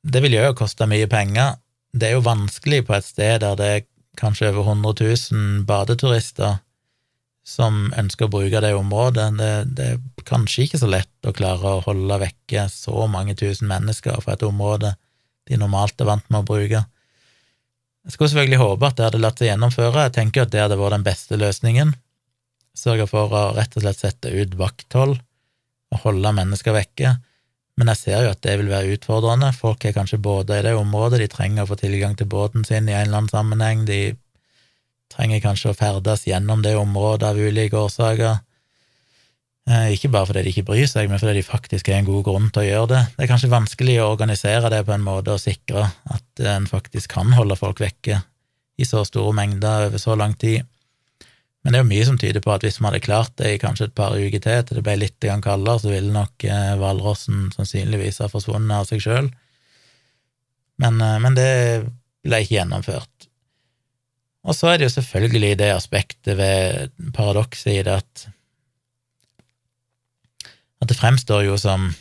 Det 0.06 0.22
vil 0.24 0.38
jo 0.38 0.54
koste 0.56 0.88
mye 0.88 1.10
penger. 1.12 1.58
Det 1.92 2.08
er 2.08 2.16
jo 2.16 2.26
vanskelig 2.28 2.84
på 2.88 2.96
et 2.96 3.08
sted 3.08 3.42
der 3.44 3.58
det 3.60 3.70
er 3.74 3.88
kanskje 4.20 4.52
over 4.54 4.70
100 4.76 4.94
000 5.34 5.66
badeturister 5.68 6.60
som 7.48 7.90
ønsker 7.98 8.28
å 8.28 8.32
bruke 8.32 8.62
det 8.62 8.76
området. 8.78 9.28
Det, 9.40 9.54
det, 9.76 9.88
er 9.96 10.26
kanskje 10.30 10.68
ikke 10.68 10.82
så 10.84 10.90
lett 10.92 11.09
å 11.28 11.36
klare 11.36 11.76
å 11.76 11.84
holde 11.84 12.22
vekke 12.22 12.68
så 12.72 13.06
mange 13.12 13.36
tusen 13.36 13.68
mennesker 13.68 14.22
fra 14.24 14.38
et 14.38 14.46
område 14.48 14.94
de 15.50 15.58
normalt 15.58 16.00
er 16.00 16.08
vant 16.08 16.26
med 16.30 16.44
å 16.44 16.48
bruke. 16.48 16.84
Jeg 18.06 18.14
skulle 18.14 18.30
selvfølgelig 18.32 18.62
håpe 18.62 18.88
at 18.88 18.98
det 18.98 19.08
hadde 19.08 19.22
latt 19.24 19.42
seg 19.42 19.50
gjennomføre, 19.50 20.06
jeg 20.08 20.16
tenker 20.16 20.46
at 20.46 20.54
det 20.54 20.62
hadde 20.64 20.78
vært 20.80 20.96
den 20.96 21.08
beste 21.08 21.40
løsningen. 21.42 21.96
Sørge 22.78 23.10
for 23.10 23.34
å 23.34 23.42
rett 23.58 23.76
og 23.76 23.84
slett 23.84 24.00
sette 24.00 24.32
ut 24.32 24.56
vakthold 24.60 25.18
og 25.90 26.04
holde 26.06 26.32
mennesker 26.38 26.76
vekke. 26.76 27.18
Men 27.80 27.92
jeg 27.94 28.00
ser 28.02 28.26
jo 28.26 28.32
at 28.34 28.42
det 28.44 28.58
vil 28.60 28.70
være 28.72 28.96
utfordrende. 28.96 29.52
Folk 29.56 29.86
er 29.88 29.96
kanskje 29.96 30.20
båter 30.22 30.60
i 30.60 30.66
det 30.68 30.76
området, 30.78 31.22
de 31.24 31.30
trenger 31.32 31.64
å 31.64 31.70
få 31.72 31.80
tilgang 31.80 32.16
til 32.20 32.30
båten 32.30 32.66
sin 32.68 32.90
i 32.90 32.96
en 32.96 33.08
eller 33.08 33.22
annen 33.22 33.32
sammenheng, 33.32 33.86
de 33.88 34.18
trenger 35.10 35.42
kanskje 35.44 35.72
å 35.72 35.78
ferdes 35.78 36.28
gjennom 36.28 36.62
det 36.64 36.76
området 36.78 37.32
av 37.32 37.40
ulike 37.40 37.80
årsaker. 37.80 38.44
Eh, 39.70 39.92
ikke 39.94 40.10
bare 40.10 40.26
fordi 40.26 40.42
de 40.48 40.50
ikke 40.50 40.66
bryr 40.66 40.88
seg, 40.90 41.12
men 41.12 41.20
fordi 41.22 41.36
de 41.38 41.46
faktisk 41.46 41.92
har 41.92 42.00
en 42.02 42.08
god 42.08 42.24
grunn 42.26 42.48
til 42.50 42.64
å 42.64 42.70
gjøre 42.70 42.90
det. 42.90 43.02
Det 43.14 43.26
er 43.26 43.30
kanskje 43.30 43.52
vanskelig 43.52 44.00
å 44.02 44.10
organisere 44.16 44.72
det 44.74 44.82
på 44.88 44.96
en 44.96 45.06
måte 45.06 45.36
og 45.36 45.44
sikre 45.44 45.86
at 46.10 46.44
en 46.56 46.66
faktisk 46.70 47.12
kan 47.14 47.36
holde 47.38 47.58
folk 47.60 47.82
vekke 47.84 48.18
i 48.80 48.88
så 48.88 49.04
store 49.06 49.36
mengder 49.38 49.90
over 49.90 50.02
så 50.02 50.16
lang 50.18 50.34
tid. 50.42 50.66
Men 51.62 51.76
det 51.76 51.80
er 51.80 51.84
jo 51.84 51.90
mye 51.92 52.08
som 52.08 52.18
tyder 52.18 52.42
på 52.42 52.54
at 52.56 52.66
hvis 52.66 52.80
vi 52.80 52.88
hadde 52.88 53.04
klart 53.04 53.36
det 53.38 53.52
i 53.54 53.60
kanskje 53.62 53.90
et 53.90 53.96
par 54.00 54.16
uker 54.16 54.42
til, 54.42 54.64
til 54.66 54.80
det 54.80 54.86
ble 54.88 54.96
litt 55.04 55.30
kaldere, 55.44 55.78
så 55.84 55.92
ville 55.92 56.16
nok 56.16 56.48
eh, 56.48 56.74
hvalrossen 56.80 57.50
sannsynligvis 57.54 58.22
ha 58.24 58.32
forsvunnet 58.32 58.74
av 58.80 58.90
seg 58.90 59.04
sjøl. 59.06 59.30
Men, 60.82 60.98
eh, 61.04 61.18
men 61.22 61.38
det 61.38 61.52
ble 62.26 62.42
ikke 62.42 62.58
gjennomført. 62.58 63.30
Og 64.48 64.56
så 64.56 64.72
er 64.72 64.80
det 64.80 64.88
jo 64.88 64.96
selvfølgelig 64.96 65.60
det 65.60 65.72
aspektet 65.76 66.40
ved 66.40 66.96
paradokset 67.14 67.74
i 67.76 67.86
det 67.86 68.00
at 68.00 68.30
det 70.90 70.98
fremstår 70.98 71.48
jo 71.50 71.58
som 71.62 71.92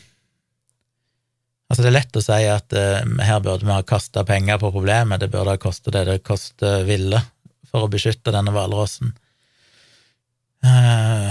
Altså, 1.69 1.83
det 1.85 1.89
er 1.91 1.99
lett 1.99 2.17
å 2.17 2.21
si 2.25 2.37
at 2.49 2.73
uh, 2.73 3.03
her 3.21 3.43
burde 3.45 3.61
vi 3.61 3.69
ha 3.69 3.83
kasta 3.85 4.23
penger 4.25 4.57
på 4.57 4.71
problemet, 4.73 5.19
det 5.21 5.27
burde 5.29 5.53
ha 5.53 5.59
kosta 5.61 5.91
det 5.93 6.07
det 6.07 6.15
koste 6.25 6.79
ville 6.87 7.19
for 7.69 7.85
å 7.85 7.91
beskytte 7.93 8.33
denne 8.33 8.49
hvalrossen. 8.55 9.11
Uh, 10.65 11.29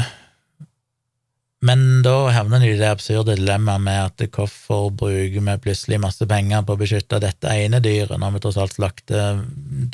Men 1.59 2.05
da 2.07 2.29
havner 2.31 2.63
de 2.63 2.69
i 2.71 2.79
det 2.79 2.87
absurde 2.87 3.35
dilemmaet 3.35 3.83
med 3.83 3.99
at 3.99 4.23
hvorfor 4.31 4.93
bruker 4.95 5.43
vi 5.43 5.57
plutselig 5.65 5.99
masse 5.99 6.27
penger 6.31 6.63
på 6.63 6.77
å 6.77 6.79
beskytte 6.79 7.19
dette 7.19 7.51
ene 7.51 7.81
dyret, 7.83 8.15
når 8.15 8.37
vi 8.37 8.43
tross 8.45 8.61
alt 8.63 8.77
slakter 8.77 9.41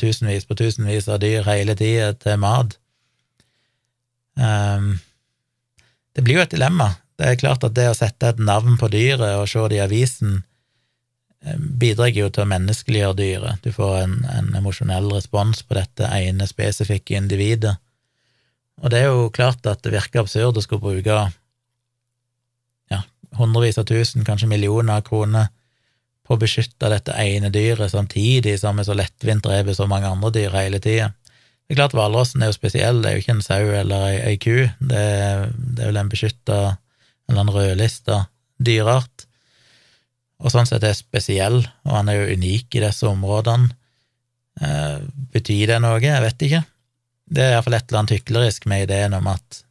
tusenvis 0.00 0.44
på 0.44 0.58
tusenvis 0.60 1.08
av 1.08 1.22
dyr 1.24 1.48
hele 1.48 1.72
tida 1.78 2.12
til 2.20 2.36
mat? 2.42 2.76
Um, 4.36 4.98
det 6.12 6.26
blir 6.26 6.36
jo 6.36 6.44
et 6.44 6.52
dilemma. 6.52 6.90
Det 7.18 7.28
er 7.28 7.38
klart 7.38 7.64
at 7.66 7.76
det 7.76 7.86
å 7.90 7.96
sette 7.96 8.32
et 8.32 8.42
navn 8.42 8.78
på 8.80 8.88
dyret 8.90 9.38
og 9.38 9.48
se 9.50 9.62
det 9.70 9.78
i 9.78 9.84
avisen 9.84 10.42
bidrar 11.44 12.12
jo 12.14 12.30
til 12.32 12.44
å 12.44 12.50
menneskeliggjøre 12.50 13.16
dyret. 13.18 13.64
Du 13.64 13.72
får 13.74 13.96
en, 14.00 14.14
en 14.32 14.52
emosjonell 14.58 15.10
respons 15.12 15.62
på 15.62 15.76
dette 15.76 16.08
ene 16.08 16.46
spesifikke 16.48 17.18
individet. 17.18 17.76
Og 18.82 18.90
det 18.90 19.02
er 19.02 19.10
jo 19.12 19.32
klart 19.34 19.66
at 19.70 19.84
det 19.84 19.92
virker 19.94 20.24
absurd 20.24 20.58
å 20.58 20.64
skulle 20.64 20.82
bruke 20.82 21.18
ja, 22.90 23.02
hundrevis 23.38 23.78
av 23.78 23.86
tusen, 23.90 24.24
kanskje 24.26 24.50
millioner 24.50 24.98
av 24.98 25.04
kroner 25.06 25.52
på 26.24 26.34
å 26.34 26.40
beskytte 26.40 26.88
dette 26.88 27.14
ene 27.20 27.52
dyret, 27.52 27.92
samtidig 27.92 28.56
som 28.60 28.80
vi 28.80 28.86
så 28.86 28.96
lettvint 28.96 29.44
dreper 29.44 29.76
så 29.76 29.86
mange 29.90 30.08
andre 30.08 30.32
dyr 30.34 30.56
hele 30.56 30.80
tida. 30.80 31.12
Det 31.64 31.76
er 31.76 31.80
klart 31.80 31.96
hvalrossen 31.96 32.42
er 32.44 32.50
jo 32.50 32.56
spesiell, 32.56 33.02
det 33.02 33.10
er 33.10 33.14
jo 33.16 33.22
ikke 33.22 33.36
en 33.36 33.44
sau 33.44 33.68
eller 33.72 34.08
ei, 34.08 34.16
ei 34.32 34.40
ku, 34.40 34.56
det 34.80 35.04
det 35.76 35.84
er 35.84 35.92
vel 35.92 36.00
en 36.00 36.10
beskytta 36.12 36.58
eller 37.28 37.44
en 37.44 37.54
rødlista 37.54 38.24
dyreart, 38.64 39.26
og 40.44 40.52
sånn 40.52 40.68
sett 40.68 40.84
er 40.84 40.96
spesiell, 40.96 41.62
og 41.86 41.92
han 41.94 42.10
er 42.10 42.20
jo 42.20 42.38
unik 42.38 42.76
i 42.76 42.82
disse 42.84 43.06
områdene. 43.08 43.70
Eh, 44.60 44.98
betyr 45.34 45.72
det 45.72 45.78
noe? 45.82 46.00
Jeg 46.02 46.22
vet 46.22 46.46
ikke. 46.46 46.64
Det 47.24 47.44
er 47.44 47.54
iallfall 47.54 47.78
et 47.78 47.86
eller 47.88 48.02
annet 48.02 48.16
hyklerisk 48.18 48.66
med 48.70 48.84
ideen 48.84 49.16
om 49.16 49.30
at 49.32 49.62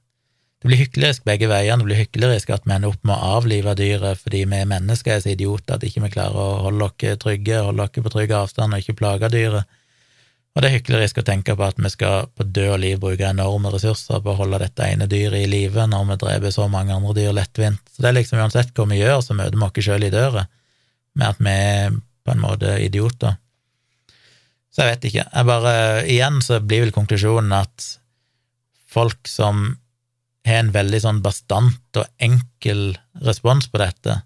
det 0.64 0.70
blir 0.70 0.80
hyklerisk 0.80 1.26
begge 1.28 1.50
veiene. 1.52 1.84
Det 1.84 1.90
blir 1.90 2.00
hyklerisk 2.00 2.54
at 2.56 2.66
vi 2.66 2.72
ender 2.72 2.94
opp 2.94 3.02
med 3.04 3.14
å 3.18 3.38
avlive 3.38 3.76
dyret 3.76 4.22
fordi 4.24 4.46
vi 4.48 4.60
er 4.64 4.70
mennesker 4.70 5.18
er 5.18 5.24
så 5.24 5.34
idioter 5.34 5.76
at 5.76 5.84
ikke 5.84 6.06
vi 6.06 6.12
klarer 6.16 6.40
å 6.40 6.62
holde 6.70 6.88
oss 6.88 7.20
trygge, 7.20 7.60
holde 7.68 7.84
oss 7.84 8.06
på 8.06 8.14
trygg 8.14 8.32
avstand 8.38 8.74
og 8.74 8.84
ikke 8.84 8.96
plage 9.02 9.30
dyret. 9.34 9.68
Og 10.54 10.62
det 10.62 10.70
er 10.70 10.76
hyklerisk 10.76 11.18
å 11.18 11.26
tenke 11.26 11.56
på 11.58 11.66
at 11.66 11.80
vi 11.82 11.90
skal 11.90 12.28
på 12.38 12.46
død 12.46 12.72
og 12.76 12.82
liv 12.84 13.00
bruke 13.02 13.26
enorme 13.26 13.72
ressurser 13.74 14.22
på 14.22 14.34
å 14.34 14.38
holde 14.38 14.60
dette 14.62 14.86
ene 14.86 15.08
dyret 15.10 15.42
i 15.42 15.50
live 15.50 15.88
når 15.90 16.12
vi 16.12 16.18
dreper 16.22 16.54
så 16.54 16.68
mange 16.70 16.94
andre 16.94 17.16
dyr 17.18 17.34
lettvint. 17.34 17.82
Så 17.90 18.04
det 18.06 18.12
er 18.12 18.20
liksom 18.20 18.42
uansett 18.44 18.74
hva 18.78 18.86
vi 18.92 19.00
gjør, 19.00 19.22
så 19.26 19.38
møter 19.38 19.58
vi 19.58 19.66
oss 19.66 19.88
sjøl 19.88 20.06
i 20.06 20.12
døra 20.14 20.46
med 21.18 21.26
at 21.30 21.42
vi 21.42 21.54
er 21.54 21.98
på 22.24 22.34
en 22.36 22.44
måte 22.44 22.76
idioter. 22.86 23.40
Så 24.74 24.86
jeg 24.86 24.94
vet 24.94 25.08
ikke. 25.10 25.26
Jeg 25.26 25.50
bare, 25.50 25.74
igjen 26.10 26.40
så 26.42 26.60
blir 26.62 26.86
vel 26.86 26.94
konklusjonen 26.94 27.54
at 27.58 27.90
folk 28.94 29.30
som 29.30 29.66
har 30.46 30.62
en 30.62 30.72
veldig 30.76 31.02
sånn 31.02 31.22
bastant 31.26 32.00
og 32.00 32.08
enkel 32.22 32.94
respons 33.26 33.70
på 33.72 33.82
dette, 33.82 34.22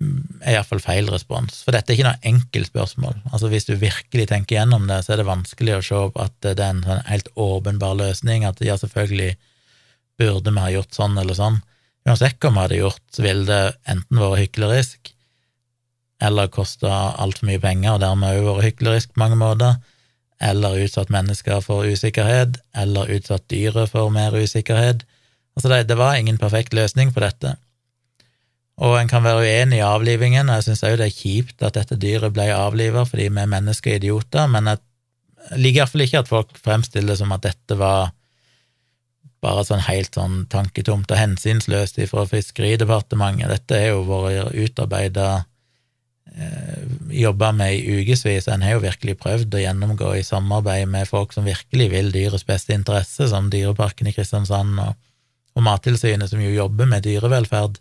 er 0.00 0.56
iallfall 0.56 0.82
feil 0.82 1.08
respons. 1.10 1.62
For 1.64 1.74
dette 1.74 1.92
er 1.92 1.96
ikke 1.96 2.08
noe 2.08 2.28
enkelt 2.28 2.68
spørsmål. 2.68 3.16
Altså 3.32 3.50
Hvis 3.52 3.68
du 3.68 3.74
virkelig 3.80 4.28
tenker 4.30 4.58
gjennom 4.58 4.86
det, 4.90 5.02
så 5.04 5.14
er 5.14 5.22
det 5.22 5.28
vanskelig 5.28 5.76
å 5.76 5.84
se 5.84 6.02
at 6.24 6.36
det 6.44 6.56
er 6.56 6.74
en 6.74 6.84
sånn 6.84 7.02
helt 7.08 7.30
åpenbar 7.34 7.96
løsning, 7.98 8.44
at 8.44 8.60
ja, 8.64 8.76
selvfølgelig 8.80 9.34
burde 10.20 10.52
vi 10.52 10.64
ha 10.64 10.72
gjort 10.74 10.96
sånn 10.96 11.18
eller 11.20 11.36
sånn. 11.36 11.60
Uansett 12.06 12.38
hva 12.40 12.52
vi 12.52 12.62
hadde 12.62 12.80
gjort, 12.80 13.02
så 13.12 13.24
ville 13.24 13.44
det 13.48 13.76
enten 13.90 14.22
vært 14.22 14.42
hyklerisk, 14.44 15.12
eller 16.22 16.52
kosta 16.52 16.92
altfor 17.20 17.50
mye 17.50 17.60
penger 17.60 17.96
og 17.96 18.02
dermed 18.04 18.38
òg 18.38 18.48
vært 18.54 18.68
hyklerisk 18.70 19.12
på 19.12 19.24
mange 19.24 19.40
måter, 19.40 19.76
eller 20.40 20.80
utsatt 20.84 21.12
mennesker 21.12 21.62
for 21.64 21.88
usikkerhet, 21.88 22.60
eller 22.76 23.12
utsatt 23.16 23.46
dyret 23.52 23.92
for 23.92 24.12
mer 24.12 24.36
usikkerhet. 24.36 25.04
Altså, 25.56 25.70
det, 25.72 25.86
det 25.88 25.96
var 25.96 26.16
ingen 26.20 26.38
perfekt 26.40 26.76
løsning 26.76 27.12
på 27.16 27.24
dette. 27.24 27.56
Og 28.76 28.98
en 28.98 29.08
kan 29.08 29.24
være 29.24 29.46
uenig 29.46 29.78
i 29.78 29.86
avlivingen, 29.86 30.50
og 30.50 30.58
jeg 30.58 30.66
syns 30.66 30.84
òg 30.84 30.98
det 31.00 31.08
er 31.08 31.16
kjipt 31.16 31.64
at 31.64 31.78
dette 31.78 31.96
dyret 31.96 32.34
ble 32.36 32.50
avliva 32.52 33.06
fordi 33.08 33.30
vi 33.30 33.40
er 33.40 33.48
mennesker 33.48 33.94
og 33.94 34.02
idioter, 34.02 34.50
men 34.52 34.68
jeg 34.68 35.60
liker 35.62 35.82
iallfall 35.82 36.04
ikke 36.04 36.20
at 36.20 36.30
folk 36.30 36.58
fremstiller 36.60 37.14
det 37.14 37.20
som 37.22 37.32
at 37.32 37.46
dette 37.46 37.78
var 37.80 38.10
bare 39.44 39.64
sånn 39.64 39.84
helt 39.86 40.16
sånn 40.16 40.44
tanketomt 40.52 41.12
og 41.12 41.20
hensynsløst 41.20 42.00
fra 42.10 42.24
Fiskeridepartementet. 42.28 43.52
Dette 43.52 43.78
er 43.78 43.92
jo 43.92 44.02
vært 44.08 44.56
utarbeida 44.56 45.28
eh, 46.34 46.84
jobba 47.22 47.52
med 47.56 47.76
i 47.76 48.00
ukevis. 48.00 48.48
En 48.50 48.64
har 48.66 48.76
jo 48.76 48.84
virkelig 48.84 49.16
prøvd 49.22 49.56
å 49.56 49.62
gjennomgå 49.62 50.12
i 50.18 50.24
samarbeid 50.26 50.88
med 50.92 51.08
folk 51.08 51.36
som 51.36 51.48
virkelig 51.48 51.88
vil 51.94 52.12
dyrets 52.12 52.46
beste 52.48 52.74
interesse, 52.76 53.28
som 53.30 53.50
Dyreparken 53.52 54.10
i 54.10 54.16
Kristiansand 54.16 54.80
og, 54.82 54.96
og 55.56 55.68
Mattilsynet, 55.68 56.32
som 56.32 56.42
jo 56.42 56.52
jobber 56.56 56.90
med 56.90 57.06
dyrevelferd 57.06 57.80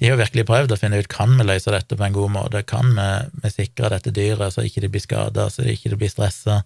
de 0.00 0.10
har 0.10 0.18
virkelig 0.18 0.46
prøvd 0.48 0.74
å 0.74 0.78
finne 0.78 0.98
ut 0.98 1.10
kan 1.10 1.36
vi 1.38 1.46
løse 1.46 1.70
dette 1.70 1.96
på 1.96 2.06
en 2.06 2.16
god 2.16 2.32
måte, 2.34 2.64
kan 2.66 2.90
vi, 2.96 3.08
vi 3.44 3.52
sikre 3.52 3.92
dette 3.92 4.12
dyret 4.14 4.56
så 4.56 4.64
ikke 4.66 4.82
det 4.84 4.90
blir 4.94 5.04
skada, 5.04 5.46
så 5.50 5.62
det 5.62 5.76
ikke 5.76 5.94
blir 6.00 6.10
stressa, 6.10 6.62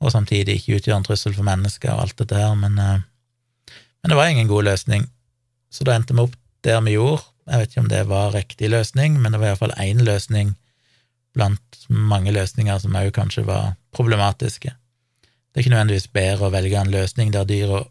og 0.00 0.12
samtidig 0.12 0.58
ikke 0.58 0.78
utgjør 0.78 0.98
en 0.98 1.06
trussel 1.06 1.36
for 1.36 1.46
mennesker 1.46 1.92
og 1.92 2.06
alt 2.06 2.18
dette 2.22 2.40
her, 2.40 2.56
men, 2.58 2.78
eh, 2.80 3.76
men 4.00 4.12
det 4.12 4.18
var 4.18 4.32
ingen 4.32 4.48
god 4.48 4.68
løsning. 4.70 5.08
Så 5.72 5.84
da 5.84 5.96
endte 5.96 6.16
vi 6.16 6.24
opp 6.24 6.36
der 6.64 6.80
vi 6.84 6.96
gjorde. 6.96 7.24
Jeg 7.46 7.60
vet 7.60 7.72
ikke 7.72 7.82
om 7.84 7.90
det 7.92 8.02
var 8.10 8.32
riktig 8.34 8.70
løsning, 8.72 9.20
men 9.20 9.32
det 9.32 9.40
var 9.40 9.52
iallfall 9.52 9.76
én 9.82 10.02
løsning 10.04 10.56
blant 11.36 11.86
mange 11.88 12.32
løsninger 12.32 12.80
som 12.82 12.96
òg 12.96 13.12
kanskje 13.14 13.44
var 13.46 13.74
problematiske. 13.94 14.72
Det 14.72 15.60
er 15.60 15.64
ikke 15.64 15.74
nødvendigvis 15.74 16.08
bedre 16.12 16.48
å 16.48 16.52
velge 16.52 16.80
en 16.80 16.92
løsning 16.92 17.30
der 17.34 17.46
dyra 17.48 17.84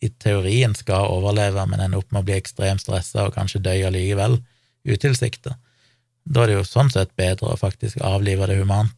i 0.00 0.10
teorien 0.22 0.74
skal 0.78 1.10
overleve, 1.10 1.64
men 1.66 1.82
ender 1.82 2.02
opp 2.02 2.12
med 2.12 2.22
å 2.22 2.28
bli 2.28 2.36
ekstremt 2.38 2.82
stressa 2.84 3.26
og 3.26 3.34
kanskje 3.34 3.62
dø 3.64 3.74
allikevel, 3.88 4.38
utilsikta. 4.88 5.56
Da 6.28 6.44
er 6.44 6.50
det 6.50 6.58
jo 6.58 6.68
sånn 6.68 6.90
sett 6.92 7.14
bedre 7.18 7.52
å 7.52 7.58
faktisk 7.58 8.00
avlive 8.04 8.46
det 8.50 8.60
humant. 8.60 8.94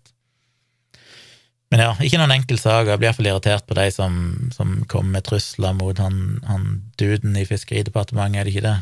Men 1.71 1.85
ja, 1.85 1.91
ikke 2.03 2.19
noen 2.19 2.35
enkel 2.35 2.59
sak, 2.59 2.89
jeg 2.91 2.99
blir 2.99 3.09
iallfall 3.09 3.29
irritert 3.31 3.67
på 3.69 3.77
de 3.79 3.87
som, 3.95 4.15
som 4.55 4.81
kommer 4.91 5.19
med 5.19 5.27
trusler 5.29 5.77
mot 5.79 5.99
han, 6.03 6.41
han 6.49 6.65
duden 6.99 7.37
i 7.39 7.47
Fiskeridepartementet, 7.47 8.41
er 8.41 8.49
det 8.49 8.55
ikke 8.57 8.67
det? 8.67 8.79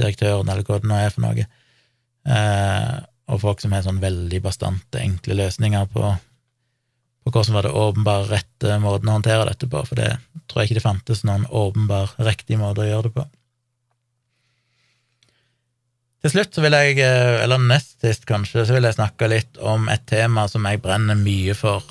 Direktøren, 0.00 0.50
eller 0.50 0.66
hva 0.66 0.80
det 0.82 0.90
nå 0.90 0.98
er 0.98 1.14
for 1.14 1.22
noe. 1.22 1.46
Eh, 2.26 2.96
og 3.30 3.42
folk 3.42 3.62
som 3.62 3.74
har 3.74 3.86
sånn 3.86 4.02
veldig 4.02 4.42
bastante, 4.42 4.98
enkle 4.98 5.38
løsninger 5.38 5.86
på, 5.94 6.10
og 7.26 7.38
som 7.44 7.56
var 7.58 7.66
det 7.66 7.74
åpenbare 7.74 8.28
rette 8.30 8.76
måten 8.82 9.10
å 9.10 9.16
håndtere 9.16 9.48
dette 9.48 9.66
på, 9.70 9.82
for 9.88 9.98
det 9.98 10.12
tror 10.46 10.62
jeg 10.62 10.70
ikke 10.70 10.78
det 10.78 10.84
fantes 10.84 11.24
noen 11.26 11.46
åpenbar 11.50 12.14
riktig 12.22 12.58
måte 12.60 12.84
å 12.84 12.86
gjøre 12.86 13.08
det 13.08 13.16
på. 13.16 13.26
Til 16.22 16.32
slutt 16.32 16.56
så 16.56 16.62
vil 16.64 16.74
jeg, 16.74 16.98
eh, 17.02 17.42
eller 17.42 17.60
nest 17.62 18.00
sist 18.02 18.24
kanskje, 18.26 18.64
så 18.66 18.76
vil 18.76 18.86
jeg 18.86 18.96
snakke 18.96 19.28
litt 19.30 19.58
om 19.58 19.90
et 19.92 20.06
tema 20.06 20.46
som 20.50 20.64
jeg 20.66 20.82
brenner 20.82 21.18
mye 21.18 21.54
for. 21.54 21.84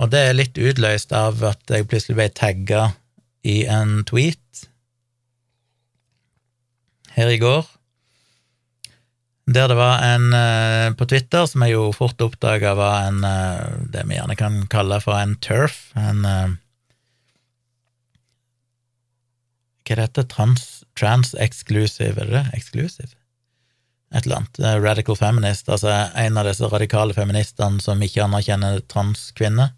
Og 0.00 0.12
det 0.12 0.22
er 0.28 0.36
litt 0.36 0.60
utløst 0.60 1.12
av 1.16 1.42
at 1.44 1.60
jeg 1.68 1.88
plutselig 1.88 2.16
ble 2.20 2.28
tagga 2.36 2.86
i 3.44 3.64
en 3.68 4.00
tweet 4.08 4.64
her 7.16 7.32
i 7.32 7.40
går 7.40 7.66
der 9.50 9.70
det 9.70 9.76
var 9.78 10.02
en 10.06 10.32
uh, 10.34 10.94
på 10.94 11.06
Twitter, 11.10 11.46
som 11.46 11.64
jeg 11.66 11.74
jo 11.74 11.90
fort 11.96 12.20
oppdaga 12.22 12.74
var 12.78 13.08
en 13.08 13.24
uh, 13.26 13.86
det 13.90 14.04
vi 14.06 14.18
gjerne 14.18 14.36
kan 14.38 14.60
kalle 14.70 15.00
for 15.02 15.18
en 15.18 15.36
turf, 15.42 15.88
en 15.98 16.26
uh, 16.26 16.58
Hva 19.90 19.96
heter 20.04 20.22
det? 20.22 20.30
Trans, 20.30 20.66
trans-exclusive, 20.94 22.14
er 22.14 22.28
det 22.28 22.36
det? 22.36 22.44
Exclusive? 22.54 23.10
Et 24.14 24.22
eller 24.22 24.36
annet. 24.36 24.60
Radical 24.84 25.16
feminist, 25.18 25.66
altså 25.66 25.90
en 26.14 26.38
av 26.38 26.46
disse 26.46 26.68
radikale 26.70 27.16
feministene 27.16 27.82
som 27.82 27.98
ikke 27.98 28.22
anerkjenner 28.22 28.78
transkvinner 28.86 29.72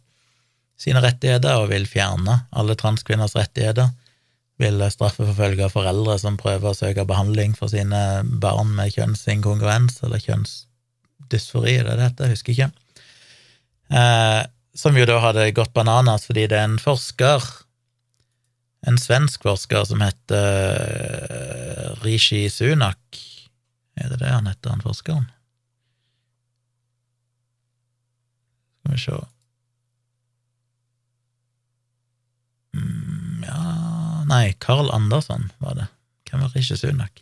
sine 0.77 1.01
rettigheter, 1.01 1.57
og 1.57 1.71
vil 1.73 1.89
fjerne 1.89 2.43
alle 2.53 2.77
transkvinners 2.77 3.39
rettigheter 3.39 3.89
vil 4.63 4.85
straffeforfølge 4.93 5.69
foreldre 5.73 6.17
som 6.23 6.39
prøver 6.41 6.71
å 6.71 6.77
søke 6.77 7.05
behandling 7.09 7.57
for 7.59 7.73
sine 7.73 8.23
barn 8.43 8.73
med 8.77 8.95
kjønnsinkongruens 8.95 9.99
eller 10.07 10.23
kjønnsdysfori, 10.23 11.77
er 11.81 11.89
det 11.89 11.99
det 11.99 12.09
heter? 12.09 12.31
Jeg 12.31 12.39
husker 12.39 12.55
ikke. 12.55 12.71
Eh, 13.93 14.43
som 14.75 14.97
jo 14.97 15.05
da 15.09 15.19
hadde 15.21 15.51
gått 15.57 15.75
bananas 15.77 16.25
fordi 16.29 16.47
det 16.49 16.57
er 16.59 16.71
en 16.71 16.79
forsker, 16.81 17.45
en 18.89 18.99
svensk 18.99 19.45
forsker, 19.47 19.85
som 19.91 20.03
heter 20.03 20.49
eh, 21.29 21.93
Rishi 22.07 22.47
Sunak. 22.51 23.21
Er 24.01 24.09
det 24.11 24.23
det 24.23 24.33
han 24.33 24.49
heter, 24.49 24.73
han 24.73 24.85
forskeren? 24.85 25.29
Skal 28.83 28.97
vi 28.97 28.99
se 28.99 29.19
mm, 32.75 33.02
Nei, 34.33 34.55
Carl 34.65 34.89
Andersson 34.95 35.51
var 35.61 35.77
det. 35.77 35.91
Hvem 36.31 36.41
var 36.41 36.57
Rishi 36.57 36.77
Sunak? 36.79 37.21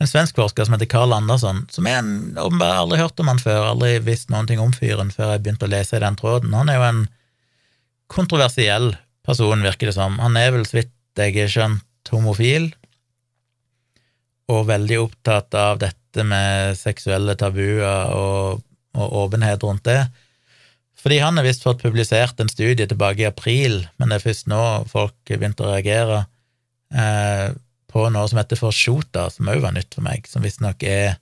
En 0.00 0.08
svensk 0.08 0.38
forsker 0.38 0.66
som 0.66 0.74
heter 0.74 0.88
Carl 0.90 1.12
Andersson, 1.14 1.66
som 1.70 1.86
jeg 1.86 2.02
åpenbart 2.40 2.80
aldri 2.80 2.98
hørt 2.98 3.20
om 3.22 3.28
han 3.30 3.40
før, 3.42 3.68
aldri 3.70 3.98
visst 4.02 4.32
noen 4.32 4.48
ting 4.48 4.62
om 4.62 4.72
fyren 4.74 5.12
før 5.14 5.34
jeg 5.34 5.44
begynte 5.44 5.68
å 5.68 5.70
lese 5.70 5.98
i 5.98 6.02
den 6.02 6.16
tråden. 6.18 6.56
Han 6.56 6.72
er 6.72 6.80
jo 6.80 6.86
en 6.88 7.02
kontroversiell 8.10 8.94
person, 9.26 9.62
virker 9.62 9.90
det 9.90 9.96
som. 9.96 10.18
Han 10.18 10.38
er 10.40 10.50
vel, 10.56 10.66
så 10.66 10.80
vidt 10.80 10.94
jeg 11.20 11.36
er 11.44 11.52
skjønt 11.52 12.10
homofil, 12.10 12.72
og 14.50 14.66
veldig 14.72 14.98
opptatt 15.04 15.54
av 15.54 15.78
dette 15.84 16.26
med 16.26 16.74
seksuelle 16.80 17.36
tabuer 17.38 18.10
og, 18.16 18.64
og 18.98 19.18
åpenhet 19.26 19.62
rundt 19.64 19.86
det. 19.86 20.00
Fordi 21.02 21.18
han 21.18 21.38
har 21.38 21.46
visst 21.46 21.64
fått 21.66 21.82
publisert 21.82 22.40
en 22.40 22.50
studie 22.50 22.86
tilbake 22.86 23.24
i 23.24 23.28
april, 23.28 23.80
men 23.98 24.12
det 24.12 24.20
er 24.20 24.26
først 24.28 24.48
nå 24.50 24.62
folk 24.90 25.16
begynte 25.26 25.66
å 25.66 25.72
reagere 25.72 26.20
eh, 26.94 27.50
på 27.92 28.06
noe 28.14 28.28
som 28.30 28.38
heter 28.38 28.60
for 28.60 28.74
Shota, 28.74 29.26
som 29.30 29.50
òg 29.50 29.64
var 29.64 29.74
nytt 29.74 29.96
for 29.96 30.06
meg, 30.06 30.28
som 30.30 30.44
visstnok 30.46 30.84
er 30.86 31.16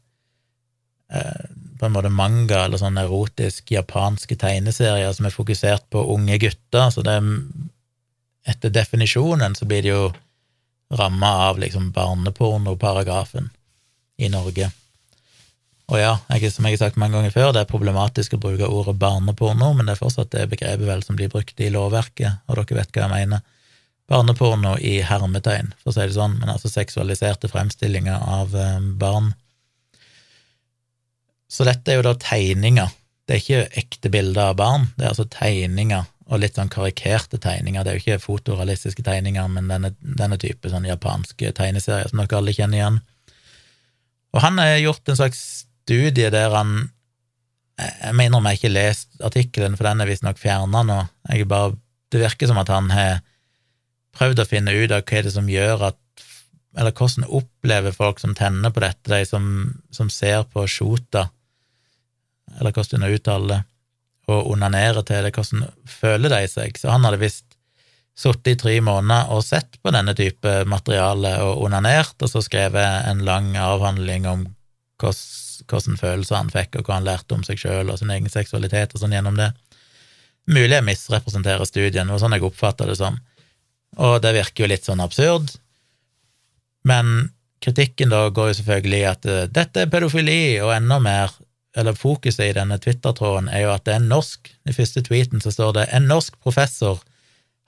eh, 1.09 1.45
på 1.81 1.89
en 1.89 1.95
måte 1.97 2.13
manga 2.13 2.67
eller 2.67 2.81
sånn 2.81 3.01
erotisk 3.01 3.73
japanske 3.73 4.37
tegneserier 4.37 5.15
som 5.17 5.27
er 5.27 5.35
fokusert 5.35 5.89
på 5.91 6.05
unge 6.13 6.37
gutter, 6.43 6.93
så 6.93 7.05
det 7.07 7.17
er 7.17 7.31
etter 8.51 8.73
definisjonen 8.73 9.57
så 9.57 9.69
blir 9.69 9.85
det 9.85 9.95
jo 9.95 10.11
ramma 10.97 11.31
av 11.49 11.61
liksom 11.63 11.91
barnepornoparagrafen 11.97 13.49
i 14.21 14.29
Norge. 14.29 14.71
Og 15.91 15.99
ja, 15.99 16.13
jeg, 16.31 16.53
som 16.55 16.67
jeg 16.69 16.77
har 16.77 16.85
sagt 16.85 16.99
mange 17.03 17.19
ganger 17.19 17.33
før, 17.35 17.49
det 17.55 17.65
er 17.65 17.71
problematisk 17.71 18.37
å 18.37 18.43
bruke 18.43 18.69
ordet 18.71 18.95
barneporno, 19.01 19.73
men 19.75 19.89
det 19.89 19.97
er 19.97 20.03
fortsatt 20.05 20.31
det 20.31 20.47
begrepet 20.53 20.87
vel 20.87 21.03
som 21.03 21.17
blir 21.19 21.31
brukt 21.33 21.59
i 21.59 21.71
lovverket, 21.75 22.45
og 22.47 22.61
dere 22.61 22.79
vet 22.79 22.93
hva 22.95 23.09
jeg 23.09 23.13
mener. 23.17 23.43
Barneporno 24.11 24.77
i 24.79 25.01
hermetegn, 25.07 25.73
for 25.83 25.91
å 25.91 25.97
si 25.97 26.07
det 26.07 26.15
sånn, 26.15 26.37
men 26.39 26.53
altså 26.53 26.71
seksualiserte 26.71 27.51
fremstillinger 27.51 28.23
av 28.23 28.55
eh, 28.55 28.79
barn. 29.03 29.33
Så 31.51 31.67
dette 31.67 31.91
er 31.91 31.99
jo 31.99 32.07
da 32.07 32.15
tegninger. 32.23 32.95
Det 33.27 33.35
er 33.35 33.43
ikke 33.43 33.83
ekte 33.83 34.13
bilder 34.15 34.53
av 34.53 34.59
barn, 34.63 34.89
det 34.95 35.09
er 35.09 35.13
altså 35.13 35.27
tegninger 35.31 36.07
og 36.31 36.39
litt 36.39 36.55
sånn 36.55 36.71
karikerte 36.71 37.41
tegninger. 37.43 37.83
Det 37.83 37.91
er 37.91 37.97
jo 37.99 38.05
ikke 38.05 38.23
fotorealistiske 38.23 39.03
tegninger, 39.03 39.49
men 39.51 39.67
denne, 39.71 39.91
denne 39.99 40.39
type 40.39 40.71
sånn 40.71 40.87
japanske 40.87 41.51
tegneserier 41.59 42.11
som 42.11 42.23
dere 42.23 42.39
alle 42.39 42.55
kjenner 42.55 42.79
igjen. 42.79 43.01
Og 44.31 44.45
han 44.45 44.63
har 44.63 44.77
gjort 44.79 45.11
en 45.11 45.19
slags 45.19 45.43
studie 45.85 46.31
der 46.33 46.57
han 46.57 46.91
Jeg 47.81 48.13
mener 48.13 48.37
om 48.37 48.45
jeg 48.45 48.59
ikke 48.59 48.69
har 48.69 48.75
lest 48.75 49.23
artikkelen, 49.25 49.77
for 49.77 49.89
den 49.89 50.03
er 50.03 50.09
visstnok 50.11 50.37
fjerna 50.37 50.83
nå. 50.85 50.99
Jeg 51.33 51.47
bare, 51.49 51.79
det 52.13 52.21
virker 52.21 52.51
som 52.51 52.59
at 52.61 52.69
han 52.69 52.91
har 52.93 53.23
prøvd 54.13 54.43
å 54.43 54.45
finne 54.45 54.75
ut 54.77 54.93
av 54.93 55.01
hva 55.01 55.17
er 55.17 55.25
det 55.25 55.33
som 55.33 55.49
gjør 55.49 55.87
at 55.89 55.99
Eller 56.77 56.93
hvordan 56.93 57.25
opplever 57.27 57.91
folk 57.97 58.21
som 58.21 58.35
tenner 58.37 58.71
på 58.71 58.83
dette, 58.85 59.09
de 59.11 59.25
som, 59.27 59.47
som 59.91 60.11
ser 60.13 60.45
på 60.53 60.67
Shota, 60.71 61.25
eller 62.61 62.71
hvordan 62.71 63.03
hun 63.03 63.17
uttaler 63.17 63.57
det 63.57 63.63
og 64.31 64.53
onanerer 64.53 65.03
til 65.07 65.25
det, 65.27 65.33
hvordan 65.35 65.67
føler 65.89 66.33
de 66.33 66.45
seg? 66.51 66.79
Så 66.79 66.93
han 66.93 67.03
hadde 67.07 67.21
visst 67.23 67.47
sittet 68.21 68.53
i 68.53 68.59
tre 68.61 68.77
måneder 68.85 69.31
og 69.35 69.45
sett 69.47 69.79
på 69.81 69.93
denne 69.95 70.15
type 70.19 70.61
materiale 70.69 71.37
og 71.45 71.65
onanert, 71.67 72.17
og 72.21 72.31
så 72.31 72.43
skrevet 72.45 73.09
en 73.09 73.25
lang 73.27 73.55
avhandling 73.59 74.29
om 74.31 74.45
hvordan 75.01 75.49
følelser 75.79 76.37
han 76.37 76.53
fikk, 76.53 76.79
og 76.79 76.87
hva 76.87 76.99
han 76.99 77.07
lærte 77.07 77.37
om 77.37 77.45
seg 77.47 77.61
sjøl 77.61 77.91
og 77.91 77.99
sin 78.01 78.11
egen 78.11 78.31
seksualitet 78.31 78.95
og 78.95 79.03
sånn 79.03 79.15
gjennom 79.17 79.39
det. 79.39 79.51
Mulig 80.51 80.75
jeg 80.75 80.87
misrepresenterer 80.87 81.69
studien, 81.69 82.09
var 82.11 82.23
sånn 82.23 82.35
jeg 82.35 82.47
oppfatta 82.47 82.89
det 82.89 82.97
som, 82.99 83.19
og 83.99 84.21
det 84.25 84.33
virker 84.35 84.65
jo 84.65 84.71
litt 84.73 84.87
sånn 84.87 85.03
absurd, 85.05 85.53
men 86.87 87.31
kritikken 87.61 88.11
da 88.13 88.25
går 88.33 88.51
jo 88.51 88.59
selvfølgelig 88.61 88.99
i 88.99 89.09
at 89.09 89.29
uh, 89.29 89.45
dette 89.53 89.85
er 89.85 89.93
pedofili, 89.93 90.43
og 90.65 90.73
enda 90.75 90.99
mer 91.03 91.35
eller 91.79 91.95
fokuset 91.95 92.49
i 92.49 92.57
denne 92.57 92.81
Twitter-tråden 92.83 93.51
er 93.53 93.67
jo 93.67 93.75
at 93.75 93.85
det 93.87 93.93
er 93.95 94.03
norsk 94.03 94.49
I 94.67 94.75
første 94.75 95.05
tweeten 95.07 95.43
så 95.43 95.53
står 95.55 95.77
det 95.77 95.85
en 95.95 96.09
norsk 96.11 96.35
professor 96.43 96.99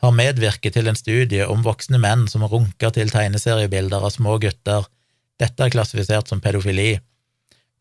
har 0.02 0.14
medvirket 0.16 0.74
til 0.74 0.90
en 0.90 0.98
studie 0.98 1.46
om 1.46 1.62
voksne 1.62 2.00
menn 2.02 2.26
som 2.30 2.42
runker 2.42 2.90
til 2.96 3.12
tegneseriebilder 3.12 4.02
av 4.02 4.10
små 4.10 4.34
gutter. 4.42 4.88
Dette 5.38 5.62
er 5.62 5.70
klassifisert 5.70 6.30
som 6.30 6.42
pedofili. 6.42 6.96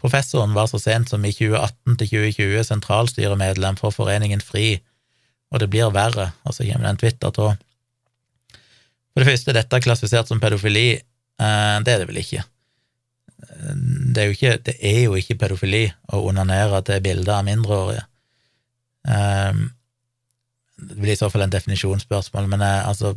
Professoren 0.01 0.55
var 0.57 0.69
så 0.71 0.79
sent 0.81 1.11
som 1.11 1.25
i 1.25 1.33
2018 1.33 1.97
til 1.99 2.07
2020 2.09 2.63
sentralstyremedlem 2.69 3.77
for 3.79 3.93
Foreningen 3.93 4.41
FRI, 4.41 4.79
og 5.51 5.61
det 5.61 5.69
blir 5.69 5.91
verre, 5.93 6.31
altså 6.47 6.65
kommer 6.65 6.87
det 6.87 6.93
en 6.95 7.01
Twitter-tråd. 7.03 7.67
For 9.11 9.21
det 9.21 9.27
første, 9.27 9.53
dette 9.53 9.77
er 9.77 9.83
klassifisert 9.83 10.31
som 10.31 10.39
pedofili. 10.39 10.87
Eh, 10.95 11.77
det 11.83 11.93
er 11.93 12.01
det 12.01 12.07
vel 12.09 12.21
ikke 12.23 12.45
det 14.11 14.21
er, 14.21 14.25
jo 14.29 14.35
ikke, 14.35 14.57
det 14.65 14.75
er 14.79 14.99
jo 15.05 15.17
ikke 15.17 15.37
pedofili 15.41 15.85
å 16.13 16.21
onanere 16.29 16.81
til 16.85 17.01
bilder 17.03 17.39
av 17.39 17.45
mindreårige. 17.47 18.03
Um, 19.07 19.63
det 20.81 20.97
blir 20.97 21.13
i 21.13 21.19
så 21.19 21.29
fall 21.31 21.45
en 21.45 21.53
definisjonsspørsmål, 21.53 22.47
men 22.51 22.63
eh, 22.65 22.87
altså, 22.87 23.13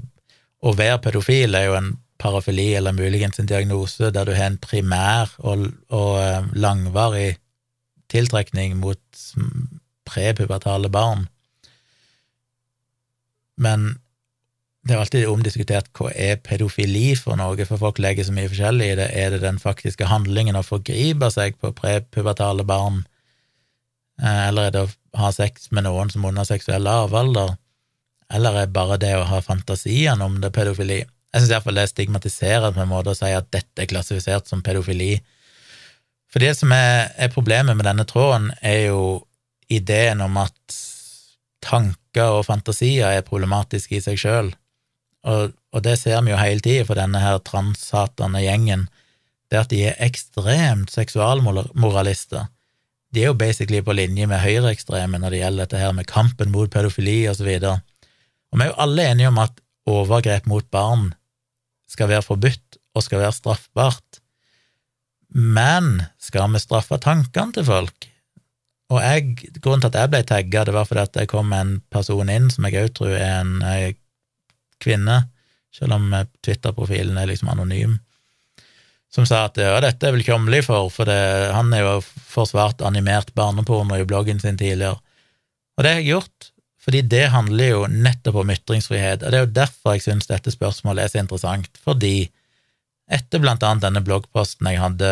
å 0.65 0.73
være 0.77 1.01
pedofil 1.05 1.57
er 1.57 1.69
jo 1.69 1.77
en 1.79 1.93
parafili 2.19 2.75
eller 2.79 2.95
muligens 2.95 3.39
en 3.39 3.49
diagnose 3.51 4.11
der 4.15 4.25
du 4.25 4.35
har 4.35 4.53
en 4.53 4.61
primær 4.63 5.35
og, 5.39 5.67
og 5.89 6.13
uh, 6.21 6.47
langvarig 6.55 7.37
tiltrekning 8.13 8.77
mot 8.79 9.01
prepubertale 10.07 10.91
barn. 10.93 11.27
Men 13.57 13.95
det 14.85 14.95
er 14.95 15.01
alltid 15.01 15.31
omdiskutert 15.31 15.89
hva 15.97 16.11
er 16.13 16.41
pedofili 16.45 17.15
for 17.17 17.39
noe, 17.41 17.65
for 17.65 17.81
folk 17.81 18.01
legger 18.03 18.27
så 18.27 18.35
mye 18.37 18.51
forskjellig 18.53 18.91
i 18.93 18.99
det. 18.99 19.09
Er 19.17 19.33
det 19.33 19.41
den 19.45 19.61
faktiske 19.63 20.11
handlingen 20.11 20.59
å 20.61 20.65
forgripe 20.67 21.31
seg 21.33 21.57
på 21.57 21.73
prepubertale 21.79 22.67
barn, 22.69 23.07
eh, 24.21 24.49
eller 24.51 24.69
er 24.69 24.75
det 24.75 24.85
å 24.85 24.93
ha 25.23 25.31
sex 25.33 25.71
med 25.73 25.87
noen 25.89 26.13
som 26.13 26.27
under 26.29 26.45
seksuell 26.45 26.85
lavalder, 26.85 27.57
eller 28.35 28.61
er 28.61 28.77
bare 28.77 29.01
det 29.01 29.15
å 29.17 29.25
ha 29.31 29.41
fantasien 29.45 30.21
om 30.21 30.41
det 30.43 30.53
pedofili? 30.53 31.01
Jeg 31.35 31.43
syns 31.43 31.51
iallfall 31.51 31.79
det 31.81 31.83
er 31.83 31.91
stigmatiserende 31.91 32.77
på 32.77 32.83
en 32.85 32.93
måte 32.93 33.11
å 33.11 33.19
si 33.19 33.33
at 33.35 33.49
dette 33.51 33.83
er 33.83 33.91
klassifisert 33.91 34.47
som 34.47 34.61
pedofili. 34.63 35.17
For 36.31 36.39
det 36.39 36.53
som 36.55 36.71
er, 36.71 37.09
er 37.19 37.33
problemet 37.35 37.75
med 37.75 37.89
denne 37.89 38.07
tråden, 38.07 38.53
er 38.63 38.93
jo 38.93 39.01
ideen 39.67 40.23
om 40.23 40.37
at 40.39 40.77
tanker 41.65 42.37
og 42.37 42.47
fantasier 42.47 43.17
er 43.17 43.27
problematiske 43.27 43.99
i 43.99 44.03
seg 44.05 44.21
sjøl. 44.21 44.53
Og, 45.27 45.57
og, 45.75 45.81
det 45.83 45.97
ser 45.99 46.21
vi 46.23 46.31
jo 46.31 46.39
hele 46.39 46.63
tida 46.63 46.85
for 46.87 47.01
denne 47.01 47.19
her 47.19 47.41
transhatende 47.43 48.45
gjengen, 48.45 48.87
det 49.51 49.59
at 49.59 49.73
de 49.73 49.81
er 49.89 49.99
ekstremt 50.07 50.95
seksualmoralister. 50.95 52.47
De 53.15 53.25
er 53.25 53.33
jo 53.33 53.41
basically 53.43 53.83
på 53.83 53.97
linje 53.97 54.29
med 54.31 54.43
høyreekstreme 54.43 55.19
når 55.19 55.35
det 55.35 55.43
gjelder 55.43 55.67
dette 55.67 55.83
her 55.83 55.99
med 55.99 56.11
kampen 56.11 56.55
mot 56.55 56.71
pedofili 56.71 57.25
og 57.31 57.41
så. 57.41 57.47
Og 57.47 58.59
vi 58.59 58.67
er 58.67 58.71
jo 58.71 58.81
alle 58.87 59.11
enige 59.11 59.35
om 59.35 59.43
at 59.43 59.61
overgrep 59.91 60.47
mot 60.51 60.67
barn 60.71 61.13
skal 61.95 62.11
være 62.11 62.27
forbudt 62.27 62.81
og 62.95 63.07
skal 63.07 63.23
være 63.23 63.37
straffbart. 63.37 64.21
Men 65.35 66.05
skal 66.23 66.53
vi 66.55 66.63
straffe 66.63 66.99
tankene 67.03 67.55
til 67.57 67.67
folk? 67.67 68.09
Og 68.93 69.01
jeg, 69.01 69.51
grunnen 69.65 69.83
til 69.83 69.91
at 69.91 70.01
jeg 70.03 70.13
ble 70.13 70.23
tagga, 70.29 70.65
det 70.69 70.75
var 70.77 70.87
fordi 70.87 71.03
at 71.03 71.15
det 71.17 71.31
kom 71.31 71.53
en 71.57 71.79
person 71.91 72.31
inn 72.31 72.51
som 72.53 72.67
jeg 72.69 72.85
òg 72.85 72.97
tror 72.99 73.15
er 73.17 73.39
en 73.41 73.55
eh, 73.67 73.95
kvinne, 74.83 75.25
selv 75.75 75.97
om 75.97 76.13
eh, 76.15 76.29
Twitter-profilen 76.45 77.19
er 77.19 77.31
liksom 77.31 77.51
anonym, 77.51 77.97
som 79.15 79.27
sa 79.27 79.45
at 79.49 79.59
ja, 79.63 79.75
dette 79.83 80.07
er 80.07 80.15
vel 80.15 80.25
Kjomli 80.27 80.61
for, 80.67 80.91
for 80.93 81.09
det, 81.09 81.19
han 81.55 81.73
er 81.75 81.85
jo 81.87 81.99
forsvart 82.05 82.83
animert 82.87 83.31
barneporno 83.39 83.97
i 83.99 84.07
bloggen 84.07 84.43
sin 84.43 84.59
tidligere. 84.59 84.99
Og 85.75 85.83
det 85.83 85.91
har 85.91 86.01
jeg 86.03 86.11
gjort, 86.11 86.51
fordi 86.85 87.01
det 87.09 87.27
handler 87.33 87.71
jo 87.71 87.85
nettopp 87.91 88.43
om 88.43 88.53
ytringsfrihet, 88.55 89.23
og 89.23 89.33
det 89.33 89.39
er 89.39 89.47
jo 89.47 89.55
derfor 89.57 89.97
jeg 89.97 90.05
syns 90.07 90.29
dette 90.31 90.53
spørsmålet 90.53 91.05
er 91.05 91.13
så 91.13 91.23
interessant, 91.23 91.81
fordi 91.85 92.17
etter 93.13 93.41
blant 93.41 93.65
annet 93.65 93.85
denne 93.85 94.01
bloggposten 94.05 94.69
jeg 94.71 94.81
hadde 94.81 95.09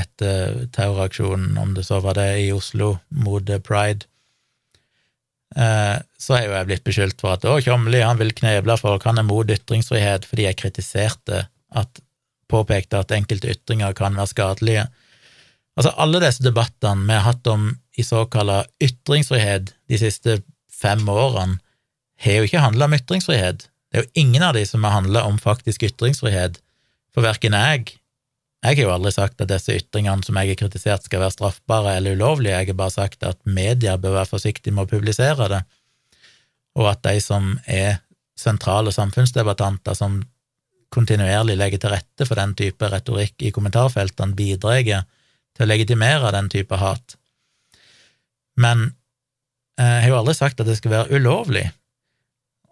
etter 0.00 0.64
terroraksjonen, 0.74 1.58
om 1.62 1.74
det 1.76 1.84
så 1.86 2.00
var 2.02 2.18
det 2.18 2.30
i 2.44 2.48
Oslo, 2.54 2.96
mot 3.10 3.52
Pride, 3.66 4.06
Eh, 5.56 5.96
så 6.18 6.36
er 6.36 6.44
jo 6.44 6.54
jeg 6.54 6.68
blitt 6.68 6.84
beskyldt 6.86 7.22
for 7.22 7.34
at 7.34 7.44
å, 7.48 7.56
Kjomli 7.62 8.04
han 8.04 8.20
vil 8.20 8.30
kneble 8.36 8.76
folk, 8.78 9.06
han 9.08 9.18
er 9.18 9.26
mot 9.26 9.48
ytringsfrihet, 9.50 10.28
fordi 10.28 10.46
jeg 10.46 10.58
kritiserte 10.60 11.44
at 11.74 12.02
påpekte 12.50 13.00
at 13.02 13.14
enkelte 13.14 13.50
ytringer 13.54 13.94
kan 13.98 14.14
være 14.18 14.30
skadelige. 14.30 14.86
Altså, 15.78 15.92
alle 16.02 16.22
disse 16.22 16.44
debattene 16.44 17.06
vi 17.06 17.16
har 17.16 17.26
hatt 17.26 17.50
om 17.50 17.68
i 17.98 18.06
såkalla 18.06 18.62
ytringsfrihet 18.82 19.74
de 19.90 19.98
siste 19.98 20.40
fem 20.80 21.04
årene, 21.08 21.60
har 22.20 22.40
jo 22.40 22.48
ikke 22.48 22.64
handla 22.64 22.88
om 22.88 22.96
ytringsfrihet. 22.96 23.68
Det 23.90 23.98
er 23.98 24.04
jo 24.04 24.22
ingen 24.22 24.44
av 24.44 24.54
de 24.56 24.64
som 24.68 24.84
har 24.84 24.98
handla 24.98 25.24
om 25.28 25.38
faktisk 25.40 25.86
ytringsfrihet, 25.88 26.60
for 27.14 27.26
verken 27.26 27.56
jeg 27.56 27.96
jeg 28.60 28.76
har 28.76 28.84
jo 28.84 28.92
aldri 28.92 29.10
sagt 29.14 29.40
at 29.40 29.48
disse 29.48 29.72
ytringene 29.72 30.24
som 30.26 30.36
jeg 30.36 30.52
har 30.52 30.58
kritisert, 30.60 31.06
skal 31.06 31.22
være 31.22 31.32
straffbare 31.32 31.94
eller 31.96 32.18
ulovlige, 32.18 32.58
jeg 32.58 32.68
har 32.68 32.76
bare 32.76 32.92
sagt 32.92 33.24
at 33.24 33.38
media 33.48 33.94
bør 33.96 34.18
være 34.18 34.28
forsiktige 34.34 34.74
med 34.76 34.84
å 34.84 34.90
publisere 34.90 35.46
det, 35.48 35.60
og 36.76 36.90
at 36.90 37.00
de 37.06 37.22
som 37.24 37.54
er 37.64 38.02
sentrale 38.38 38.92
samfunnsdebattanter 38.92 39.96
som 39.96 40.20
kontinuerlig 40.92 41.56
legger 41.56 41.80
til 41.80 41.94
rette 41.94 42.26
for 42.28 42.36
den 42.36 42.52
type 42.58 42.88
retorikk 42.92 43.46
i 43.46 43.52
kommentarfeltene, 43.54 44.36
bidrar 44.36 44.84
til 44.84 45.64
å 45.64 45.70
legitimere 45.70 46.32
den 46.36 46.52
type 46.52 46.76
hat. 46.76 47.16
Men 48.60 48.90
jeg 49.80 50.04
har 50.04 50.12
jo 50.12 50.20
aldri 50.20 50.36
sagt 50.36 50.60
at 50.60 50.68
det 50.68 50.76
skal 50.78 50.92
være 50.92 51.16
ulovlig, 51.16 51.64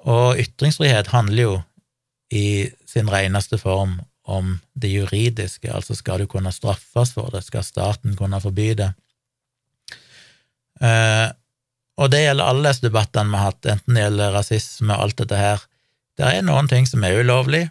og 0.09 0.39
ytringsfrihet 0.41 1.11
handler 1.13 1.43
jo 1.43 1.57
i 2.35 2.69
sin 2.89 3.09
reneste 3.11 3.59
form 3.61 3.99
om 4.29 4.59
det 4.77 4.91
juridiske, 4.93 5.73
altså 5.73 5.97
skal 5.97 6.21
du 6.21 6.29
kunne 6.29 6.53
straffes 6.53 7.15
for 7.17 7.33
det, 7.33 7.41
skal 7.47 7.65
staten 7.65 8.17
kunne 8.17 8.41
forby 8.45 8.75
det? 8.77 8.91
Eh, 10.85 11.29
og 11.99 12.13
det 12.13 12.21
gjelder 12.23 12.51
alle 12.51 12.69
disse 12.69 12.85
debattene 12.85 13.33
vi 13.33 13.41
har 13.41 13.51
hatt, 13.51 13.71
enten 13.73 13.97
det 13.97 14.05
gjelder 14.05 14.37
rasisme 14.37 14.95
og 14.95 15.03
alt 15.07 15.19
dette 15.23 15.41
her. 15.41 15.65
Det 16.19 16.27
er 16.29 16.47
noen 16.47 16.69
ting 16.71 16.85
som 16.87 17.05
er 17.07 17.21
ulovlig. 17.23 17.65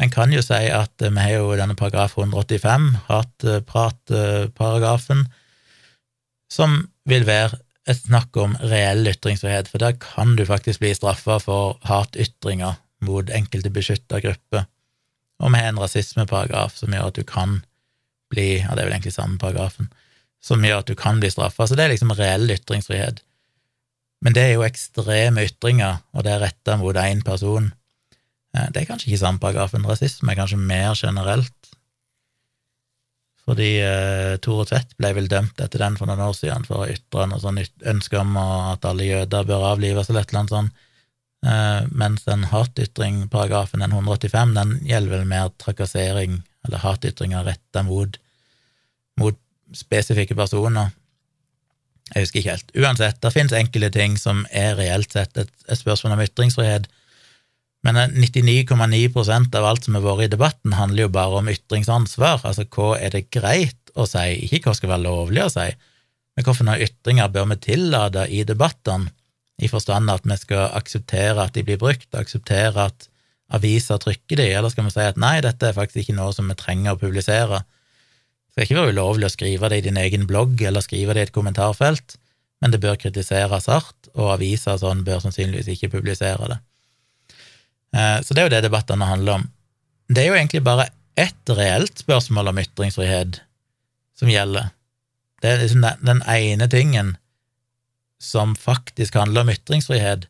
En 0.00 0.10
kan 0.12 0.32
jo 0.32 0.42
si 0.44 0.70
at 0.72 1.02
vi 1.02 1.18
har 1.18 1.32
jo 1.34 1.56
denne 1.58 1.78
paragraf 1.78 2.12
185, 2.18 2.96
hatpratparagrafen, 3.08 5.20
som 6.50 6.88
vil 7.08 7.26
være 7.26 7.58
snakk 7.96 8.36
om 8.40 8.56
reell 8.60 9.08
ytringsfrihet, 9.10 9.70
for 9.70 9.82
der 9.82 9.96
kan 10.00 10.36
du 10.36 10.44
faktisk 10.48 10.82
bli 10.82 10.92
straffa 10.96 11.38
for 11.42 11.78
hatytringer 11.88 12.78
mot 13.06 13.30
enkelte 13.32 13.72
beskytta 13.72 14.20
grupper. 14.20 14.66
Og 15.40 15.52
vi 15.52 15.60
har 15.62 15.72
en 15.72 15.80
rasismeparagraf 15.80 16.76
som 16.76 16.92
gjør 16.92 17.10
at 17.10 17.18
du 17.18 17.24
kan 17.24 17.60
bli 18.30 18.60
Ja, 18.60 18.76
det 18.76 18.84
er 18.84 18.86
vel 18.86 18.94
egentlig 18.94 19.16
samme 19.16 19.40
paragrafen, 19.42 19.88
som 20.42 20.62
gjør 20.62 20.84
at 20.84 20.90
du 20.90 20.94
kan 20.94 21.18
bli 21.20 21.30
straffa. 21.32 21.66
Så 21.66 21.74
det 21.74 21.86
er 21.86 21.94
liksom 21.94 22.12
reell 22.14 22.46
ytringsfrihet. 22.54 23.24
Men 24.20 24.36
det 24.36 24.44
er 24.44 24.52
jo 24.54 24.66
ekstreme 24.66 25.46
ytringer, 25.48 26.02
og 26.12 26.26
det 26.26 26.34
er 26.34 26.44
retta 26.44 26.76
mot 26.78 26.96
én 27.00 27.24
person. 27.26 27.72
Eh, 28.54 28.68
det 28.70 28.82
er 28.82 28.88
kanskje 28.90 29.10
ikke 29.10 29.22
samme 29.24 29.42
paragrafen. 29.42 29.86
Rasisme 29.88 30.32
er 30.32 30.38
kanskje 30.42 30.60
mer 30.60 30.94
generelt. 30.94 31.69
Fordi 33.48 33.70
eh, 33.82 34.36
Tore 34.44 34.66
Tvedt 34.68 34.92
ble 35.00 35.14
vel 35.16 35.30
dømt 35.30 35.60
etter 35.62 35.82
den 35.82 35.96
for 35.98 36.10
noen 36.10 36.22
år 36.26 36.36
siden 36.36 36.66
for 36.68 36.84
å 36.84 36.90
ytre 36.90 37.26
noe 37.30 37.40
sånn 37.42 37.58
ønske 37.60 38.20
om 38.20 38.36
at 38.40 38.84
alle 38.86 39.08
jøder 39.08 39.48
bør 39.48 39.72
avlives 39.72 40.10
eller 40.10 40.24
et 40.24 40.32
eller 40.32 40.42
annet 40.42 40.54
sånt. 40.56 40.86
Eh, 41.46 41.88
mens 41.96 42.26
den 42.28 42.44
hatytringparagrafen, 42.50 43.80
den 43.80 43.96
185, 43.96 44.54
den 44.58 44.76
gjelder 44.84 45.16
vel 45.16 45.28
mer 45.28 45.52
trakassering 45.62 46.42
eller 46.68 46.82
hatytringer 46.84 47.46
retta 47.48 47.82
mot, 47.86 48.18
mot 49.20 49.38
spesifikke 49.72 50.36
personer. 50.36 50.92
Jeg 52.10 52.26
husker 52.26 52.42
ikke 52.42 52.56
helt. 52.56 52.72
Uansett, 52.76 53.20
det 53.22 53.32
finnes 53.32 53.56
enkelte 53.56 53.92
ting 53.94 54.18
som 54.20 54.44
er 54.50 54.74
reelt 54.76 55.14
sett 55.14 55.36
et, 55.40 55.52
et 55.70 55.78
spørsmål 55.78 56.18
om 56.18 56.24
ytringsfrihet, 56.26 56.90
men 57.86 57.96
99,9% 58.12 59.54
av 59.56 59.68
alt 59.68 59.86
som 59.86 59.96
har 59.96 60.04
vært 60.04 60.26
i 60.26 60.32
debatten, 60.34 60.74
handler 60.76 61.06
jo 61.06 61.12
bare 61.14 61.38
om 61.40 61.48
ytringsansvar. 61.48 62.42
Altså 62.44 62.66
hva 62.68 62.90
er 63.00 63.14
det 63.14 63.30
greit 63.32 63.94
å 63.96 64.04
si, 64.08 64.26
ikke 64.50 64.70
hva 64.70 64.76
skal 64.76 64.92
være 64.92 65.06
lovlig 65.06 65.46
å 65.46 65.52
si, 65.54 65.70
men 66.36 66.46
hvilke 66.46 66.76
ytringer 66.86 67.32
bør 67.32 67.48
vi 67.50 67.62
tillate 67.64 68.28
i 68.28 68.44
debattene? 68.48 69.10
i 69.60 69.68
forstand 69.68 70.10
at 70.12 70.26
vi 70.28 70.36
skal 70.40 70.70
akseptere 70.76 71.44
at 71.44 71.56
de 71.56 71.64
blir 71.66 71.80
brukt, 71.80 72.08
akseptere 72.16 72.88
at 72.88 73.08
aviser 73.52 73.98
trykker 74.00 74.40
de, 74.40 74.48
eller 74.54 74.72
skal 74.72 74.86
vi 74.86 74.94
si 74.94 75.04
at 75.04 75.20
nei, 75.20 75.36
dette 75.44 75.68
er 75.68 75.76
faktisk 75.76 76.04
ikke 76.04 76.16
noe 76.16 76.32
som 76.34 76.48
vi 76.48 76.56
trenger 76.58 76.94
å 76.94 77.00
publisere. 77.00 77.60
Det 77.60 78.54
skal 78.54 78.66
ikke 78.66 78.78
være 78.78 78.94
ulovlig 78.94 79.28
å 79.28 79.34
skrive 79.34 79.70
det 79.70 79.80
i 79.80 79.86
din 79.88 80.00
egen 80.00 80.26
blogg 80.30 80.62
eller 80.62 80.84
skrive 80.84 81.16
det 81.16 81.24
i 81.24 81.28
et 81.28 81.34
kommentarfelt, 81.34 82.16
men 82.62 82.72
det 82.72 82.80
bør 82.82 82.98
kritiseres 83.00 83.68
hardt, 83.72 84.10
og 84.14 84.34
aviser 84.36 84.80
sånn 84.80 85.04
bør 85.06 85.22
sannsynligvis 85.24 85.70
ikke 85.74 85.92
publisere 85.96 86.50
det. 86.54 86.60
Eh, 87.96 88.18
så 88.22 88.34
det 88.34 88.42
er 88.42 88.48
jo 88.48 88.54
det 88.56 88.64
debattene 88.68 89.08
handler 89.08 89.40
om. 89.40 89.46
Det 90.10 90.24
er 90.24 90.30
jo 90.30 90.38
egentlig 90.38 90.62
bare 90.66 90.90
ett 91.18 91.54
reelt 91.54 91.98
spørsmål 91.98 92.52
om 92.52 92.60
ytringsfrihet 92.62 93.40
som 94.18 94.30
gjelder. 94.30 94.70
Det 95.40 95.50
er 95.50 95.62
liksom 95.62 95.86
den 96.04 96.22
ene 96.28 96.68
tingen 96.70 97.14
som 98.20 98.52
faktisk 98.56 99.14
handler 99.16 99.40
om 99.46 99.50
ytringsfrihet, 99.50 100.26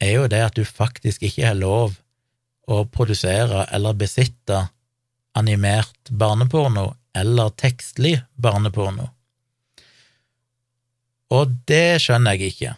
er 0.00 0.12
jo 0.14 0.28
det 0.30 0.40
at 0.44 0.56
du 0.56 0.64
faktisk 0.64 1.24
ikke 1.26 1.48
har 1.50 1.58
lov 1.58 1.96
å 2.70 2.84
produsere 2.86 3.66
eller 3.74 3.98
besitte 3.98 4.68
animert 5.36 6.10
barneporno 6.10 6.92
eller 7.16 7.50
tekstlig 7.58 8.20
barneporno. 8.38 9.08
Og 11.30 11.52
det 11.68 12.00
skjønner 12.02 12.38
jeg 12.38 12.54
ikke. 12.54 12.76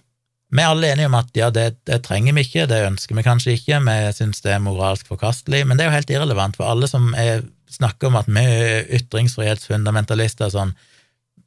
Vi 0.53 0.61
er 0.61 0.69
alle 0.69 0.91
enige 0.93 1.09
om 1.09 1.17
at 1.17 1.31
ja, 1.37 1.49
det, 1.55 1.67
det 1.89 2.03
trenger 2.05 2.37
vi 2.37 2.45
ikke, 2.45 2.67
det 2.69 2.83
ønsker 2.85 3.17
vi 3.17 3.25
kanskje 3.25 3.57
ikke, 3.57 3.79
vi 3.87 3.97
syns 4.13 4.45
det 4.45 4.53
er 4.53 4.61
moralsk 4.61 5.09
forkastelig, 5.09 5.63
men 5.67 5.79
det 5.79 5.87
er 5.87 5.91
jo 5.91 5.97
helt 5.97 6.13
irrelevant, 6.13 6.59
for 6.59 6.69
alle 6.69 6.89
som 6.91 7.15
er, 7.17 7.47
snakker 7.73 8.11
om 8.11 8.19
at 8.21 8.29
vi 8.29 8.43
er 8.45 8.91
ytringsfrihetsfundamentalister 9.01 10.53
sånn, 10.53 10.75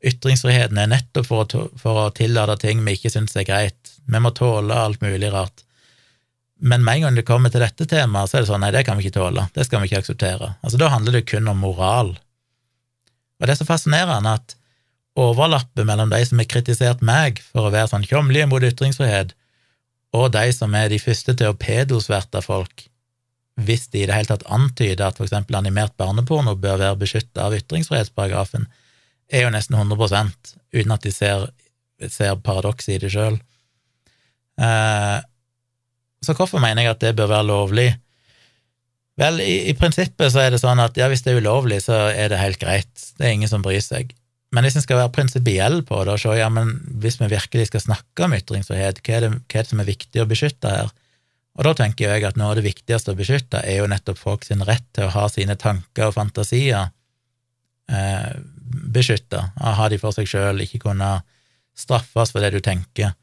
Ytringsfriheten 0.06 0.78
er 0.78 0.90
nettopp 0.92 1.26
for 1.26 1.46
å, 1.46 1.62
for 1.82 1.98
å 2.04 2.10
tillate 2.14 2.60
ting 2.62 2.84
vi 2.86 2.94
ikke 2.98 3.10
syns 3.10 3.34
er 3.40 3.46
greit. 3.48 3.94
Vi 4.06 4.20
må 4.22 4.30
tåle 4.36 4.76
alt 4.78 5.02
mulig 5.02 5.32
rart. 5.34 5.64
Men 6.62 6.84
med 6.86 7.00
en 7.00 7.08
gang 7.08 7.18
det 7.18 7.26
kommer 7.28 7.52
til 7.52 7.64
dette 7.64 7.88
temaet, 7.90 8.30
så 8.30 8.38
er 8.38 8.44
det 8.44 8.50
sånn 8.52 8.62
nei, 8.64 8.72
det 8.76 8.84
kan 8.88 9.00
vi 9.00 9.08
ikke 9.08 9.18
tåle, 9.18 9.48
det 9.56 9.66
skal 9.66 9.82
vi 9.82 9.90
ikke 9.90 10.04
akseptere. 10.04 10.54
Altså, 10.62 10.78
Da 10.80 10.92
handler 10.94 11.18
det 11.18 11.26
kun 11.32 11.50
om 11.52 11.64
moral. 11.64 12.14
Og 13.40 13.48
det 13.48 13.56
er 13.56 13.60
så 13.60 13.68
fascinerende 13.68 14.38
at 14.38 14.56
overlappet 15.16 15.88
mellom 15.88 16.12
de 16.12 16.20
som 16.28 16.42
har 16.42 16.50
kritisert 16.52 17.04
meg 17.06 17.40
for 17.52 17.68
å 17.68 17.74
være 17.74 17.92
sånn 17.94 18.06
tjommelige 18.08 18.50
mot 18.52 18.64
ytringsfrihet, 18.64 19.32
og 20.16 20.32
de 20.36 20.50
som 20.56 20.76
er 20.76 20.92
de 20.92 21.00
første 21.02 21.36
til 21.36 21.52
å 21.52 21.58
pedosverte 21.60 22.42
folk, 22.44 22.86
hvis 23.56 23.88
de 23.92 24.04
i 24.04 24.08
det 24.08 24.16
hele 24.16 24.28
tatt 24.28 24.44
antyder 24.52 25.08
at 25.08 25.20
for 25.20 25.28
eksempel 25.28 25.56
animert 25.60 25.96
barneporno 26.00 26.58
bør 26.60 26.82
være 26.82 27.00
beskytta 27.00 27.48
av 27.48 27.56
ytringsfrihetsparagrafen, 27.56 28.68
er 29.32 29.46
jo 29.46 29.54
nesten 29.54 29.78
100% 29.80 30.56
uten 30.76 30.96
at 30.96 31.06
de 31.06 31.14
ser, 31.16 31.48
ser 32.12 32.36
paradokset 32.44 32.98
i 32.98 33.00
det 33.06 33.12
sjøl. 33.16 33.40
Eh, 34.60 35.20
så 36.26 36.36
hvorfor 36.36 36.62
mener 36.64 36.84
jeg 36.84 36.96
at 36.96 37.04
det 37.04 37.16
bør 37.16 37.32
være 37.32 37.48
lovlig? 37.48 37.88
Vel, 39.20 39.40
i, 39.40 39.56
i, 39.72 39.74
prinsippet 39.80 40.34
så 40.34 40.44
er 40.44 40.52
det 40.52 40.60
sånn 40.60 40.82
at 40.84 40.98
ja, 41.00 41.08
hvis 41.08 41.24
det 41.24 41.34
er 41.34 41.40
ulovlig, 41.40 41.80
så 41.86 42.10
er 42.12 42.32
det 42.32 42.42
helt 42.42 42.60
greit, 42.60 42.92
det 43.16 43.28
er 43.28 43.36
ingen 43.38 43.52
som 43.52 43.64
bryr 43.64 43.84
seg. 43.84 44.12
Men 44.56 44.64
hvis 44.64 44.78
en 44.80 44.86
skal 44.86 45.02
være 45.02 45.12
prinsipiell 45.12 45.82
på 45.84 45.98
det 46.08 46.14
og 46.16 46.22
se 46.22 46.36
ja, 46.38 46.48
men 46.54 46.78
hvis 47.04 47.18
vi 47.20 47.28
virkelig 47.34 47.68
skal 47.68 47.84
snakke 47.84 48.24
om 48.24 48.36
ytringsfrihet, 48.38 49.02
hva 49.04 49.18
er, 49.18 49.26
det, 49.26 49.32
hva 49.42 49.60
er 49.60 49.66
det 49.66 49.72
som 49.72 49.82
er 49.84 49.90
viktig 49.90 50.24
å 50.24 50.30
beskytte 50.30 50.72
her? 50.72 50.94
Og 51.56 51.68
da 51.68 51.72
tenker 51.80 52.12
jeg 52.12 52.26
at 52.28 52.40
noe 52.40 52.52
av 52.52 52.60
det 52.60 52.66
viktigste 52.66 53.14
å 53.14 53.20
beskytte 53.20 53.62
er 53.64 53.80
jo 53.80 53.90
nettopp 53.92 54.20
folk 54.20 54.48
sin 54.48 54.64
rett 54.68 54.86
til 54.96 55.08
å 55.08 55.14
ha 55.14 55.28
sine 55.32 55.56
tanker 55.60 56.10
og 56.10 56.16
fantasier 56.18 56.90
eh, 57.92 58.32
beskytta, 58.96 59.50
ha 59.56 59.88
de 59.92 60.00
for 60.02 60.16
seg 60.16 60.28
sjøl, 60.28 60.64
ikke 60.64 60.84
kunne 60.88 61.12
straffes 61.76 62.32
for 62.32 62.44
det 62.44 62.52
du 62.56 62.62
tenker. 62.64 63.16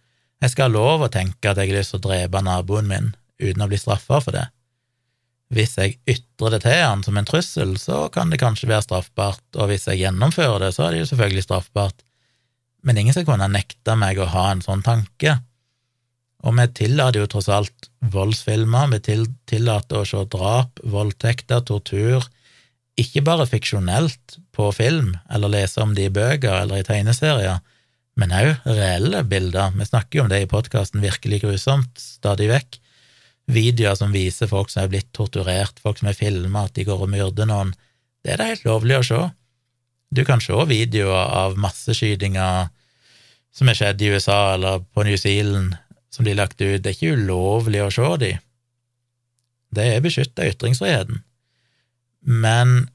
Jeg 0.43 0.53
skal 0.53 0.69
ha 0.69 0.75
lov 0.75 1.05
å 1.07 1.13
tenke 1.13 1.51
at 1.51 1.61
jeg 1.61 1.71
har 1.71 1.81
lyst 1.81 1.95
til 1.95 2.01
å 2.01 2.07
drepe 2.09 2.45
naboen 2.45 2.89
min 2.89 3.13
uten 3.43 3.65
å 3.65 3.69
bli 3.71 3.81
straffa 3.81 4.21
for 4.25 4.35
det. 4.35 4.47
Hvis 5.53 5.77
jeg 5.77 5.99
ytrer 6.09 6.55
det 6.55 6.63
til 6.65 6.81
han 6.81 7.03
som 7.05 7.19
en 7.21 7.29
trussel, 7.29 7.75
så 7.81 8.07
kan 8.13 8.33
det 8.33 8.41
kanskje 8.41 8.71
være 8.71 8.87
straffbart, 8.87 9.45
og 9.59 9.69
hvis 9.69 9.85
jeg 9.91 10.01
gjennomfører 10.01 10.65
det, 10.65 10.73
så 10.77 10.87
er 10.87 10.95
det 10.95 11.03
jo 11.03 11.09
selvfølgelig 11.13 11.45
straffbart. 11.45 12.05
Men 12.83 12.99
ingen 12.99 13.15
skal 13.15 13.27
kunne 13.29 13.51
nekte 13.53 13.97
meg 14.01 14.19
å 14.19 14.31
ha 14.33 14.47
en 14.51 14.63
sånn 14.65 14.85
tanke. 14.87 15.37
Og 16.43 16.57
vi 16.57 16.65
tillater 16.75 17.21
jo 17.21 17.29
tross 17.31 17.51
alt 17.53 17.91
voldsfilmer, 18.13 18.95
vi 18.95 19.19
tillater 19.53 20.01
å 20.01 20.09
se 20.09 20.25
drap, 20.33 20.81
voldtekter, 20.83 21.63
tortur, 21.69 22.25
ikke 22.99 23.23
bare 23.25 23.49
fiksjonelt 23.49 24.39
på 24.53 24.69
film, 24.77 25.15
eller 25.33 25.53
lese 25.53 25.81
om 25.85 25.95
det 25.97 26.09
i 26.09 26.13
bøker 26.13 26.65
eller 26.65 26.81
i 26.81 26.87
tegneserier, 26.87 27.61
men 28.21 28.35
òg 28.37 28.67
reelle 28.69 29.23
bilder. 29.25 29.73
Vi 29.79 29.87
snakker 29.89 30.19
jo 30.19 30.25
om 30.27 30.33
det 30.33 30.43
i 30.43 30.51
podkasten 30.51 31.05
Virkelig 31.05 31.41
grusomt 31.47 32.01
stadig 32.01 32.51
vekk. 32.51 32.82
Videoer 33.53 33.97
som 33.99 34.15
viser 34.15 34.51
folk 34.51 34.71
som 34.73 34.85
er 34.85 34.93
blitt 34.93 35.11
torturert, 35.17 35.81
folk 35.83 36.01
som 36.01 36.11
er 36.11 36.19
filma, 36.19 36.67
at 36.67 36.77
de 36.77 36.87
går 36.89 37.05
og 37.05 37.11
myrder 37.13 37.49
noen. 37.51 37.73
Det 38.23 38.35
er 38.35 38.41
det 38.41 38.51
helt 38.53 38.69
lovlig 38.69 38.99
å 38.99 39.07
se. 39.07 39.23
Du 40.13 40.23
kan 40.29 40.41
se 40.45 40.57
videoer 40.69 41.33
av 41.43 41.59
masseskytinger 41.61 42.71
som 43.53 43.69
er 43.69 43.77
skjedd 43.77 44.03
i 44.03 44.13
USA 44.15 44.55
eller 44.55 44.85
på 44.93 45.05
New 45.05 45.19
Zealand, 45.21 45.77
som 46.13 46.25
blir 46.25 46.39
lagt 46.39 46.61
ut. 46.61 46.81
Det 46.81 46.93
er 46.93 46.97
ikke 46.97 47.19
ulovlig 47.21 47.83
å 47.85 47.93
se 47.93 48.09
de. 48.23 48.33
Det 49.73 49.89
er 49.89 50.05
beskytta 50.05 50.49
ytringsfriheten 50.49 51.23
men 52.23 52.89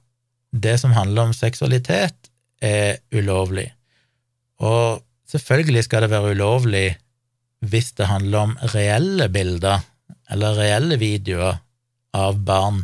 det 0.52 0.78
som 0.82 0.96
handler 0.96 1.30
om 1.30 1.36
seksualitet, 1.36 2.16
er 2.64 2.98
ulovlig. 3.14 3.68
Og 4.64 5.04
selvfølgelig 5.30 5.84
skal 5.86 6.06
det 6.06 6.10
være 6.10 6.32
ulovlig 6.34 6.88
hvis 7.68 7.92
det 7.98 8.08
handler 8.10 8.48
om 8.48 8.56
reelle 8.74 9.28
bilder 9.30 9.84
eller 10.32 10.60
reelle 10.60 10.98
videoer 11.00 11.60
av 12.18 12.40
barn 12.44 12.84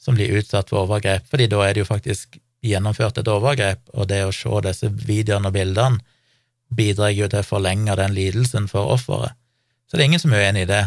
som 0.00 0.16
blir 0.16 0.36
utsatt 0.38 0.70
for 0.70 0.84
overgrep, 0.84 1.26
fordi 1.30 1.48
da 1.50 1.62
er 1.64 1.74
det 1.74 1.84
jo 1.84 1.88
faktisk 1.88 2.38
gjennomført 2.64 3.18
et 3.20 3.28
overgrep, 3.28 3.80
og 3.92 4.08
det 4.08 4.22
å 4.24 4.32
se 4.34 4.60
disse 4.66 4.90
videoene 5.04 5.50
og 5.50 5.56
bildene 5.56 6.02
bidrar 6.74 7.12
jo 7.14 7.28
til 7.30 7.42
å 7.42 7.46
forlenge 7.46 7.96
den 8.00 8.14
lidelsen 8.16 8.68
for 8.70 8.94
offeret. 8.96 9.36
Så 9.88 9.96
det 9.96 10.04
er 10.04 10.10
ingen 10.10 10.22
som 10.22 10.32
er 10.34 10.46
uenig 10.46 10.64
i 10.64 10.70
det, 10.70 10.82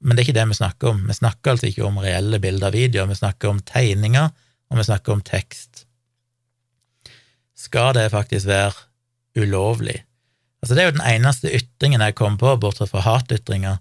men 0.00 0.14
det 0.14 0.22
er 0.22 0.28
ikke 0.28 0.38
det 0.38 0.48
vi 0.50 0.58
snakker 0.58 0.92
om. 0.92 1.02
Vi 1.08 1.16
snakker 1.18 1.54
altså 1.54 1.68
ikke 1.70 1.86
om 1.86 1.98
reelle 2.02 2.40
bilder 2.42 2.70
og 2.70 2.78
videoer, 2.78 3.10
vi 3.10 3.18
snakker 3.18 3.50
om 3.50 3.62
tegninger 3.66 4.30
og 4.70 4.80
vi 4.80 4.86
snakker 4.86 5.16
om 5.16 5.22
tekst. 5.26 5.84
Skal 7.56 7.94
det 7.96 8.10
faktisk 8.12 8.48
være 8.48 8.74
ulovlig? 9.40 10.02
Altså, 10.62 10.74
det 10.74 10.82
er 10.82 10.88
jo 10.90 10.96
den 10.98 11.06
eneste 11.06 11.52
ytringen 11.54 12.02
jeg 12.02 12.16
kom 12.18 12.38
på, 12.40 12.54
bortsett 12.60 12.90
fra 12.90 13.04
hatytringer, 13.04 13.78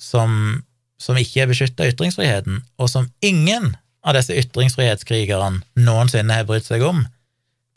som, 0.00 0.62
som 1.00 1.18
ikke 1.18 1.46
av 1.46 1.54
ytringsfriheten, 1.54 2.62
og 2.78 2.90
som 2.90 3.10
ingen 3.24 3.74
av 4.04 4.16
disse 4.18 4.36
ytringsfrihetskrigerne 4.36 5.62
noensinne 5.80 6.40
har 6.40 6.48
brydd 6.48 6.66
seg 6.66 6.84
om. 6.86 7.04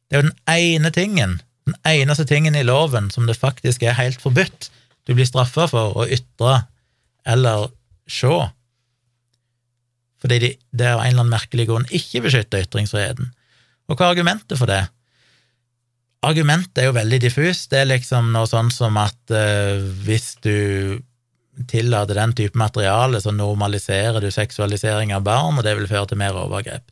Det 0.07 0.17
er 0.17 0.21
jo 0.21 0.29
den 0.29 0.39
ene 0.51 0.91
tingen, 0.95 1.37
den 1.67 1.77
eneste 1.87 2.25
tingen 2.27 2.55
i 2.55 2.65
loven 2.65 3.11
som 3.11 3.27
det 3.27 3.39
faktisk 3.39 3.83
er 3.83 3.97
helt 3.97 4.21
forbudt 4.23 4.69
du 5.07 5.15
blir 5.15 5.27
straffa 5.27 5.69
for 5.71 5.95
å 5.95 6.05
ytre 6.11 6.65
eller 7.27 7.69
se, 8.11 8.31
fordi 10.21 10.37
de, 10.43 10.51
det 10.75 10.87
av 10.89 11.01
en 11.01 11.07
eller 11.07 11.23
annen 11.23 11.33
merkelig 11.33 11.67
grunn 11.69 11.87
ikke 11.93 12.23
beskytter 12.25 12.65
ytringsfriheten. 12.65 13.29
Og 13.87 13.95
hva 13.95 14.07
er 14.07 14.15
argumentet 14.15 14.59
for 14.59 14.69
det? 14.69 14.81
Argumentet 16.27 16.81
er 16.81 16.89
jo 16.89 16.95
veldig 16.97 17.19
diffust. 17.23 17.69
Det 17.71 17.83
er 17.83 17.91
liksom 17.91 18.31
noe 18.33 18.49
sånn 18.49 18.71
som 18.73 18.97
at 18.99 19.19
uh, 19.31 19.77
hvis 20.07 20.33
du 20.43 20.97
tillater 21.65 22.19
den 22.19 22.33
type 22.37 22.59
materiale, 22.59 23.21
så 23.21 23.33
normaliserer 23.33 24.21
du 24.21 24.29
seksualisering 24.31 25.13
av 25.15 25.25
barn, 25.25 25.57
og 25.57 25.65
det 25.65 25.75
vil 25.79 25.89
føre 25.89 26.11
til 26.11 26.21
mer 26.21 26.37
overgrep. 26.37 26.85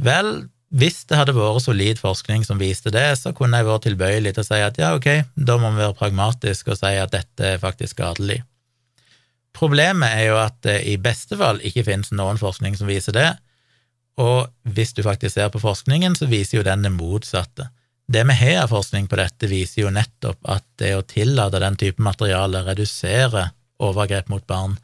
Vel, 0.00 0.32
hvis 0.70 1.02
det 1.10 1.18
hadde 1.18 1.34
vært 1.36 1.64
solid 1.64 1.98
forskning 2.00 2.44
som 2.46 2.60
viste 2.60 2.92
det, 2.94 3.08
så 3.18 3.34
kunne 3.36 3.60
jeg 3.60 3.68
vært 3.68 3.86
tilbøyelig 3.88 4.36
til 4.36 4.44
å 4.44 4.48
si 4.48 4.60
at 4.62 4.78
ja, 4.80 4.92
ok, 4.96 5.10
da 5.34 5.58
må 5.60 5.72
vi 5.74 5.82
være 5.82 5.98
pragmatiske 5.98 6.74
og 6.74 6.80
si 6.80 6.94
at 6.94 7.12
dette 7.14 7.54
er 7.54 7.62
faktisk 7.62 7.98
skadelig. 7.98 8.40
Problemet 9.56 10.14
er 10.14 10.28
jo 10.28 10.38
at 10.38 10.60
det 10.62 10.78
i 10.86 10.94
beste 11.02 11.36
fall 11.38 11.58
ikke 11.66 11.84
finnes 11.88 12.12
noen 12.14 12.38
forskning 12.38 12.78
som 12.78 12.90
viser 12.90 13.16
det, 13.16 13.30
og 14.20 14.50
hvis 14.68 14.92
du 14.94 15.02
faktisk 15.02 15.34
ser 15.36 15.50
på 15.52 15.62
forskningen, 15.62 16.14
så 16.18 16.28
viser 16.30 16.60
jo 16.60 16.66
den 16.66 16.84
det 16.84 16.92
motsatte. 16.92 17.70
Det 18.10 18.24
vi 18.26 18.34
har 18.34 18.64
av 18.64 18.72
forskning 18.72 19.06
på 19.08 19.18
dette, 19.20 19.48
viser 19.50 19.84
jo 19.84 19.92
nettopp 19.94 20.42
at 20.50 20.64
det 20.82 20.96
å 20.98 21.06
tillate 21.06 21.60
den 21.62 21.78
type 21.78 22.02
materiale 22.02 22.64
reduserer 22.66 23.52
overgrep 23.80 24.28
mot 24.32 24.46
barn. 24.46 24.76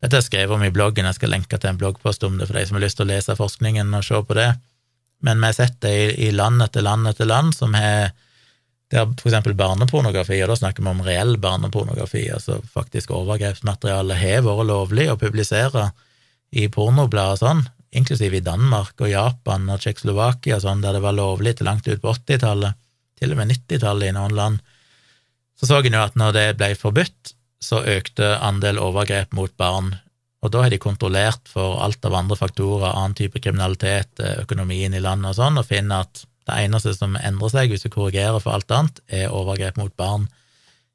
Dette 0.00 0.16
er 0.16 0.24
skrevet 0.24 0.56
om 0.56 0.64
i 0.64 0.72
bloggen, 0.72 1.04
jeg 1.04 1.18
skal 1.18 1.34
lenke 1.34 1.58
til 1.60 1.72
en 1.72 1.80
bloggpost 1.80 2.24
om 2.24 2.38
det 2.40 2.48
for 2.48 2.56
de 2.56 2.64
som 2.68 2.78
har 2.78 2.86
lyst 2.86 3.00
til 3.00 3.08
å 3.08 3.12
lese 3.12 3.36
forskningen 3.36 3.92
og 3.96 4.06
se 4.06 4.20
på 4.24 4.36
det, 4.38 4.48
men 5.20 5.40
vi 5.42 5.50
har 5.50 5.56
sett 5.58 5.80
det 5.84 5.94
i, 6.16 6.30
land 6.32 6.62
etter 6.64 6.84
land 6.84 7.08
etter 7.10 7.28
land 7.28 7.52
som 7.56 7.76
har 7.76 8.14
der 8.90 9.06
eksempel 9.06 9.54
barnepornografi, 9.54 10.40
og 10.42 10.50
da 10.50 10.56
snakker 10.58 10.82
vi 10.82 10.90
om 10.90 11.02
reell 11.06 11.36
barnepornografi, 11.38 12.24
altså 12.34 12.56
faktisk 12.72 13.12
overgrepsmateriale 13.14 14.16
har 14.18 14.42
vært 14.42 14.66
lovlig 14.66 15.06
å 15.12 15.18
publisere 15.20 15.92
i 16.50 16.66
pornoblader 16.72 17.36
og 17.36 17.42
sånn, 17.42 17.62
inklusiv 17.94 18.34
i 18.34 18.42
Danmark 18.42 18.98
og 18.98 19.12
Japan 19.12 19.68
og 19.70 19.78
Tsjekkoslovakia 19.82 20.58
og 20.58 20.64
sånn, 20.64 20.82
der 20.82 20.98
det 20.98 21.04
var 21.04 21.14
lovlig 21.14 21.58
til 21.58 21.70
langt 21.70 21.86
ut 21.86 22.02
på 22.02 22.16
80-tallet, 22.16 22.78
til 23.20 23.34
og 23.34 23.38
med 23.38 23.52
90-tallet 23.52 24.10
i 24.10 24.16
noen 24.16 24.34
land, 24.34 24.58
så 25.60 25.68
så 25.68 25.78
en 25.84 25.94
jo 25.94 26.02
at 26.02 26.18
når 26.18 26.34
det 26.34 26.46
ble 26.58 26.72
forbudt, 26.78 27.34
så 27.60 27.82
økte 27.84 28.34
andel 28.40 28.80
overgrep 28.80 29.34
mot 29.36 29.52
barn, 29.60 29.92
og 30.40 30.52
da 30.54 30.64
har 30.64 30.72
de 30.72 30.80
kontrollert 30.80 31.50
for 31.52 31.76
alt 31.84 32.04
av 32.08 32.16
andre 32.16 32.38
faktorer, 32.40 32.94
annen 32.94 33.16
type 33.18 33.42
kriminalitet, 33.44 34.22
økonomien 34.40 34.94
i 34.96 35.02
landet 35.04 35.34
og 35.34 35.36
sånn, 35.36 35.60
og 35.60 35.68
finner 35.68 36.06
at 36.06 36.24
det 36.48 36.56
eneste 36.64 36.94
som 36.96 37.18
endrer 37.20 37.52
seg 37.52 37.72
hvis 37.72 37.84
du 37.84 37.90
korrigerer 37.92 38.40
for 38.40 38.56
alt 38.56 38.72
annet, 38.72 39.02
er 39.12 39.34
overgrep 39.36 39.76
mot 39.78 39.92
barn 40.00 40.26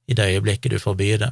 i 0.09 0.17
det 0.17 0.25
øyeblikket 0.33 0.73
du 0.73 0.79
forbyr 0.81 1.21
det. 1.21 1.31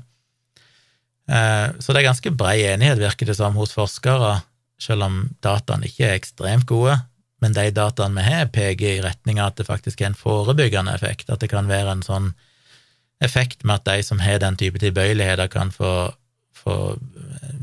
Eh, 1.30 1.68
så 1.80 1.94
det 1.94 2.04
er 2.04 2.10
ganske 2.12 2.36
brei 2.38 2.60
enighet, 2.68 3.02
virker 3.02 3.30
det 3.30 3.38
som, 3.40 3.58
hos 3.58 3.74
forskere 3.76 4.42
selv 4.82 5.08
om 5.08 5.20
dataene 5.44 5.88
ikke 5.88 6.08
er 6.10 6.18
ekstremt 6.20 6.68
gode, 6.70 6.98
men 7.44 7.56
de 7.56 7.68
dataene 7.76 8.20
vi 8.20 8.30
har, 8.30 8.50
peker 8.54 8.98
i 8.98 9.04
retning 9.04 9.40
av 9.40 9.52
at 9.52 9.62
det 9.62 9.68
faktisk 9.68 10.02
er 10.02 10.12
en 10.12 10.18
forebyggende 10.20 10.94
effekt, 10.96 11.30
at 11.30 11.44
det 11.44 11.52
kan 11.52 11.70
være 11.72 11.98
en 11.98 12.06
sånn 12.06 12.34
effekt 13.24 13.64
med 13.64 13.82
at 13.82 13.90
de 13.90 14.04
som 14.06 14.22
har 14.24 14.42
den 14.44 14.58
type 14.60 14.80
tilbøyeligheter, 14.82 15.50
kan 15.52 15.72
få, 15.74 16.12
få 16.58 16.78
eh, 16.94 17.58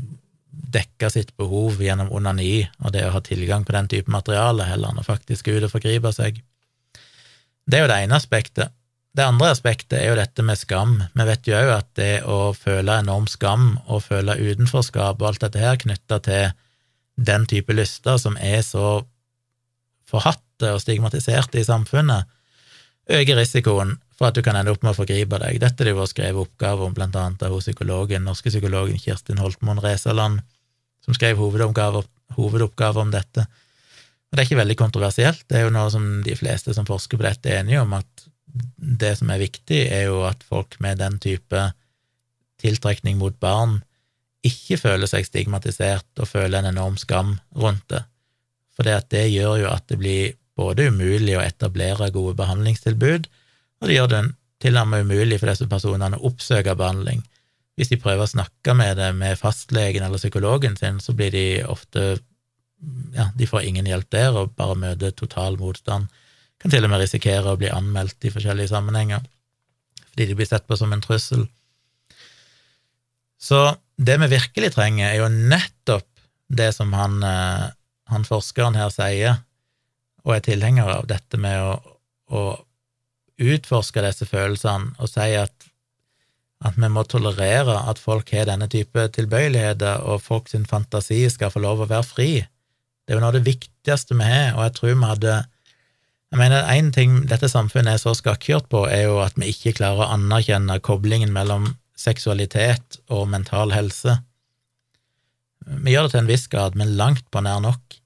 dekka 0.75 1.09
sitt 1.13 1.33
behov 1.39 1.81
gjennom 1.83 2.11
onani 2.13 2.67
og 2.81 2.93
det 2.95 3.05
å 3.07 3.15
ha 3.15 3.21
tilgang 3.25 3.65
på 3.67 3.75
den 3.75 3.89
type 3.91 4.11
materiale, 4.11 4.67
heller 4.69 4.91
enn 4.91 5.01
å 5.01 5.07
faktisk 5.07 5.51
ut 5.51 5.65
og 5.67 5.73
forgripe 5.73 6.13
seg. 6.15 6.41
Det 7.67 7.79
er 7.79 7.85
jo 7.85 7.91
det 7.91 7.99
ene 8.03 8.17
aspektet. 8.17 8.73
Det 9.11 9.25
andre 9.27 9.51
aspektet 9.51 9.97
er 9.99 10.11
jo 10.11 10.19
dette 10.19 10.43
med 10.47 10.59
skam. 10.59 11.01
Vi 11.13 11.23
vet 11.27 11.47
jo 11.47 11.57
òg 11.57 11.71
at 11.75 11.89
det 11.99 12.11
å 12.23 12.53
føle 12.55 13.01
enorm 13.01 13.27
skam 13.27 13.73
og 13.87 14.05
føle 14.05 14.37
utenforskap 14.39 15.19
og 15.19 15.27
alt 15.27 15.43
dette 15.43 15.59
her 15.59 15.79
knytta 15.81 16.19
til 16.23 16.53
den 17.19 17.45
type 17.45 17.75
lyster 17.75 18.15
som 18.21 18.37
er 18.39 18.61
så 18.65 19.01
forhatte 20.07 20.71
og 20.71 20.79
stigmatiserte 20.83 21.59
i 21.59 21.67
samfunnet, 21.67 22.29
øker 23.11 23.39
risikoen 23.39 23.97
for 24.21 24.29
at 24.29 24.37
du 24.37 24.43
kan 24.45 24.53
ende 24.53 24.69
opp 24.69 24.83
med 24.85 24.93
å 24.93 24.99
forgripe 24.99 25.39
deg. 25.41 25.55
Dette 25.63 25.81
det 25.87 25.95
jo 25.95 26.03
skrevet 26.05 26.37
oppgave 26.37 26.85
om 26.85 26.93
blant 26.93 27.15
annet 27.17 27.41
av 27.47 27.55
psykologen, 27.57 28.21
norske 28.21 28.51
psykologen 28.53 29.01
Kirstin 29.01 29.41
Holtmoen 29.41 29.81
Resaland, 29.81 30.43
som 31.01 31.17
skrev 31.17 31.41
hovedoppgave, 31.41 32.03
hovedoppgave 32.37 33.01
om 33.01 33.09
dette. 33.09 33.47
Og 34.29 34.37
det 34.37 34.43
er 34.43 34.45
ikke 34.45 34.59
veldig 34.61 34.77
kontroversielt, 34.77 35.41
det 35.49 35.57
er 35.57 35.65
jo 35.65 35.73
noe 35.73 35.89
som 35.89 36.05
de 36.21 36.37
fleste 36.37 36.77
som 36.77 36.85
forsker 36.85 37.17
på 37.17 37.25
dette, 37.25 37.49
er 37.49 37.63
enige 37.63 37.81
om, 37.81 37.97
at 37.97 38.27
det 39.01 39.15
som 39.17 39.33
er 39.33 39.41
viktig, 39.41 39.81
er 39.89 40.05
jo 40.11 40.21
at 40.29 40.45
folk 40.45 40.77
med 40.85 41.01
den 41.01 41.17
type 41.23 41.65
tiltrekning 42.61 43.17
mot 43.17 43.33
barn 43.41 43.79
ikke 44.45 44.77
føler 44.77 45.09
seg 45.09 45.25
stigmatisert 45.25 46.21
og 46.21 46.29
føler 46.29 46.61
en 46.61 46.75
enorm 46.75 47.01
skam 47.01 47.39
rundt 47.57 47.87
det. 47.89 48.05
For 48.77 48.85
det 48.85 49.25
gjør 49.33 49.63
jo 49.65 49.73
at 49.73 49.89
det 49.89 49.97
blir 49.97 50.35
både 50.57 50.91
umulig 50.93 51.39
å 51.39 51.43
etablere 51.43 52.13
gode 52.13 52.37
behandlingstilbud, 52.37 53.25
og 53.81 53.89
det 53.89 53.97
gjør 53.97 54.09
det 54.13 54.23
til 54.61 54.77
og 54.77 54.89
med 54.89 55.07
umulig 55.07 55.39
for 55.41 55.49
disse 55.49 55.67
personene 55.69 56.19
å 56.19 56.27
oppsøke 56.29 56.77
behandling. 56.77 57.23
Hvis 57.79 57.89
de 57.89 57.97
prøver 58.01 58.27
å 58.27 58.29
snakke 58.29 58.75
med 58.77 58.99
det 58.99 59.09
med 59.17 59.39
fastlegen 59.39 60.05
eller 60.05 60.21
psykologen 60.21 60.75
sin, 60.77 60.99
så 61.01 61.15
blir 61.17 61.33
de 61.33 61.45
ofte 61.65 62.19
ja, 63.15 63.29
de 63.37 63.47
får 63.47 63.65
ingen 63.65 63.87
hjelp 63.89 64.09
der 64.13 64.37
og 64.37 64.53
bare 64.57 64.77
møter 64.77 65.13
total 65.17 65.57
motstand. 65.61 66.09
Kan 66.61 66.73
til 66.73 66.85
og 66.85 66.93
med 66.93 67.01
risikere 67.01 67.53
å 67.53 67.59
bli 67.59 67.71
anmeldt 67.73 68.25
i 68.25 68.33
forskjellige 68.33 68.73
sammenhenger 68.73 69.25
fordi 70.11 70.27
de 70.27 70.35
blir 70.35 70.49
sett 70.49 70.65
på 70.67 70.75
som 70.75 70.91
en 70.91 71.01
trussel. 71.01 71.45
Så 73.39 73.61
det 73.95 74.17
vi 74.19 74.27
virkelig 74.33 74.73
trenger, 74.75 75.07
er 75.07 75.21
jo 75.21 75.29
nettopp 75.31 76.07
det 76.51 76.73
som 76.75 76.91
han, 76.93 77.21
eh, 77.23 77.69
han 78.11 78.27
forskeren 78.27 78.75
her 78.75 78.91
sier, 78.91 79.39
og 80.25 80.35
er 80.35 80.43
tilhenger 80.45 80.89
av, 80.97 81.07
dette 81.07 81.39
med 81.39 81.63
å, 81.63 81.71
å 82.27 82.41
utforske 83.41 84.03
disse 84.05 84.27
følelsene 84.29 84.95
og 85.01 85.09
si 85.09 85.33
at, 85.39 85.67
at 86.65 86.77
vi 86.77 86.89
må 86.93 87.03
tolerere 87.09 87.79
at 87.89 88.01
folk 88.01 88.31
har 88.35 88.49
denne 88.49 88.69
type 88.71 89.07
tilbøyeligheter, 89.15 90.03
og 90.05 90.21
folk 90.21 90.51
sin 90.51 90.67
fantasi 90.69 91.23
skal 91.33 91.53
få 91.53 91.63
lov 91.63 91.83
å 91.83 91.89
være 91.89 92.07
fri. 92.07 92.31
Det 92.41 93.13
er 93.13 93.17
jo 93.17 93.23
noe 93.23 93.31
av 93.33 93.39
det 93.39 93.47
viktigste 93.47 94.17
vi 94.17 94.27
har, 94.29 94.53
og 94.55 94.65
jeg 94.67 94.77
tror 94.77 94.93
vi 94.93 95.09
hadde 95.09 95.39
jeg 96.31 96.39
mener, 96.39 96.63
Én 96.71 96.93
ting 96.95 97.25
dette 97.27 97.49
samfunnet 97.51 97.97
er 97.97 97.99
så 97.99 98.13
skakkjørt 98.15 98.69
på, 98.71 98.85
er 98.87 99.09
jo 99.09 99.17
at 99.19 99.35
vi 99.35 99.49
ikke 99.51 99.73
klarer 99.81 100.05
å 100.05 100.13
anerkjenne 100.13 100.77
koblingen 100.79 101.33
mellom 101.35 101.73
seksualitet 101.99 103.01
og 103.11 103.25
mental 103.33 103.73
helse. 103.75 104.15
Vi 105.67 105.91
gjør 105.91 106.07
det 106.07 106.13
til 106.13 106.21
en 106.21 106.29
viss 106.31 106.47
grad, 106.47 106.77
men 106.79 106.95
langt 106.95 107.25
på 107.33 107.43
nær 107.43 107.59
nok. 107.65 107.97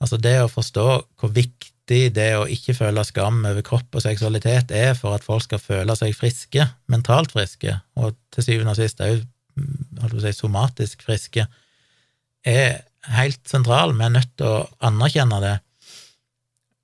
Altså, 0.00 0.16
det 0.16 0.38
å 0.40 0.48
forstå 0.48 0.86
hvor 1.20 1.34
viktig 1.36 1.69
det 2.14 2.28
å 2.38 2.46
ikke 2.50 2.76
føle 2.76 3.02
skam 3.06 3.40
over 3.48 3.64
kropp 3.66 3.98
og 3.98 4.04
seksualitet 4.04 4.70
er 4.76 4.92
for 4.98 5.16
at 5.16 5.24
folk 5.26 5.42
skal 5.46 5.62
føle 5.62 5.96
seg 5.98 6.14
friske, 6.14 6.66
mentalt 6.92 7.34
friske, 7.34 7.74
og 7.98 8.14
til 8.34 8.46
syvende 8.46 8.74
og 8.74 8.78
sist 8.78 9.02
òg 9.02 9.24
si, 10.22 10.32
somatisk 10.36 11.02
friske, 11.06 11.46
er 12.46 12.80
helt 13.16 13.42
sentral. 13.48 13.94
Vi 13.96 14.06
er 14.06 14.14
nødt 14.14 14.32
til 14.38 14.48
å 14.48 14.68
anerkjenne 14.86 15.40
det. 15.42 15.56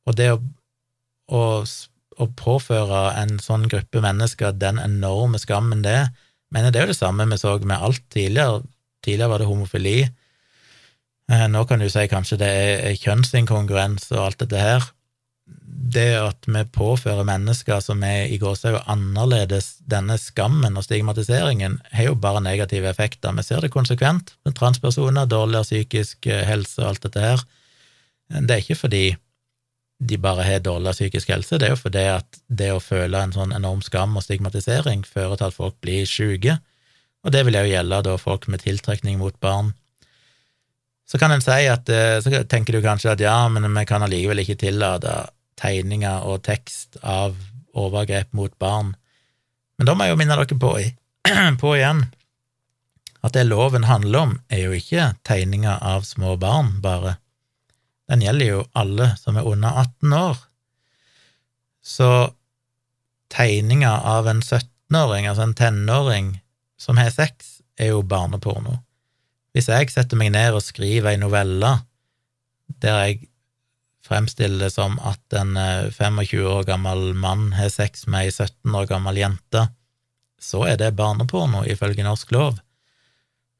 Og 0.06 0.18
det 0.18 0.30
å, 0.34 0.40
å, 1.34 1.42
å 1.62 2.28
påføre 2.38 3.02
en 3.22 3.38
sånn 3.42 3.66
gruppe 3.70 4.02
mennesker 4.04 4.56
den 4.58 4.80
enorme 4.82 5.40
skammen 5.42 5.84
det 5.86 5.96
er, 6.02 6.12
men 6.54 6.68
det 6.70 6.78
er 6.78 6.86
jo 6.86 6.94
det 6.94 7.00
samme 7.00 7.26
vi 7.30 7.38
så 7.40 7.56
med 7.58 7.82
alt 7.82 8.04
tidligere. 8.14 8.62
Tidligere 9.04 9.32
var 9.32 9.42
det 9.42 9.48
homofili. 9.48 9.96
Eh, 11.26 11.46
nå 11.50 11.64
kan 11.66 11.82
du 11.82 11.88
si 11.90 12.06
kanskje 12.10 12.38
det 12.38 12.50
er 12.50 13.00
kjønnsinkongruens 13.02 14.12
og 14.14 14.22
alt 14.28 14.44
dette 14.44 14.62
her. 14.62 14.86
Det 15.96 16.08
at 16.18 16.48
vi 16.50 16.62
påfører 16.74 17.26
mennesker 17.28 17.78
som 17.84 18.02
er 18.04 18.32
i 18.32 18.38
gåsehud 18.42 18.88
annerledes 18.90 19.76
denne 19.86 20.16
skammen 20.18 20.76
og 20.76 20.84
stigmatiseringen, 20.84 21.78
har 21.92 22.08
jo 22.10 22.16
bare 22.18 22.42
negative 22.42 22.90
effekter. 22.90 23.34
Vi 23.36 23.44
ser 23.46 23.62
det 23.62 23.72
konsekvent 23.74 24.34
med 24.44 24.56
transpersoner, 24.58 25.30
dårligere 25.30 25.68
psykisk 25.68 26.26
eh, 26.26 26.42
helse 26.48 26.82
og 26.82 26.90
alt 26.90 27.06
dette 27.06 27.22
her. 27.22 27.46
Det 28.34 28.50
er 28.50 28.64
ikke 28.64 28.80
fordi 28.82 29.04
de 29.96 30.18
bare 30.20 30.44
har 30.44 30.60
dårligere 30.60 30.98
psykisk 30.98 31.30
helse, 31.32 31.56
det 31.58 31.70
er 31.70 31.72
jo 31.72 31.80
fordi 31.80 32.04
at 32.12 32.40
det 32.52 32.68
å 32.74 32.82
føle 32.82 33.22
en 33.22 33.32
sånn 33.32 33.54
enorm 33.56 33.80
skam 33.84 34.18
og 34.18 34.26
stigmatisering 34.26 35.06
fører 35.08 35.38
til 35.38 35.48
at 35.48 35.56
folk 35.56 35.78
blir 35.80 36.04
syke, 36.10 36.58
og 37.24 37.32
det 37.32 37.46
vil 37.46 37.56
jo 37.56 37.70
gjelde 37.70 38.02
da 38.04 38.16
folk 38.20 38.44
med 38.52 38.60
tiltrekning 38.66 39.16
mot 39.22 39.38
barn. 39.40 39.72
Så 41.06 41.18
kan 41.22 41.32
en 41.32 41.40
si 41.40 41.64
at, 41.70 41.88
eh, 41.88 42.18
så 42.20 42.42
tenker 42.44 42.76
du 42.76 42.82
kanskje 42.82 43.14
at 43.14 43.22
ja, 43.22 43.48
men 43.48 43.64
vi 43.72 43.86
kan 43.86 44.02
allikevel 44.02 44.42
ikke 44.42 44.58
tillate 44.66 45.14
tegninger 45.60 46.26
og 46.28 46.44
tekst 46.46 46.98
av 47.02 47.36
overgrep 47.76 48.32
mot 48.36 48.52
barn. 48.60 48.94
Men 49.76 49.88
da 49.88 49.94
må 49.96 50.06
jeg 50.06 50.14
jo 50.14 50.20
minne 50.20 50.38
dere 50.38 50.60
på, 50.60 50.72
på 51.62 51.74
igjen 51.76 52.06
at 53.26 53.34
det 53.34 53.46
loven 53.48 53.88
handler 53.88 54.22
om, 54.22 54.34
er 54.52 54.68
jo 54.68 54.76
ikke 54.76 55.10
tegninger 55.26 55.80
av 55.82 56.04
små 56.06 56.36
barn, 56.38 56.76
bare. 56.82 57.16
Den 58.06 58.22
gjelder 58.22 58.52
jo 58.52 58.64
alle 58.78 59.10
som 59.18 59.38
er 59.38 59.48
under 59.48 59.80
18 59.82 60.12
år. 60.14 60.42
Så 61.82 62.10
tegninger 63.34 64.06
av 64.06 64.28
en 64.30 64.42
17-åring, 64.42 65.26
altså 65.26 65.48
en 65.48 65.56
tenåring, 65.58 66.36
som 66.78 67.00
har 67.00 67.10
sex, 67.10 67.58
er 67.78 67.96
jo 67.96 68.04
barneporno. 68.06 68.78
Hvis 69.56 69.70
jeg 69.72 69.90
setter 69.90 70.18
meg 70.20 70.34
ned 70.34 70.54
og 70.54 70.64
skriver 70.64 71.14
ei 71.14 71.20
novelle 71.20 71.72
der 72.82 72.98
jeg 73.06 73.28
fremstiller 74.06 74.66
det 74.66 74.72
som 74.74 74.98
at 75.04 75.36
en 75.36 75.56
25 75.92 76.20
eh, 76.24 76.46
år 76.50 76.66
gammel 76.68 77.12
mann 77.18 77.50
har 77.56 77.72
sex 77.72 78.06
med 78.06 78.28
ei 78.28 78.32
17 78.32 78.74
år 78.78 78.88
gammel 78.90 79.18
jente, 79.20 79.66
så 80.40 80.64
er 80.70 80.78
det 80.80 80.94
barneporno 80.98 81.64
ifølge 81.66 82.04
norsk 82.06 82.32
lov. 82.36 82.60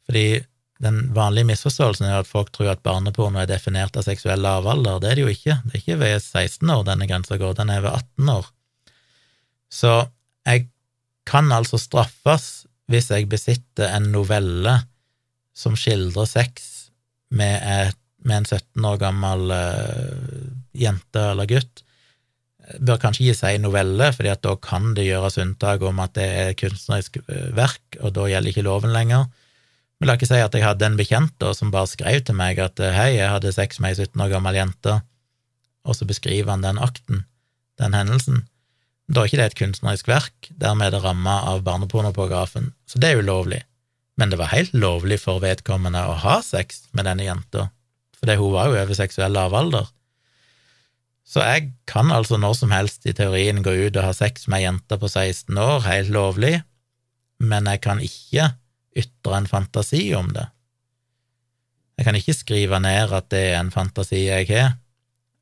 Fordi 0.07 0.45
den 0.83 1.15
vanlige 1.17 1.49
misforståelsen 1.49 2.07
er 2.07 2.21
at 2.21 2.29
folk 2.29 2.53
tror 2.53 2.75
at 2.75 2.85
barneporno 2.85 3.41
er 3.41 3.49
definert 3.49 3.97
av 3.97 4.05
seksuell 4.07 4.43
lavalder. 4.45 5.01
Det 5.01 5.11
er 5.11 5.19
det 5.19 5.25
jo 5.25 5.33
ikke. 5.33 5.59
Det 5.65 5.73
er 5.73 5.83
ikke 5.83 6.01
ved 6.03 6.19
16 6.21 6.75
år 6.75 6.85
denne 6.87 7.09
grensa 7.09 7.41
går, 7.41 7.57
den 7.57 7.73
er 7.73 7.83
ved 7.85 7.97
18 7.97 8.33
år. 8.37 8.51
Så 9.73 9.93
jeg 10.47 10.69
kan 11.27 11.51
altså 11.53 11.81
straffes 11.81 12.67
hvis 12.87 13.11
jeg 13.11 13.27
besitter 13.29 13.91
en 13.97 14.13
novelle 14.13 14.77
som 15.57 15.75
skildrer 15.79 16.29
sex 16.29 16.69
med, 17.35 17.57
et, 17.65 17.99
med 18.27 18.43
en 18.43 18.49
17 18.49 18.87
år 18.91 18.99
gammel 19.01 19.53
uh, 19.55 20.47
jente 20.77 21.23
eller 21.33 21.49
gutt, 21.51 21.87
bør 22.83 22.99
kanskje 23.01 23.27
ikke 23.27 23.39
si 23.39 23.59
novelle, 23.63 24.09
fordi 24.15 24.31
at 24.33 24.43
da 24.45 24.55
kan 24.63 24.93
det 24.97 25.07
gjøres 25.07 25.39
unntak 25.43 25.85
om 25.87 26.01
at 26.03 26.15
det 26.19 26.27
er 26.27 26.57
kunstnerisk 26.59 27.21
eh, 27.23 27.51
verk, 27.57 27.99
og 28.01 28.15
da 28.17 28.27
gjelder 28.31 28.53
ikke 28.53 28.67
loven 28.67 28.95
lenger. 28.95 29.29
Men 30.01 30.11
la 30.11 30.17
ikke 30.19 30.29
si 30.29 30.41
at 30.43 30.57
jeg 30.57 30.67
hadde 30.67 30.89
en 30.89 30.99
bekjent 30.99 31.37
da, 31.43 31.53
som 31.57 31.71
bare 31.73 31.91
skrev 31.91 32.25
til 32.27 32.37
meg 32.39 32.61
at 32.63 32.83
eh, 32.83 32.97
hei, 32.97 33.13
jeg 33.17 33.31
hadde 33.33 33.55
sex 33.55 33.81
med 33.81 33.95
ei 33.95 34.09
17 34.09 34.25
år 34.25 34.35
gammel 34.35 34.59
jente, 34.59 34.99
og 35.87 35.97
så 35.97 36.09
beskriver 36.09 36.51
han 36.53 36.67
den 36.67 36.83
akten, 36.83 37.25
den 37.81 37.95
hendelsen. 37.95 38.45
Da 39.07 39.23
er 39.23 39.31
ikke 39.31 39.39
det 39.39 39.49
et 39.53 39.61
kunstnerisk 39.61 40.11
verk, 40.11 40.51
dermed 40.51 40.89
er 40.89 40.97
det 40.97 41.05
ramma 41.05 41.39
av 41.53 41.63
barnepornoparagrafen, 41.67 42.73
så 42.91 43.03
det 43.03 43.13
er 43.13 43.23
ulovlig. 43.23 43.63
Men 44.19 44.33
det 44.33 44.41
var 44.41 44.51
helt 44.51 44.75
lovlig 44.75 45.21
for 45.23 45.39
vedkommende 45.45 46.03
å 46.09 46.17
ha 46.25 46.41
sex 46.43 46.89
med 46.97 47.07
denne 47.07 47.29
jenta, 47.29 47.69
fordi 48.27 48.41
hun 48.43 48.57
var 48.57 48.67
jo 48.67 48.81
over 48.83 48.97
seksuell 48.99 49.37
lavalder. 49.37 49.87
Så 51.27 51.43
jeg 51.47 51.69
kan 51.87 52.11
altså 52.11 52.39
når 52.39 52.57
som 52.59 52.73
helst 52.75 53.07
i 53.07 53.15
teorien 53.15 53.63
gå 53.63 53.71
ut 53.71 53.97
og 53.99 54.03
ha 54.03 54.13
sex 54.15 54.49
med 54.51 54.59
ei 54.59 54.67
jente 54.67 54.99
på 54.99 55.07
16 55.07 55.55
år, 55.59 55.85
helt 55.87 56.11
lovlig, 56.11 56.57
men 57.39 57.71
jeg 57.71 57.83
kan 57.85 58.03
ikke 58.03 58.49
ytre 58.97 59.39
en 59.39 59.47
fantasi 59.47 60.09
om 60.19 60.33
det. 60.35 60.47
Jeg 61.99 62.09
kan 62.09 62.19
ikke 62.19 62.35
skrive 62.35 62.81
ned 62.83 63.15
at 63.15 63.31
det 63.31 63.45
er 63.53 63.61
en 63.61 63.71
fantasi 63.71 64.25
jeg 64.27 64.49
har. 64.51 64.75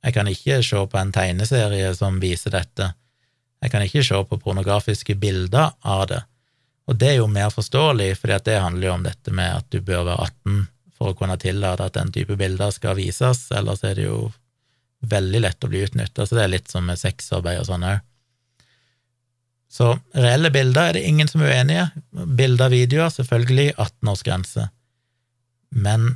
Jeg 0.04 0.12
kan 0.12 0.28
ikke 0.28 0.60
se 0.62 0.84
på 0.84 1.00
en 1.00 1.12
tegneserie 1.12 1.88
som 1.96 2.20
viser 2.20 2.52
dette. 2.52 2.90
Jeg 3.64 3.72
kan 3.72 3.84
ikke 3.84 4.04
se 4.04 4.20
på 4.28 4.40
pornografiske 4.44 5.16
bilder 5.16 5.72
av 5.80 6.04
det. 6.12 6.20
Og 6.84 7.00
det 7.00 7.14
er 7.14 7.18
jo 7.22 7.32
mer 7.32 7.48
forståelig, 7.48 8.12
fordi 8.20 8.42
det 8.44 8.60
handler 8.60 8.90
jo 8.90 8.94
om 8.98 9.08
dette 9.08 9.32
med 9.32 9.62
at 9.62 9.72
du 9.72 9.80
bør 9.80 10.04
være 10.10 10.28
18 10.28 10.73
for 10.94 11.10
å 11.10 11.18
kunne 11.18 11.36
tillate 11.40 11.88
at 11.88 11.96
den 11.98 12.12
type 12.14 12.36
bilder 12.38 12.72
skal 12.74 12.96
vises, 12.98 13.46
ellers 13.54 13.84
er 13.86 13.98
det 13.98 14.08
jo 14.08 14.18
veldig 15.04 15.40
lett 15.44 15.64
å 15.64 15.70
bli 15.70 15.82
utnytta, 15.84 16.26
så 16.26 16.38
det 16.38 16.44
er 16.44 16.52
litt 16.54 16.70
som 16.72 16.86
med 16.88 17.00
sexarbeid 17.00 17.60
og 17.60 17.68
sånn 17.68 17.86
òg. 17.88 18.02
Så 19.74 19.90
reelle 20.14 20.52
bilder 20.54 20.88
er 20.90 20.96
det 20.96 21.06
ingen 21.08 21.28
som 21.28 21.42
er 21.42 21.56
uenige. 21.56 21.88
Bilder 22.38 22.70
og 22.70 22.76
videoer, 22.76 23.10
selvfølgelig 23.10 23.72
18-årsgrense. 23.74 24.68
Men 25.74 26.12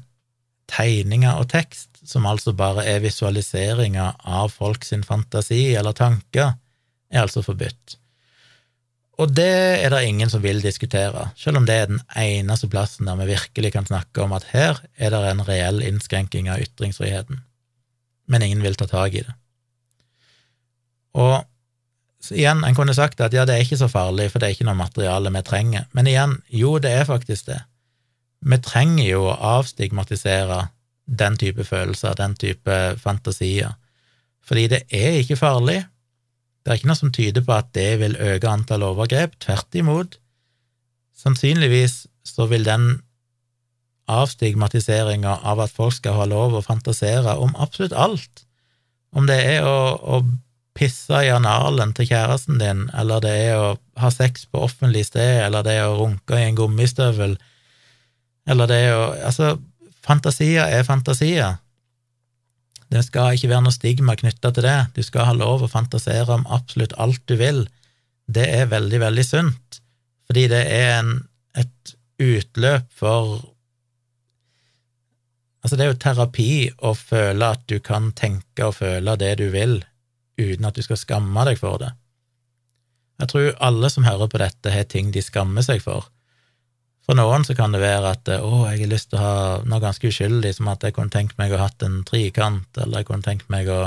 tegninger 0.70 1.40
og 1.40 1.48
tekst, 1.50 1.98
som 2.06 2.28
altså 2.30 2.54
bare 2.56 2.84
er 2.86 3.02
visualiseringer 3.02 4.14
av 4.22 4.52
folks 4.54 4.94
fantasi 5.08 5.72
eller 5.74 5.96
tanker, 5.96 6.54
er 7.10 7.24
altså 7.24 7.42
forbudt. 7.42 7.98
Og 9.18 9.32
det 9.34 9.50
er 9.82 9.90
det 9.90 10.04
ingen 10.06 10.30
som 10.30 10.44
vil 10.44 10.60
diskutere, 10.62 11.30
selv 11.36 11.58
om 11.58 11.66
det 11.66 11.74
er 11.74 11.88
den 11.90 12.00
eneste 12.14 12.68
plassen 12.70 13.08
der 13.10 13.18
vi 13.18 13.32
virkelig 13.32 13.72
kan 13.74 13.88
snakke 13.88 14.22
om 14.22 14.32
at 14.36 14.46
her 14.52 14.78
er 14.96 15.10
det 15.10 15.22
en 15.26 15.42
reell 15.48 15.82
innskrenking 15.82 16.46
av 16.52 16.62
ytringsfriheten 16.62 17.42
men 18.28 18.42
ingen 18.42 18.62
vil 18.62 18.76
ta 18.76 18.86
tak 18.86 19.14
i 19.16 19.24
det. 19.24 19.34
Og 21.18 21.40
igjen, 22.34 22.62
en 22.64 22.76
kunne 22.76 22.94
sagt 22.96 23.22
at 23.24 23.34
ja, 23.34 23.46
det 23.48 23.56
er 23.56 23.64
ikke 23.64 23.80
så 23.80 23.88
farlig, 23.90 24.28
for 24.30 24.40
det 24.40 24.48
er 24.48 24.56
ikke 24.56 24.68
noe 24.68 24.78
materiale 24.78 25.32
vi 25.34 25.44
trenger, 25.46 25.88
men 25.96 26.10
igjen, 26.10 26.36
jo, 26.52 26.76
det 26.82 26.92
er 26.92 27.08
faktisk 27.08 27.48
det. 27.48 27.62
Vi 28.44 28.60
trenger 28.62 29.06
jo 29.06 29.24
å 29.30 29.38
avstigmatisere 29.56 30.66
den 31.08 31.38
type 31.40 31.64
følelser, 31.64 32.18
den 32.18 32.36
type 32.38 32.76
fantasier, 33.00 33.78
fordi 34.44 34.66
det 34.74 34.82
er 34.94 35.22
ikke 35.22 35.40
farlig. 35.40 35.80
Det 36.68 36.74
er 36.74 36.82
ikke 36.82 36.88
noe 36.90 37.00
som 37.00 37.12
tyder 37.16 37.40
på 37.46 37.54
at 37.56 37.68
det 37.72 37.94
vil 38.02 38.14
øke 38.20 38.48
antall 38.50 38.82
overgrep, 38.84 39.38
tvert 39.40 39.76
imot. 39.80 40.18
Sannsynligvis 41.16 42.02
så 42.28 42.44
vil 42.50 42.66
den 42.66 42.98
avstigmatiseringa 44.04 45.38
av 45.48 45.62
at 45.64 45.72
folk 45.72 45.96
skal 45.96 46.18
ha 46.18 46.26
lov 46.28 46.58
å 46.58 46.60
fantasere 46.66 47.38
om 47.40 47.56
absolutt 47.56 47.96
alt. 47.96 48.44
Om 49.16 49.24
det 49.30 49.38
er 49.54 49.64
å, 49.64 49.96
å 49.96 50.20
pisse 50.76 51.22
i 51.24 51.30
analen 51.32 51.94
til 51.96 52.10
kjæresten 52.10 52.60
din, 52.60 52.84
eller 52.92 53.24
det 53.24 53.32
er 53.46 53.56
å 53.56 53.70
ha 54.04 54.10
sex 54.12 54.44
på 54.52 54.60
offentlig 54.68 55.06
sted, 55.08 55.46
eller 55.46 55.64
det 55.64 55.78
er 55.80 55.88
å 55.88 55.96
runke 56.02 56.36
i 56.36 56.50
en 56.50 56.58
gummistøvel, 56.60 57.38
eller 58.44 58.68
det 58.68 58.82
er 58.90 58.98
å 58.98 59.08
Altså, 59.24 59.54
fantasier 60.04 60.68
er 60.68 60.84
fantasier. 60.84 61.56
Det 62.88 63.02
skal 63.04 63.36
ikke 63.36 63.50
være 63.50 63.64
noe 63.66 63.74
stigma 63.74 64.14
knytta 64.16 64.52
til 64.54 64.64
det. 64.64 64.78
Du 64.96 65.02
skal 65.04 65.28
ha 65.28 65.34
lov 65.36 65.64
å 65.64 65.70
fantasere 65.70 66.32
om 66.38 66.46
absolutt 66.48 66.96
alt 67.00 67.20
du 67.28 67.36
vil. 67.40 67.66
Det 68.28 68.46
er 68.48 68.70
veldig, 68.72 69.00
veldig 69.02 69.24
sunt, 69.24 69.80
fordi 70.28 70.46
det 70.52 70.64
er 70.72 70.90
en, 70.98 71.14
et 71.56 71.94
utløp 72.18 72.90
for 72.92 73.38
Altså, 75.58 75.74
det 75.74 75.84
er 75.84 75.88
jo 75.90 76.00
terapi 76.00 76.52
å 76.86 76.92
føle 76.94 77.48
at 77.52 77.64
du 77.68 77.80
kan 77.84 78.12
tenke 78.16 78.68
og 78.68 78.76
føle 78.76 79.16
det 79.20 79.32
du 79.40 79.48
vil, 79.52 79.80
uten 80.38 80.68
at 80.68 80.78
du 80.78 80.84
skal 80.86 81.00
skamme 81.00 81.44
deg 81.48 81.58
for 81.60 81.82
det. 81.82 81.90
Jeg 83.18 83.30
tror 83.32 83.48
alle 83.66 83.90
som 83.90 84.06
hører 84.06 84.30
på 84.30 84.38
dette, 84.40 84.70
har 84.70 84.86
ting 84.86 85.10
de 85.12 85.20
skammer 85.20 85.66
seg 85.66 85.82
for. 85.82 86.06
For 87.08 87.16
noen 87.16 87.46
så 87.46 87.54
kan 87.56 87.72
det 87.72 87.80
være 87.80 88.10
at 88.12 88.28
å, 88.36 88.66
jeg 88.68 88.82
har 88.82 88.90
lyst 88.90 89.08
til 89.10 89.16
å 89.16 89.22
ha 89.22 89.36
noe 89.64 89.80
ganske 89.80 90.10
uskyldig, 90.10 90.50
som 90.58 90.68
at 90.68 90.82
jeg 90.84 90.92
kunne 90.96 91.12
tenkt 91.14 91.38
meg 91.40 91.54
å 91.54 91.56
ha 91.56 91.70
hatt 91.70 91.84
en 91.86 92.02
trikant, 92.04 92.68
eller 92.76 93.00
jeg 93.00 93.08
kunne 93.08 93.24
tenkt 93.24 93.48
meg 93.48 93.70
å 93.72 93.86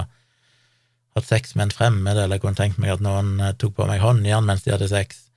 hatt 1.16 1.28
sex 1.28 1.56
med 1.56 1.68
en 1.68 1.76
fremmed, 1.76 2.16
eller 2.16 2.38
jeg 2.38 2.46
kunne 2.46 2.60
tenkt 2.60 2.80
meg 2.82 2.94
at 2.96 3.04
noen 3.04 3.36
eh, 3.42 3.54
tok 3.60 3.76
på 3.78 3.88
meg 3.90 4.02
håndjern 4.04 4.48
mens 4.48 4.64
de 4.66 4.74
hadde 4.74 4.90
sex. 4.92 5.28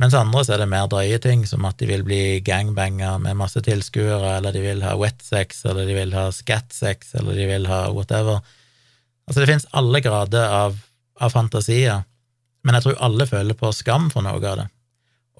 Mens 0.00 0.16
andre 0.16 0.42
så 0.46 0.54
er 0.54 0.62
det 0.62 0.70
mer 0.72 0.86
drøye 0.88 1.18
ting, 1.20 1.42
som 1.46 1.66
at 1.68 1.76
de 1.80 1.90
vil 1.90 2.02
bli 2.06 2.40
gangbanger 2.44 3.18
med 3.20 3.36
masse 3.36 3.60
tilskuere, 3.62 4.38
eller 4.38 4.56
de 4.56 4.62
vil 4.64 4.80
ha 4.86 4.94
wet 4.96 5.20
sex, 5.22 5.60
eller 5.68 5.84
de 5.88 5.96
vil 5.98 6.14
ha 6.16 6.30
scat 6.32 6.72
sex, 6.72 7.12
eller 7.20 7.36
de 7.36 7.48
vil 7.50 7.68
ha 7.68 7.82
whatever. 7.92 8.40
Altså, 9.28 9.42
det 9.42 9.50
finnes 9.50 9.68
alle 9.76 10.00
grader 10.02 10.56
av, 10.56 10.80
av, 11.20 11.34
fantasier, 11.34 12.06
men 12.64 12.78
jeg 12.78 12.86
tror 12.86 13.04
alle 13.04 13.28
føler 13.28 13.58
på 13.60 13.74
skam 13.76 14.08
for 14.12 14.24
noe 14.24 14.40
av 14.40 14.62
det. 14.62 14.66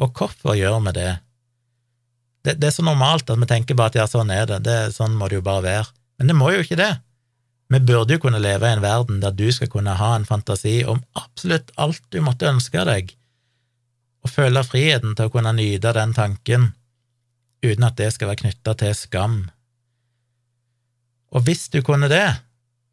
Og 0.05 0.13
hvorfor 0.17 0.55
gjør 0.61 0.77
vi 0.85 0.95
det? 1.01 1.11
Det? 2.47 2.57
Det, 2.57 2.71
er 2.71 2.75
så 2.75 2.85
normalt 2.87 3.31
at 3.31 3.41
vi 3.41 3.49
tenker 3.49 3.79
bare 3.79 3.93
at 3.93 4.01
ja, 4.01 4.09
sånn 4.11 4.33
er 4.35 4.49
det, 4.49 4.63
det 4.67 4.79
sånn 4.97 5.17
må 5.19 5.29
det 5.29 5.41
jo 5.41 5.47
bare 5.47 5.67
være. 5.67 5.87
Men 6.21 6.33
det 6.33 6.37
må 6.37 6.51
jo 6.55 6.65
ikke 6.65 6.81
det. 6.81 6.93
Vi 7.71 7.79
burde 7.87 8.17
jo 8.17 8.23
kunne 8.25 8.43
leve 8.43 8.67
i 8.67 8.75
en 8.75 8.83
verden 8.83 9.21
der 9.23 9.35
du 9.37 9.47
skal 9.55 9.71
kunne 9.71 9.95
ha 9.99 10.15
en 10.17 10.27
fantasi 10.27 10.81
om 10.91 11.05
absolutt 11.19 11.71
alt 11.79 12.03
du 12.11 12.19
måtte 12.25 12.51
ønske 12.51 12.83
deg 12.89 13.15
og 14.21 14.33
føle 14.33 14.61
friheten 14.67 15.15
til 15.17 15.29
å 15.29 15.33
kunne 15.33 15.55
nyte 15.57 15.95
den 15.97 16.13
tanken 16.17 16.71
uten 17.65 17.87
at 17.87 17.97
det 18.01 18.11
skal 18.15 18.31
være 18.31 18.43
knytta 18.43 18.75
til 18.83 18.95
skam. 18.97 19.37
Og 21.31 21.45
hvis 21.47 21.69
du 21.73 21.81
kunne 21.87 22.11
det, 22.11 22.27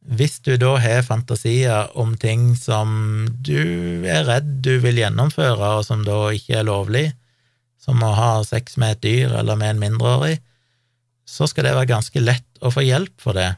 hvis 0.07 0.37
du 0.45 0.53
da 0.59 0.75
har 0.79 1.03
fantasier 1.03 1.91
om 1.99 2.13
ting 2.19 2.53
som 2.55 3.27
du 3.43 4.05
er 4.07 4.27
redd 4.27 4.59
du 4.63 4.77
vil 4.83 5.01
gjennomføre, 5.01 5.73
og 5.79 5.87
som 5.87 6.05
da 6.07 6.27
ikke 6.35 6.61
er 6.61 6.67
lovlig, 6.67 7.07
som 7.87 8.03
å 8.03 8.11
ha 8.17 8.31
sex 8.43 8.75
med 8.81 8.97
et 8.97 9.05
dyr 9.05 9.37
eller 9.39 9.55
med 9.59 9.75
en 9.75 9.83
mindreårig, 9.85 10.41
så 11.27 11.47
skal 11.47 11.67
det 11.67 11.75
være 11.77 11.91
ganske 11.93 12.19
lett 12.23 12.59
å 12.59 12.71
få 12.71 12.83
hjelp 12.83 13.15
for 13.23 13.37
det. 13.37 13.53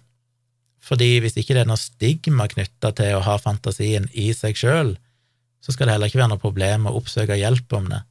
Fordi 0.85 1.17
hvis 1.21 1.37
ikke 1.37 1.55
det 1.57 1.63
er 1.65 1.69
noe 1.69 1.81
stigma 1.81 2.45
knytta 2.49 2.93
til 2.97 3.17
å 3.17 3.23
ha 3.25 3.39
fantasien 3.41 4.05
i 4.13 4.29
seg 4.37 4.57
sjøl, 4.57 4.93
så 5.59 5.73
skal 5.73 5.89
det 5.89 5.97
heller 5.97 6.11
ikke 6.11 6.21
være 6.21 6.33
noe 6.35 6.41
problem 6.41 6.87
å 6.87 6.95
oppsøke 6.99 7.37
hjelp 7.37 7.73
om 7.77 7.89
det. 7.91 8.03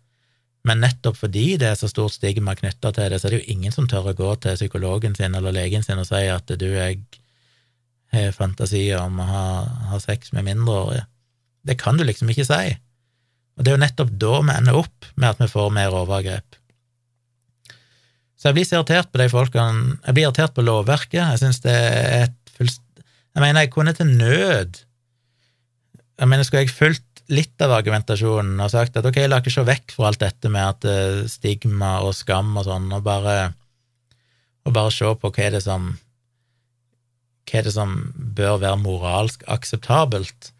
Men 0.68 0.82
nettopp 0.82 1.16
fordi 1.20 1.46
det 1.60 1.70
er 1.70 1.78
så 1.78 1.88
stort 1.88 2.16
stigma 2.16 2.56
knytta 2.58 2.90
til 2.94 3.12
det, 3.12 3.20
så 3.20 3.28
er 3.28 3.36
det 3.36 3.40
jo 3.40 3.54
ingen 3.54 3.74
som 3.74 3.86
tør 3.88 4.10
å 4.10 4.18
gå 4.18 4.34
til 4.42 4.58
psykologen 4.58 5.14
sin 5.16 5.38
eller 5.38 5.54
legen 5.54 5.86
sin 5.86 6.02
og 6.02 6.08
si 6.10 6.26
at 6.28 6.50
du, 6.50 6.66
jeg 6.74 7.00
har 8.12 8.34
fantasier 8.36 9.00
om 9.00 9.22
å 9.22 9.28
ha, 9.28 9.46
ha 9.94 10.02
sex 10.02 10.34
med 10.36 10.48
mindreårige. 10.50 11.06
Det 11.68 11.78
kan 11.80 11.98
du 11.98 12.04
liksom 12.04 12.30
ikke 12.32 12.46
si. 12.48 12.76
Og 13.58 13.64
det 13.64 13.72
er 13.72 13.76
jo 13.76 13.82
nettopp 13.82 14.14
da 14.22 14.38
vi 14.38 14.54
ender 14.54 14.78
opp 14.78 15.08
med 15.16 15.32
at 15.32 15.42
vi 15.42 15.50
får 15.50 15.72
mer 15.74 15.94
overgrep. 15.98 16.58
Så 18.38 18.48
jeg 18.48 18.58
blir 18.58 18.68
så 18.68 18.78
irritert 18.78 19.10
på 19.10 19.18
de 19.18 19.26
folkene 19.32 19.96
Jeg 20.06 20.14
blir 20.14 20.28
irritert 20.28 20.54
på 20.54 20.62
lovverket. 20.62 21.18
Jeg 21.18 21.40
synes 21.42 21.58
det 21.64 21.74
er 21.74 22.28
et 22.28 22.52
fullst... 22.54 22.84
Jeg 23.34 23.42
mener, 23.42 23.64
jeg 23.64 23.72
kunne 23.74 23.94
til 23.98 24.06
nød 24.06 24.78
Jeg 26.18 26.28
mener, 26.30 26.46
skulle 26.46 26.62
jeg 26.62 26.74
fulgt 26.74 27.04
litt 27.28 27.60
av 27.60 27.74
argumentasjonen 27.76 28.60
og 28.64 28.70
sagt 28.72 28.96
at 28.96 29.06
ok, 29.06 29.18
la 29.28 29.42
ikke 29.42 29.52
se 29.52 29.64
vekk 29.66 29.92
fra 29.92 30.08
alt 30.08 30.22
dette 30.22 30.48
med 30.48 30.64
at 30.64 30.86
uh, 30.88 31.26
stigma 31.28 31.98
og 32.06 32.14
skam 32.16 32.54
og 32.56 32.64
sånn, 32.64 32.86
og 32.94 33.02
bare, 33.04 33.34
og 34.64 34.72
bare 34.72 34.94
se 34.94 35.10
på 35.20 35.30
hva 35.34 35.44
er 35.44 35.58
det 35.58 35.60
som 35.66 35.90
hva 37.48 37.60
er 37.60 37.68
det 37.68 37.74
som 37.74 37.92
bør 38.36 38.58
være 38.62 38.80
moralsk 38.80 39.44
akseptabelt, 39.48 40.50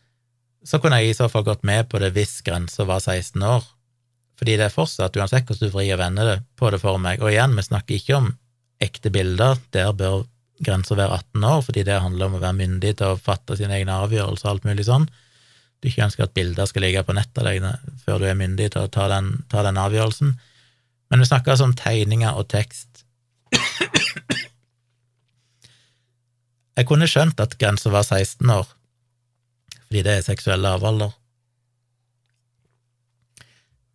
så 0.64 0.80
kunne 0.82 0.98
jeg 1.00 1.12
i 1.12 1.18
så 1.18 1.28
fall 1.30 1.46
gått 1.46 1.66
med 1.66 1.88
på 1.90 2.00
det 2.02 2.12
hvis 2.16 2.40
grensa 2.46 2.86
var 2.88 3.02
16 3.04 3.42
år. 3.42 3.66
Fordi 4.38 4.56
det 4.58 4.68
er 4.68 4.74
fortsatt, 4.74 5.16
uansett 5.18 5.46
hvordan 5.46 5.68
du 5.70 5.74
vrir 5.74 5.94
og 5.96 6.02
vender 6.02 6.32
det 6.32 6.38
på 6.58 6.70
det 6.70 6.82
for 6.82 7.00
meg, 7.02 7.22
og 7.22 7.32
igjen, 7.32 7.56
vi 7.58 7.66
snakker 7.66 7.98
ikke 7.98 8.18
om 8.18 8.28
ekte 8.82 9.10
bilder, 9.14 9.58
der 9.74 9.94
bør 9.98 10.26
grensa 10.62 10.94
være 10.98 11.20
18 11.34 11.48
år, 11.48 11.64
fordi 11.66 11.86
det 11.86 12.02
handler 12.02 12.28
om 12.28 12.36
å 12.38 12.42
være 12.42 12.58
myndig 12.58 12.96
til 12.98 13.14
å 13.14 13.22
fatte 13.22 13.58
sine 13.58 13.78
egne 13.78 13.96
avgjørelser 14.04 14.46
og 14.46 14.54
alt 14.54 14.68
mulig 14.68 14.86
sånn 14.86 15.08
du 15.78 15.88
ikke 15.88 16.06
ønsker 16.08 16.26
at 16.26 16.34
bilder 16.34 16.66
skal 16.66 16.82
ligge 16.84 17.04
på 17.06 17.14
nettet 17.14 17.44
deg 17.46 17.66
før 18.02 18.22
du 18.22 18.26
er 18.28 18.38
myndig 18.38 18.72
til 18.74 18.84
å 18.84 18.92
ta 18.92 19.06
den, 19.12 19.30
ta 19.50 19.62
den 19.66 19.78
avgjørelsen. 19.78 20.32
Men 21.08 21.22
vi 21.22 21.28
snakker 21.28 21.54
altså 21.54 21.68
om 21.68 21.76
tegninger 21.78 22.34
og 22.34 22.48
tekst. 22.50 23.04
Jeg 26.78 26.86
kunne 26.86 27.08
skjønt 27.10 27.40
at 27.42 27.56
grensa 27.58 27.90
var 27.90 28.04
16 28.06 28.50
år, 28.54 28.66
fordi 29.88 30.04
det 30.04 30.18
er 30.18 30.26
seksuell 30.26 30.60
lavalder. 30.60 31.14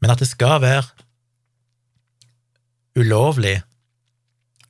Men 0.02 0.12
at 0.12 0.20
det 0.20 0.28
skal 0.28 0.58
være 0.64 0.88
ulovlig 3.00 3.60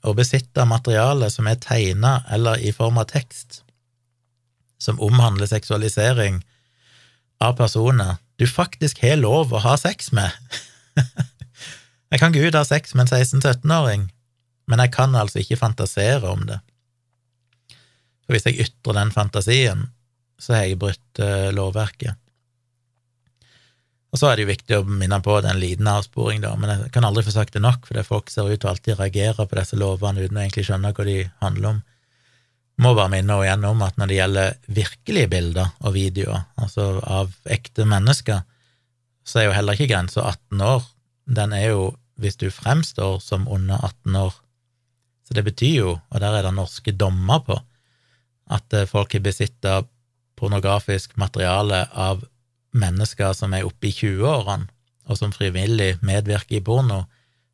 å 0.03 0.13
besitte 0.15 0.65
materiale 0.67 1.29
som 1.31 1.47
er 1.47 1.61
tegna 1.63 2.17
eller 2.35 2.59
i 2.59 2.73
form 2.75 2.99
av 2.99 3.07
tekst, 3.11 3.61
som 4.77 4.99
omhandler 4.99 5.47
seksualisering 5.47 6.41
av 7.43 7.55
personer 7.57 8.19
du 8.37 8.45
faktisk 8.49 8.99
har 9.03 9.19
lov 9.21 9.53
å 9.53 9.61
ha 9.63 9.77
sex 9.79 10.11
med. 10.15 10.31
jeg 12.11 12.19
kan 12.19 12.35
og 12.35 12.59
ha 12.59 12.65
sex 12.67 12.93
med 12.93 13.07
en 13.07 13.23
16-17-åring, 13.23 14.09
men 14.67 14.83
jeg 14.83 14.93
kan 14.95 15.15
altså 15.15 15.39
ikke 15.39 15.61
fantasere 15.61 16.27
om 16.27 16.43
det. 16.49 16.59
For 18.23 18.35
hvis 18.35 18.47
jeg 18.47 18.59
ytrer 18.67 18.99
den 18.99 19.11
fantasien, 19.15 19.87
så 20.39 20.57
har 20.57 20.67
jeg 20.67 20.79
brutt 20.81 21.21
uh, 21.21 21.49
lovverket. 21.55 22.19
Og 24.13 24.19
så 24.21 24.29
er 24.29 24.37
det 24.37 24.43
jo 24.43 24.51
viktig 24.51 24.77
å 24.77 24.85
minne 24.85 25.17
på 25.25 25.39
det 25.41 25.49
er 25.49 25.55
en 25.55 25.63
liten 25.63 25.87
avsporing, 25.89 26.43
da, 26.43 26.51
men 26.59 26.69
jeg 26.69 26.91
kan 26.93 27.05
aldri 27.07 27.23
få 27.25 27.33
sagt 27.33 27.55
det 27.55 27.63
nok, 27.65 27.87
fordi 27.89 28.03
folk 28.05 28.29
ser 28.29 28.51
ut 28.51 28.59
til 28.61 28.69
alltid 28.69 28.99
reagere 28.99 29.47
på 29.49 29.57
disse 29.57 29.79
lovene 29.79 30.21
uten 30.21 30.37
å 30.37 30.43
egentlig 30.43 30.67
skjønne 30.67 30.91
hva 30.93 31.05
de 31.07 31.17
handler 31.41 31.69
om. 31.71 31.79
Må 32.83 32.93
bare 32.97 33.09
minne 33.13 33.39
igjen 33.41 33.65
om 33.69 33.81
at 33.85 33.97
når 33.97 34.09
det 34.09 34.19
gjelder 34.19 34.55
virkelige 34.77 35.31
bilder 35.33 35.73
og 35.81 35.95
videoer, 35.97 36.45
altså 36.61 36.87
av 37.01 37.33
ekte 37.57 37.87
mennesker, 37.89 38.45
så 39.25 39.39
er 39.39 39.47
jo 39.47 39.57
heller 39.57 39.77
ikke 39.77 39.89
grensa 39.89 40.27
18 40.29 40.63
år. 40.67 40.87
Den 41.39 41.57
er 41.57 41.67
jo 41.71 41.83
hvis 42.21 42.37
du 42.37 42.49
fremstår 42.53 43.19
som 43.23 43.47
under 43.49 43.81
18 43.81 44.17
år. 44.19 44.33
Så 45.25 45.37
det 45.37 45.45
betyr 45.47 45.75
jo, 45.75 45.93
og 45.97 46.21
der 46.21 46.37
er 46.37 46.45
det 46.45 46.53
norske 46.53 46.93
dommer 46.93 47.41
på, 47.45 47.57
at 48.53 48.75
eh, 48.75 48.89
folk 48.89 49.13
har 49.15 49.23
besittet 49.23 49.89
pornografisk 50.43 51.15
materiale 51.15 51.85
av 51.95 52.25
mennesker 52.75 53.31
som 53.37 53.53
er 53.55 53.63
oppe 53.63 53.87
i 53.87 53.95
20-årene, 53.95 54.67
og 55.07 55.19
som 55.19 55.33
frivillig 55.35 55.97
medvirker 56.03 56.59
i 56.59 56.63
porno, 56.63 57.05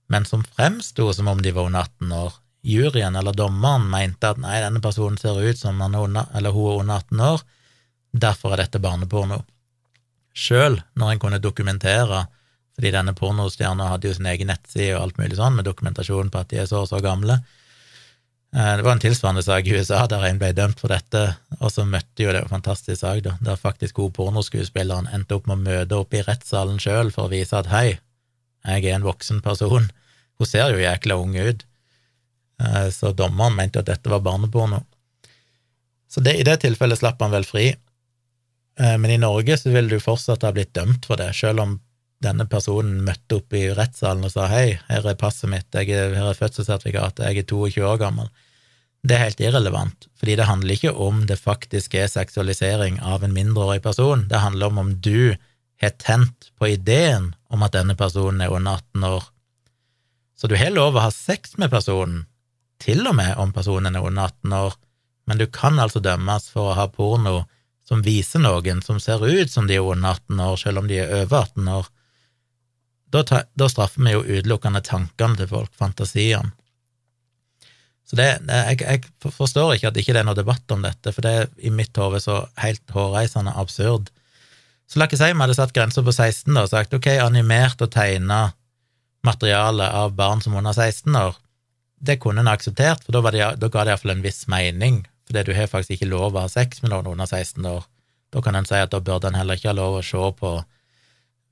men 0.09 0.25
som 0.25 0.41
fremsto 0.55 1.11
som 1.13 1.29
om 1.29 1.41
de 1.41 1.53
var 1.53 1.69
under 1.69 1.85
18 1.85 2.15
år, 2.17 2.33
juryen 2.65 3.15
eller 3.15 3.37
dommeren 3.37 3.85
mente 3.89 4.33
at 4.33 4.41
nei, 4.41 4.57
denne 4.63 4.81
personen 4.81 5.17
ser 5.21 5.37
ut 5.37 5.57
som 5.57 5.79
han 5.81 5.95
er 5.95 6.07
under, 6.07 6.27
eller 6.33 6.55
hun 6.55 6.71
er 6.71 6.81
under 6.81 7.05
18 7.05 7.23
år, 7.27 7.45
derfor 8.25 8.53
er 8.53 8.63
dette 8.63 8.81
barneporno. 8.81 9.43
Sjøl 10.33 10.79
når 10.97 11.13
en 11.13 11.21
kunne 11.21 11.41
dokumentere, 11.43 12.25
fordi 12.77 12.93
denne 12.95 13.13
pornostjerna 13.17 13.89
hadde 13.91 14.09
jo 14.09 14.17
sin 14.17 14.29
egen 14.31 14.49
nettside 14.49 14.95
og 14.95 15.03
alt 15.03 15.21
mulig 15.21 15.37
sånn, 15.37 15.57
med 15.57 15.67
dokumentasjon 15.67 16.33
på 16.33 16.41
at 16.41 16.49
de 16.53 16.61
er 16.63 16.69
så 16.69 16.85
og 16.85 16.89
så 16.89 17.01
gamle. 17.03 17.41
Eh, 18.55 18.73
det 18.79 18.85
var 18.85 18.95
en 18.95 19.03
tilsvarende 19.03 19.43
sak 19.45 19.67
i 19.67 19.77
USA 19.77 20.05
der 20.09 20.25
en 20.25 20.41
ble 20.41 20.51
dømt 20.57 20.81
for 20.81 20.91
dette, 20.93 21.23
og 21.59 21.71
så 21.73 21.85
møtte 21.85 22.25
jo 22.25 22.33
det 22.33 22.43
en 22.43 22.51
fantastisk 22.51 23.01
sak, 23.01 23.23
da, 23.25 23.37
der 23.45 23.59
faktisk 23.59 24.01
hun 24.01 24.13
pornoskuespilleren 24.15 25.09
endte 25.13 25.37
opp 25.37 25.49
med 25.49 25.59
å 25.59 25.65
møte 25.67 26.01
opp 26.01 26.13
i 26.17 26.25
rettssalen 26.25 26.81
sjøl 26.81 27.13
for 27.15 27.27
å 27.27 27.33
vise 27.33 27.57
at 27.57 27.69
hei, 27.73 27.99
jeg 28.65 28.85
er 28.85 28.97
en 28.97 29.07
voksen 29.07 29.43
person. 29.45 29.91
Hun 30.39 30.47
ser 30.47 30.73
jo 30.73 30.81
jækla 30.81 31.19
ung 31.19 31.37
ut, 31.37 31.65
Eh, 32.59 32.89
så 32.89 33.11
dommeren 33.11 33.55
mente 33.55 33.79
at 33.79 33.87
dette 33.87 34.11
var 34.11 34.23
barneporno. 34.23 34.83
Så 36.09 36.23
det, 36.25 36.35
i 36.39 36.47
det 36.47 36.59
tilfellet 36.63 36.99
slapp 36.99 37.21
han 37.23 37.33
vel 37.33 37.47
fri. 37.47 37.69
Eh, 38.79 38.97
men 38.97 39.13
i 39.13 39.21
Norge 39.21 39.57
så 39.57 39.71
ville 39.71 39.91
du 39.91 40.03
fortsatt 40.03 40.43
ha 40.43 40.51
blitt 40.55 40.73
dømt 40.75 41.07
for 41.07 41.21
det, 41.21 41.31
selv 41.37 41.63
om 41.63 41.77
denne 42.23 42.45
personen 42.51 43.03
møtte 43.07 43.39
opp 43.39 43.55
i 43.55 43.69
rettssalen 43.75 44.27
og 44.27 44.33
sa 44.33 44.49
hei, 44.51 44.79
her 44.89 45.07
er 45.07 45.17
passet 45.19 45.49
mitt, 45.51 45.67
er, 45.71 45.87
her 45.87 46.31
er 46.31 46.37
fødselssertifikatet, 46.37 47.25
jeg 47.29 47.43
er 47.43 47.47
22 47.47 47.85
år 47.87 47.99
gammel. 48.01 48.29
Det 49.07 49.15
er 49.15 49.29
helt 49.29 49.43
irrelevant, 49.43 50.09
fordi 50.19 50.35
det 50.35 50.49
handler 50.49 50.75
ikke 50.75 50.91
om 50.91 51.23
det 51.29 51.39
faktisk 51.39 51.95
er 51.95 52.11
seksualisering 52.11 52.99
av 52.99 53.23
en 53.23 53.35
mindreårig 53.35 53.81
person, 53.85 54.25
det 54.27 54.43
handler 54.43 54.67
om 54.67 54.81
om 54.83 54.95
du 54.99 55.35
har 55.79 55.95
tent 55.95 56.49
på 56.59 56.73
ideen 56.73 57.31
om 57.47 57.63
at 57.63 57.77
denne 57.77 57.95
personen 57.95 58.43
er 58.43 58.51
under 58.51 58.81
18 58.81 59.05
år. 59.07 59.29
Så 60.35 60.47
du 60.51 60.57
har 60.59 60.75
lov 60.75 60.97
å 60.97 61.05
ha 61.05 61.13
sex 61.15 61.55
med 61.59 61.71
personen, 61.71 62.25
til 62.79 63.07
og 63.07 63.15
med 63.15 63.39
om 63.39 63.53
personen 63.55 63.95
er 63.95 64.03
under 64.03 64.27
18 64.27 64.57
år, 64.59 64.75
men 65.27 65.39
du 65.39 65.47
kan 65.47 65.79
altså 65.79 66.01
dømmes 66.03 66.49
for 66.51 66.71
å 66.71 66.75
ha 66.75 66.87
porno 66.91 67.45
som 67.87 68.03
viser 68.05 68.43
noen 68.43 68.83
som 68.85 68.99
ser 69.01 69.23
ut 69.23 69.51
som 69.51 69.67
de 69.67 69.79
er 69.79 69.87
under 69.87 70.19
18 70.19 70.43
år, 70.45 70.59
selv 70.59 70.83
om 70.83 70.87
de 70.89 70.99
er 70.99 71.15
over 71.23 71.47
18 71.47 71.71
år. 71.73 71.89
Da, 73.13 73.23
da 73.57 73.69
straffer 73.69 74.05
vi 74.05 74.13
jo 74.13 74.23
utelukkende 74.23 74.81
tankene 74.85 75.39
til 75.39 75.49
folk, 75.49 75.71
fantasiene. 75.77 76.53
Så 78.09 78.17
det, 78.17 78.25
jeg, 78.49 78.79
jeg, 78.81 79.31
forstår 79.35 79.75
ikke 79.75 79.91
at 79.91 79.97
ikke 80.01 80.15
det 80.15 80.23
er 80.23 80.25
noe 80.25 80.37
debatt 80.37 80.71
om 80.73 80.81
dette, 80.81 81.11
for 81.13 81.21
det 81.21 81.33
er 81.33 81.51
i 81.61 81.69
mitt 81.73 81.97
hode 81.97 82.17
så 82.23 82.39
helt 82.57 82.81
hårreisende 82.95 83.53
absurd. 83.53 84.09
Så 84.89 84.97
la 84.97 85.05
ikke 85.05 85.19
si 85.19 85.27
vi 85.29 85.43
hadde 85.43 85.57
satt 85.57 85.75
grensa 85.75 86.01
på 86.01 86.15
16 86.15 86.49
da, 86.55 86.63
og 86.63 86.71
sagt 86.71 86.95
ok, 86.97 87.11
animert 87.21 87.83
og 87.85 87.91
tegna 87.93 88.47
materiale 89.25 89.85
av 89.93 90.15
barn 90.17 90.41
som 90.41 90.55
er 90.55 90.63
under 90.63 90.73
16 90.73 91.19
år, 91.19 91.37
det 91.99 92.17
kunne 92.23 92.41
en 92.41 92.49
akseptert, 92.49 93.03
for 93.05 93.13
da, 93.13 93.21
det, 93.35 93.45
da 93.61 93.69
ga 93.69 93.85
det 93.85 93.93
iallfall 93.93 94.15
en 94.15 94.25
viss 94.25 94.47
mening, 94.49 95.03
fordi 95.27 95.45
du 95.45 95.53
har 95.53 95.69
faktisk 95.69 95.97
ikke 95.97 96.09
lov 96.09 96.33
å 96.33 96.47
ha 96.47 96.49
sex 96.49 96.81
med 96.81 96.93
noen 96.93 97.11
under 97.11 97.29
16 97.29 97.65
år. 97.67 97.85
Da 98.33 98.41
kan 98.41 98.57
en 98.57 98.65
si 98.65 98.77
at 98.79 98.93
da 98.93 99.01
burde 99.03 99.29
en 99.29 99.37
heller 99.37 99.59
ikke 99.59 99.69
ha 99.69 99.77
lov 99.77 99.99
å 99.99 100.05
se 100.05 100.31
på 100.39 100.53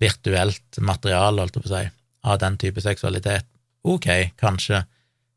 virtuelt 0.02 0.80
materiale, 0.80 1.42
holdt 1.42 1.58
jeg 1.58 1.66
på 1.66 1.72
å 1.72 1.74
si, 1.74 1.90
av 2.28 2.40
den 2.44 2.58
type 2.62 2.84
seksualitet. 2.84 3.48
Ok, 3.88 4.08
kanskje, 4.40 4.84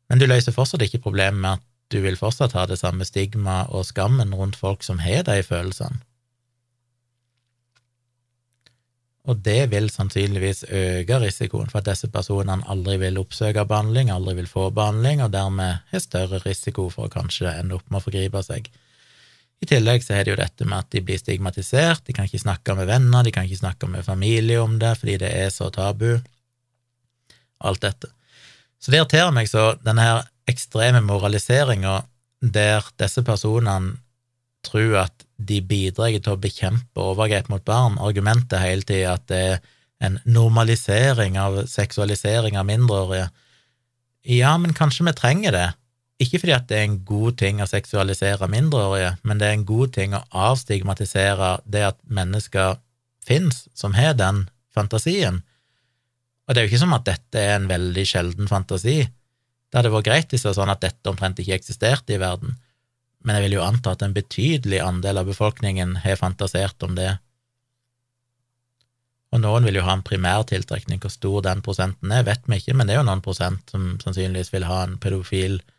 men 0.09 0.21
du 0.21 0.27
løser 0.27 0.55
fortsatt 0.55 0.83
ikke 0.85 1.03
problemet 1.05 1.39
med 1.41 1.59
at 1.59 1.67
du 1.91 1.99
vil 2.03 2.19
fortsatt 2.19 2.55
ha 2.55 2.65
det 2.69 2.79
samme 2.79 3.05
stigma 3.07 3.65
og 3.69 3.87
skammen 3.87 4.33
rundt 4.35 4.59
folk 4.59 4.83
som 4.83 5.01
har 5.03 5.25
de 5.27 5.41
følelsene. 5.43 6.03
og 9.29 9.41
det 9.45 9.69
vil 9.69 9.89
sannsynligvis 9.93 10.63
øke 10.65 11.19
risikoen 11.21 11.69
for 11.69 11.81
at 11.81 11.91
disse 11.91 12.09
personene 12.11 12.65
aldri 12.71 12.97
vil 13.03 13.19
oppsøke 13.21 13.67
behandling, 13.69 14.09
aldri 14.09 14.39
vil 14.39 14.49
få 14.49 14.69
behandling, 14.73 15.21
og 15.21 15.33
dermed 15.33 15.85
har 15.91 16.01
større 16.01 16.41
risiko 16.45 16.87
for 16.89 17.05
å 17.05 17.13
kanskje 17.13 17.53
ende 17.53 17.77
opp 17.77 17.85
med 17.89 18.01
å 18.01 18.05
forgripe 18.07 18.41
seg. 18.45 18.71
I 19.61 19.69
tillegg 19.69 20.01
så 20.01 20.15
er 20.17 20.25
det 20.25 20.33
jo 20.33 20.39
dette 20.39 20.65
med 20.65 20.81
at 20.81 20.89
de 20.93 21.03
blir 21.05 21.19
stigmatisert, 21.21 22.03
de 22.07 22.15
kan 22.17 22.25
ikke 22.25 22.41
snakke 22.41 22.75
med 22.77 22.89
venner, 22.89 23.23
de 23.23 23.33
kan 23.33 23.45
ikke 23.45 23.61
snakke 23.61 23.89
med 23.91 24.05
familie 24.07 24.61
om 24.61 24.79
det 24.81 24.95
fordi 24.97 25.19
det 25.21 25.29
er 25.37 25.51
så 25.53 25.69
tabu, 25.73 26.15
alt 27.61 27.83
dette. 27.83 28.09
Så 28.81 28.89
det 28.89 28.97
irriterer 28.97 29.33
meg 29.35 29.49
så, 29.51 29.75
denne 29.85 30.05
her 30.07 30.23
ekstreme 30.49 31.03
moraliseringa 31.05 32.01
der 32.41 32.87
disse 32.97 33.21
personene 33.21 33.99
tror 34.65 35.03
at 35.05 35.25
de 35.37 35.59
bidrar 35.65 36.13
til 36.17 36.33
å 36.33 36.41
bekjempe 36.41 37.01
overgrep 37.01 37.49
mot 37.49 37.63
barn. 37.65 37.99
Argumentet 38.01 38.61
hele 38.61 38.85
tida 38.85 39.15
at 39.17 39.27
det 39.29 39.41
er 39.41 39.61
en 40.01 40.17
normalisering 40.25 41.37
av 41.37 41.63
seksualisering 41.69 42.57
av 42.57 42.67
mindreårige. 42.69 43.29
Ja, 44.25 44.55
men 44.61 44.73
kanskje 44.77 45.05
vi 45.07 45.13
trenger 45.17 45.55
det. 45.55 45.67
Ikke 46.21 46.41
fordi 46.41 46.53
at 46.53 46.67
det 46.69 46.77
er 46.77 46.87
en 46.87 46.99
god 47.07 47.37
ting 47.41 47.61
å 47.63 47.69
seksualisere 47.69 48.49
mindreårige, 48.51 49.15
men 49.25 49.41
det 49.41 49.47
er 49.47 49.55
en 49.57 49.67
god 49.69 49.93
ting 49.95 50.13
å 50.13 50.23
avstigmatisere 50.49 51.55
det 51.65 51.85
at 51.87 51.99
mennesker 52.05 52.77
fins 53.25 53.65
som 53.77 53.95
har 53.97 54.13
den 54.19 54.45
fantasien. 54.73 55.41
Og 56.45 56.53
det 56.53 56.61
er 56.61 56.67
jo 56.67 56.73
ikke 56.73 56.83
som 56.83 56.93
at 56.97 57.07
dette 57.07 57.41
er 57.41 57.55
en 57.55 57.69
veldig 57.69 58.05
sjelden 58.07 58.49
fantasi. 58.49 58.99
Det 59.05 59.79
hadde 59.79 59.93
vært 59.93 60.09
greit 60.09 60.33
hvis 60.33 60.43
det 60.43 60.51
var 60.51 60.59
sånn 60.59 60.73
at 60.73 60.83
dette 60.83 61.09
omtrent 61.09 61.39
ikke 61.41 61.57
eksisterte 61.57 62.15
i 62.17 62.21
verden 62.21 62.57
men 63.23 63.37
jeg 63.37 63.47
vil 63.47 63.57
jo 63.59 63.65
anta 63.65 63.93
at 63.93 64.05
en 64.05 64.15
betydelig 64.15 64.79
andel 64.81 65.21
av 65.21 65.29
befolkningen 65.29 65.99
har 66.05 66.17
fantasert 66.19 66.81
om 66.85 66.95
det. 66.97 67.11
Og 69.31 69.43
noen 69.43 69.67
vil 69.67 69.77
jo 69.79 69.85
ha 69.85 69.93
en 69.95 70.05
primærtiltrekning. 70.05 70.99
Hvor 71.03 71.13
stor 71.13 71.45
den 71.45 71.61
prosenten 71.63 72.11
er, 72.11 72.25
vet 72.27 72.49
vi 72.49 72.59
ikke, 72.59 72.75
men 72.75 72.89
det 72.89 72.95
er 72.95 73.01
jo 73.01 73.07
noen 73.07 73.23
prosent 73.23 73.71
som 73.71 73.93
sannsynligvis 74.01 74.51
vil 74.55 74.67
ha 74.67 74.81
en 74.87 74.97
pedofil 75.01 75.61
eh, 75.61 75.77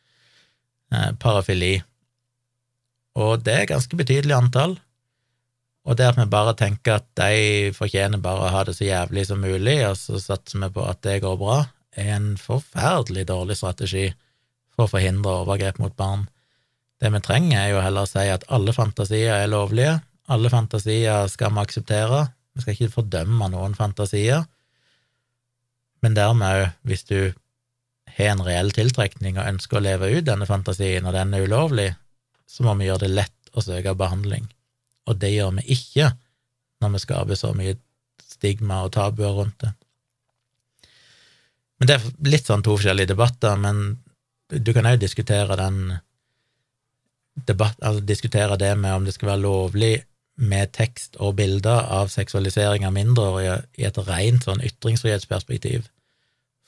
parafili. 1.21 1.77
Og 3.19 3.43
det 3.45 3.55
er 3.59 3.71
ganske 3.71 3.97
betydelig 3.99 4.37
antall. 4.37 4.79
Og 5.83 5.99
det 5.99 6.13
at 6.13 6.19
vi 6.21 6.29
bare 6.31 6.55
tenker 6.59 7.01
at 7.01 7.09
de 7.19 7.73
fortjener 7.75 8.21
bare 8.23 8.47
å 8.47 8.53
ha 8.55 8.63
det 8.67 8.77
så 8.79 8.87
jævlig 8.87 9.25
som 9.29 9.43
mulig, 9.43 9.81
og 9.89 9.97
så 9.99 10.21
satser 10.23 10.63
vi 10.63 10.71
på 10.77 10.85
at 10.87 11.03
det 11.03 11.23
går 11.25 11.39
bra, 11.41 11.65
er 11.99 12.15
en 12.15 12.29
forferdelig 12.41 13.27
dårlig 13.29 13.59
strategi 13.59 14.07
for 14.73 14.87
å 14.87 14.93
forhindre 14.95 15.43
overgrep 15.43 15.81
mot 15.83 15.97
barn. 15.99 16.29
Det 17.03 17.11
vi 17.11 17.21
trenger, 17.25 17.59
er 17.59 17.73
jo 17.75 17.83
heller 17.83 18.07
å 18.07 18.11
si 18.13 18.29
at 18.31 18.47
alle 18.55 18.73
fantasier 18.77 19.43
er 19.43 19.51
lovlige, 19.51 19.99
alle 20.31 20.53
fantasier 20.53 21.27
skal 21.29 21.53
vi 21.57 21.65
akseptere, 21.65 22.25
vi 22.55 22.63
skal 22.63 22.77
ikke 22.77 22.95
fordømme 23.01 23.51
noen 23.51 23.75
fantasier, 23.75 24.47
men 26.03 26.15
dermed 26.15 26.63
òg, 26.63 26.79
hvis 26.87 27.05
du 27.11 27.19
har 28.17 28.33
en 28.33 28.45
reell 28.47 28.73
tiltrekning 28.75 29.39
og 29.39 29.49
ønsker 29.49 29.79
å 29.79 29.85
leve 29.85 30.11
ut 30.13 30.27
denne 30.27 30.49
fantasien, 30.49 31.07
og 31.07 31.15
den 31.17 31.35
er 31.35 31.47
ulovlig, 31.47 31.91
så 32.49 32.67
må 32.67 32.75
vi 32.79 32.89
gjøre 32.89 33.07
det 33.07 33.15
lett 33.17 33.53
å 33.57 33.65
søke 33.65 33.95
behandling, 33.99 34.49
og 35.09 35.19
det 35.21 35.33
gjør 35.35 35.57
vi 35.59 35.67
ikke 35.77 36.13
når 36.83 36.95
vi 36.95 37.03
skaper 37.05 37.39
så 37.39 37.53
mye 37.57 37.77
stigma 38.27 38.83
og 38.87 38.95
tabuer 38.97 39.37
rundt 39.37 39.59
det. 39.63 39.73
Men 41.79 41.91
det 41.91 41.99
er 41.99 42.31
litt 42.31 42.47
sånn 42.47 42.63
to 42.63 42.77
forskjellige 42.77 43.11
debatter, 43.11 43.59
men 43.59 43.99
du 44.53 44.73
kan 44.75 44.87
òg 44.87 45.01
diskutere 45.03 45.57
den 45.59 45.97
debatt, 47.49 47.79
altså 47.81 48.05
diskutere 48.05 48.59
det 48.61 48.75
med 48.79 48.95
om 48.95 49.07
det 49.07 49.15
skal 49.17 49.33
være 49.33 49.45
lovlig 49.45 49.95
med 50.43 50.73
tekst 50.77 51.17
og 51.21 51.37
bilder 51.41 51.89
av 51.93 52.11
seksualisering 52.13 52.87
av 52.87 52.95
mindreårige 52.97 53.57
i 53.81 53.87
et 53.89 53.99
rent 54.07 54.47
sånn 54.47 54.63
ytringsfrihetsperspektiv. 54.65 55.89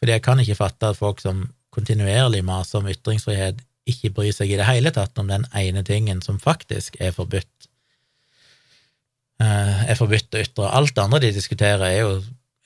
Fordi 0.01 0.17
jeg 0.17 0.25
kan 0.25 0.41
ikke 0.43 0.59
fatte 0.59 0.91
at 0.91 0.99
folk 0.99 1.23
som 1.23 1.47
kontinuerlig 1.75 2.45
maser 2.47 2.81
om 2.81 2.91
ytringsfrihet, 2.91 3.61
ikke 3.91 4.15
bryr 4.17 4.33
seg 4.33 4.53
i 4.53 4.57
det 4.57 4.67
hele 4.69 4.93
tatt 4.95 5.19
om 5.21 5.29
den 5.29 5.45
ene 5.57 5.83
tingen 5.85 6.23
som 6.25 6.39
faktisk 6.41 6.97
er 7.05 7.13
forbudt. 7.13 7.69
Eh, 9.43 9.83
er 9.91 9.99
forbudt 9.99 10.37
å 10.37 10.41
ytre. 10.41 10.71
Alt 10.71 10.95
det 10.97 11.05
andre 11.05 11.21
de 11.27 11.35
diskuterer, 11.37 11.85
er 11.85 11.99
jo 11.99 12.15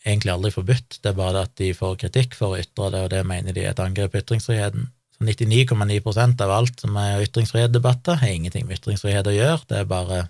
egentlig 0.04 0.32
aldri 0.32 0.52
forbudt, 0.54 1.00
det 1.02 1.10
er 1.10 1.18
bare 1.18 1.42
at 1.46 1.56
de 1.58 1.72
får 1.76 1.98
kritikk 2.04 2.36
for 2.38 2.54
å 2.54 2.60
ytre 2.60 2.92
det, 2.94 3.02
og 3.06 3.10
det 3.12 3.24
mener 3.26 3.56
de 3.56 3.64
er 3.64 3.72
et 3.72 3.82
angrep 3.82 4.14
på 4.14 4.22
ytringsfriheten. 4.22 4.86
Så 5.16 5.26
99,9% 5.26 6.44
av 6.44 6.54
alt 6.54 6.84
som 6.84 6.96
er 7.00 7.24
ytringsfrihetsdebatter, 7.26 8.20
har 8.20 8.34
ingenting 8.34 8.68
med 8.68 8.78
ytringsfrihet 8.78 9.26
å 9.26 9.34
gjøre, 9.34 9.64
det 9.68 9.80
er 9.80 9.90
bare 9.90 10.28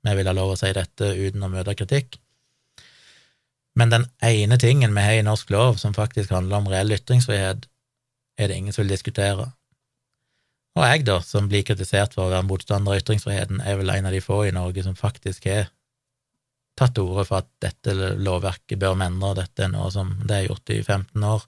vi 0.00 0.16
vil 0.16 0.30
ha 0.30 0.32
lov 0.32 0.54
å 0.54 0.56
si 0.56 0.70
dette 0.72 1.12
uten 1.12 1.44
å 1.44 1.52
møte 1.52 1.76
kritikk. 1.76 2.16
Men 3.78 3.92
den 3.92 4.06
ene 4.26 4.58
tingen 4.58 4.94
vi 4.96 5.04
har 5.04 5.18
i 5.18 5.26
norsk 5.26 5.50
lov 5.54 5.78
som 5.82 5.94
faktisk 5.94 6.32
handler 6.34 6.60
om 6.60 6.68
reell 6.70 6.92
ytringsfrihet, 6.96 7.66
er 8.40 8.48
det 8.48 8.56
ingen 8.56 8.74
som 8.74 8.84
vil 8.84 8.94
diskutere. 8.96 9.50
Og 10.78 10.86
jeg, 10.86 11.04
da, 11.06 11.18
som 11.26 11.48
blir 11.50 11.64
kritisert 11.66 12.14
for 12.14 12.26
å 12.26 12.32
være 12.32 12.46
motstander 12.46 12.94
av 12.94 13.02
ytringsfriheten, 13.02 13.60
er 13.66 13.78
vel 13.78 13.92
en 13.92 14.08
av 14.08 14.14
de 14.14 14.22
få 14.24 14.44
i 14.46 14.54
Norge 14.54 14.84
som 14.86 14.98
faktisk 14.98 15.48
har 15.50 15.70
tatt 16.78 16.94
til 16.96 17.10
orde 17.10 17.26
for 17.28 17.42
at 17.42 17.50
dette 17.62 17.94
lovverket 18.22 18.80
bør 18.80 18.96
vi 18.96 19.08
endre, 19.10 19.34
dette 19.42 19.66
er 19.66 19.72
noe 19.72 19.90
som 19.92 20.14
det 20.24 20.36
er 20.36 20.48
gjort 20.48 20.72
i 20.72 20.80
15 20.80 21.26
år. 21.26 21.46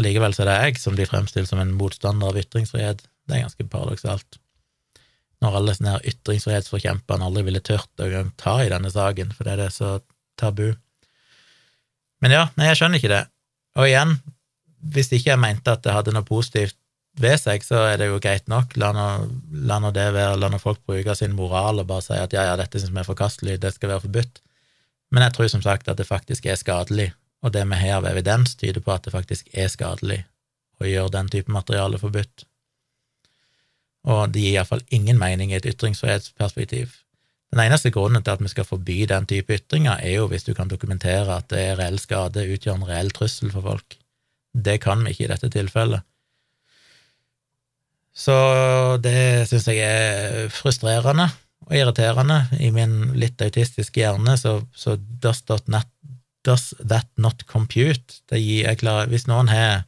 Allikevel 0.00 0.34
så 0.34 0.44
er 0.44 0.50
det 0.50 0.60
jeg 0.64 0.82
som 0.82 0.96
blir 0.96 1.10
fremstilt 1.10 1.50
som 1.50 1.60
en 1.62 1.74
motstander 1.76 2.32
av 2.32 2.38
ytringsfrihet. 2.40 3.04
Det 3.28 3.36
er 3.36 3.44
ganske 3.46 3.68
paradoksalt 3.70 4.40
når 5.40 5.56
alle 5.56 5.74
sånne 5.76 5.98
ytringsfrihetsforkjemperne 6.10 7.26
aldri 7.26 7.46
ville 7.46 7.62
tørt 7.64 8.02
å 8.04 8.24
ta 8.40 8.58
i 8.60 8.68
denne 8.72 8.90
saken, 8.92 9.32
for 9.36 9.48
det 9.48 9.56
er 9.56 9.72
så 9.72 9.94
tabu. 10.40 10.74
Men 12.20 12.34
ja, 12.36 12.44
nei, 12.56 12.68
jeg 12.70 12.80
skjønner 12.80 13.00
ikke 13.00 13.12
det. 13.12 13.22
Og 13.78 13.88
igjen, 13.88 14.16
hvis 14.94 15.10
ikke 15.12 15.32
jeg 15.32 15.40
mente 15.40 15.72
at 15.72 15.84
det 15.84 15.94
hadde 15.94 16.14
noe 16.16 16.26
positivt 16.26 16.76
ved 17.20 17.36
seg, 17.40 17.64
så 17.66 17.82
er 17.88 18.00
det 18.00 18.10
jo 18.10 18.20
greit 18.22 18.46
nok. 18.50 18.76
La 18.80 18.92
nå, 18.96 19.06
la 19.66 19.80
nå 19.82 19.92
det 19.96 20.06
være, 20.14 20.38
la 20.40 20.50
nå 20.52 20.60
folk 20.62 20.82
bruke 20.88 21.16
sin 21.18 21.34
moral 21.36 21.82
og 21.82 21.88
bare 21.90 22.04
si 22.06 22.18
at 22.18 22.36
ja, 22.36 22.46
ja, 22.50 22.58
dette 22.60 22.80
syns 22.80 22.94
vi 22.94 23.02
er 23.02 23.08
forkastelig, 23.08 23.58
det 23.62 23.74
skal 23.76 23.94
være 23.94 24.04
forbudt. 24.06 24.42
Men 25.10 25.26
jeg 25.26 25.36
tror 25.36 25.50
som 25.52 25.64
sagt 25.64 25.90
at 25.90 25.98
det 25.98 26.08
faktisk 26.08 26.46
er 26.46 26.60
skadelig, 26.60 27.10
og 27.42 27.54
det 27.56 27.64
vi 27.66 27.80
har 27.82 27.98
av 27.98 28.06
evidens, 28.10 28.54
tyder 28.60 28.84
på 28.84 28.94
at 28.94 29.08
det 29.08 29.16
faktisk 29.16 29.50
er 29.52 29.72
skadelig 29.72 30.22
å 30.80 30.88
gjøre 30.88 31.16
den 31.16 31.32
type 31.32 31.52
materiale 31.52 31.98
forbudt 32.00 32.46
og 34.08 34.32
det 34.32 34.44
gir 34.44 34.56
iallfall 34.56 34.82
ingen 34.94 35.18
mening 35.20 35.52
i 35.52 35.58
et 35.58 35.68
ytringsfrihetsperspektiv. 35.68 36.94
Den 37.50 37.64
eneste 37.64 37.90
grunnen 37.90 38.22
til 38.22 38.36
at 38.36 38.42
vi 38.44 38.50
skal 38.52 38.66
forby 38.66 39.00
den 39.10 39.26
type 39.26 39.56
ytringer, 39.56 39.98
er 39.98 40.20
jo 40.20 40.28
hvis 40.30 40.46
du 40.46 40.52
kan 40.54 40.70
dokumentere 40.70 41.34
at 41.34 41.48
det 41.50 41.64
er 41.72 41.80
reell 41.80 41.98
skade, 41.98 42.46
utgjør 42.46 42.78
en 42.78 42.86
reell 42.86 43.10
trussel 43.14 43.50
for 43.50 43.66
folk. 43.66 43.96
Det 44.54 44.78
kan 44.82 45.02
vi 45.04 45.14
ikke 45.14 45.26
i 45.26 45.32
dette 45.32 45.50
tilfellet. 45.50 46.06
Så 48.14 48.36
det 49.02 49.48
syns 49.50 49.68
jeg 49.70 49.82
er 49.82 50.48
frustrerende 50.52 51.28
og 51.66 51.76
irriterende. 51.76 52.42
I 52.58 52.70
min 52.74 53.14
litt 53.18 53.42
autistiske 53.42 54.02
hjerne 54.02 54.36
så, 54.38 54.58
så 54.74 54.96
does, 55.22 55.42
not, 55.70 55.88
does, 56.46 56.70
that 56.82 57.08
not 57.16 57.46
compute? 57.50 58.20
Gir 58.30 58.66
jeg 58.66 58.82
klar, 58.82 59.10
Hvis 59.10 59.26
noen 59.30 59.50
har 59.50 59.86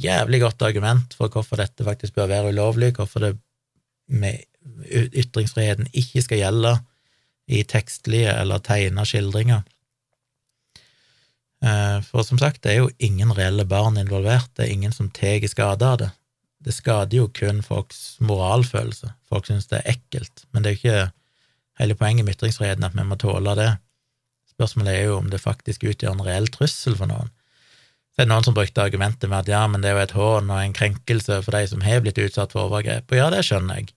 jævlig 0.00 0.40
godt 0.42 0.64
argument 0.66 1.14
for 1.16 1.32
hvorfor 1.32 1.60
dette 1.60 1.86
faktisk 1.86 2.16
bør 2.16 2.32
være 2.32 2.52
ulovlig, 2.52 2.92
hvorfor 2.96 3.28
det 3.28 3.36
med 4.08 4.42
ytringsfriheten 4.88 5.90
ikke 5.92 6.22
skal 6.24 6.40
gjelde 6.40 6.74
i 7.46 7.62
tekstlige 7.68 8.32
eller 8.32 8.62
tegna 8.64 9.04
skildringer. 9.08 9.62
Eh, 11.64 11.98
for 12.04 12.24
som 12.24 12.40
sagt, 12.40 12.62
det 12.64 12.72
er 12.72 12.82
jo 12.82 12.92
ingen 12.98 13.32
reelle 13.36 13.64
barn 13.68 13.96
involvert, 14.00 14.50
det 14.56 14.66
er 14.66 14.74
ingen 14.74 14.92
som 14.92 15.10
tar 15.12 15.44
skade 15.48 15.86
av 15.86 16.00
det. 16.02 16.10
Det 16.64 16.72
skader 16.72 17.18
jo 17.18 17.28
kun 17.28 17.60
folks 17.64 18.16
moralfølelse, 18.24 19.12
folk 19.28 19.48
syns 19.48 19.68
det 19.68 19.82
er 19.82 19.96
ekkelt, 19.96 20.46
men 20.52 20.64
det 20.64 20.70
er 20.70 20.74
jo 20.74 20.80
ikke 20.80 21.12
hele 21.80 21.96
poenget 21.98 22.24
med 22.24 22.36
ytringsfriheten 22.36 22.86
at 22.86 22.96
vi 22.96 23.04
må 23.04 23.18
tåle 23.20 23.56
det. 23.58 23.70
Spørsmålet 24.54 24.94
er 24.94 25.08
jo 25.08 25.18
om 25.18 25.30
det 25.32 25.42
faktisk 25.42 25.84
utgjør 25.84 26.14
en 26.14 26.24
reell 26.24 26.48
trussel 26.52 26.96
for 26.96 27.10
noen. 27.10 27.32
Så 28.14 28.22
er 28.22 28.28
det 28.28 28.30
noen 28.30 28.46
som 28.46 28.54
brukte 28.54 28.84
argumentet 28.84 29.26
med 29.26 29.42
at 29.42 29.50
ja, 29.50 29.64
men 29.66 29.82
det 29.82 29.90
er 29.90 29.98
jo 29.98 30.04
et 30.04 30.16
hån 30.16 30.52
og 30.52 30.60
en 30.60 30.76
krenkelse 30.76 31.40
for 31.42 31.56
de 31.56 31.64
som 31.66 31.82
har 31.82 32.04
blitt 32.04 32.20
utsatt 32.22 32.54
for 32.54 32.68
overgrep, 32.68 33.10
og 33.10 33.18
ja, 33.18 33.30
det 33.34 33.42
skjønner 33.46 33.80
jeg, 33.80 33.90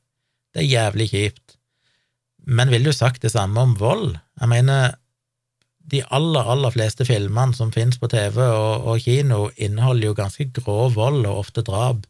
det 0.55 0.63
er 0.63 0.71
jævlig 0.71 1.09
kjipt, 1.11 1.57
men 2.47 2.71
ville 2.71 2.87
du 2.87 2.95
sagt 2.95 3.25
det 3.25 3.33
samme 3.33 3.59
om 3.59 3.75
vold? 3.79 4.15
Jeg 4.39 4.49
mener, 4.51 4.95
de 5.91 6.03
aller, 6.15 6.47
aller 6.53 6.71
fleste 6.71 7.05
filmene 7.07 7.55
som 7.55 7.73
finnes 7.75 7.99
på 7.99 8.09
TV 8.11 8.39
og, 8.43 8.87
og 8.87 9.01
kino, 9.03 9.47
inneholder 9.55 10.09
jo 10.09 10.15
ganske 10.15 10.47
grov 10.55 10.95
vold 10.95 11.25
og 11.25 11.43
ofte 11.43 11.63
drap. 11.67 12.07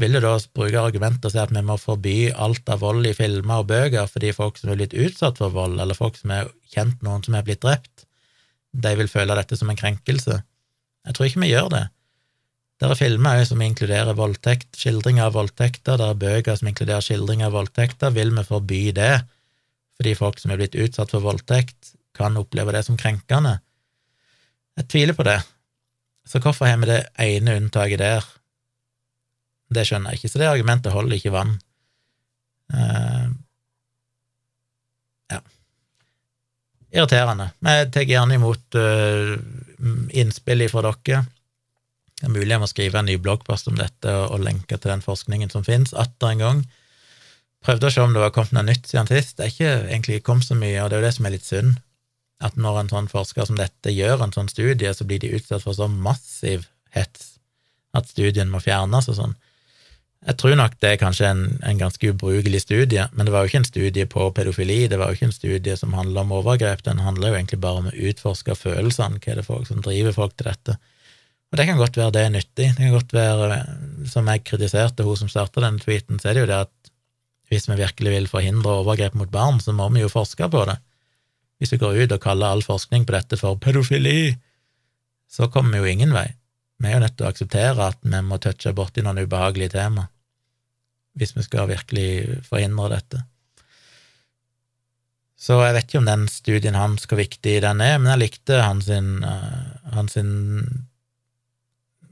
Vil 0.00 0.16
du 0.16 0.20
da 0.24 0.36
bruke 0.56 0.80
argumentet 0.80 1.28
og 1.28 1.34
si 1.34 1.40
at 1.40 1.52
vi 1.52 1.64
må 1.64 1.76
forby 1.80 2.16
alt 2.32 2.68
av 2.72 2.80
vold 2.84 3.08
i 3.08 3.16
filmer 3.16 3.60
og 3.60 3.68
bøker 3.72 4.08
fordi 4.08 4.32
folk 4.36 4.60
som 4.60 4.72
er 4.72 4.80
blitt 4.80 4.96
utsatt 4.96 5.40
for 5.40 5.52
vold, 5.52 5.80
eller 5.80 5.96
folk 5.96 6.16
som 6.20 6.32
har 6.32 6.52
kjent 6.72 7.04
noen 7.04 7.24
som 7.24 7.36
er 7.36 7.44
blitt 7.48 7.64
drept, 7.64 8.06
de 8.72 8.94
vil 8.96 9.10
føle 9.12 9.36
dette 9.36 9.56
som 9.60 9.72
en 9.72 9.78
krenkelse? 9.78 10.38
Jeg 11.06 11.16
tror 11.16 11.28
ikke 11.28 11.42
vi 11.44 11.52
gjør 11.52 11.68
det. 11.72 11.84
Det 12.82 12.88
er 12.90 12.98
filmer 12.98 13.44
som 13.46 13.60
inkluderer 13.62 14.16
voldtekt, 14.18 14.72
skildringer 14.74 15.28
av 15.28 15.36
voldtekter, 15.36 16.00
der 16.00 16.08
er 16.10 16.18
bøker 16.18 16.56
som 16.58 16.66
inkluderer 16.66 17.04
skildringer 17.06 17.46
av 17.46 17.54
voldtekter. 17.54 18.10
Vil 18.10 18.32
vi 18.34 18.42
forby 18.42 18.80
det 18.96 19.12
fordi 20.00 20.14
folk 20.18 20.40
som 20.42 20.50
er 20.50 20.58
blitt 20.58 20.74
utsatt 20.74 21.12
for 21.14 21.22
voldtekt, 21.22 21.92
kan 22.18 22.34
oppleve 22.40 22.72
det 22.74 22.80
som 22.82 22.96
krenkende? 22.98 23.52
Jeg 24.80 24.88
tviler 24.90 25.14
på 25.14 25.26
det. 25.28 25.36
Så 26.26 26.40
hvorfor 26.42 26.66
har 26.66 26.80
vi 26.80 26.88
det 26.90 27.04
ene 27.22 27.54
unntaket 27.60 28.02
der? 28.02 28.26
Det 29.70 29.84
skjønner 29.86 30.10
jeg 30.10 30.18
ikke, 30.18 30.30
så 30.32 30.40
det 30.42 30.48
argumentet 30.50 30.96
holder 30.96 31.20
ikke 31.20 31.34
vann. 31.36 31.52
Uh, 32.72 33.28
ja. 35.30 35.38
Irriterende. 36.90 37.46
Jeg 37.62 37.92
tar 37.94 38.10
gjerne 38.10 38.40
imot 38.40 38.80
uh, 38.80 39.36
innspill 40.18 40.66
fra 40.72 40.82
dere. 40.88 41.22
Det 42.22 42.28
er 42.28 42.34
mulig 42.36 42.54
jeg 42.54 42.62
må 42.62 42.68
skrive 42.70 43.00
en 43.00 43.08
ny 43.10 43.16
bloggpost 43.18 43.66
om 43.66 43.74
dette 43.74 44.12
og, 44.14 44.38
lenke 44.46 44.76
til 44.78 44.92
den 44.92 45.02
forskningen 45.02 45.50
som 45.50 45.64
finnes, 45.66 45.90
atter 45.98 46.30
en 46.30 46.44
gang. 46.44 46.60
Prøvde 47.66 47.88
å 47.88 47.94
se 47.94 48.04
om 48.04 48.14
det 48.14 48.22
var 48.22 48.30
kommet 48.34 48.54
noe 48.54 48.68
nytt 48.68 48.86
siden 48.86 49.10
sist. 49.10 49.34
Det 49.38 49.48
er 49.48 49.50
ikke 49.50 49.72
egentlig 49.88 50.20
kommet 50.22 50.46
så 50.46 50.54
mye, 50.54 50.78
og 50.84 50.90
det 50.90 50.96
er 50.96 51.02
jo 51.02 51.08
det 51.08 51.16
som 51.16 51.26
er 51.26 51.34
litt 51.34 51.48
synd. 51.48 51.80
At 52.46 52.54
når 52.54 52.78
en 52.78 52.92
sånn 52.94 53.10
forsker 53.10 53.50
som 53.50 53.58
dette 53.58 53.90
gjør 53.90 54.22
en 54.22 54.34
sånn 54.34 54.50
studie, 54.50 54.94
så 54.94 55.06
blir 55.06 55.18
de 55.22 55.32
utsatt 55.34 55.66
for 55.66 55.74
så 55.74 55.90
massiv 55.90 56.68
hets 56.94 57.32
at 57.92 58.06
studien 58.08 58.50
må 58.50 58.62
fjernes 58.62 59.10
og 59.10 59.18
sånn. 59.18 59.34
Jeg 60.22 60.38
tror 60.38 60.54
nok 60.54 60.76
det 60.78 60.92
er 60.92 61.00
kanskje 61.00 61.26
en, 61.32 61.42
en, 61.66 61.78
ganske 61.80 62.12
ubrukelig 62.12 62.62
studie, 62.62 63.08
men 63.10 63.26
det 63.26 63.34
var 63.34 63.42
jo 63.42 63.50
ikke 63.50 63.62
en 63.64 63.66
studie 63.66 64.06
på 64.06 64.28
pedofili, 64.36 64.84
det 64.86 65.00
var 65.00 65.10
jo 65.10 65.18
ikke 65.18 65.32
en 65.32 65.34
studie 65.34 65.74
som 65.78 65.96
handler 65.98 66.22
om 66.22 66.34
overgrep, 66.38 66.84
den 66.86 67.02
handler 67.02 67.32
jo 67.32 67.40
egentlig 67.40 67.58
bare 67.64 67.82
om 67.82 67.88
å 67.90 67.96
utforske 68.10 68.54
følelsene, 68.54 69.18
hva 69.18 69.32
er 69.32 69.40
det 69.40 69.48
folk 69.48 69.66
som 69.66 69.82
driver 69.82 70.14
folk 70.14 70.36
til 70.38 70.46
dette. 70.52 70.76
Og 71.52 71.58
det 71.60 71.66
kan 71.68 71.76
godt 71.76 71.98
være 72.00 72.14
det 72.16 72.22
er 72.24 72.32
nyttig, 72.32 72.68
det 72.72 72.80
kan 72.80 72.94
godt 72.94 73.12
være, 73.12 73.58
som 74.08 74.28
jeg 74.32 74.44
kritiserte 74.48 75.04
hun 75.04 75.18
som 75.20 75.28
starta 75.28 75.60
denne 75.60 75.82
tweeten, 75.82 76.16
så 76.18 76.30
er 76.30 76.38
det 76.38 76.46
jo 76.46 76.48
det 76.48 76.60
at 76.64 76.92
hvis 77.52 77.68
vi 77.68 77.76
virkelig 77.76 78.14
vil 78.14 78.28
forhindre 78.30 78.78
overgrep 78.80 79.18
mot 79.20 79.28
barn, 79.28 79.60
så 79.60 79.74
må 79.76 79.90
vi 79.92 80.00
jo 80.00 80.08
forske 80.08 80.48
på 80.48 80.62
det. 80.70 80.78
Hvis 81.60 81.74
vi 81.74 81.80
går 81.82 81.98
ut 82.00 82.14
og 82.16 82.22
kaller 82.24 82.54
all 82.54 82.64
forskning 82.64 83.04
på 83.04 83.12
dette 83.12 83.36
for 83.36 83.60
pedofili, 83.60 84.32
så 85.28 85.50
kommer 85.52 85.76
vi 85.76 85.82
jo 85.82 85.92
ingen 85.92 86.16
vei. 86.16 86.30
Vi 86.80 86.88
er 86.88 86.96
jo 86.96 87.02
nødt 87.04 87.18
til 87.18 87.28
å 87.28 87.34
akseptere 87.34 87.90
at 87.92 88.00
vi 88.00 88.22
må 88.24 88.40
touche 88.40 88.72
borti 88.72 89.04
noen 89.04 89.20
ubehagelige 89.22 89.76
tema 89.76 90.08
hvis 91.18 91.34
vi 91.36 91.44
skal 91.44 91.68
virkelig 91.68 92.40
forhindre 92.46 92.88
dette. 92.94 93.18
Så 95.36 95.58
jeg 95.60 95.74
vet 95.76 95.88
ikke 95.88 96.00
om 96.00 96.08
den 96.08 96.24
studien 96.30 96.78
hans, 96.78 97.04
hvor 97.04 97.18
viktig 97.18 97.56
den 97.64 97.82
er, 97.84 97.98
men 97.98 98.12
jeg 98.14 98.22
likte 98.22 98.60
hans, 98.62 98.88
uh, 98.88 99.92
hans 99.92 100.16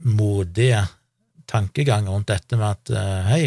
modige 0.07 0.85
tankegang 1.51 2.07
rundt 2.09 2.31
dette 2.31 2.57
med 2.57 2.69
at 2.69 2.93
uh, 2.95 3.27
hei, 3.27 3.43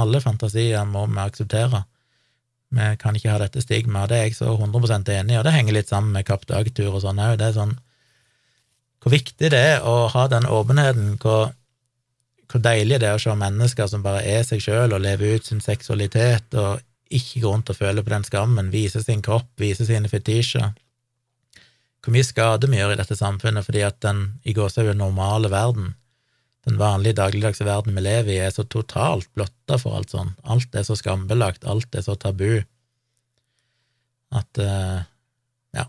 alle 0.00 0.20
fantasier 0.22 0.84
må 0.88 1.06
vi 1.10 1.20
akseptere. 1.22 1.84
Vi 2.70 2.88
kan 3.02 3.16
ikke 3.18 3.32
ha 3.32 3.38
dette 3.42 3.62
stigmaet. 3.62 4.10
Det 4.10 4.18
er 4.18 4.28
jeg 4.28 4.36
så 4.38 4.52
100% 4.54 5.10
enig 5.14 5.34
i, 5.34 5.38
og 5.40 5.46
det 5.46 5.54
henger 5.54 5.76
litt 5.76 5.90
sammen 5.90 6.14
med 6.14 6.26
Kapp 6.28 6.46
Dag-tur 6.50 6.92
og 6.92 7.02
sånn. 7.02 7.22
Det 7.38 7.48
er 7.48 7.56
sånn 7.56 7.78
hvor 9.00 9.14
viktig 9.14 9.48
det 9.48 9.58
er 9.58 9.86
å 9.88 10.10
ha 10.12 10.26
den 10.28 10.44
åpenheten, 10.44 11.14
hvor, 11.22 11.54
hvor, 12.50 12.60
deilig 12.60 13.00
det 13.00 13.08
er 13.08 13.16
å 13.16 13.22
se 13.22 13.32
mennesker 13.32 13.88
som 13.88 14.04
bare 14.04 14.20
er 14.28 14.44
seg 14.44 14.60
sjøl 14.60 14.92
og 14.92 15.00
lever 15.00 15.38
ut 15.38 15.48
sin 15.48 15.62
seksualitet 15.64 16.56
og 16.60 16.82
ikke 17.10 17.40
går 17.40 17.54
rundt 17.54 17.72
og 17.72 17.78
føler 17.78 18.04
på 18.04 18.12
den 18.12 18.26
skammen, 18.28 18.68
viser 18.70 19.02
sin 19.02 19.22
kropp, 19.24 19.48
viser 19.58 19.88
sine 19.88 20.10
fetisjer. 20.12 20.68
Hvor 22.00 22.14
mye 22.14 22.24
skade 22.24 22.68
vi 22.70 22.78
gjør 22.80 22.94
i 22.94 23.00
dette 23.00 23.16
samfunnet 23.18 23.66
fordi 23.66 23.82
at 23.84 23.98
den 24.04 24.26
i 24.48 24.54
gåsehudet 24.56 24.96
normale 24.96 25.50
verden 25.52 25.94
den 26.68 26.76
vanlige 26.78 27.16
dagligdagse 27.16 27.64
verden 27.64 27.96
vi 27.96 28.04
lever 28.04 28.34
i, 28.34 28.40
er 28.44 28.52
så 28.52 28.66
totalt 28.68 29.30
blotta 29.36 29.78
for 29.80 29.96
alt 29.96 30.12
sånn. 30.12 30.34
Alt 30.44 30.76
er 30.76 30.84
så 30.86 30.96
skambelagt, 30.98 31.64
alt 31.64 31.94
er 31.96 32.04
så 32.04 32.16
tabu, 32.20 32.60
at 34.30 34.60
uh, 34.62 35.00
ja, 35.74 35.86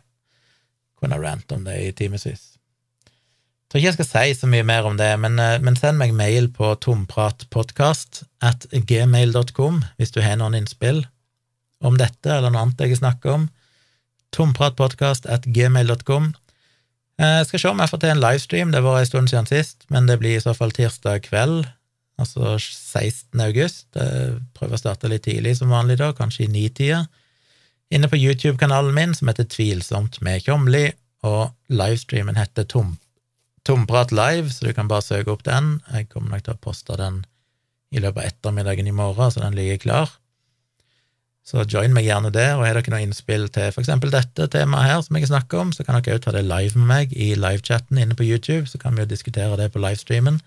kunne 0.97 1.19
rant 1.21 1.51
om 1.53 1.67
det 1.67 1.75
i 1.83 1.91
timevis. 1.97 2.47
Tror 3.69 3.79
ikke 3.79 3.89
jeg 3.91 3.97
skal 3.99 4.09
si 4.09 4.39
så 4.39 4.49
mye 4.49 4.65
mer 4.67 4.87
om 4.87 4.97
det, 4.99 5.11
men, 5.21 5.35
uh, 5.37 5.59
men 5.63 5.77
send 5.79 5.99
meg 5.99 6.15
mail 6.15 6.49
på 6.55 6.71
tompratpodkast 6.87 8.23
at 8.47 8.69
gmail.com 8.71 9.83
hvis 9.99 10.15
du 10.15 10.21
har 10.23 10.39
noen 10.39 10.57
innspill 10.61 11.03
om 11.83 11.99
dette 11.99 12.31
eller 12.31 12.53
noe 12.53 12.63
annet 12.63 12.87
jeg 12.87 13.01
snakker 13.01 13.35
om. 13.35 13.49
Tompratpodkast 14.35 15.27
at 15.29 15.45
gmail.com. 15.45 16.31
Eh, 17.21 17.37
jeg 17.41 17.49
skal 17.49 17.63
se 17.63 17.71
om 17.71 17.83
jeg 17.83 17.91
får 17.91 18.01
til 18.03 18.13
en 18.13 18.23
livestream, 18.23 18.73
det 18.73 18.83
var 18.85 18.99
en 18.99 19.09
stund 19.09 19.31
siden 19.31 19.49
sist, 19.49 19.85
men 19.93 20.07
det 20.09 20.19
blir 20.21 20.37
i 20.37 20.43
så 20.43 20.55
fall 20.57 20.73
tirsdag 20.75 21.25
kveld, 21.27 21.65
altså 22.21 22.55
16. 22.57 23.39
august. 23.43 23.87
Jeg 23.95 24.39
prøver 24.57 24.77
å 24.77 24.81
starte 24.81 25.11
litt 25.11 25.27
tidlig 25.27 25.57
som 25.59 25.73
vanlig 25.73 25.99
da, 26.01 26.11
kanskje 26.17 26.47
i 26.47 26.51
nitida. 26.51 27.05
Inne 27.91 28.07
på 28.07 28.19
YouTube-kanalen 28.19 28.95
min, 28.95 29.13
som 29.17 29.27
heter 29.27 29.49
Tvilsomt 29.51 30.21
med 30.23 30.45
Tjomli, 30.45 30.87
og 31.27 31.51
livestreamen 31.69 32.39
heter 32.39 32.65
Tom, 32.65 32.95
Tomprat 33.67 34.09
live, 34.15 34.49
så 34.49 34.65
du 34.65 34.73
kan 34.73 34.87
bare 34.89 35.05
søke 35.05 35.29
opp 35.35 35.43
den. 35.45 35.75
Jeg 35.93 36.07
kommer 36.09 36.33
nok 36.33 36.47
til 36.47 36.55
å 36.55 36.61
poste 36.63 36.95
den 36.97 37.21
i 37.93 38.01
løpet 38.01 38.23
av 38.23 38.29
ettermiddagen 38.31 38.87
i 38.89 38.95
morgen, 38.95 39.29
så 39.29 39.43
den 39.43 39.57
ligger 39.59 39.77
klar. 39.83 40.15
Så 41.41 41.63
join 41.65 41.93
meg 41.93 42.05
gjerne 42.05 42.29
der, 42.33 42.53
og 42.55 42.67
har 42.67 42.77
dere 42.77 42.93
noe 42.93 43.01
innspill 43.01 43.47
til 43.53 43.73
eksempel 43.81 44.11
dette 44.13 44.45
temaet 44.53 44.91
her 44.91 44.99
som 45.01 45.17
jeg 45.17 45.29
snakker 45.31 45.63
om, 45.63 45.71
så 45.73 45.83
kan 45.83 45.97
dere 45.97 46.19
også 46.19 46.27
ta 46.27 46.35
det 46.35 46.45
live 46.45 46.77
med 46.77 46.89
meg 46.91 47.15
i 47.17 47.31
livechatten 47.33 47.97
inne 47.97 48.17
på 48.17 48.27
YouTube, 48.27 48.69
så 48.69 48.77
kan 48.81 48.93
vi 48.95 49.03
jo 49.03 49.09
diskutere 49.09 49.57
det 49.59 49.71
på 49.73 49.81
livestreamen. 49.81 50.37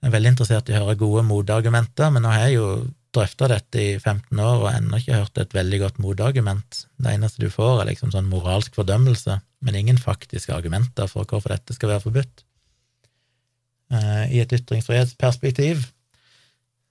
Jeg 0.00 0.08
er 0.08 0.14
veldig 0.14 0.32
interessert 0.34 0.68
i 0.68 0.76
å 0.76 0.82
høre 0.82 1.00
gode 1.00 1.24
motargumenter, 1.28 2.12
men 2.12 2.24
nå 2.24 2.32
har 2.32 2.46
jeg 2.46 2.58
jo 2.58 2.68
drøfta 3.14 3.48
dette 3.50 3.80
i 3.80 3.88
15 3.98 4.38
år 4.38 4.62
og 4.62 4.68
ennå 4.70 5.00
ikke 5.00 5.18
hørt 5.18 5.40
et 5.42 5.56
veldig 5.56 5.80
godt 5.82 5.98
motargument. 6.02 6.84
Det 7.00 7.14
eneste 7.16 7.42
du 7.42 7.50
får, 7.52 7.80
er 7.80 7.90
liksom 7.90 8.12
sånn 8.14 8.28
moralsk 8.30 8.76
fordømmelse, 8.78 9.40
men 9.66 9.76
ingen 9.76 9.98
faktiske 10.00 10.54
argumenter 10.54 11.10
for 11.10 11.28
hvorfor 11.28 11.56
dette 11.56 11.76
skal 11.76 11.94
være 11.94 12.04
forbudt. 12.06 12.44
Eh, 13.90 14.36
I 14.36 14.44
et 14.44 14.54
ytringsfrihetsperspektiv. 14.54 15.82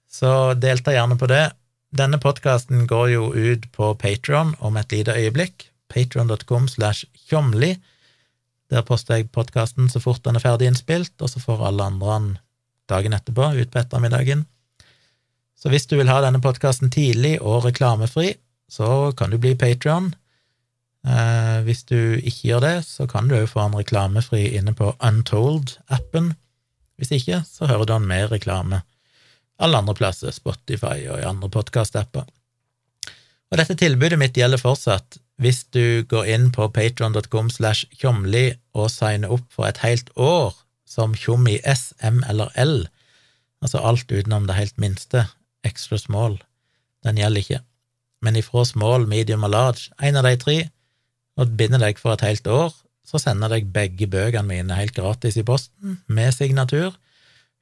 Så 0.09 0.53
delta 0.59 0.93
gjerne 0.93 1.17
på 1.21 1.29
det. 1.29 1.45
Denne 1.89 2.19
podkasten 2.21 2.85
går 2.87 3.07
jo 3.09 3.29
ut 3.33 3.65
på 3.73 3.93
Patron 3.97 4.53
om 4.59 4.77
et 4.77 4.91
lite 4.93 5.15
øyeblikk. 5.17 5.69
Patron.com 5.89 6.67
slash 6.69 7.07
tjomli. 7.29 7.77
Der 8.69 8.85
poster 8.85 9.17
jeg 9.17 9.31
podkasten 9.33 9.89
så 9.89 10.01
fort 10.03 10.21
den 10.25 10.37
er 10.37 10.43
ferdig 10.43 10.69
innspilt, 10.69 11.15
og 11.17 11.31
så 11.31 11.41
får 11.41 11.65
alle 11.65 11.87
andre 11.89 12.13
den 12.13 12.27
dagen 12.89 13.13
etterpå, 13.17 13.47
ut 13.57 13.71
på 13.73 13.81
ettermiddagen. 13.81 14.45
Så 15.57 15.69
hvis 15.73 15.89
du 15.89 15.97
vil 15.97 16.11
ha 16.11 16.21
denne 16.21 16.41
podkasten 16.41 16.93
tidlig 16.93 17.39
og 17.41 17.65
reklamefri, 17.65 18.35
så 18.69 19.11
kan 19.17 19.33
du 19.33 19.39
bli 19.41 19.55
Patron. 19.57 20.13
Eh, 21.07 21.57
hvis 21.65 21.83
du 21.89 21.97
ikke 22.21 22.51
gjør 22.51 22.63
det, 22.67 22.75
så 22.85 23.09
kan 23.09 23.27
du 23.27 23.35
òg 23.39 23.49
få 23.49 23.65
den 23.65 23.81
reklamefri 23.81 24.45
inne 24.59 24.75
på 24.77 24.93
Untold-appen. 25.01 26.35
Hvis 27.01 27.11
ikke, 27.17 27.41
så 27.49 27.65
hører 27.65 27.85
du 27.89 27.93
den 27.95 28.07
med 28.07 28.29
reklame 28.31 28.83
alle 29.59 29.79
andre 29.81 29.95
plasser, 29.97 30.33
Spotify 30.35 31.03
og 31.09 31.19
i 31.19 31.27
andre 31.27 31.49
podkast-apper. 31.51 32.27
Og 33.49 33.57
dette 33.57 33.75
tilbudet 33.79 34.19
mitt 34.21 34.37
gjelder 34.37 34.61
fortsatt. 34.61 35.17
Hvis 35.39 35.63
du 35.73 36.03
går 36.09 36.27
inn 36.33 36.49
på 36.55 36.67
patron.com 36.75 37.49
slash 37.53 37.87
tjomli 37.95 38.51
og 38.75 38.89
signer 38.91 39.31
opp 39.31 39.47
for 39.55 39.69
et 39.69 39.79
helt 39.85 40.11
år 40.19 40.53
som 40.89 41.15
tjommi 41.15 41.57
S, 41.63 41.93
M 42.03 42.21
eller 42.29 42.51
L, 42.59 42.83
altså 43.63 43.81
alt 43.83 44.11
utenom 44.11 44.47
det 44.49 44.57
helt 44.57 44.77
minste, 44.81 45.25
extra 45.65 45.99
small, 45.99 46.37
den 47.07 47.19
gjelder 47.19 47.43
ikke. 47.43 47.61
Men 48.23 48.35
ifra 48.39 48.65
small, 48.67 49.07
medium 49.07 49.45
og 49.47 49.53
large, 49.55 49.89
en 50.03 50.19
av 50.19 50.27
de 50.27 50.35
tre, 50.39 50.57
og 51.39 51.55
binder 51.59 51.79
deg 51.79 51.99
for 52.01 52.15
et 52.15 52.25
helt 52.25 52.47
år, 52.51 52.73
så 53.07 53.21
sender 53.21 53.55
jeg 53.55 53.71
begge 53.73 54.09
bøkene 54.11 54.45
mine 54.47 54.75
helt 54.75 54.93
gratis 54.97 55.39
i 55.39 55.45
posten, 55.47 56.01
med 56.07 56.35
signatur, 56.35 56.91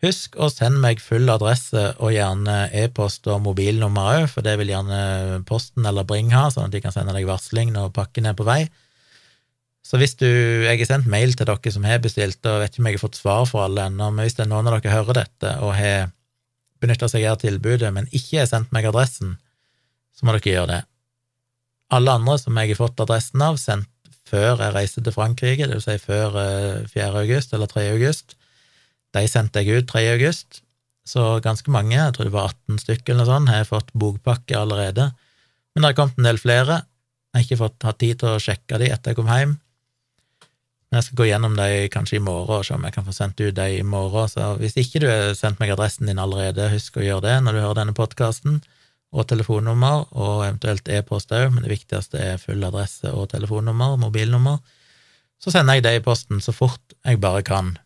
Husk 0.06 0.36
å 0.38 0.46
sende 0.54 0.78
meg 0.78 1.00
full 1.02 1.26
adresse 1.34 1.84
og 1.98 2.12
gjerne 2.14 2.68
e-post 2.84 3.26
og 3.34 3.42
mobilnummer 3.48 4.12
òg, 4.12 4.26
for 4.30 4.46
det 4.46 4.54
vil 4.60 4.70
gjerne 4.70 5.40
Posten 5.50 5.88
eller 5.90 6.06
Bring 6.06 6.30
ha, 6.38 6.52
sånn 6.54 6.68
at 6.68 6.76
de 6.76 6.84
kan 6.84 6.94
sende 6.94 7.16
deg 7.16 7.26
varsling 7.26 7.72
når 7.74 7.96
pakken 7.96 8.30
er 8.30 8.36
på 8.38 8.46
vei. 8.46 8.68
Så 9.88 9.98
hvis 9.98 10.18
du 10.20 10.28
Jeg 10.28 10.78
har 10.78 10.86
sendt 10.86 11.10
mail 11.10 11.34
til 11.34 11.48
dere 11.48 11.72
som 11.74 11.88
har 11.88 12.04
bestilt, 12.04 12.46
og 12.46 12.62
vet 12.62 12.76
ikke 12.76 12.84
om 12.84 12.90
jeg 12.92 13.00
har 13.00 13.06
fått 13.08 13.22
svar 13.22 13.46
for 13.50 13.64
alle 13.66 13.88
ennå, 13.88 14.12
men 14.12 14.28
hvis 14.28 14.38
det 14.38 14.46
er 14.46 14.52
noen 14.52 14.70
av 14.70 14.78
dere 14.78 14.94
hører 14.94 15.22
dette 15.24 15.58
og 15.64 15.74
har 15.80 16.12
benytta 16.84 17.10
seg 17.10 17.26
av 17.26 17.40
tilbudet, 17.42 17.90
men 17.94 18.10
ikke 18.12 18.44
har 18.44 18.50
sendt 18.52 18.74
meg 18.76 18.86
adressen, 18.86 19.38
så 20.14 20.28
må 20.28 20.36
dere 20.36 20.54
gjøre 20.54 20.74
det. 20.76 20.82
Alle 21.98 22.18
andre 22.20 22.36
som 22.38 22.58
jeg 22.60 22.76
har 22.76 22.82
fått 22.84 23.00
adressen 23.02 23.42
av, 23.42 23.58
sendt 23.58 23.90
før 24.28 24.60
jeg 24.60 24.76
reiste 24.76 25.02
til 25.02 25.16
Frankrike, 25.16 25.70
vil 25.72 25.82
si 25.82 25.96
før 26.04 26.36
4. 26.92 27.08
Eh, 27.08 27.22
august 27.24 27.56
eller 27.56 27.72
3. 27.72 27.88
august, 27.96 28.36
de 29.16 29.24
sendte 29.30 29.64
jeg 29.64 29.84
ut 29.84 29.90
3. 29.90 30.04
august, 30.16 30.62
så 31.08 31.38
ganske 31.44 31.72
mange, 31.72 31.96
jeg 31.96 32.16
tror 32.16 32.28
det 32.28 32.36
var 32.36 32.52
18 32.52 32.82
stykker 32.84 33.14
eller 33.14 33.24
noe 33.24 33.32
sånt, 33.32 33.52
har 33.54 33.70
fått 33.70 33.94
bokpakke 33.96 34.58
allerede. 34.60 35.08
Men 35.72 35.84
det 35.84 35.92
har 35.92 36.00
kommet 36.02 36.20
en 36.20 36.28
del 36.28 36.42
flere. 36.42 36.82
Jeg 37.32 37.38
har 37.38 37.46
ikke 37.46 37.62
fått 37.62 37.88
hatt 37.88 38.00
tid 38.02 38.20
til 38.20 38.34
å 38.34 38.42
sjekke 38.44 38.80
de 38.82 38.90
etter 38.92 39.14
jeg 39.14 39.20
kom 39.20 39.32
hjem. 39.32 39.56
Men 40.88 41.00
jeg 41.00 41.08
skal 41.08 41.20
gå 41.20 41.28
gjennom 41.30 41.56
de 41.60 41.88
kanskje 41.92 42.18
i 42.20 42.24
morgen 42.24 42.60
og 42.60 42.68
se 42.68 42.76
om 42.76 42.84
jeg 42.88 42.96
kan 42.96 43.08
få 43.08 43.16
sendt 43.16 43.40
ut 43.44 43.56
de 43.56 43.68
i 43.78 43.86
morgen. 43.88 44.32
Så 44.32 44.54
hvis 44.60 44.76
ikke 44.80 45.04
du 45.04 45.08
har 45.12 45.32
sendt 45.40 45.62
meg 45.64 45.72
adressen 45.76 46.12
din 46.12 46.20
allerede, 46.24 46.70
husk 46.72 47.00
å 47.00 47.06
gjøre 47.06 47.26
det 47.28 47.38
når 47.44 47.56
du 47.56 47.64
hører 47.64 47.80
denne 47.82 47.96
podkasten, 47.96 48.62
og 49.16 49.24
telefonnummer, 49.30 50.04
og 50.20 50.44
eventuelt 50.44 50.90
e-post 50.92 51.32
òg, 51.32 51.54
men 51.54 51.64
det 51.64 51.72
viktigste 51.72 52.20
er 52.20 52.42
full 52.42 52.64
adresse 52.68 53.08
og 53.08 53.30
telefonnummer, 53.32 53.96
mobilnummer. 54.02 54.60
Så 55.40 55.54
sender 55.54 55.78
jeg 55.78 55.86
det 55.86 55.94
i 55.98 56.04
posten 56.04 56.42
så 56.44 56.52
fort 56.56 56.96
jeg 57.06 57.22
bare 57.24 57.46
kan. 57.48 57.78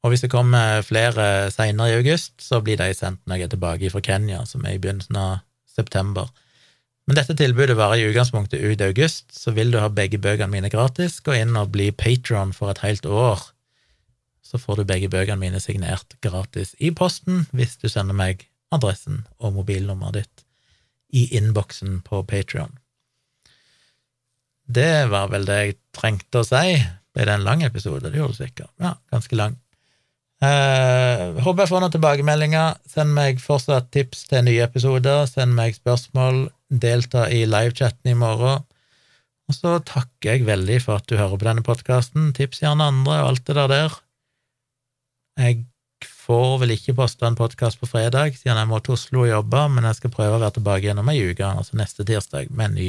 Og 0.00 0.12
hvis 0.12 0.24
det 0.24 0.32
kommer 0.32 0.80
flere 0.86 1.50
seinere 1.52 1.92
i 1.92 1.98
august, 1.98 2.38
så 2.40 2.62
blir 2.64 2.80
de 2.80 2.92
sendt 2.96 3.20
når 3.28 3.36
jeg 3.36 3.48
er 3.48 3.54
tilbake 3.54 3.90
fra 3.92 4.00
Kenya, 4.04 4.44
som 4.48 4.64
er 4.64 4.76
i 4.76 4.80
begynnelsen 4.80 5.18
av 5.20 5.42
september. 5.68 6.30
Men 7.08 7.18
dette 7.18 7.36
tilbudet 7.36 7.76
varer 7.76 8.00
i 8.00 8.08
utgangspunktet 8.08 8.62
ut 8.62 8.82
august, 8.86 9.26
så 9.34 9.52
vil 9.56 9.72
du 9.72 9.80
ha 9.82 9.90
begge 9.92 10.20
bøkene 10.22 10.52
mine 10.52 10.70
gratis. 10.72 11.18
Gå 11.24 11.34
inn 11.36 11.56
og 11.58 11.72
bli 11.74 11.90
patron 11.92 12.54
for 12.56 12.72
et 12.72 12.84
helt 12.84 13.06
år, 13.06 13.42
så 14.50 14.58
får 14.58 14.80
du 14.80 14.88
begge 14.88 15.10
bøkene 15.10 15.38
mine 15.38 15.60
signert 15.62 16.16
gratis 16.24 16.72
i 16.82 16.90
posten 16.90 17.44
hvis 17.54 17.76
du 17.78 17.86
sender 17.90 18.16
meg 18.18 18.48
adressen 18.74 19.24
og 19.38 19.54
mobilnummeret 19.58 20.20
ditt 20.20 20.44
i 21.14 21.26
innboksen 21.38 22.00
på 22.06 22.22
Patrion. 22.26 22.72
Det 24.70 25.10
var 25.10 25.30
vel 25.32 25.46
det 25.46 25.58
jeg 25.58 25.78
trengte 25.94 26.42
å 26.42 26.46
si. 26.46 26.78
Ble 27.10 27.26
det 27.26 27.34
en 27.34 27.46
lang 27.46 27.64
episode? 27.66 28.06
Det 28.06 28.18
gjorde 28.18 28.36
det 28.36 28.46
sikkert. 28.46 28.70
Ja, 28.78 28.94
ganske 29.10 29.38
lang. 29.38 29.58
Uh, 30.40 31.36
håper 31.44 31.66
jeg 31.66 31.70
får 31.70 31.82
noen 31.82 31.94
tilbakemeldinger. 31.94 32.78
Send 32.88 33.12
meg 33.16 33.42
fortsatt 33.44 33.90
tips 33.92 34.24
til 34.30 34.46
nye 34.46 34.64
episoder. 34.64 35.26
Send 35.28 35.56
meg 35.56 35.76
spørsmål. 35.76 36.46
Delta 36.70 37.26
i 37.28 37.42
livechatten 37.48 38.12
i 38.12 38.16
morgen. 38.16 38.64
Og 39.50 39.56
så 39.56 39.74
takker 39.82 40.36
jeg 40.36 40.46
veldig 40.46 40.78
for 40.84 41.00
at 41.00 41.08
du 41.10 41.18
hører 41.18 41.36
på 41.36 41.48
denne 41.48 41.66
podkasten. 41.66 42.30
Tips 42.36 42.62
gjerne 42.62 42.86
andre 42.92 43.18
og 43.18 43.32
alt 43.32 43.44
det 43.48 43.58
der 43.58 43.72
der. 43.72 43.98
Jeg 45.40 45.64
får 46.06 46.60
vel 46.62 46.76
ikke 46.76 46.94
posta 47.00 47.26
en 47.26 47.38
podkast 47.38 47.80
på 47.80 47.88
fredag, 47.90 48.38
siden 48.38 48.60
jeg 48.60 48.70
må 48.70 48.78
til 48.78 48.94
Oslo 48.94 49.24
og 49.24 49.30
jobbe, 49.32 49.64
men 49.74 49.88
jeg 49.88 49.98
skal 49.98 50.14
prøve 50.14 50.38
å 50.38 50.42
være 50.44 50.58
tilbake 50.60 50.86
gjennom 50.86 51.08
om 51.08 51.12
ei 51.12 51.26
uke, 51.32 51.42
altså 51.42 51.78
neste 51.80 52.06
tirsdag, 52.06 52.52
med 52.54 52.70
en 52.70 52.78
ny 52.78 52.88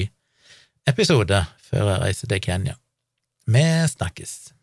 episode 0.89 1.43
før 1.65 1.93
jeg 1.93 2.01
reiser 2.05 2.31
til 2.31 2.45
Kenya. 2.45 2.79
Vi 3.49 3.67
snakkes. 3.97 4.60